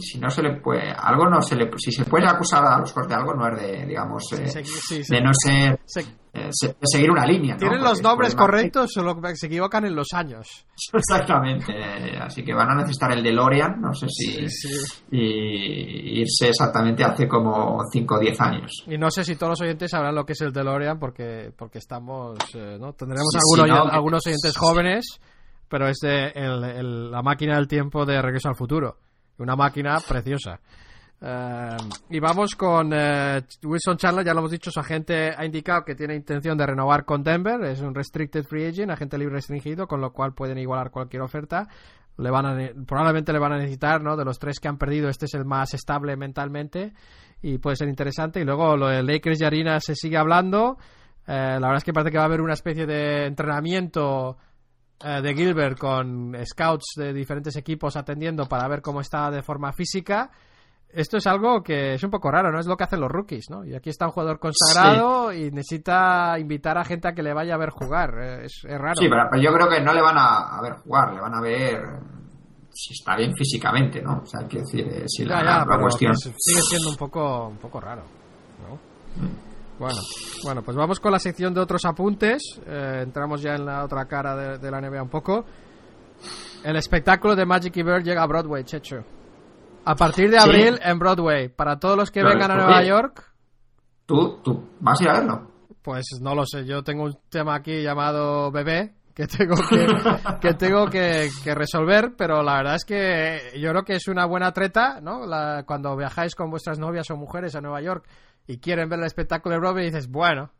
si 0.00 0.18
no 0.18 0.30
se 0.30 0.42
le 0.42 0.60
puede 0.60 0.90
algo 0.90 1.28
no 1.28 1.40
se 1.42 1.56
le 1.56 1.70
si 1.76 1.92
se 1.92 2.04
puede 2.04 2.26
acusar 2.26 2.64
a 2.64 2.78
los 2.78 2.94
de 2.94 3.14
algo 3.14 3.34
no 3.34 3.48
es 3.48 3.60
de 3.60 3.86
digamos 3.86 4.22
eh, 4.32 4.62
de 5.08 5.20
no 5.20 5.30
ser 5.34 5.78
eh, 6.34 6.50
de 6.50 6.74
seguir 6.82 7.10
una 7.10 7.26
línea 7.26 7.56
tienen 7.56 7.82
los 7.82 8.02
nombres 8.02 8.34
correctos 8.34 8.90
solo 8.92 9.16
se 9.34 9.46
equivocan 9.46 9.84
en 9.86 9.94
los 9.94 10.08
años 10.12 10.66
exactamente 10.92 11.72
así 12.20 12.44
que 12.44 12.54
van 12.54 12.70
a 12.70 12.74
necesitar 12.76 13.12
el 13.12 13.22
de 13.22 13.32
Lorian 13.32 13.80
no 13.80 13.94
sé 13.94 14.06
si 14.08 14.46
y 15.10 16.20
irse 16.20 16.48
exactamente 16.48 17.04
hace 17.04 17.28
como 17.28 17.80
5 17.90 18.14
o 18.14 18.18
10 18.18 18.40
años. 18.40 18.84
Y 18.86 18.98
no 18.98 19.10
sé 19.10 19.24
si 19.24 19.36
todos 19.36 19.50
los 19.50 19.60
oyentes 19.62 19.90
sabrán 19.90 20.14
lo 20.14 20.24
que 20.24 20.32
es 20.32 20.40
el 20.40 20.52
DeLorean 20.52 20.98
porque 20.98 21.52
porque 21.56 21.78
estamos 21.78 22.38
eh, 22.54 22.76
no 22.80 22.92
tendremos 22.92 23.32
algunos, 23.34 23.92
algunos 23.92 24.26
oyentes 24.26 24.56
jóvenes 24.56 25.20
pero 25.68 25.88
es 25.88 25.98
de 26.00 26.32
la 27.10 27.22
máquina 27.22 27.56
del 27.56 27.66
tiempo 27.66 28.04
de 28.04 28.20
Regreso 28.22 28.48
al 28.48 28.56
Futuro 28.56 28.98
una 29.38 29.56
máquina 29.56 29.96
preciosa. 30.06 30.60
Eh, 31.18 31.76
y 32.10 32.20
vamos 32.20 32.54
con 32.54 32.92
eh, 32.92 33.42
Wilson 33.62 33.96
Chandler, 33.96 34.26
ya 34.26 34.34
lo 34.34 34.40
hemos 34.40 34.50
dicho, 34.50 34.70
su 34.70 34.80
agente 34.80 35.30
ha 35.34 35.44
indicado 35.46 35.84
que 35.84 35.94
tiene 35.94 36.14
intención 36.14 36.58
de 36.58 36.66
renovar 36.66 37.04
con 37.04 37.22
Denver, 37.22 37.62
es 37.64 37.80
un 37.80 37.94
restricted 37.94 38.44
free 38.44 38.66
agent, 38.66 38.90
agente 38.90 39.16
libre 39.16 39.36
restringido, 39.36 39.86
con 39.86 40.00
lo 40.00 40.12
cual 40.12 40.34
pueden 40.34 40.58
igualar 40.58 40.90
cualquier 40.90 41.22
oferta. 41.22 41.68
Le 42.18 42.30
van 42.30 42.46
a, 42.46 42.70
probablemente 42.86 43.32
le 43.32 43.38
van 43.38 43.52
a 43.52 43.56
necesitar, 43.58 44.02
¿no? 44.02 44.16
De 44.16 44.24
los 44.24 44.38
tres 44.38 44.58
que 44.58 44.68
han 44.68 44.78
perdido, 44.78 45.08
este 45.08 45.26
es 45.26 45.34
el 45.34 45.44
más 45.44 45.74
estable 45.74 46.16
mentalmente 46.16 46.92
y 47.42 47.58
puede 47.58 47.76
ser 47.76 47.88
interesante. 47.88 48.40
Y 48.40 48.44
luego 48.44 48.76
lo 48.76 48.88
de 48.88 49.02
Lakers 49.02 49.40
y 49.40 49.44
Arena 49.44 49.80
se 49.80 49.94
sigue 49.94 50.16
hablando. 50.16 50.78
Eh, 51.26 51.32
la 51.32 51.60
verdad 51.60 51.76
es 51.76 51.84
que 51.84 51.92
parece 51.92 52.10
que 52.10 52.18
va 52.18 52.24
a 52.24 52.26
haber 52.26 52.40
una 52.40 52.54
especie 52.54 52.86
de 52.86 53.26
entrenamiento 53.26 54.38
eh, 55.04 55.20
de 55.20 55.34
Gilbert 55.34 55.78
con 55.78 56.34
scouts 56.44 56.94
de 56.96 57.12
diferentes 57.12 57.54
equipos 57.56 57.96
atendiendo 57.96 58.46
para 58.46 58.66
ver 58.68 58.80
cómo 58.80 59.00
está 59.00 59.30
de 59.30 59.42
forma 59.42 59.72
física. 59.72 60.30
Esto 60.88 61.18
es 61.18 61.26
algo 61.26 61.62
que 61.62 61.94
es 61.94 62.02
un 62.02 62.10
poco 62.10 62.30
raro, 62.30 62.50
¿no? 62.50 62.58
Es 62.58 62.66
lo 62.66 62.76
que 62.76 62.84
hacen 62.84 63.00
los 63.00 63.10
rookies, 63.10 63.50
¿no? 63.50 63.64
Y 63.64 63.74
aquí 63.74 63.90
está 63.90 64.06
un 64.06 64.12
jugador 64.12 64.38
consagrado 64.38 65.32
y 65.32 65.50
necesita 65.50 66.38
invitar 66.38 66.78
a 66.78 66.84
gente 66.84 67.08
a 67.08 67.12
que 67.12 67.22
le 67.22 67.34
vaya 67.34 67.54
a 67.54 67.58
ver 67.58 67.70
jugar. 67.70 68.14
Eh, 68.18 68.44
es, 68.46 68.62
raro. 68.64 68.94
Sí, 68.94 69.06
pero, 69.08 69.28
yo 69.38 69.52
creo 69.52 69.68
que 69.68 69.80
no 69.80 69.92
le 69.92 70.00
van 70.00 70.16
a, 70.16 70.58
ver 70.62 70.74
jugar, 70.76 71.12
le 71.12 71.20
van 71.20 71.34
a 71.34 71.40
ver 71.42 71.82
si 72.70 72.94
está 72.94 73.16
bien 73.16 73.34
físicamente, 73.34 74.00
¿no? 74.00 74.22
O 74.22 74.26
sea, 74.26 74.40
hay 74.40 74.48
que 74.48 74.60
decir, 74.60 74.88
eh, 74.88 75.04
si 75.06 75.26
la, 75.26 75.66
cuestión... 75.78 76.16
Sigue 76.16 76.62
siendo 76.62 76.88
un 76.88 76.96
poco, 76.96 77.48
un 77.48 77.58
poco 77.58 77.80
raro, 77.80 78.04
¿no? 78.66 78.76
Mm. 79.22 79.45
Bueno, 79.78 79.98
bueno, 80.42 80.62
pues 80.62 80.76
vamos 80.76 81.00
con 81.00 81.12
la 81.12 81.18
sección 81.18 81.52
de 81.52 81.60
otros 81.60 81.84
apuntes. 81.84 82.60
Eh, 82.66 83.00
entramos 83.02 83.42
ya 83.42 83.54
en 83.54 83.66
la 83.66 83.84
otra 83.84 84.06
cara 84.06 84.58
de, 84.58 84.70
la 84.70 84.80
NBA 84.80 85.02
un 85.02 85.10
poco. 85.10 85.44
El 86.64 86.76
espectáculo 86.76 87.36
de 87.36 87.44
Magic 87.44 87.76
y 87.76 87.82
Bird 87.82 88.02
llega 88.02 88.22
a 88.22 88.26
Broadway, 88.26 88.64
Checho. 88.64 89.04
A 89.84 89.94
partir 89.94 90.30
de 90.30 90.38
abril 90.38 90.78
en 90.82 90.98
Broadway. 90.98 91.48
Para 91.48 91.78
todos 91.78 91.96
los 91.96 92.10
que 92.10 92.22
vengan 92.22 92.50
a 92.50 92.56
Nueva 92.56 92.84
York. 92.84 93.32
¿Tú, 94.06 94.40
¿Tú 94.42 94.68
vas 94.80 95.00
a 95.00 95.04
ir 95.04 95.10
a 95.10 95.12
verlo? 95.20 95.50
Pues 95.82 96.04
no 96.20 96.34
lo 96.34 96.44
sé. 96.46 96.64
Yo 96.64 96.82
tengo 96.82 97.04
un 97.04 97.18
tema 97.28 97.56
aquí 97.56 97.82
llamado 97.82 98.50
bebé 98.50 98.94
que 99.16 99.26
tengo 99.26 99.54
que, 99.56 99.86
que 100.42 100.54
tengo 100.54 100.90
que, 100.90 101.30
resolver, 101.54 102.14
pero 102.18 102.42
la 102.42 102.56
verdad 102.58 102.74
es 102.74 102.84
que 102.84 103.58
yo 103.58 103.70
creo 103.70 103.82
que 103.82 103.94
es 103.94 104.08
una 104.08 104.26
buena 104.26 104.52
treta, 104.52 105.00
¿no? 105.00 105.22
cuando 105.64 105.96
viajáis 105.96 106.34
con 106.34 106.50
vuestras 106.50 106.78
novias 106.78 107.10
o 107.10 107.16
mujeres 107.16 107.56
a 107.56 107.62
Nueva 107.62 107.80
York 107.80 108.06
y 108.46 108.58
quieren 108.58 108.88
ver 108.88 108.98
el 108.98 109.06
espectáculo 109.06 109.54
de 109.54 109.58
Broadway 109.60 109.84
y 109.84 109.90
dices, 109.90 110.10
bueno, 110.10 110.50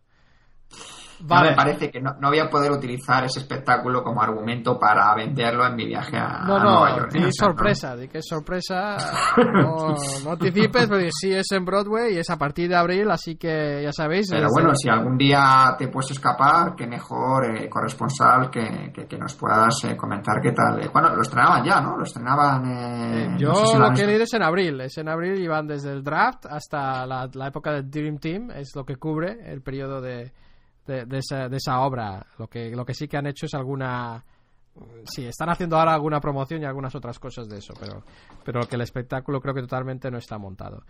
me 1.20 1.54
parece 1.54 1.90
que 1.90 2.00
no, 2.00 2.14
voy 2.20 2.38
a 2.38 2.48
poder 2.48 2.70
utilizar 2.70 3.24
ese 3.24 3.40
espectáculo 3.40 4.02
como 4.02 4.22
argumento 4.22 4.78
para 4.78 5.14
venderlo 5.14 5.66
en 5.66 5.74
mi 5.74 5.86
viaje 5.86 6.16
a, 6.16 6.44
no, 6.46 6.58
Nueva 6.58 6.96
York. 6.96 7.14
No, 7.14 7.28
sorpresa, 7.32 7.96
di 7.96 8.08
que 8.08 8.18
es 8.18 8.26
sorpresa. 8.26 8.96
No, 9.36 9.94
no 10.24 10.32
anticipes, 10.32 10.88
pero 10.88 11.08
sí 11.10 11.32
es 11.32 11.46
en 11.52 11.64
Broadway 11.64 12.14
y 12.14 12.18
es 12.18 12.28
a 12.30 12.36
partir 12.36 12.68
de 12.68 12.76
abril, 12.76 13.10
así 13.10 13.36
que 13.36 13.82
ya 13.82 13.92
sabéis. 13.92 14.28
Pero 14.30 14.48
bueno, 14.52 14.74
si 14.74 14.88
algún 14.88 15.16
día 15.16 15.74
te 15.78 15.88
puedes 15.88 16.10
escapar, 16.10 16.74
qué 16.76 16.86
mejor 16.86 17.56
eh, 17.56 17.68
corresponsal 17.68 18.50
que, 18.50 18.92
que, 18.92 19.18
nos 19.18 19.34
puedas 19.34 19.84
eh, 19.84 19.96
comentar 19.96 20.40
qué 20.42 20.52
tal. 20.52 20.82
Eh, 20.82 20.90
bueno, 20.92 21.14
lo 21.14 21.22
estrenaban 21.22 21.64
ya, 21.64 21.80
¿no? 21.80 21.96
Lo 21.96 22.04
estrenaban. 22.04 23.38
Yo 23.38 23.52
lo 23.78 23.92
que 23.92 24.02
he 24.02 24.06
leído 24.06 24.24
es 24.24 24.34
en 24.34 24.42
abril. 24.42 24.80
Es 24.80 24.98
en 24.98 25.08
abril 25.08 25.40
y 25.40 25.46
van 25.46 25.66
desde 25.66 25.92
el 25.92 26.02
draft 26.02 26.46
hasta 26.46 27.06
la, 27.06 27.28
la 27.32 27.48
época 27.48 27.72
del 27.72 27.90
Dream 27.90 28.18
Team, 28.18 28.50
es 28.50 28.74
lo 28.74 28.84
que 28.84 28.96
cubre 28.96 29.38
el 29.50 29.62
periodo 29.62 30.00
de 30.00 30.32
de, 30.86 31.18
esa, 31.18 31.48
de 31.48 31.56
esa 31.56 31.80
obra. 31.80 32.26
Lo 32.38 32.48
que, 32.48 32.70
lo 32.70 32.84
que 32.84 32.94
sí 32.94 33.08
que 33.08 33.16
han 33.16 33.26
hecho 33.26 33.46
es 33.46 33.54
alguna 33.54 34.24
sí, 35.04 35.26
están 35.26 35.48
haciendo 35.48 35.76
ahora 35.76 35.94
alguna 35.94 36.20
promoción 36.20 36.62
y 36.62 36.64
algunas 36.64 36.94
otras 36.94 37.18
cosas 37.18 37.48
de 37.48 37.58
eso, 37.58 37.74
pero, 37.78 38.02
pero 38.44 38.60
que 38.66 38.76
el 38.76 38.82
espectáculo 38.82 39.40
creo 39.40 39.54
que 39.54 39.62
totalmente 39.62 40.10
no 40.10 40.18
está 40.18 40.38
montado. 40.38 40.82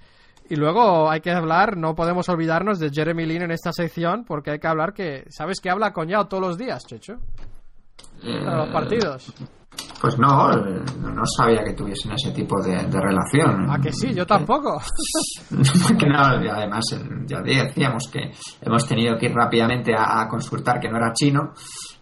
Y 0.48 0.56
luego 0.56 1.10
hay 1.10 1.20
que 1.20 1.32
hablar, 1.32 1.76
no 1.76 1.94
podemos 1.94 2.28
olvidarnos 2.28 2.78
de 2.78 2.90
Jeremy 2.90 3.26
Lin 3.26 3.42
en 3.42 3.50
esta 3.50 3.72
sección, 3.72 4.24
porque 4.24 4.52
hay 4.52 4.58
que 4.58 4.68
hablar 4.68 4.92
que, 4.92 5.24
¿sabes 5.28 5.60
que 5.60 5.70
habla 5.70 5.92
con 5.92 6.08
Yao 6.08 6.28
todos 6.28 6.42
los 6.42 6.58
días, 6.58 6.84
Checho? 6.86 7.18
Eh, 8.22 8.40
los 8.42 8.68
partidos. 8.70 9.32
Pues 10.00 10.18
no, 10.18 10.50
no 10.52 11.22
sabía 11.36 11.62
que 11.64 11.72
tuviesen 11.72 12.12
ese 12.12 12.30
tipo 12.32 12.60
de, 12.62 12.76
relación. 12.90 13.70
¿A 13.70 13.78
que 13.80 13.92
sí? 13.92 14.14
Yo 14.14 14.26
tampoco. 14.26 14.80
que 15.98 16.06
no, 16.06 16.18
además, 16.18 16.84
ya 17.26 17.40
decíamos 17.40 18.08
que 18.12 18.30
hemos 18.60 18.86
tenido 18.86 19.16
que 19.16 19.26
ir 19.26 19.34
rápidamente 19.34 19.94
a, 19.96 20.26
consultar 20.28 20.80
que 20.80 20.88
no 20.88 20.96
era 20.96 21.12
chino. 21.12 21.52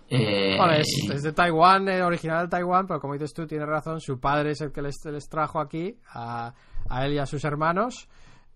Eh, 0.08 0.58
es, 0.78 1.22
de 1.22 1.32
Taiwán, 1.32 1.88
eh, 1.88 2.02
original 2.02 2.44
de 2.44 2.50
Taiwán, 2.50 2.86
pero 2.86 3.00
como 3.00 3.14
dices 3.14 3.32
tú, 3.32 3.46
tienes 3.46 3.66
razón, 3.66 4.00
su 4.00 4.20
padre 4.20 4.50
es 4.50 4.60
el 4.60 4.70
que 4.70 4.82
les, 4.82 4.96
les 5.06 5.28
trajo 5.28 5.60
aquí, 5.60 5.96
a, 6.12 6.52
a 6.88 7.06
él 7.06 7.14
y 7.14 7.18
a 7.18 7.26
sus 7.26 7.44
hermanos. 7.44 8.08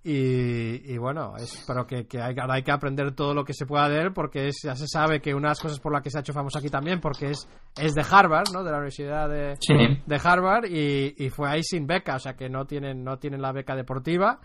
Y, 0.05 0.97
bueno, 0.97 1.37
es, 1.37 1.65
pero 1.67 1.87
que, 1.87 2.07
hay, 2.23 2.35
hay, 2.37 2.63
que 2.63 2.71
aprender 2.73 3.15
todo 3.15 3.35
lo 3.35 3.45
que 3.45 3.53
se 3.53 3.67
pueda 3.67 3.89
de 3.89 4.01
él 4.01 4.13
porque 4.13 4.49
ya 4.63 4.75
se 4.75 4.87
sabe 4.87 5.21
que 5.21 5.35
una 5.35 5.49
de 5.49 5.51
las 5.51 5.61
cosas 5.61 5.81
por 5.81 5.93
las 5.93 6.03
que 6.03 6.11
se 6.11 6.19
ha 6.19 6.21
hecho 6.21 6.33
famoso 6.33 6.59
aquí 6.59 6.71
también, 6.71 7.01
porque 7.01 7.31
es, 7.31 7.49
es 7.77 7.95
de 7.95 8.05
Harvard, 8.09 8.51
¿no? 8.53 8.63
De 8.63 8.71
la 8.71 8.79
Universidad 8.79 9.29
de, 9.29 9.59
de 10.07 10.21
Harvard 10.23 10.67
y, 10.67 11.29
fue 11.31 11.51
ahí 11.51 11.63
sin 11.63 11.87
beca, 11.87 12.17
o 12.17 12.19
sea 12.19 12.35
que 12.35 12.49
no 12.49 12.65
tienen, 12.65 13.05
no 13.05 13.19
tienen 13.19 13.43
la 13.43 13.53
beca 13.53 13.75
deportiva. 13.75 14.39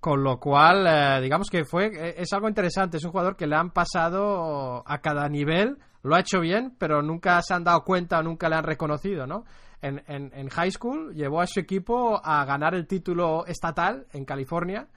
Con 0.00 0.22
lo 0.22 0.38
cual, 0.38 0.86
eh, 0.86 1.22
digamos 1.22 1.48
que 1.48 1.64
fue 1.64 1.86
eh, 1.86 2.16
es 2.18 2.30
algo 2.34 2.46
interesante. 2.46 2.98
Es 2.98 3.04
un 3.04 3.10
jugador 3.10 3.36
que 3.36 3.46
le 3.46 3.56
han 3.56 3.70
pasado 3.70 4.82
a 4.86 4.98
cada 4.98 5.26
nivel, 5.30 5.78
lo 6.02 6.14
ha 6.14 6.20
hecho 6.20 6.40
bien, 6.40 6.76
pero 6.78 7.00
nunca 7.00 7.40
se 7.40 7.54
han 7.54 7.64
dado 7.64 7.84
cuenta 7.84 8.18
o 8.18 8.22
nunca 8.22 8.50
le 8.50 8.56
han 8.56 8.64
reconocido, 8.64 9.26
¿no? 9.26 9.44
En, 9.84 10.48
high 10.48 10.70
school 10.70 11.14
llevó 11.14 11.40
a 11.40 11.46
su 11.46 11.60
equipo 11.60 12.20
a 12.24 12.44
ganar 12.44 12.74
el 12.74 12.86
título 12.86 13.44
estatal 13.46 14.06
en 14.12 14.24
California, 14.24 14.88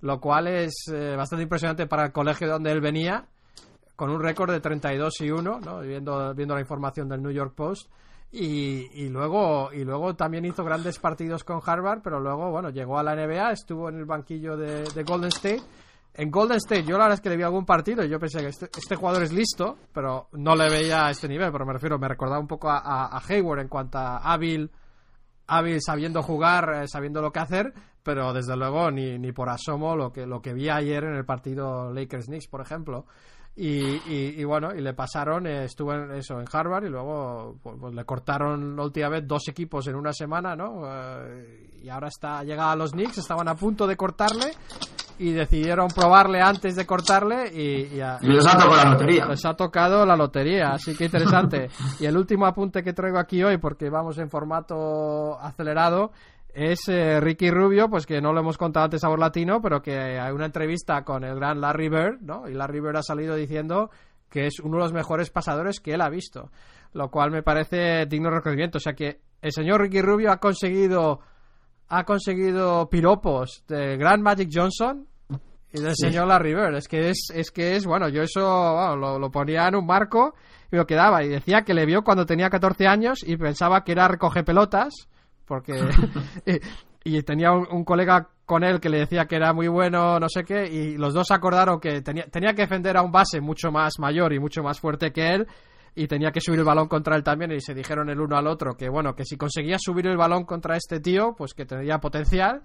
lo 0.00 0.20
cual 0.20 0.48
es 0.48 0.74
eh, 0.92 1.14
bastante 1.16 1.44
impresionante 1.44 1.86
para 1.86 2.06
el 2.06 2.12
colegio 2.12 2.48
donde 2.48 2.72
él 2.72 2.80
venía, 2.80 3.26
con 3.94 4.10
un 4.10 4.20
récord 4.20 4.50
de 4.50 4.60
32 4.60 5.20
y 5.20 5.30
1, 5.30 5.60
¿no? 5.60 5.80
viendo, 5.80 6.34
viendo 6.34 6.54
la 6.54 6.60
información 6.60 7.08
del 7.08 7.22
New 7.22 7.32
York 7.32 7.54
Post. 7.54 7.90
Y, 8.34 9.10
luego 9.10 9.70
y 9.74 9.84
luego 9.84 10.16
también 10.16 10.46
hizo 10.46 10.64
grandes 10.64 10.98
partidos 10.98 11.44
con 11.44 11.60
Harvard, 11.64 12.00
pero 12.02 12.18
luego 12.18 12.50
bueno 12.50 12.70
llegó 12.70 12.98
a 12.98 13.02
la 13.02 13.14
NBA, 13.14 13.52
estuvo 13.52 13.90
en 13.90 13.98
el 13.98 14.06
banquillo 14.06 14.56
de 14.56 15.04
Golden 15.06 15.28
State 15.28 15.62
en 16.14 16.30
Golden 16.30 16.58
State, 16.58 16.84
yo 16.84 16.98
la 16.98 17.04
verdad 17.04 17.14
es 17.14 17.20
que 17.20 17.30
le 17.30 17.36
vi 17.36 17.42
algún 17.42 17.64
partido 17.64 18.04
y 18.04 18.08
yo 18.08 18.18
pensé 18.18 18.40
que 18.40 18.48
este, 18.48 18.66
este, 18.76 18.96
jugador 18.96 19.22
es 19.22 19.32
listo, 19.32 19.78
pero 19.92 20.28
no 20.32 20.54
le 20.54 20.68
veía 20.68 21.06
a 21.06 21.10
este 21.10 21.26
nivel. 21.26 21.50
Pero 21.50 21.64
me 21.64 21.72
refiero, 21.72 21.98
me 21.98 22.08
recordaba 22.08 22.40
un 22.40 22.46
poco 22.46 22.68
a, 22.70 23.18
Hayward 23.28 23.60
en 23.60 23.68
cuanto 23.68 23.98
a 23.98 24.18
hábil, 24.18 24.70
hábil 25.46 25.80
sabiendo 25.80 26.22
jugar, 26.22 26.82
eh, 26.82 26.88
sabiendo 26.88 27.22
lo 27.22 27.32
que 27.32 27.40
hacer, 27.40 27.72
pero 28.02 28.32
desde 28.34 28.56
luego 28.56 28.90
ni, 28.90 29.18
ni 29.18 29.32
por 29.32 29.48
asomo 29.48 29.96
lo 29.96 30.12
que, 30.12 30.26
lo 30.26 30.42
que 30.42 30.52
vi 30.52 30.68
ayer 30.68 31.04
en 31.04 31.14
el 31.14 31.24
partido 31.24 31.92
Lakers-Knicks, 31.92 32.48
por 32.48 32.60
ejemplo. 32.60 33.06
Y, 33.54 34.42
bueno, 34.44 34.74
y 34.74 34.80
le 34.80 34.94
pasaron, 34.94 35.46
eh, 35.46 35.64
estuvo 35.64 35.92
en 35.92 36.10
eso 36.12 36.40
en 36.40 36.46
Harvard 36.50 36.84
y 36.84 36.88
luego 36.88 37.58
pues, 37.62 37.76
pues, 37.78 37.94
le 37.94 38.04
cortaron 38.06 38.74
la 38.74 38.84
última 38.84 39.10
vez 39.10 39.26
dos 39.26 39.46
equipos 39.48 39.86
en 39.88 39.94
una 39.94 40.14
semana, 40.14 40.56
¿no? 40.56 40.84
Eh, 40.86 41.70
y 41.82 41.88
ahora 41.90 42.08
está 42.08 42.42
llegado 42.44 42.70
a 42.70 42.76
los 42.76 42.92
Knicks, 42.92 43.18
estaban 43.18 43.48
a 43.48 43.54
punto 43.54 43.86
de 43.86 43.94
cortarle 43.94 44.52
y 45.22 45.32
decidieron 45.32 45.86
probarle 45.88 46.40
antes 46.40 46.74
de 46.74 46.84
cortarle 46.84 47.48
y, 47.54 47.88
les 48.22 48.46
ha 48.46 48.58
tocado 48.58 48.76
la 48.76 48.90
lotería. 48.90 49.26
Les 49.26 49.44
ha 49.44 49.54
tocado 49.54 50.04
la 50.04 50.16
lotería, 50.16 50.70
así 50.72 50.96
que 50.96 51.04
interesante. 51.04 51.68
y 52.00 52.06
el 52.06 52.16
último 52.16 52.44
apunte 52.44 52.82
que 52.82 52.92
traigo 52.92 53.18
aquí 53.18 53.42
hoy, 53.42 53.58
porque 53.58 53.88
vamos 53.88 54.18
en 54.18 54.28
formato 54.28 55.38
acelerado, 55.40 56.10
es 56.52 56.88
eh, 56.88 57.20
Ricky 57.20 57.50
Rubio, 57.50 57.88
pues 57.88 58.04
que 58.04 58.20
no 58.20 58.32
lo 58.32 58.40
hemos 58.40 58.58
contado 58.58 58.84
antes 58.84 58.98
a 58.98 59.06
Sabor 59.06 59.20
Latino, 59.20 59.62
pero 59.62 59.80
que 59.80 59.96
hay 59.96 60.32
una 60.32 60.46
entrevista 60.46 61.04
con 61.04 61.22
el 61.22 61.36
gran 61.36 61.60
Larry 61.60 61.88
Bird, 61.88 62.20
¿no? 62.20 62.48
Y 62.48 62.54
Larry 62.54 62.80
Bird 62.80 62.96
ha 62.96 63.02
salido 63.02 63.36
diciendo 63.36 63.90
que 64.28 64.46
es 64.46 64.58
uno 64.58 64.78
de 64.78 64.82
los 64.82 64.92
mejores 64.92 65.30
pasadores 65.30 65.78
que 65.78 65.94
él 65.94 66.00
ha 66.00 66.10
visto, 66.10 66.50
lo 66.94 67.10
cual 67.10 67.30
me 67.30 67.44
parece 67.44 68.06
digno 68.06 68.28
de 68.28 68.36
reconocimiento. 68.36 68.78
O 68.78 68.80
sea 68.80 68.94
que 68.94 69.20
el 69.40 69.52
señor 69.52 69.82
Ricky 69.82 70.02
Rubio 70.02 70.32
ha 70.32 70.38
conseguido 70.38 71.20
ha 71.88 72.04
conseguido 72.04 72.88
piropos 72.88 73.64
de 73.68 73.98
Grand 73.98 74.22
Magic 74.22 74.48
Johnson 74.52 75.06
y 75.72 75.80
del 75.80 75.94
señor 75.96 76.28
Larry 76.28 76.54
Bird. 76.54 76.76
Es 76.76 76.88
que 76.88 77.10
es, 77.10 77.28
es 77.34 77.50
que 77.50 77.76
es, 77.76 77.86
bueno, 77.86 78.08
yo 78.08 78.22
eso 78.22 78.96
lo, 78.96 79.30
ponía 79.30 79.68
en 79.68 79.76
un 79.76 79.86
marco 79.86 80.34
y 80.70 80.76
lo 80.76 80.86
quedaba. 80.86 81.24
Y 81.24 81.28
decía 81.28 81.62
que 81.62 81.74
le 81.74 81.86
vio 81.86 82.02
cuando 82.02 82.26
tenía 82.26 82.50
14 82.50 82.86
años 82.86 83.20
y 83.26 83.36
pensaba 83.36 83.82
que 83.84 83.92
era 83.92 84.08
recoge 84.08 84.44
pelotas, 84.44 84.92
porque. 85.46 85.72
y, 87.04 87.22
tenía 87.22 87.52
un, 87.52 87.84
colega 87.84 88.28
con 88.44 88.64
él 88.64 88.80
que 88.80 88.88
le 88.88 88.98
decía 88.98 89.26
que 89.26 89.36
era 89.36 89.52
muy 89.52 89.68
bueno, 89.68 90.20
no 90.20 90.28
sé 90.28 90.44
qué, 90.44 90.66
y 90.66 90.96
los 90.96 91.14
dos 91.14 91.30
acordaron 91.30 91.80
que 91.80 92.02
tenía, 92.02 92.24
tenía 92.24 92.54
que 92.54 92.62
defender 92.62 92.96
a 92.96 93.02
un 93.02 93.10
base 93.10 93.40
mucho 93.40 93.70
más 93.70 93.94
mayor 93.98 94.32
y 94.32 94.38
mucho 94.38 94.62
más 94.62 94.78
fuerte 94.78 95.12
que 95.12 95.34
él 95.34 95.46
y 95.94 96.06
tenía 96.06 96.30
que 96.32 96.40
subir 96.40 96.58
el 96.58 96.64
balón 96.64 96.88
contra 96.88 97.16
él 97.16 97.22
también 97.22 97.52
y 97.52 97.60
se 97.60 97.74
dijeron 97.74 98.08
el 98.08 98.20
uno 98.20 98.36
al 98.36 98.46
otro 98.46 98.74
que 98.74 98.88
bueno, 98.88 99.14
que 99.14 99.24
si 99.24 99.36
conseguía 99.36 99.76
subir 99.78 100.06
el 100.06 100.16
balón 100.16 100.44
contra 100.44 100.76
este 100.76 101.00
tío, 101.00 101.34
pues 101.36 101.54
que 101.54 101.66
tenía 101.66 101.98
potencial. 101.98 102.62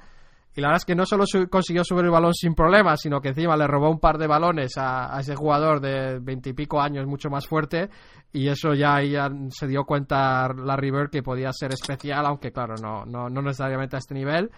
Y 0.58 0.62
la 0.62 0.70
verdad 0.70 0.82
es 0.82 0.86
que 0.86 0.96
no 0.96 1.06
solo 1.06 1.26
consiguió 1.52 1.84
subir 1.84 2.06
el 2.06 2.10
balón 2.10 2.34
sin 2.34 2.56
problemas, 2.56 3.00
sino 3.00 3.22
que 3.22 3.28
encima 3.28 3.56
le 3.56 3.68
robó 3.68 3.92
un 3.92 4.00
par 4.00 4.18
de 4.18 4.26
balones 4.26 4.72
a, 4.78 5.16
ese 5.20 5.36
jugador 5.36 5.80
de 5.80 6.18
veintipico 6.20 6.82
años 6.82 7.06
mucho 7.06 7.30
más 7.30 7.46
fuerte. 7.46 7.92
Y 8.34 8.48
eso 8.48 8.74
ya, 8.74 9.00
ya 9.04 9.30
se 9.50 9.68
dio 9.68 9.84
cuenta 9.84 10.52
la 10.52 10.76
River 10.76 11.12
que 11.12 11.22
podía 11.22 11.54
ser 11.54 11.74
especial, 11.74 12.26
aunque 12.26 12.52
claro, 12.52 12.74
no, 12.82 13.06
no, 13.06 13.30
no 13.30 13.42
necesariamente 13.44 13.98
a 13.98 14.00
este 14.00 14.16
nivel. 14.16 14.50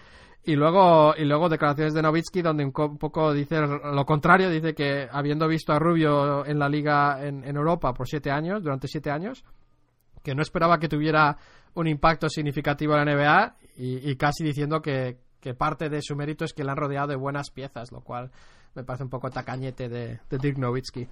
Y 0.42 0.56
luego, 0.56 1.12
y 1.18 1.26
luego 1.26 1.50
declaraciones 1.50 1.92
de 1.92 2.00
Novitsky 2.00 2.40
donde 2.40 2.64
un, 2.64 2.72
poco 2.72 3.34
dice 3.34 3.60
lo 3.60 4.06
contrario, 4.06 4.48
dice 4.48 4.74
que 4.74 5.06
habiendo 5.12 5.46
visto 5.48 5.74
a 5.74 5.78
Rubio 5.78 6.46
en 6.46 6.58
la 6.58 6.70
liga 6.70 7.18
en, 7.22 7.44
Europa 7.44 7.92
por 7.92 8.08
siete 8.08 8.30
años, 8.30 8.62
durante 8.62 8.88
siete 8.88 9.10
años, 9.10 9.44
que 10.24 10.34
no 10.34 10.40
esperaba 10.40 10.78
que 10.78 10.88
tuviera 10.88 11.36
un 11.74 11.88
impacto 11.88 12.30
significativo 12.30 12.96
en 12.96 13.04
la 13.04 13.14
NBA 13.14 13.56
y, 13.76 14.16
casi 14.16 14.44
diciendo 14.44 14.80
que, 14.80 15.18
que, 15.40 15.54
parte 15.54 15.88
de 15.88 16.02
su 16.02 16.16
mérito 16.16 16.44
es 16.44 16.52
que 16.52 16.64
le 16.64 16.70
han 16.70 16.76
rodeado 16.76 17.08
de 17.08 17.16
buenas 17.16 17.50
piezas, 17.50 17.92
lo 17.92 18.00
cual 18.00 18.30
me 18.74 18.84
parece 18.84 19.04
un 19.04 19.10
poco 19.10 19.30
tacañete 19.30 19.88
de, 19.88 20.20
de 20.28 20.38
Dirk 20.38 20.58
Nowitzki. 20.58 21.08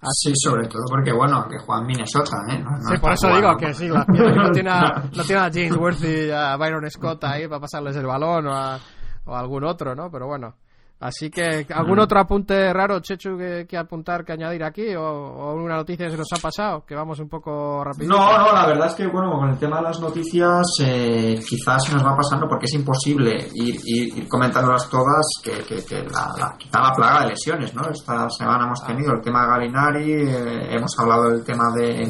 Así 0.00 0.30
sí, 0.30 0.32
sobre 0.34 0.66
todo 0.66 0.82
porque, 0.88 1.12
bueno, 1.12 1.46
que 1.48 1.58
juega 1.58 1.80
en 1.80 1.86
Minnesota, 1.86 2.36
¿eh? 2.50 2.64
sí, 2.88 2.98
por 2.98 3.12
eso 3.12 3.28
digo 3.36 3.56
que 3.56 3.72
sí, 3.72 3.86
no, 3.86 4.04
tiene 4.50 4.70
a, 4.70 4.80
no 5.16 5.22
tiene 5.22 5.40
a 5.40 5.50
James 5.52 5.76
Worthy 5.76 6.26
y 6.26 6.30
a 6.30 6.56
Byron 6.56 6.90
Scott 6.90 7.22
ahí 7.22 7.46
para 7.46 7.60
pasarles 7.60 7.94
el 7.96 8.06
balón 8.06 8.48
o 8.48 8.52
a, 8.52 8.80
o 9.26 9.34
a 9.34 9.38
algún 9.38 9.62
otro, 9.62 9.94
¿no? 9.94 10.10
Pero 10.10 10.26
bueno, 10.26 10.56
Así 11.02 11.30
que, 11.30 11.66
¿algún 11.74 11.98
otro 11.98 12.20
apunte 12.20 12.72
raro, 12.72 13.00
Chechu, 13.00 13.36
que, 13.36 13.76
apuntar, 13.76 14.24
que 14.24 14.34
añadir 14.34 14.62
aquí? 14.62 14.94
O, 14.94 15.52
una 15.54 15.74
noticia 15.74 16.06
que 16.06 16.12
se 16.12 16.16
nos 16.16 16.32
ha 16.32 16.40
pasado? 16.40 16.84
Que 16.86 16.94
vamos 16.94 17.18
un 17.18 17.28
poco 17.28 17.82
rápido. 17.82 18.08
No, 18.08 18.38
no, 18.38 18.52
la 18.52 18.66
verdad 18.68 18.86
es 18.86 18.94
que, 18.94 19.08
bueno, 19.08 19.32
con 19.32 19.50
el 19.50 19.58
tema 19.58 19.78
de 19.78 19.82
las 19.82 19.98
noticias, 19.98 20.62
eh, 20.80 21.40
quizás 21.44 21.84
se 21.84 21.94
nos 21.94 22.04
va 22.04 22.16
pasando 22.16 22.46
porque 22.48 22.66
es 22.66 22.74
imposible 22.74 23.48
ir, 23.52 23.80
ir, 23.84 24.28
comentándolas 24.28 24.88
todas, 24.88 25.26
que, 25.42 25.64
que, 25.84 26.04
la, 26.04 26.32
la, 26.38 26.56
la 26.80 26.92
plaga 26.94 27.22
de 27.22 27.30
lesiones, 27.30 27.74
¿no? 27.74 27.82
Esta 27.90 28.30
semana 28.30 28.66
hemos 28.66 28.86
tenido 28.86 29.14
el 29.14 29.20
tema 29.20 29.42
de 29.42 29.48
Galinari, 29.48 30.12
eh, 30.12 30.76
hemos 30.76 30.96
hablado 31.00 31.30
del 31.30 31.42
tema 31.42 31.64
de, 31.74 32.08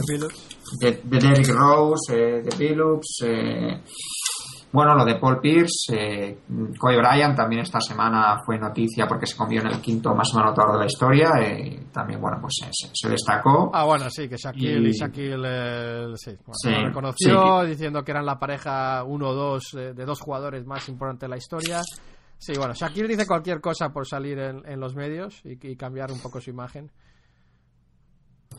de, 0.81 1.01
de 1.02 1.19
Derrick 1.19 1.48
Rose, 1.48 2.14
eh, 2.14 2.43
de 2.43 2.56
Billups, 2.59 3.24
bueno, 4.73 4.94
lo 4.94 5.05
de 5.05 5.16
Paul 5.16 5.39
Pierce, 5.39 5.93
eh, 5.93 6.39
Kobe 6.78 6.97
Bryant 6.97 7.36
también 7.36 7.61
esta 7.61 7.78
semana 7.78 8.40
fue 8.44 8.59
noticia 8.59 9.07
porque 9.07 9.27
se 9.27 9.36
convirtió 9.36 9.69
en 9.69 9.74
el 9.77 9.82
quinto 9.82 10.15
más 10.15 10.35
anotador 10.35 10.73
de 10.73 10.78
la 10.78 10.86
historia. 10.86 11.31
Eh, 11.40 11.89
también, 11.93 12.19
bueno, 12.20 12.39
pues 12.40 12.55
se, 12.73 13.09
destacó. 13.09 13.70
Ah, 13.74 13.85
bueno, 13.85 14.09
sí, 14.09 14.28
que 14.28 14.36
Shaquille 14.36 14.89
y, 14.89 14.93
Shaquille 14.93 16.16
sí, 16.16 16.70
lo 16.70 16.86
reconoció 16.86 17.65
diciendo 17.65 18.03
que 18.03 18.12
eran 18.12 18.24
la 18.24 18.39
pareja 18.39 19.05
uno 19.05 19.28
o 19.28 19.35
dos 19.35 19.74
eh, 19.74 19.93
de 19.93 20.05
dos 20.07 20.20
jugadores 20.20 20.65
más 20.65 20.89
importantes 20.89 21.28
de 21.28 21.28
la 21.28 21.36
historia. 21.36 21.82
Sí, 22.39 22.55
bueno, 22.57 22.73
Shaquille 22.73 23.09
dice 23.09 23.27
cualquier 23.27 23.61
cosa 23.61 23.90
por 23.90 24.07
salir 24.09 24.39
en, 24.39 24.81
los 24.81 24.97
medios 24.97 25.43
y 25.44 25.77
cambiar 25.77 26.11
un 26.11 26.20
poco 26.20 26.40
su 26.40 26.51
imagen. 26.51 26.90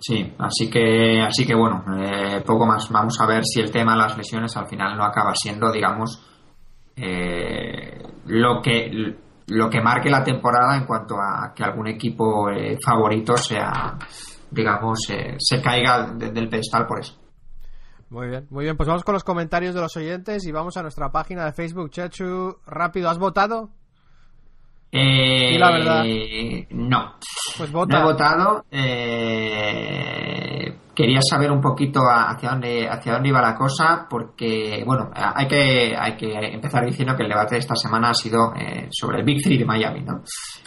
Sí, 0.06 0.36
así 0.38 0.70
que, 0.70 1.22
así 1.22 1.46
que 1.46 1.56
bueno, 1.56 1.86
eh, 1.98 2.42
poco 2.46 2.66
más. 2.66 2.90
Vamos 2.92 3.18
a 3.22 3.26
ver 3.26 3.46
si 3.46 3.62
el 3.62 3.72
tema 3.72 3.94
de 3.94 4.00
las 4.00 4.18
lesiones 4.18 4.56
al 4.58 4.68
final 4.68 4.98
no 4.98 5.06
acaba 5.06 5.34
siendo, 5.34 5.72
digamos, 5.72 6.22
eh, 6.98 8.04
lo 8.26 8.62
que 8.62 8.92
lo 9.48 9.70
que 9.70 9.82
marque 9.82 10.10
la 10.10 10.22
temporada 10.22 10.76
en 10.76 10.86
cuanto 10.86 11.16
a 11.16 11.54
que 11.56 11.64
algún 11.64 11.88
equipo 11.88 12.50
eh, 12.50 12.78
favorito 12.86 13.38
sea, 13.38 13.98
digamos, 14.52 15.00
se 15.38 15.62
caiga 15.62 16.12
del 16.12 16.50
pedestal 16.50 16.86
por 16.86 17.00
eso. 17.00 17.18
Muy 18.10 18.28
bien, 18.28 18.46
muy 18.50 18.66
bien. 18.66 18.76
Pues 18.76 18.88
vamos 18.88 19.06
con 19.06 19.14
los 19.14 19.24
comentarios 19.24 19.74
de 19.74 19.80
los 19.80 19.96
oyentes 19.96 20.46
y 20.46 20.52
vamos 20.52 20.76
a 20.76 20.82
nuestra 20.82 21.14
página 21.14 21.46
de 21.46 21.54
Facebook. 21.54 21.92
Chechu, 21.92 22.58
rápido, 22.66 23.10
¿has 23.10 23.20
votado? 23.20 23.70
Eh, 24.96 25.58
la 25.58 25.72
verdad. 25.72 26.06
No. 26.70 27.16
Pues 27.58 27.72
vota. 27.72 28.00
he 28.00 28.04
votado. 28.04 28.66
Eh, 28.70 30.24
quería 30.94 31.20
saber 31.22 31.52
un 31.52 31.62
poquito 31.62 32.02
hacia 32.08 32.52
dónde 32.52 32.88
hacia 32.88 33.14
dónde 33.14 33.30
iba 33.30 33.42
la 33.42 33.56
cosa 33.56 34.06
porque 34.10 34.84
bueno 34.86 35.10
hay 35.14 35.48
que 35.48 35.96
hay 35.98 36.16
que 36.16 36.34
empezar 36.54 36.86
diciendo 36.86 37.16
que 37.16 37.24
el 37.24 37.30
debate 37.30 37.56
de 37.56 37.60
esta 37.60 37.76
semana 37.76 38.10
ha 38.10 38.14
sido 38.14 38.54
eh, 38.56 38.88
sobre 38.92 39.20
el 39.20 39.26
Big 39.26 39.42
Three 39.42 39.58
de 39.58 39.66
Miami 39.66 40.02
no 40.02 40.22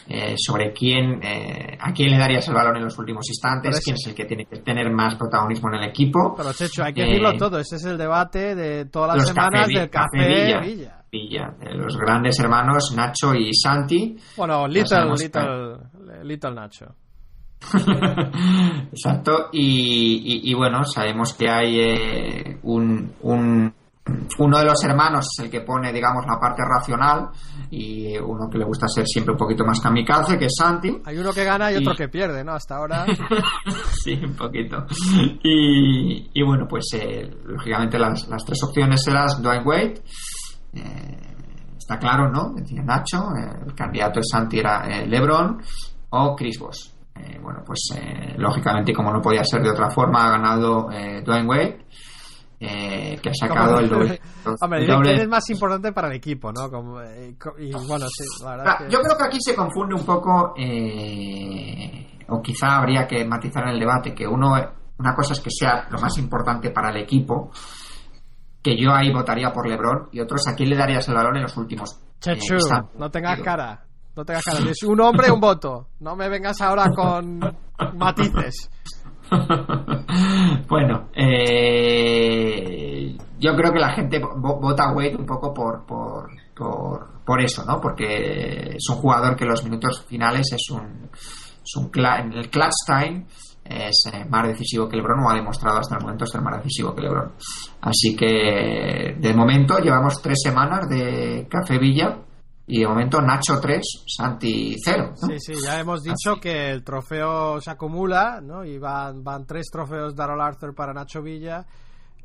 eh, 0.08 0.34
sobre 0.36 0.72
quién 0.72 1.22
eh, 1.22 1.78
a 1.80 1.92
quién 1.92 2.10
le 2.10 2.18
darías 2.18 2.46
el 2.48 2.54
balón 2.54 2.76
en 2.76 2.84
los 2.84 2.98
últimos 2.98 3.28
instantes 3.28 3.80
quién 3.84 3.94
es 3.94 4.06
el 4.06 4.14
que 4.14 4.24
tiene 4.24 4.44
que 4.46 4.58
tener 4.58 4.90
más 4.90 5.14
protagonismo 5.14 5.68
en 5.70 5.82
el 5.82 5.88
equipo 5.90 6.34
pero 6.36 6.52
Checho 6.52 6.82
hay 6.82 6.92
que 6.92 7.02
decirlo 7.02 7.36
todo 7.36 7.58
ese 7.60 7.76
es 7.76 7.84
el 7.84 7.96
debate 7.96 8.54
de 8.54 8.86
todas 8.86 9.16
las 9.16 9.28
semanas 9.28 9.68
del 9.68 9.88
café, 9.90 10.60
Villa. 10.62 11.02
Villa. 11.10 11.54
de 11.60 11.74
los 11.74 11.96
grandes 11.96 12.38
hermanos 12.40 12.92
Nacho 12.96 13.34
y 13.34 13.54
Santi 13.54 14.16
bueno 14.36 14.66
Little 14.66 15.12
Little 15.16 16.24
Little 16.24 16.52
Nacho 16.52 17.05
Exacto, 18.92 19.48
y, 19.52 20.54
bueno, 20.54 20.84
sabemos 20.84 21.34
que 21.34 21.48
hay 21.48 21.80
eh, 21.80 22.58
un, 22.62 23.12
uno 24.38 24.58
de 24.58 24.64
los 24.64 24.84
hermanos 24.84 25.26
es 25.32 25.44
el 25.44 25.50
que 25.50 25.62
pone, 25.62 25.92
digamos, 25.92 26.24
la 26.26 26.38
parte 26.38 26.62
racional 26.64 27.28
y 27.70 28.16
uno 28.18 28.48
que 28.50 28.58
le 28.58 28.64
gusta 28.64 28.86
ser 28.88 29.04
siempre 29.06 29.32
un 29.32 29.38
poquito 29.38 29.64
más 29.64 29.80
kamikaze, 29.80 30.38
que 30.38 30.46
es 30.46 30.54
Santi. 30.56 31.00
Hay 31.04 31.18
uno 31.18 31.32
que 31.32 31.44
gana 31.44 31.72
y, 31.72 31.76
otro 31.76 31.94
que 31.94 32.08
pierde, 32.08 32.44
¿no? 32.44 32.52
Hasta 32.52 32.76
ahora. 32.76 33.04
sí, 34.04 34.12
un 34.22 34.34
poquito. 34.34 34.86
Y, 35.42 36.42
bueno, 36.42 36.66
pues 36.68 36.84
eh, 36.94 37.28
lógicamente 37.46 37.98
las, 37.98 38.26
tres 38.46 38.62
opciones 38.62 39.06
eran 39.08 39.26
Dwayne 39.42 39.64
Wade. 39.64 40.02
Eh, 40.74 41.34
está 41.76 41.98
claro, 41.98 42.30
¿no? 42.30 42.52
Decía 42.54 42.82
Nacho, 42.82 43.30
el 43.66 43.74
candidato 43.74 44.20
de 44.20 44.24
Santi 44.30 44.58
era 44.58 44.86
LeBron 45.04 45.60
o 46.10 46.36
Chris 46.36 46.58
Bosh. 46.60 46.95
Eh, 47.18 47.38
bueno, 47.40 47.62
pues 47.64 47.90
eh, 47.96 48.34
lógicamente, 48.36 48.92
como 48.92 49.12
no 49.12 49.20
podía 49.20 49.44
ser 49.44 49.62
de 49.62 49.70
otra 49.70 49.90
forma, 49.90 50.26
ha 50.26 50.30
ganado 50.32 50.90
eh, 50.90 51.22
Dwayne 51.22 51.48
Wade. 51.48 51.86
que 52.58 53.28
ha 53.28 53.34
sacado 53.34 53.80
el 53.80 53.88
doble. 53.88 54.20
Hombre, 54.60 55.14
es 55.14 55.28
más 55.28 55.48
importante 55.50 55.92
para 55.92 56.08
el 56.08 56.14
equipo, 56.14 56.52
¿no? 56.52 56.66
y, 56.66 57.72
bueno, 57.86 58.06
sí, 58.08 58.24
Yo 58.88 59.00
creo 59.00 59.16
que 59.16 59.24
aquí 59.24 59.38
se 59.40 59.54
confunde 59.54 59.94
un 59.94 60.04
poco, 60.04 60.54
o 62.28 62.42
quizá 62.42 62.78
habría 62.78 63.06
que 63.06 63.24
matizar 63.24 63.64
en 63.64 63.74
el 63.74 63.80
debate, 63.80 64.14
que 64.14 64.26
uno, 64.26 64.54
una 64.98 65.14
cosa 65.14 65.32
es 65.34 65.40
que 65.40 65.50
sea 65.50 65.86
lo 65.90 65.98
más 65.98 66.16
importante 66.18 66.70
para 66.70 66.90
el 66.90 66.98
equipo, 66.98 67.50
que 68.62 68.76
yo 68.76 68.92
ahí 68.92 69.12
votaría 69.12 69.52
por 69.52 69.68
LeBron, 69.68 70.08
y 70.12 70.20
otros 70.20 70.48
a 70.48 70.54
quién 70.54 70.70
le 70.70 70.76
darías 70.76 71.06
el 71.08 71.14
valor 71.14 71.36
en 71.36 71.42
los 71.42 71.56
últimos. 71.56 72.00
Chechu, 72.20 72.56
no 72.98 73.10
tengas 73.10 73.40
cara. 73.40 73.85
No 74.16 74.24
tengas 74.24 74.44
cara. 74.44 74.58
Es 74.70 74.82
un 74.82 75.00
hombre, 75.00 75.30
un 75.30 75.40
voto. 75.40 75.88
No 76.00 76.16
me 76.16 76.28
vengas 76.28 76.60
ahora 76.62 76.90
con 76.90 77.38
matices. 77.94 78.70
bueno, 80.68 81.08
eh, 81.14 82.36
yo 83.38 83.54
creo 83.54 83.72
que 83.72 83.78
la 83.78 83.92
gente 83.92 84.18
vota 84.18 84.84
a 84.84 84.92
Wade 84.92 85.16
un 85.16 85.26
poco 85.26 85.52
por, 85.52 85.84
por, 85.84 86.30
por, 87.24 87.40
eso, 87.42 87.64
¿no? 87.64 87.80
Porque 87.80 88.76
es 88.76 88.88
un 88.88 88.96
jugador 88.96 89.36
que 89.36 89.44
en 89.44 89.50
los 89.50 89.64
minutos 89.64 90.04
finales 90.06 90.50
es 90.52 90.70
un, 90.70 91.10
es 91.12 91.76
un 91.76 91.90
en 91.94 92.32
el 92.32 92.48
clutch 92.48 92.86
time 92.86 93.26
es 93.68 94.04
eh, 94.12 94.24
más 94.28 94.46
decisivo 94.46 94.88
que 94.88 94.96
LeBron 94.96 95.24
o 95.24 95.30
ha 95.30 95.34
demostrado 95.34 95.78
hasta 95.78 95.96
el 95.96 96.02
momento 96.02 96.24
ser 96.24 96.40
más 96.40 96.58
decisivo 96.58 96.94
que 96.94 97.02
LeBron. 97.02 97.32
Así 97.80 98.14
que 98.14 99.16
de 99.18 99.34
momento 99.34 99.78
llevamos 99.78 100.22
tres 100.22 100.38
semanas 100.42 100.88
de 100.88 101.48
Café 101.50 101.78
Villa 101.78 102.16
y 102.66 102.80
de 102.80 102.88
momento 102.88 103.20
Nacho 103.20 103.60
3, 103.60 104.04
Santi 104.06 104.76
0. 104.84 105.12
Sí, 105.14 105.38
sí, 105.38 105.52
ya 105.64 105.78
hemos 105.78 106.02
dicho 106.02 106.40
que 106.40 106.70
el 106.70 106.82
trofeo 106.82 107.60
se 107.60 107.70
acumula, 107.70 108.40
¿no? 108.42 108.64
Y 108.64 108.78
van, 108.78 109.22
van 109.22 109.46
tres 109.46 109.66
trofeos 109.70 110.16
Darrell 110.16 110.40
Arthur 110.40 110.74
para 110.74 110.92
Nacho 110.92 111.22
Villa 111.22 111.64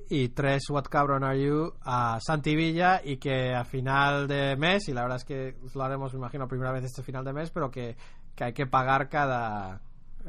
y 0.09 0.29
tres 0.29 0.63
What 0.69 0.85
Cabron 0.89 1.23
Are 1.23 1.39
You 1.39 1.73
a 1.83 2.19
Santi 2.19 2.55
Villa 2.55 3.01
y 3.03 3.17
que 3.17 3.53
a 3.53 3.63
final 3.63 4.27
de 4.27 4.57
mes, 4.57 4.89
y 4.89 4.93
la 4.93 5.03
verdad 5.03 5.17
es 5.17 5.25
que 5.25 5.55
lo 5.75 5.83
haremos, 5.83 6.11
me 6.13 6.19
imagino, 6.19 6.47
primera 6.47 6.71
vez 6.71 6.85
este 6.85 7.03
final 7.03 7.23
de 7.23 7.33
mes, 7.33 7.51
pero 7.51 7.69
que, 7.69 7.95
que 8.35 8.45
hay 8.45 8.53
que 8.53 8.65
pagar 8.65 9.09
cada, 9.09 9.79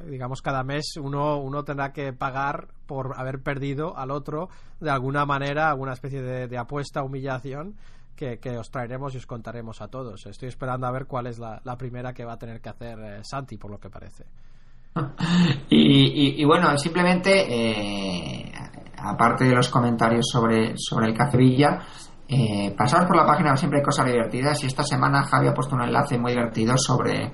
digamos 0.07 0.43
cada 0.43 0.63
mes 0.63 0.95
uno 1.01 1.39
uno 1.39 1.65
tendrá 1.65 1.93
que 1.93 2.13
pagar 2.13 2.69
por 2.87 3.19
haber 3.19 3.43
perdido 3.43 3.97
al 3.97 4.11
otro 4.11 4.49
de 4.81 4.91
alguna 4.91 5.25
manera 5.27 5.71
alguna 5.71 5.95
especie 5.95 6.23
de, 6.23 6.49
de 6.49 6.59
apuesta 6.59 7.03
humillación 7.03 7.77
que, 8.15 8.39
os 8.59 8.71
traeremos 8.71 9.15
y 9.15 9.19
os 9.19 9.27
contaremos 9.27 9.81
a 9.81 9.89
todos. 9.89 10.27
Estoy 10.27 10.49
esperando 10.49 10.87
a 10.87 10.93
ver 10.93 11.07
cuál 11.07 11.27
es 11.27 11.39
la, 11.39 11.61
primera 11.77 12.13
que 12.13 12.25
va 12.25 12.35
a 12.35 12.39
tener 12.39 12.61
que 12.61 12.69
hacer 12.69 12.99
eh, 13.01 13.25
Santi, 13.25 13.57
por 13.57 13.71
lo 13.71 13.79
que 13.79 13.91
parece. 13.91 14.25
Y, 15.69 16.45
bueno, 16.45 16.77
simplemente, 16.77 17.31
eh, 17.49 18.53
aparte 18.99 19.45
de 19.45 19.55
los 19.55 19.69
comentarios 19.69 20.27
sobre, 20.31 20.75
sobre 20.77 21.07
el 21.07 21.15
Cacevilla, 21.17 21.79
eh, 22.29 22.75
pasaros 22.77 23.07
por 23.07 23.17
la 23.17 23.27
página, 23.27 23.57
siempre 23.57 23.81
hay 23.81 23.85
cosas 23.85 24.07
divertidas. 24.07 24.63
Y 24.63 24.67
esta 24.67 24.83
semana 24.85 25.25
Javi 25.25 25.49
ha 25.49 25.55
puesto 25.55 25.75
un 25.75 25.83
enlace 25.83 26.19
muy 26.19 26.33
divertido 26.33 26.77
sobre, 26.77 27.33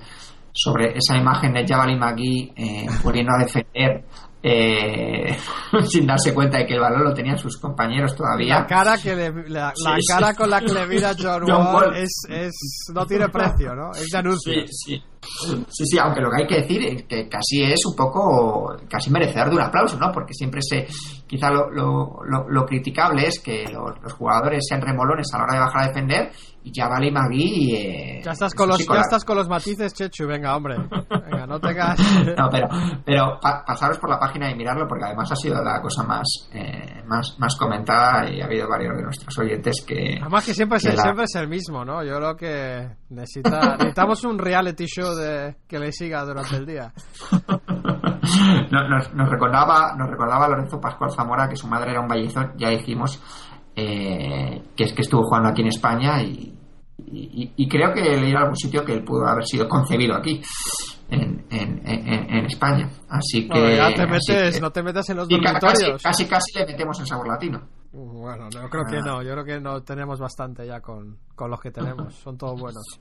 sobre 0.53 0.97
esa 0.97 1.17
imagen 1.17 1.53
de 1.53 1.67
Javali 1.67 1.97
Magui 1.97 2.53
eh, 2.57 2.87
a 2.89 3.39
defender 3.39 4.05
eh, 4.43 5.37
sin 5.89 6.07
darse 6.07 6.33
cuenta 6.33 6.59
de 6.59 6.67
que 6.67 6.75
el 6.75 6.81
balón 6.81 7.05
lo 7.05 7.15
tenían 7.15 7.39
sus 7.39 7.57
compañeros 7.59 8.15
todavía. 8.15 8.61
La 8.61 8.67
cara, 8.67 8.99
que 8.99 9.33
la, 9.49 9.73
cara 10.09 10.35
con 10.35 10.51
la 10.51 10.61
que 10.61 10.73
le 10.73 10.87
mira 10.87 11.13
John, 11.19 11.43
Wall, 11.45 11.97
Es, 11.97 12.23
es, 12.29 12.55
no 12.95 13.07
tiene 13.07 13.29
precio, 13.29 13.75
¿no? 13.75 13.91
Es 13.93 14.07
de 14.11 14.19
anuncio. 14.19 14.53
Sí, 14.71 15.03
sí. 15.21 15.65
Sí, 15.69 15.99
aunque 15.99 16.21
lo 16.21 16.31
que 16.31 16.43
hay 16.43 16.47
que 16.47 16.61
decir 16.63 16.83
es 16.83 17.03
que 17.05 17.29
casi 17.29 17.63
es 17.63 17.81
un 17.87 17.97
poco, 17.97 18.77
casi 18.89 19.11
merecedor 19.11 19.51
de 19.51 19.57
un 19.57 19.63
aplauso, 19.63 19.99
¿no? 19.99 20.13
Porque 20.13 20.35
siempre 20.35 20.61
se, 20.63 20.87
quizá 21.27 21.51
lo, 21.51 21.71
lo, 21.71 22.49
lo, 22.49 22.67
criticable 22.67 23.27
es 23.27 23.41
que 23.41 23.65
los, 23.73 24.13
jugadores 24.13 24.65
sean 24.69 24.81
remolones 24.81 25.27
a 25.33 25.39
la 25.39 25.45
hora 25.45 25.55
de 25.55 25.61
bajar 25.61 25.83
a 25.83 25.87
defender 25.89 26.31
y 26.65 26.73
ya 26.73 26.89
vale 26.89 27.11
Magui. 27.11 27.75
Eh, 27.75 28.23
ya 28.25 28.33
estás 28.33 28.55
con 28.55 28.69
los, 28.69 28.79
ya 28.79 29.01
estás 29.01 29.25
con 29.25 29.37
los 29.37 29.49
matices, 29.49 29.95
Chechu, 29.95 30.27
venga, 30.27 30.57
hombre. 30.57 30.77
Venga, 30.77 31.47
no 31.47 31.61
tengas. 31.61 31.99
no, 32.37 32.49
pero, 32.51 32.69
pero 33.05 33.39
pasaros 33.41 33.99
por 33.99 34.11
la 34.11 34.19
página 34.19 34.51
y 34.51 34.57
mirarlo 34.57 34.87
porque 34.89 35.05
además 35.05 35.31
ha 35.33 35.37
sido 35.37 35.63
la 35.63 35.81
cosa 35.81 36.03
más, 36.03 36.49
eh, 36.53 37.03
más, 37.07 37.37
más 37.39 37.57
comentada 37.57 38.29
y 38.31 38.41
ha 38.41 38.47
habido 38.47 38.69
varios 38.69 38.97
de 38.97 39.03
nuestros 39.03 39.39
oyentes 39.39 39.85
que. 39.87 40.19
Además 40.21 40.45
que 40.45 40.55
siempre, 40.55 40.79
es, 40.79 40.83
siempre 40.83 41.25
es 41.25 41.35
el 41.37 41.49
mismo, 41.49 41.85
¿no? 41.85 42.03
Yo 42.03 42.17
creo 42.17 42.37
que 42.37 42.98
necesita, 43.11 43.77
necesitamos 43.77 44.25
un 44.25 44.39
reality 44.39 44.87
show 44.87 45.15
de 45.15 45.57
que 45.67 45.79
le 45.79 45.93
siga 45.93 46.25
durante 46.25 46.57
el 46.57 46.67
día. 46.67 46.93
nos, 48.71 49.15
nos, 49.15 49.29
recordaba 49.29 49.95
nos 49.97 50.11
recordaba 50.11 50.49
Lorenzo 50.49 50.81
Pascual 50.81 51.11
Zamora 51.11 51.49
que 51.49 51.57
su 51.57 51.67
madre 51.67 51.93
era 51.93 52.01
un 52.01 52.09
vallezón 52.09 52.53
ya 52.57 52.69
dijimos 52.69 53.21
eh, 53.75 54.63
que 54.77 54.85
es 54.85 54.93
que 54.93 55.03
estuvo 55.03 55.23
jugando 55.23 55.49
aquí 55.49 55.63
en 55.63 55.69
España 55.69 56.21
y, 56.23 56.53
y, 57.11 57.69
creo 57.69 57.95
que 57.95 58.03
leí 58.03 58.33
en 58.33 58.37
algún 58.37 58.57
sitio 58.57 58.85
que 58.85 58.93
él 58.93 59.05
pudo 59.05 59.27
haber 59.27 59.47
sido 59.47 59.69
concebido 59.69 60.17
aquí 60.17 60.43
en, 61.09 61.47
en, 61.49 61.81
en, 61.87 62.45
España. 62.45 62.91
Así 63.09 63.49
que, 63.49 63.77
ya 63.77 63.95
te 63.95 64.07
metes, 64.07 64.61
no 64.61 64.71
te 64.71 64.83
metas 64.83 65.09
en 65.11 65.17
los 65.19 65.29
dormitorios. 65.29 66.03
casi, 66.03 66.27
casi, 66.27 66.59
le 66.59 66.67
metemos 66.67 66.99
el 67.01 67.07
sabor 67.07 67.29
latino 67.29 67.63
bueno 67.99 68.49
yo 68.51 68.69
creo 68.69 68.85
que 68.85 68.99
ah. 68.99 69.03
no 69.05 69.23
yo 69.23 69.33
creo 69.33 69.45
que 69.45 69.61
no 69.61 69.83
tenemos 69.83 70.19
bastante 70.19 70.67
ya 70.67 70.81
con, 70.81 71.19
con 71.35 71.51
los 71.51 71.61
que 71.61 71.71
tenemos 71.71 72.15
son 72.15 72.37
todos 72.37 72.61
buenos 72.61 73.01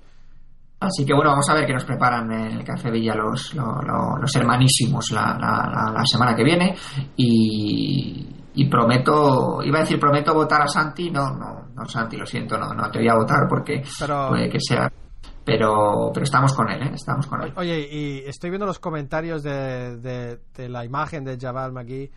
Así 0.80 1.04
que 1.06 1.14
bueno, 1.14 1.32
vamos 1.32 1.50
a 1.50 1.56
ver 1.56 1.66
qué 1.66 1.74
nos 1.74 1.86
preparan 1.86 2.32
en 2.32 2.58
el 2.60 2.64
Café 2.64 2.92
Villa 2.92 3.16
los, 3.16 3.56
los, 3.56 4.36
hermanísimos 4.36 5.12
la, 5.12 5.36
la, 5.92 6.04
semana 6.06 6.36
que 6.36 6.44
viene. 6.44 6.76
Y, 7.16 8.28
y, 8.54 8.70
prometo, 8.70 9.64
iba 9.64 9.80
a 9.80 9.82
decir 9.82 10.00
prometo 10.00 10.36
votar 10.36 10.62
a 10.62 10.68
Santi, 10.68 11.10
no, 11.10 11.32
no, 11.32 11.70
no 11.74 11.86
Santi, 11.86 12.16
lo 12.16 12.28
siento, 12.28 12.60
no, 12.60 12.68
no 12.76 12.92
te 12.92 13.00
voy 13.00 13.10
a 13.10 13.16
votar 13.16 13.48
porque 13.50 13.82
puede 14.30 14.50
que 14.50 14.60
sea. 14.60 14.92
Pero, 15.44 16.12
pero 16.14 16.26
estamos 16.26 16.54
con 16.54 16.70
él, 16.70 16.84
¿eh? 16.84 16.92
estamos 16.94 17.26
con 17.26 17.42
él. 17.42 17.54
Oye, 17.56 17.88
y 17.90 18.20
estoy 18.28 18.50
viendo 18.50 18.66
los 18.66 18.80
comentarios 18.80 19.42
de, 19.42 19.98
de, 19.98 20.40
de 20.54 20.70
la 20.70 20.86
imagen 20.86 21.24
de 21.24 21.40
Jabal 21.40 21.72
McGee 21.72 22.12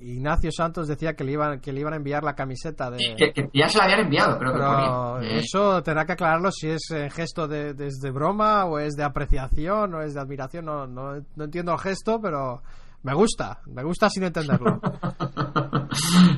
Ignacio 0.00 0.50
Santos 0.52 0.88
decía 0.88 1.14
que 1.14 1.24
le 1.24 1.32
iban 1.32 1.60
que 1.60 1.72
le 1.72 1.80
iban 1.80 1.92
a 1.92 1.96
enviar 1.96 2.22
la 2.22 2.34
camiseta 2.34 2.90
de 2.90 2.98
que, 3.16 3.50
ya 3.52 3.68
se 3.68 3.78
la 3.78 3.84
habían 3.84 4.00
enviado 4.00 4.38
creo 4.38 4.52
pero 4.52 5.18
que 5.20 5.38
eso 5.38 5.82
tendrá 5.82 6.04
que 6.04 6.12
aclararlo 6.12 6.50
si 6.52 6.68
es 6.68 6.88
gesto 7.10 7.48
de, 7.48 7.74
de, 7.74 8.10
broma 8.10 8.64
o 8.64 8.78
es 8.78 8.94
de 8.94 9.04
apreciación 9.04 9.94
o 9.94 10.02
es 10.02 10.14
de 10.14 10.20
admiración. 10.20 10.64
No, 10.64 10.86
no, 10.86 11.20
no 11.36 11.44
entiendo 11.44 11.72
el 11.72 11.78
gesto 11.78 12.20
pero 12.20 12.62
me 13.02 13.14
gusta 13.14 13.60
me 13.66 13.82
gusta 13.82 14.08
sin 14.10 14.24
entenderlo. 14.24 14.80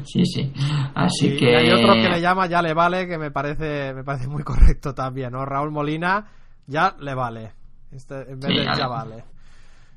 Sí 0.04 0.24
sí. 0.24 0.52
Así 0.94 1.36
que 1.36 1.56
hay 1.56 1.70
otro 1.72 1.94
que 1.94 2.08
le 2.08 2.20
llama 2.20 2.46
ya 2.46 2.62
le 2.62 2.72
vale 2.72 3.06
que 3.06 3.18
me 3.18 3.30
parece 3.30 3.92
me 3.92 4.04
parece 4.04 4.28
muy 4.28 4.42
correcto 4.44 4.94
también 4.94 5.32
no 5.32 5.44
Raúl 5.44 5.70
Molina 5.70 6.30
ya 6.66 6.94
le 7.00 7.14
vale. 7.14 7.52
Este, 7.90 8.14
en 8.30 8.38
vez 8.38 8.48
de 8.48 8.64
ya 8.64 8.86
vale 8.86 9.24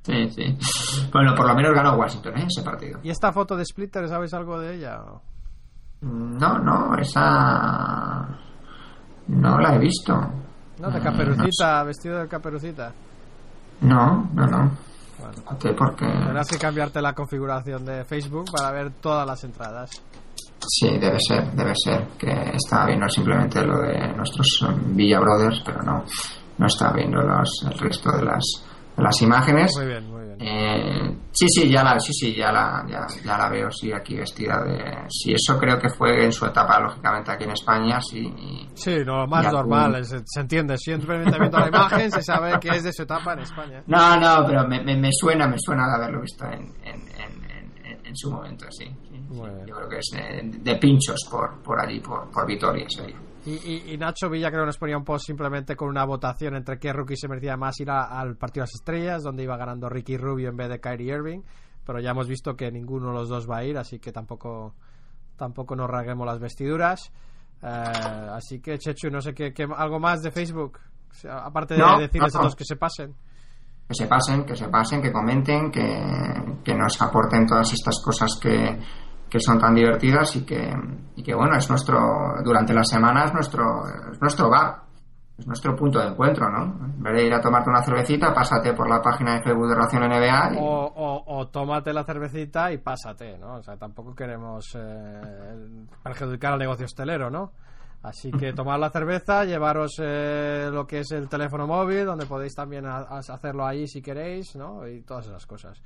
Sí, 0.03 0.29
sí. 0.31 0.57
Bueno, 1.11 1.33
por 1.33 1.47
lo 1.47 1.55
menos 1.55 1.73
ganó 1.73 1.95
Washington, 1.95 2.37
¿eh? 2.37 2.47
Ese 2.47 2.61
partido. 2.61 2.99
¿Y 3.03 3.09
esta 3.09 3.31
foto 3.31 3.55
de 3.55 3.65
Splitter, 3.65 4.07
sabes 4.07 4.33
algo 4.33 4.59
de 4.59 4.75
ella? 4.75 4.99
No, 6.01 6.59
no, 6.59 6.95
esa. 6.97 8.27
No 9.27 9.57
la 9.59 9.75
he 9.75 9.79
visto. 9.79 10.13
¿No? 10.79 10.91
De 10.91 10.99
caperucita, 10.99 11.83
vestido 11.83 12.19
de 12.19 12.27
caperucita. 12.27 12.91
No, 13.81 14.29
no, 14.33 14.45
no. 14.47 14.71
Bueno, 15.19 15.75
porque... 15.77 16.05
Tendrás 16.05 16.49
que 16.49 16.57
cambiarte 16.57 17.01
la 17.01 17.13
configuración 17.13 17.85
de 17.85 18.03
Facebook 18.03 18.45
para 18.51 18.71
ver 18.71 18.91
todas 18.99 19.25
las 19.25 19.43
entradas. 19.45 19.91
Sí, 20.67 20.97
debe 20.97 21.17
ser, 21.19 21.51
debe 21.53 21.73
ser. 21.75 22.07
Que 22.17 22.51
estaba 22.53 22.87
viendo 22.87 23.07
simplemente 23.07 23.65
lo 23.65 23.79
de 23.81 24.13
nuestros 24.15 24.65
Villa 24.87 25.19
Brothers, 25.19 25.61
pero 25.65 25.81
no, 25.83 26.03
no 26.57 26.67
estaba 26.67 26.93
viendo 26.93 27.21
los, 27.21 27.49
el 27.69 27.77
resto 27.79 28.11
de 28.11 28.23
las, 28.23 28.43
las 28.97 29.21
imágenes. 29.21 29.71
Muy 29.77 29.87
bien, 29.87 30.11
muy 30.11 30.25
bien. 30.25 30.37
Eh, 30.39 31.17
sí, 31.31 31.45
sí, 31.49 31.69
ya 31.69 31.83
la, 31.83 31.99
sí, 31.99 32.11
sí, 32.13 32.35
ya 32.35 32.51
la, 32.51 32.85
ya, 32.87 33.05
ya, 33.23 33.37
la 33.37 33.49
veo, 33.49 33.71
sí, 33.71 33.91
aquí 33.91 34.15
vestida 34.15 34.63
de... 34.63 35.05
Sí, 35.09 35.33
eso 35.33 35.57
creo 35.57 35.79
que 35.79 35.89
fue 35.89 36.25
en 36.25 36.31
su 36.31 36.45
etapa, 36.45 36.79
lógicamente, 36.79 37.31
aquí 37.31 37.43
en 37.45 37.51
España, 37.51 38.01
sí. 38.01 38.33
sí, 38.73 39.03
lo 39.03 39.27
más 39.27 39.51
normal, 39.51 40.03
se, 40.05 40.39
entiende. 40.39 40.77
Siempre 40.77 41.19
viendo 41.19 41.59
la 41.59 41.67
imagen 41.67 42.11
se 42.11 42.21
sabe 42.21 42.59
que 42.59 42.69
es 42.69 42.83
de 42.83 42.93
su 42.93 43.03
etapa 43.03 43.33
en 43.33 43.39
España. 43.39 43.83
No, 43.87 44.19
no, 44.19 44.45
pero 44.45 44.67
me, 44.67 44.83
me, 44.83 45.09
suena, 45.11 45.47
me 45.47 45.57
suena 45.57 45.87
de 45.87 45.95
haberlo 45.95 46.21
visto 46.21 46.45
en, 46.45 46.61
en, 46.83 47.01
en, 47.19 48.05
en 48.05 48.15
su 48.17 48.31
momento, 48.31 48.65
sí. 48.69 48.85
Yo 49.33 49.75
creo 49.75 49.89
que 49.89 49.97
es 49.97 50.63
de, 50.63 50.75
pinchos 50.75 51.19
por, 51.29 51.61
por 51.63 51.79
allí, 51.79 51.99
por, 51.99 52.29
por 52.29 52.45
Vitoria, 52.45 52.85
sí. 52.87 53.13
Y, 53.45 53.97
Nacho 53.97 54.29
Villa 54.29 54.49
creo 54.49 54.61
que 54.61 54.67
nos 54.67 54.77
ponía 54.77 54.97
un 54.97 55.03
post 55.03 55.25
simplemente 55.25 55.75
con 55.75 55.89
una 55.89 56.05
votación 56.05 56.55
entre 56.55 56.79
qué 56.79 56.93
rookie 56.93 57.17
se 57.17 57.27
merecía 57.27 57.57
más 57.57 57.77
ir 57.81 57.91
al 57.91 58.37
partido 58.37 58.61
de 58.61 58.67
las 58.69 58.75
estrellas, 58.75 59.23
donde 59.23 59.43
iba 59.43 59.57
ganando 59.57 59.89
Ricky 59.89 60.15
Rubio 60.15 60.49
en 60.49 60.55
vez 60.55 60.69
de 60.69 60.79
Kyrie 60.79 61.13
Irving, 61.13 61.41
pero 61.85 61.99
ya 61.99 62.11
hemos 62.11 62.27
visto 62.27 62.55
que 62.55 62.71
ninguno 62.71 63.07
de 63.07 63.13
los 63.13 63.27
dos 63.27 63.49
va 63.49 63.57
a 63.57 63.63
ir, 63.65 63.77
así 63.77 63.99
que 63.99 64.13
tampoco, 64.13 64.75
tampoco 65.35 65.75
nos 65.75 65.89
rasguemos 65.89 66.25
las 66.25 66.39
vestiduras. 66.39 67.11
Eh, 67.61 67.67
así 68.31 68.61
que, 68.61 68.77
Chechu, 68.77 69.09
no 69.09 69.19
sé 69.19 69.33
qué, 69.33 69.53
algo 69.75 69.99
más 69.99 70.21
de 70.21 70.31
Facebook, 70.31 70.79
aparte 71.29 71.73
de 71.73 71.83
decirles 71.99 72.35
a 72.35 72.39
todos 72.39 72.55
que 72.55 72.63
se 72.63 72.77
pasen. 72.77 73.13
Que 73.89 73.93
se 73.93 74.07
pasen, 74.07 74.45
que 74.45 74.55
se 74.55 74.69
pasen, 74.69 75.01
que 75.01 75.11
comenten, 75.11 75.69
que, 75.69 76.61
que 76.63 76.73
nos 76.73 77.01
aporten 77.01 77.45
todas 77.45 77.73
estas 77.73 78.01
cosas 78.01 78.39
que, 78.41 78.79
que 79.33 79.39
son 79.39 79.57
tan 79.57 79.73
divertidas 79.73 80.35
y 80.35 80.45
que, 80.45 80.71
y 81.15 81.23
que 81.23 81.33
bueno, 81.33 81.57
es 81.57 81.67
nuestro, 81.67 82.35
durante 82.43 82.71
la 82.71 82.83
semana 82.83 83.25
es 83.25 83.33
nuestro, 83.33 83.81
es 84.11 84.21
nuestro 84.21 84.47
bar, 84.47 84.83
es 85.35 85.47
nuestro 85.47 85.75
punto 85.75 85.97
de 85.97 86.09
encuentro, 86.09 86.47
¿no? 86.51 86.85
En 86.85 87.01
vez 87.01 87.15
de 87.15 87.25
ir 87.25 87.33
a 87.33 87.41
tomarte 87.41 87.67
una 87.71 87.81
cervecita, 87.81 88.31
pásate 88.31 88.73
por 88.73 88.87
la 88.87 89.01
página 89.01 89.33
de 89.33 89.41
Facebook 89.41 89.69
de 89.69 89.75
Ración 89.75 90.03
NBA. 90.03 90.51
O, 90.59 91.23
o, 91.25 91.47
tómate 91.47 91.91
la 91.93 92.03
cervecita 92.03 92.71
y 92.71 92.77
pásate, 92.77 93.39
¿no? 93.39 93.55
O 93.55 93.63
sea, 93.63 93.75
tampoco 93.75 94.13
queremos 94.13 94.65
eh, 94.75 95.87
perjudicar 96.03 96.53
al 96.53 96.59
negocio 96.59 96.85
hostelero, 96.85 97.31
¿no? 97.31 97.53
Así 98.03 98.29
que 98.31 98.53
tomad 98.53 98.79
la 98.79 98.91
cerveza, 98.91 99.45
llevaros 99.45 99.95
eh, 99.99 100.69
lo 100.71 100.85
que 100.85 100.99
es 100.99 101.11
el 101.11 101.27
teléfono 101.27 101.65
móvil, 101.65 102.05
donde 102.05 102.27
podéis 102.27 102.53
también 102.53 102.85
hacerlo 102.85 103.65
ahí 103.65 103.87
si 103.87 103.99
queréis, 103.99 104.55
¿no? 104.55 104.87
Y 104.87 105.01
todas 105.01 105.25
esas 105.25 105.47
cosas. 105.47 105.81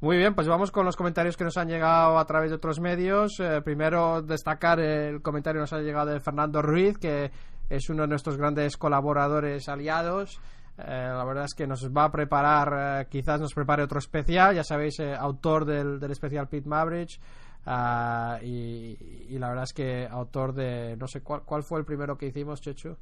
Muy 0.00 0.16
bien, 0.16 0.32
pues 0.32 0.46
vamos 0.46 0.70
con 0.70 0.86
los 0.86 0.94
comentarios 0.94 1.36
que 1.36 1.42
nos 1.42 1.56
han 1.56 1.66
llegado 1.66 2.18
a 2.18 2.24
través 2.24 2.50
de 2.50 2.56
otros 2.56 2.78
medios. 2.78 3.40
Eh, 3.40 3.60
primero, 3.64 4.22
destacar 4.22 4.78
el 4.78 5.20
comentario 5.22 5.58
que 5.58 5.62
nos 5.62 5.72
ha 5.72 5.80
llegado 5.80 6.10
de 6.10 6.20
Fernando 6.20 6.62
Ruiz, 6.62 6.96
que 6.98 7.32
es 7.68 7.90
uno 7.90 8.02
de 8.02 8.08
nuestros 8.08 8.36
grandes 8.36 8.76
colaboradores 8.76 9.68
aliados. 9.68 10.40
Eh, 10.78 10.84
la 10.86 11.24
verdad 11.24 11.46
es 11.46 11.54
que 11.54 11.66
nos 11.66 11.90
va 11.90 12.04
a 12.04 12.12
preparar, 12.12 13.00
eh, 13.02 13.06
quizás 13.10 13.40
nos 13.40 13.52
prepare 13.52 13.82
otro 13.82 13.98
especial, 13.98 14.54
ya 14.54 14.62
sabéis, 14.62 15.00
autor 15.00 15.64
del, 15.64 15.98
del, 15.98 16.12
especial 16.12 16.46
Pete 16.46 16.68
Maverick. 16.68 17.18
Ah, 17.66 18.38
y, 18.40 19.36
la 19.36 19.48
verdad 19.48 19.64
es 19.64 19.72
que 19.72 20.06
autor 20.08 20.54
de, 20.54 20.96
no 20.96 21.08
sé, 21.08 21.22
¿cuál, 21.22 21.42
cuál 21.42 21.64
fue 21.64 21.80
el 21.80 21.84
primero 21.84 22.16
que 22.16 22.26
hicimos, 22.26 22.60
Chechu? 22.60 22.96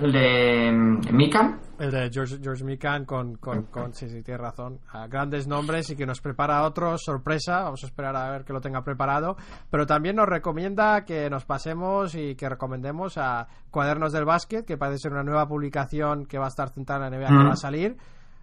El 0.00 0.12
de 0.12 0.72
mm, 0.72 1.14
Mikan. 1.14 1.60
El 1.78 1.90
de 1.90 2.10
George, 2.10 2.38
George 2.42 2.64
Mikan 2.64 3.04
con, 3.04 3.36
con, 3.36 3.92
sí, 3.92 4.08
sí, 4.08 4.22
tiene 4.22 4.38
razón. 4.38 4.80
grandes 5.08 5.46
nombres 5.46 5.90
y 5.90 5.96
que 5.96 6.06
nos 6.06 6.20
prepara 6.20 6.62
otro, 6.64 6.96
sorpresa. 6.96 7.64
Vamos 7.64 7.82
a 7.82 7.86
esperar 7.86 8.16
a 8.16 8.30
ver 8.30 8.44
que 8.44 8.52
lo 8.52 8.60
tenga 8.60 8.82
preparado. 8.82 9.36
Pero 9.70 9.86
también 9.86 10.16
nos 10.16 10.26
recomienda 10.26 11.04
que 11.04 11.28
nos 11.28 11.44
pasemos 11.44 12.14
y 12.14 12.34
que 12.34 12.48
recomendemos 12.48 13.18
a 13.18 13.46
Cuadernos 13.70 14.12
del 14.12 14.24
Básquet, 14.24 14.64
que 14.64 14.78
parece 14.78 14.98
ser 14.98 15.12
una 15.12 15.22
nueva 15.22 15.46
publicación 15.46 16.26
que 16.26 16.38
va 16.38 16.46
a 16.46 16.48
estar 16.48 16.70
centrada 16.70 17.06
en 17.06 17.12
la 17.12 17.18
NBA 17.18 17.28
que 17.28 17.46
va 17.46 17.52
a 17.52 17.56
salir. 17.56 17.96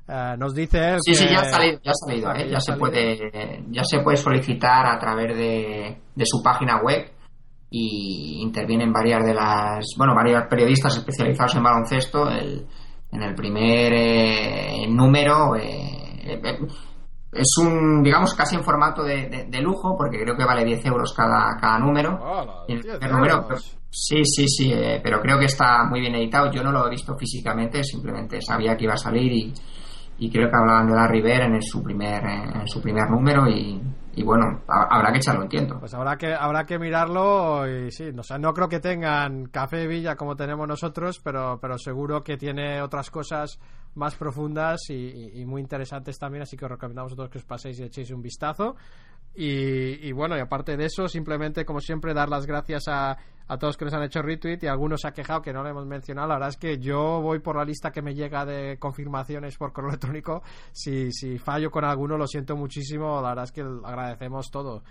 Eh, 0.07 0.35
nos 0.37 0.55
dice 0.55 0.93
él 0.93 0.99
sí, 1.01 1.13
sí, 1.15 1.25
ya 1.29 1.41
ha 1.41 1.43
salido, 1.43 1.81
ya 1.83 1.91
ha 1.91 1.93
salido, 1.93 2.33
¿eh? 2.33 2.49
ya, 2.49 2.61
se 2.61 2.73
puede, 2.77 3.65
ya 3.69 3.83
se 3.83 3.99
puede 3.99 4.15
solicitar 4.15 4.85
a 4.85 4.97
través 4.97 5.35
de, 5.35 6.01
de 6.15 6.25
su 6.25 6.41
página 6.41 6.81
web 6.81 7.11
y 7.69 8.39
intervienen 8.41 8.93
varias 8.93 9.25
de 9.25 9.33
las, 9.33 9.85
bueno, 9.97 10.15
varios 10.15 10.43
periodistas 10.49 10.97
especializados 10.97 11.55
en 11.55 11.63
baloncesto. 11.63 12.29
El, 12.29 12.65
en 13.11 13.23
el 13.23 13.35
primer 13.35 13.93
eh, 13.93 14.87
número 14.89 15.55
eh, 15.55 16.23
eh, 16.25 16.59
es 17.31 17.57
un, 17.59 18.01
digamos, 18.03 18.33
casi 18.33 18.55
en 18.55 18.63
formato 18.63 19.03
de, 19.03 19.47
de, 19.49 19.61
lujo, 19.61 19.95
porque 19.97 20.19
creo 20.19 20.35
que 20.35 20.45
vale 20.45 20.65
10 20.65 20.85
euros 20.85 21.13
cada, 21.13 21.55
cada 21.59 21.77
número. 21.77 22.65
el 22.67 23.11
número 23.11 23.47
sí, 23.89 24.23
sí, 24.23 24.47
sí, 24.47 24.73
pero 25.03 25.21
creo 25.21 25.37
que 25.37 25.45
está 25.45 25.83
muy 25.83 25.99
bien 25.99 26.15
editado. 26.15 26.51
Yo 26.51 26.63
no 26.63 26.71
lo 26.71 26.87
he 26.87 26.89
visto 26.89 27.15
físicamente, 27.17 27.83
simplemente 27.83 28.41
sabía 28.41 28.75
que 28.75 28.85
iba 28.85 28.93
a 28.93 28.97
salir 28.97 29.31
y, 29.31 29.53
y 30.19 30.31
creo 30.31 30.49
que 30.49 30.55
hablaban 30.55 30.87
de 30.87 30.95
la 30.95 31.07
River 31.07 31.41
en, 31.41 31.61
su 31.61 31.83
primer, 31.83 32.23
en 32.23 32.67
su 32.67 32.81
primer 32.81 33.09
número 33.09 33.47
y, 33.47 33.79
y 34.17 34.23
bueno, 34.23 34.63
habrá 34.67 35.11
que 35.11 35.19
echarlo 35.19 35.43
entiendo. 35.43 35.79
Pues 35.79 35.93
habrá 35.93 36.17
que 36.17 36.33
habrá 36.33 36.65
que 36.65 36.79
mirarlo 36.79 37.67
y 37.67 37.91
sí, 37.91 38.09
o 38.17 38.23
sea, 38.23 38.39
no 38.39 38.51
creo 38.51 38.67
que 38.67 38.79
tengan 38.79 39.45
café 39.45 39.85
Villa 39.85 40.15
como 40.15 40.35
tenemos 40.35 40.67
nosotros, 40.67 41.21
pero 41.23 41.59
pero 41.61 41.77
seguro 41.77 42.23
que 42.23 42.35
tiene 42.35 42.81
otras 42.81 43.11
cosas 43.11 43.59
más 43.93 44.15
profundas 44.15 44.89
y, 44.89 45.45
muy 45.45 45.61
interesantes 45.61 46.17
también, 46.17 46.41
así 46.41 46.57
que 46.57 46.65
os 46.65 46.71
recomendamos 46.71 47.13
a 47.13 47.15
todos 47.15 47.29
que 47.29 47.37
os 47.37 47.45
paséis 47.45 47.79
y 47.79 47.83
echéis 47.83 48.09
un 48.09 48.23
vistazo. 48.23 48.75
Y, 49.35 50.11
bueno, 50.13 50.35
y 50.35 50.39
aparte 50.39 50.75
de 50.75 50.85
eso, 50.85 51.07
simplemente, 51.07 51.63
como 51.63 51.79
siempre, 51.79 52.15
dar 52.15 52.27
las 52.27 52.47
gracias 52.47 52.87
a, 52.87 53.17
a 53.47 53.57
todos 53.57 53.77
que 53.77 53.85
nos 53.85 53.93
han 53.93 54.03
hecho 54.03 54.21
retweet 54.21 54.59
y 54.61 54.67
algunos 54.67 55.01
se 55.01 55.07
ha 55.07 55.11
quejado 55.11 55.41
que 55.41 55.53
no 55.53 55.63
le 55.63 55.69
hemos 55.69 55.85
mencionado. 55.85 56.27
La 56.27 56.35
verdad 56.35 56.49
es 56.49 56.57
que 56.57 56.77
yo 56.79 57.21
voy 57.21 57.39
por 57.39 57.55
la 57.55 57.63
lista 57.63 57.91
que 57.91 58.01
me 58.01 58.13
llega 58.13 58.45
de 58.45 58.77
confirmaciones 58.77 59.57
por 59.57 59.71
correo 59.71 59.89
electrónico. 59.89 60.43
Si, 60.71 61.11
si 61.11 61.37
fallo 61.37 61.71
con 61.71 61.85
alguno, 61.85 62.17
lo 62.17 62.27
siento 62.27 62.55
muchísimo. 62.55 63.21
La 63.21 63.29
verdad 63.29 63.45
es 63.45 63.51
que 63.51 63.61
agradecemos 63.61 64.49
todo. 64.51 64.83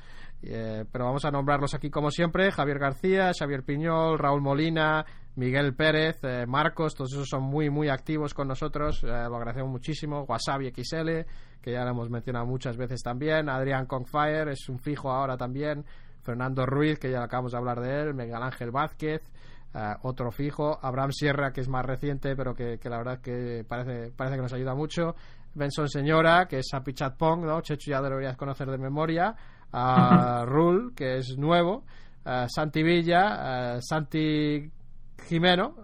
Eh, 0.43 0.85
pero 0.91 1.07
vamos 1.07 1.25
a 1.25 1.31
nombrarlos 1.31 1.75
aquí 1.75 1.91
como 1.91 2.11
siempre. 2.11 2.51
Javier 2.51 2.79
García, 2.79 3.33
Xavier 3.37 3.63
Piñol, 3.63 4.19
Raúl 4.19 4.43
Molina, 4.43 5.05
Miguel 5.37 5.75
Pérez, 5.75 6.23
eh, 6.23 6.47
Marcos, 6.47 6.95
todos 6.95 7.13
esos 7.13 7.29
son 7.29 7.43
muy, 7.43 7.71
muy 7.71 7.89
activos 7.89 8.35
con 8.35 8.49
nosotros. 8.49 9.03
Eh, 9.03 9.07
lo 9.07 9.37
agradecemos 9.37 9.71
muchísimo. 9.71 10.25
Wasabi 10.29 10.71
XL, 10.71 11.27
que 11.61 11.73
ya 11.73 11.85
lo 11.85 11.91
hemos 11.91 12.11
mencionado 12.11 12.47
muchas 12.47 12.77
veces 12.77 13.03
también. 13.03 13.49
Adrián 13.49 13.87
Confire 13.87 14.53
es 14.53 14.69
un 14.69 14.79
fijo 14.79 15.11
ahora 15.11 15.37
también. 15.37 15.85
Fernando 16.27 16.67
Ruiz, 16.67 16.99
que 16.99 17.11
ya 17.11 17.23
acabamos 17.23 17.53
de 17.53 17.59
hablar 17.59 17.81
de 17.81 18.03
él. 18.03 18.15
Miguel 18.15 18.43
Ángel 18.43 18.73
Vázquez. 18.73 19.23
otro 20.03 20.33
fijo, 20.33 20.79
Abraham 20.83 21.13
Sierra, 21.13 21.53
que 21.53 21.61
es 21.61 21.69
más 21.69 21.85
reciente, 21.85 22.35
pero 22.35 22.55
que, 22.55 22.79
la 22.85 22.99
verdad 22.99 23.21
que 23.21 23.65
parece, 23.67 24.11
parece 24.11 24.37
que 24.37 24.43
nos 24.43 24.53
ayuda 24.53 24.75
mucho. 24.75 25.15
Benson 25.55 25.89
Señora, 25.89 26.47
que 26.49 26.59
es 26.59 26.67
Apichat 26.75 27.17
Pong, 27.17 27.45
¿no? 27.45 27.61
Chechu 27.61 27.91
ya 27.91 28.03
deberías 28.03 28.37
conocer 28.37 28.69
de 28.69 28.79
memoria 28.79 29.35
a 29.73 30.45
Rule, 30.47 30.93
que 30.95 31.19
es 31.19 31.39
nuevo, 31.39 31.85
Santi 32.49 32.83
Villa, 32.83 33.81
Santi 33.81 34.71
Jimeno, 35.29 35.77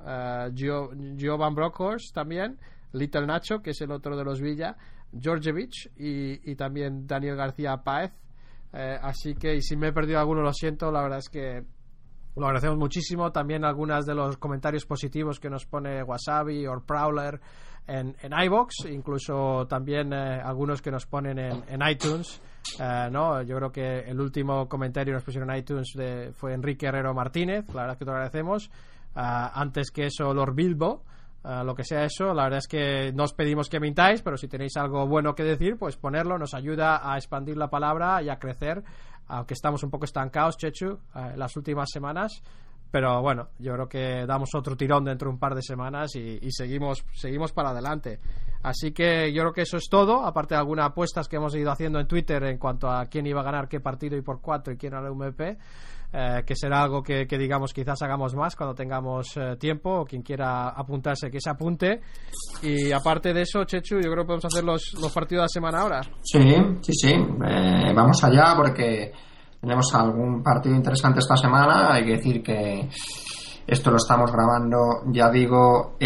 Gio, 0.55 0.91
Giovan 1.17 1.55
Brockhorst 1.55 2.15
también, 2.15 2.59
Little 2.93 3.27
Nacho, 3.27 3.63
que 3.63 3.71
es 3.71 3.81
el 3.81 3.93
otro 3.93 4.17
de 4.17 4.25
los 4.25 4.41
Villa, 4.41 4.77
Georgievich 5.19 5.91
y, 5.97 6.51
y 6.51 6.55
también 6.57 7.07
Daniel 7.07 7.37
García 7.37 7.77
Páez. 7.79 8.13
Eh, 8.73 8.99
así 9.01 9.35
que, 9.35 9.55
y 9.57 9.63
si 9.63 9.77
me 9.77 9.89
he 9.89 9.93
perdido 9.93 10.19
alguno, 10.19 10.41
lo 10.43 10.53
siento, 10.53 10.91
la 10.91 11.03
verdad 11.03 11.19
es 11.19 11.29
que 11.29 11.63
lo 12.37 12.47
agradecemos 12.47 12.79
muchísimo. 12.79 13.31
También 13.33 13.65
algunos 13.65 14.07
de 14.07 14.15
los 14.15 14.37
comentarios 14.39 14.87
positivos 14.87 15.39
que 15.39 15.51
nos 15.51 15.67
pone 15.67 16.03
Wasabi 16.03 16.67
o 16.67 16.81
Prowler 16.81 17.41
en, 17.87 18.17
en 18.23 18.33
iBox, 18.45 18.87
incluso 18.91 19.67
también 19.67 20.13
eh, 20.13 20.41
algunos 20.43 20.81
que 20.81 20.91
nos 20.91 21.07
ponen 21.07 21.39
en, 21.39 21.65
en 21.69 21.81
iTunes. 21.89 22.41
Eh, 22.81 23.09
no, 23.11 23.43
yo 23.43 23.57
creo 23.57 23.73
que 23.73 23.99
el 24.01 24.21
último 24.21 24.69
comentario 24.69 25.13
que 25.13 25.17
nos 25.17 25.25
pusieron 25.25 25.51
en 25.51 25.59
iTunes 25.59 25.93
de, 25.95 26.33
fue 26.33 26.55
Enrique 26.55 26.87
Herrero 26.87 27.13
Martínez, 27.13 27.67
la 27.75 27.83
verdad 27.83 27.93
es 27.93 27.99
que 27.99 28.05
te 28.05 28.11
lo 28.11 28.17
agradecemos. 28.17 28.71
Eh, 29.15 29.21
antes 29.55 29.91
que 29.91 30.07
eso, 30.07 30.33
Lord 30.33 30.55
Bilbo, 30.55 31.05
lo 31.45 31.75
que 31.75 31.85
sea 31.85 32.05
eso, 32.05 32.33
la 32.33 32.45
verdad 32.45 32.59
es 32.59 32.69
que 32.69 33.13
no 33.13 33.25
os 33.25 33.35
pedimos 33.35 33.69
que 33.69 33.81
mintáis, 33.81 34.23
pero 34.23 34.37
si 34.37 34.49
tenéis 34.49 34.77
algo 34.77 35.07
bueno 35.07 35.35
que 35.35 35.43
decir, 35.43 35.77
pues 35.77 35.97
ponerlo, 35.97 36.39
nos 36.39 36.55
ayuda 36.55 37.01
a 37.03 37.17
expandir 37.17 37.57
la 37.57 37.69
palabra 37.69 38.23
y 38.23 38.29
a 38.29 38.39
crecer, 38.39 38.83
aunque 39.27 39.55
estamos 39.55 39.83
un 39.83 39.91
poco 39.91 40.05
estancados, 40.05 40.57
Chechu, 40.57 40.99
en 41.15 41.39
las 41.39 41.57
últimas 41.57 41.91
semanas. 41.91 42.43
Pero 42.93 43.23
bueno, 43.23 43.49
yo 43.59 43.73
creo 43.73 43.89
que 43.89 44.27
damos 44.27 44.55
otro 44.55 44.77
tirón 44.77 45.05
dentro 45.05 45.29
de 45.29 45.33
un 45.33 45.39
par 45.39 45.55
de 45.55 45.63
semanas 45.63 46.15
y, 46.15 46.39
seguimos, 46.51 47.03
seguimos 47.15 47.51
para 47.51 47.71
adelante. 47.71 48.21
Así 48.63 48.93
que 48.93 49.33
yo 49.33 49.41
creo 49.45 49.53
que 49.55 49.63
eso 49.63 49.79
es 49.79 49.89
todo, 49.91 50.27
aparte 50.27 50.55
de 50.55 50.59
algunas 50.61 50.91
apuestas 50.91 51.27
que 51.27 51.37
hemos 51.37 51.55
ido 51.57 51.71
haciendo 51.71 51.99
en 51.99 52.07
Twitter 52.07 52.45
en 52.45 52.59
cuanto 52.59 52.91
a 52.91 53.07
quién 53.07 53.27
iba 53.27 53.41
a 53.41 53.45
ganar 53.45 53.67
qué 53.67 53.81
partido 53.81 54.19
y 54.19 54.21
por 54.21 54.43
cuatro 54.43 54.75
y 54.75 54.77
quién 54.77 54.93
era 54.93 55.09
el 55.09 55.15
MVP. 55.15 55.57
Eh, 56.15 56.43
que 56.45 56.55
será 56.55 56.83
algo 56.83 57.03
que, 57.03 57.25
digamos 57.25 57.73
quizás 57.73 58.03
hagamos 58.03 58.35
más 58.35 58.55
cuando 58.55 58.75
tengamos 58.75 59.35
eh, 59.37 59.57
tiempo 59.59 60.01
o 60.01 60.05
quien 60.05 60.21
quiera 60.21 60.69
apuntarse 60.69 61.31
que 61.31 61.41
se 61.41 61.49
apunte. 61.49 62.01
Y 62.63 62.93
aparte 62.93 63.33
de 63.33 63.43
eso 63.43 63.65
Chechu 63.65 63.97
yo 63.97 64.11
creo 64.11 64.25
que 64.25 64.27
podemos 64.27 64.45
hacer 64.45 64.63
los, 64.63 64.93
los 65.01 65.11
partidos 65.11 65.41
de 65.41 65.45
la 65.45 65.49
semana 65.49 65.81
ahora. 65.81 66.03
Sí 66.23 66.39
sí 66.83 66.93
sí. 66.93 67.13
Eh, 67.13 67.93
vamos 67.95 68.23
allá 68.25 68.55
porque 68.55 69.11
tenemos 69.59 69.95
algún 69.95 70.43
partido 70.43 70.75
interesante 70.75 71.21
esta 71.21 71.37
semana. 71.37 71.95
Hay 71.95 72.05
que 72.05 72.13
decir 72.13 72.43
que 72.43 72.91
esto 73.67 73.91
lo 73.91 73.97
estamos 73.97 74.31
grabando 74.31 75.03
ya 75.07 75.31
digo 75.31 75.97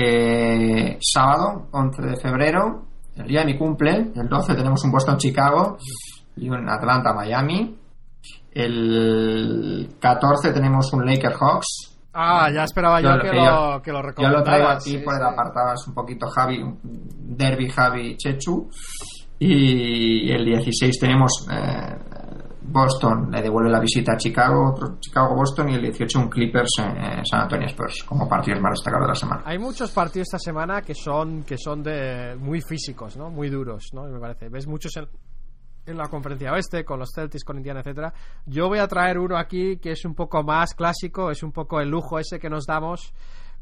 sábado 1.00 1.68
11 1.72 2.02
de 2.02 2.16
febrero 2.16 2.84
el 3.16 3.26
día 3.26 3.40
de 3.40 3.46
mi 3.46 3.58
cumple 3.58 4.12
el 4.14 4.28
12 4.28 4.54
tenemos 4.54 4.84
un 4.84 4.92
Boston 4.92 5.16
Chicago 5.16 5.78
y 6.36 6.50
un 6.50 6.68
Atlanta 6.68 7.14
Miami 7.14 7.74
el 8.56 9.96
14 10.00 10.52
tenemos 10.52 10.90
un 10.94 11.04
Laker 11.04 11.34
Hawks. 11.34 11.98
Ah, 12.14 12.48
ya 12.50 12.64
esperaba 12.64 13.02
yo, 13.02 13.10
que, 13.20 13.28
lo, 13.28 13.82
que 13.82 13.92
lo 13.92 14.00
Yo 14.16 14.28
lo 14.30 14.42
traigo 14.42 14.68
aquí 14.68 14.96
por 14.98 15.14
el 15.14 15.22
apartado, 15.22 15.74
es 15.74 15.86
un 15.86 15.92
poquito 15.92 16.26
Javi, 16.28 16.64
Derby 16.82 17.68
Javi 17.68 18.16
Chechu. 18.16 18.70
Y 19.38 20.32
el 20.32 20.46
16 20.46 20.98
tenemos 20.98 21.46
eh, 21.52 21.94
Boston, 22.62 23.30
le 23.30 23.42
devuelve 23.42 23.70
la 23.70 23.80
visita 23.80 24.12
a 24.12 24.16
Chicago, 24.16 24.72
otro 24.72 24.98
Chicago-Boston 24.98 25.68
y 25.68 25.74
el 25.74 25.82
18 25.82 26.18
un 26.18 26.28
Clippers 26.30 26.70
en 26.78 27.26
San 27.26 27.42
Antonio 27.42 27.66
Spurs 27.66 28.02
como 28.04 28.26
partidos 28.26 28.62
más 28.62 28.72
destacados 28.72 29.06
de 29.06 29.08
la 29.08 29.14
semana. 29.14 29.42
Hay 29.44 29.58
muchos 29.58 29.90
partidos 29.90 30.28
esta 30.28 30.38
semana 30.38 30.80
que 30.80 30.94
son 30.94 31.42
que 31.42 31.58
son 31.58 31.82
de 31.82 32.34
muy 32.40 32.62
físicos, 32.62 33.18
¿no? 33.18 33.28
Muy 33.28 33.50
duros, 33.50 33.90
¿no? 33.92 34.04
Me 34.04 34.18
parece. 34.18 34.48
Ves 34.48 34.66
muchos 34.66 34.96
en, 34.96 35.06
en 35.86 35.96
la 35.96 36.08
conferencia 36.08 36.52
oeste, 36.52 36.84
con 36.84 36.98
los 36.98 37.10
Celtics, 37.14 37.44
con 37.44 37.56
Indiana, 37.56 37.80
etcétera. 37.80 38.12
Yo 38.44 38.68
voy 38.68 38.78
a 38.78 38.88
traer 38.88 39.18
uno 39.18 39.36
aquí 39.36 39.78
que 39.78 39.92
es 39.92 40.04
un 40.04 40.14
poco 40.14 40.42
más 40.42 40.74
clásico, 40.74 41.30
es 41.30 41.42
un 41.42 41.52
poco 41.52 41.80
el 41.80 41.88
lujo 41.88 42.18
ese 42.18 42.38
que 42.38 42.50
nos 42.50 42.66
damos 42.66 43.12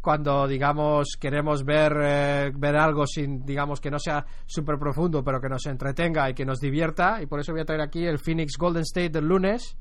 cuando 0.00 0.46
digamos 0.46 1.16
queremos 1.18 1.64
ver 1.64 1.92
eh, 2.02 2.52
ver 2.54 2.76
algo 2.76 3.06
sin 3.06 3.42
digamos 3.42 3.80
que 3.80 3.90
no 3.90 3.98
sea 3.98 4.26
súper 4.44 4.78
profundo 4.78 5.24
pero 5.24 5.40
que 5.40 5.48
nos 5.48 5.64
entretenga 5.64 6.28
y 6.28 6.34
que 6.34 6.44
nos 6.44 6.60
divierta. 6.60 7.22
Y 7.22 7.26
por 7.26 7.40
eso 7.40 7.52
voy 7.52 7.62
a 7.62 7.64
traer 7.64 7.80
aquí 7.80 8.04
el 8.04 8.18
Phoenix 8.18 8.58
Golden 8.58 8.82
State 8.82 9.10
del 9.10 9.26
lunes 9.26 9.76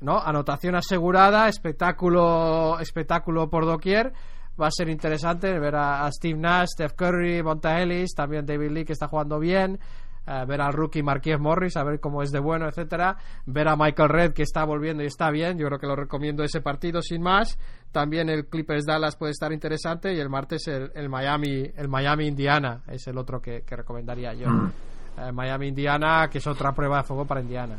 no 0.00 0.18
anotación 0.18 0.74
asegurada 0.74 1.48
espectáculo 1.48 2.78
espectáculo 2.80 3.48
por 3.48 3.66
doquier. 3.66 4.12
Va 4.60 4.66
a 4.66 4.70
ser 4.70 4.88
interesante 4.90 5.58
ver 5.58 5.76
a, 5.76 6.10
Steve 6.10 6.38
Nash 6.38 6.68
Steph 6.74 6.92
Curry 6.94 7.42
Monta 7.42 7.80
Ellis 7.80 8.14
también 8.14 8.44
David 8.44 8.70
Lee 8.70 8.84
que 8.84 8.92
está 8.92 9.06
jugando 9.06 9.38
bien 9.38 9.78
eh, 10.26 10.44
ver 10.46 10.60
al 10.60 10.72
rookie 10.72 11.02
Marqués 11.02 11.38
Morris, 11.40 11.76
a 11.76 11.82
ver 11.82 11.98
cómo 11.98 12.22
es 12.22 12.30
de 12.30 12.38
bueno, 12.38 12.68
etcétera, 12.68 13.16
ver 13.46 13.68
a 13.68 13.76
Michael 13.76 14.08
Red 14.08 14.32
que 14.32 14.42
está 14.42 14.64
volviendo 14.64 15.02
y 15.02 15.06
está 15.06 15.30
bien, 15.30 15.58
yo 15.58 15.66
creo 15.66 15.78
que 15.80 15.86
lo 15.88 15.96
recomiendo 15.96 16.44
ese 16.44 16.60
partido 16.60 17.02
sin 17.02 17.22
más. 17.22 17.58
También 17.90 18.28
el 18.28 18.46
Clippers 18.46 18.86
Dallas 18.86 19.16
puede 19.16 19.32
estar 19.32 19.52
interesante 19.52 20.14
y 20.14 20.20
el 20.20 20.30
martes 20.30 20.68
el, 20.68 21.08
Miami 21.08 21.64
el 21.76 21.88
Miami 21.88 22.28
Indiana 22.28 22.82
es 22.86 23.06
el 23.08 23.18
otro 23.18 23.40
que, 23.40 23.64
recomendaría 23.68 24.32
yo. 24.34 24.48
Mm. 24.48 24.72
Eh, 25.18 25.32
Miami 25.32 25.68
Indiana, 25.68 26.28
que 26.30 26.38
es 26.38 26.46
otra 26.46 26.72
prueba 26.72 26.98
de 26.98 27.02
fuego 27.02 27.26
para 27.26 27.40
Indiana. 27.40 27.76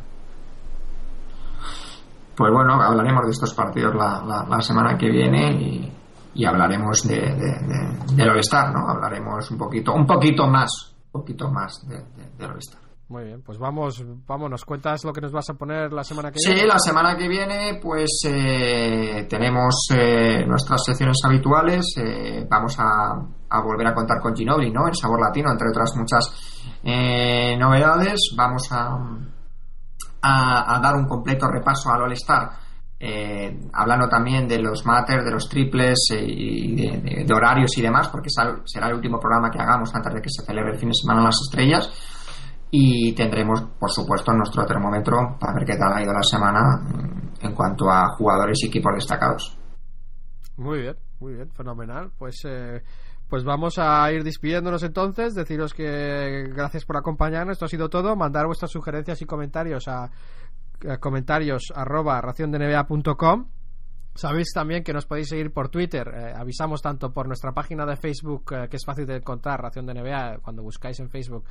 Pues 2.36 2.52
bueno, 2.52 2.74
hablaremos 2.74 3.26
de 3.26 3.32
estos 3.32 3.54
partidos 3.54 3.96
la, 3.96 4.60
semana 4.60 4.98
que 4.98 5.10
viene 5.10 5.92
y, 6.34 6.46
hablaremos 6.46 7.08
de, 7.08 7.16
de, 7.16 8.16
del 8.16 8.30
All-Star, 8.30 8.74
¿no? 8.74 8.90
Hablaremos 8.90 9.50
un 9.52 9.58
poquito, 9.58 9.94
un 9.94 10.06
poquito 10.06 10.48
más 10.48 10.93
poquito 11.14 11.50
más 11.50 11.88
de, 11.88 11.98
de, 11.98 12.48
Muy 13.08 13.26
bien, 13.26 13.44
pues 13.44 13.60
vamos, 13.60 14.04
vamos, 14.26 14.50
¿nos 14.50 14.66
cuentas 14.66 15.06
lo 15.06 15.14
que 15.14 15.22
nos 15.22 15.32
vas 15.32 15.48
a 15.52 15.54
poner 15.54 15.94
la 15.94 16.04
semana 16.04 16.32
que 16.32 16.40
viene? 16.44 16.62
Sí, 16.62 16.68
la 16.68 16.80
semana 16.80 17.16
que 17.16 17.28
viene 17.28 17.80
pues 17.82 18.10
eh, 18.26 19.28
tenemos 19.30 19.76
eh, 19.94 20.44
nuestras 20.48 20.84
secciones 20.84 21.18
habituales, 21.24 21.86
eh, 21.98 22.46
vamos 22.50 22.76
a, 22.80 23.14
a, 23.50 23.62
volver 23.62 23.88
a 23.88 23.94
contar 23.94 24.20
con 24.20 24.36
Ginobili, 24.36 24.72
¿no? 24.72 24.88
El 24.88 24.96
sabor 24.96 25.22
latino, 25.22 25.52
entre 25.52 25.70
otras 25.70 25.96
muchas 25.96 26.60
novedades, 26.84 28.34
vamos 28.36 28.70
a, 28.72 28.98
a, 30.22 30.76
a, 30.76 30.80
dar 30.80 30.96
un 30.96 31.06
completo 31.06 31.48
repaso 31.48 31.92
al 31.92 32.02
All-Star 32.02 32.50
eh, 33.00 33.60
hablando 33.74 34.08
también 34.08 34.48
de 34.48 34.60
los 34.60 34.86
matters, 34.86 35.26
de 35.26 35.32
los 35.32 35.50
triples 35.50 36.00
eh, 36.12 36.24
y 36.26 36.76
de, 37.26 37.34
horarios 37.34 37.78
y 37.78 37.82
demás, 37.82 38.08
porque 38.10 38.30
será 38.30 38.88
el 38.88 38.96
último 38.96 39.20
programa 39.20 39.52
que 39.52 39.60
hagamos 39.60 39.94
antes 39.94 40.14
de 40.14 40.22
que 40.22 40.30
se 40.30 40.46
celebre 40.46 40.74
el 40.74 40.80
fin 40.80 40.90
de 40.90 40.96
semana 40.96 41.24
las 41.24 41.40
estrellas. 41.42 41.92
Y 42.72 43.14
tendremos, 43.14 43.62
por 43.80 43.92
supuesto, 43.92 44.32
nuestro 44.34 44.66
termómetro 44.66 45.38
para 45.40 45.54
ver 45.54 45.66
qué 45.66 45.76
tal 45.76 45.94
ha 45.94 46.02
ido 46.02 46.14
la 46.14 46.24
semana 46.24 46.78
mm, 46.78 47.46
en 47.46 47.54
cuanto 47.54 47.90
a 47.90 48.08
jugadores 48.18 48.58
y 48.64 48.68
equipos 48.68 48.94
destacados. 48.96 49.58
Muy 50.58 50.82
bien, 50.82 50.96
muy 51.20 51.34
bien, 51.34 51.52
fenomenal. 51.52 52.12
Pues. 52.18 52.42
Eh, 52.46 52.82
pues 53.34 53.44
vamos 53.44 53.80
a 53.80 54.12
ir 54.12 54.24
despidiéndonos 54.24 54.84
entonces, 54.84 55.34
deciros 55.34 55.74
que 55.74 56.44
gracias 56.54 56.86
por 56.86 56.98
acompañarnos, 56.98 57.54
esto 57.54 57.66
ha 57.66 57.68
sido 57.68 57.90
todo, 57.90 58.16
mandar 58.16 58.46
vuestras 58.46 58.70
sugerencias 58.70 59.24
y 59.24 59.26
comentarios 59.26 59.88
a 59.88 60.12
comentarios 61.00 61.72
arroba 61.76 62.20
raciondnba.com. 62.22 63.48
Sabéis 64.16 64.54
también 64.54 64.84
que 64.84 64.94
nos 64.94 65.08
podéis 65.08 65.30
seguir 65.30 65.52
por 65.52 65.70
Twitter. 65.70 66.08
Eh, 66.08 66.34
avisamos 66.36 66.84
tanto 66.84 67.12
por 67.12 67.26
nuestra 67.26 67.52
página 67.52 67.84
de 67.84 67.96
Facebook, 67.96 68.54
eh, 68.54 68.68
que 68.70 68.78
es 68.78 68.86
fácil 68.86 69.08
de 69.08 69.16
encontrar, 69.16 69.60
Ración 69.60 69.88
de 69.88 69.96
NBA, 69.96 70.38
cuando 70.38 70.62
buscáis 70.62 71.00
en 71.00 71.10
Facebook, 71.10 71.46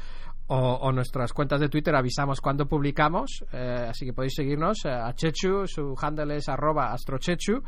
o, 0.47 0.93
nuestras 0.93 1.33
cuentas 1.33 1.59
de 1.59 1.69
Twitter, 1.69 1.95
avisamos 1.97 2.41
cuando 2.41 2.67
publicamos. 2.67 3.45
así 3.51 4.07
que 4.07 4.13
podéis 4.13 4.35
seguirnos. 4.35 4.87
a 4.87 5.13
Chechu, 5.15 5.67
su 5.67 5.97
handle 6.01 6.37
es 6.37 6.49
arroba 6.49 6.93
astrochechu. 6.93 7.63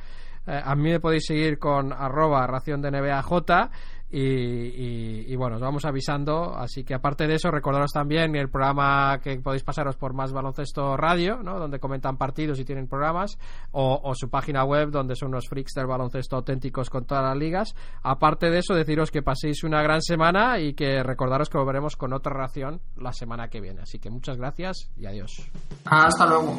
a 0.47 0.75
mí 0.77 0.91
me 0.91 1.01
podéis 1.01 1.25
seguir 1.27 1.59
con 1.59 1.93
arroba 1.93 2.47
ración 2.47 2.81
de 2.81 2.91
NBA 2.91 3.23
J 3.23 3.71
y, 4.11 5.35
bueno, 5.37 5.57
os 5.57 5.63
vamos 5.63 5.85
avisando. 5.85 6.55
Así 6.55 6.85
que 6.85 6.95
aparte 6.95 7.27
de 7.27 7.35
eso, 7.35 7.51
recordaros 7.51 7.93
también 7.93 8.35
el 8.37 8.49
programa 8.49 9.19
que 9.23 9.37
podéis 9.41 9.65
pasaros 9.65 9.97
por 9.97 10.15
Más 10.15 10.33
Baloncesto 10.33 10.97
Radio, 10.97 11.43
¿no? 11.43 11.59
donde 11.59 11.81
comentan 11.81 12.17
partidos 12.17 12.59
y 12.61 12.65
tienen 12.65 12.87
programas, 12.87 13.39
o, 13.73 14.13
su 14.15 14.31
página 14.31 14.65
web, 14.65 14.91
donde 14.91 15.17
son 15.17 15.29
unos 15.29 15.49
freaks 15.49 15.73
del 15.75 15.87
baloncesto 15.87 16.37
auténticos 16.37 16.91
con 16.91 17.05
todas 17.05 17.25
las 17.25 17.37
ligas. 17.37 17.75
Aparte 18.03 18.51
de 18.51 18.59
eso, 18.59 18.75
deciros 18.75 19.11
que 19.11 19.23
paséis 19.23 19.65
una 19.65 19.83
gran 19.83 20.01
semana 20.01 20.61
y 20.61 20.75
que 20.75 21.03
recordaros 21.03 21.49
que 21.49 21.59
volveremos 21.59 21.97
con 21.97 22.13
otra 22.13 22.33
ración 22.33 22.81
la 22.97 23.13
semana 23.13 23.49
que 23.49 23.61
viene. 23.61 23.83
Así 23.83 23.99
que 23.99 24.11
muchas 24.11 24.37
gracias 24.37 24.91
y 24.97 25.07
adiós. 25.07 25.51
Hasta 25.85 26.27
luego. 26.27 26.55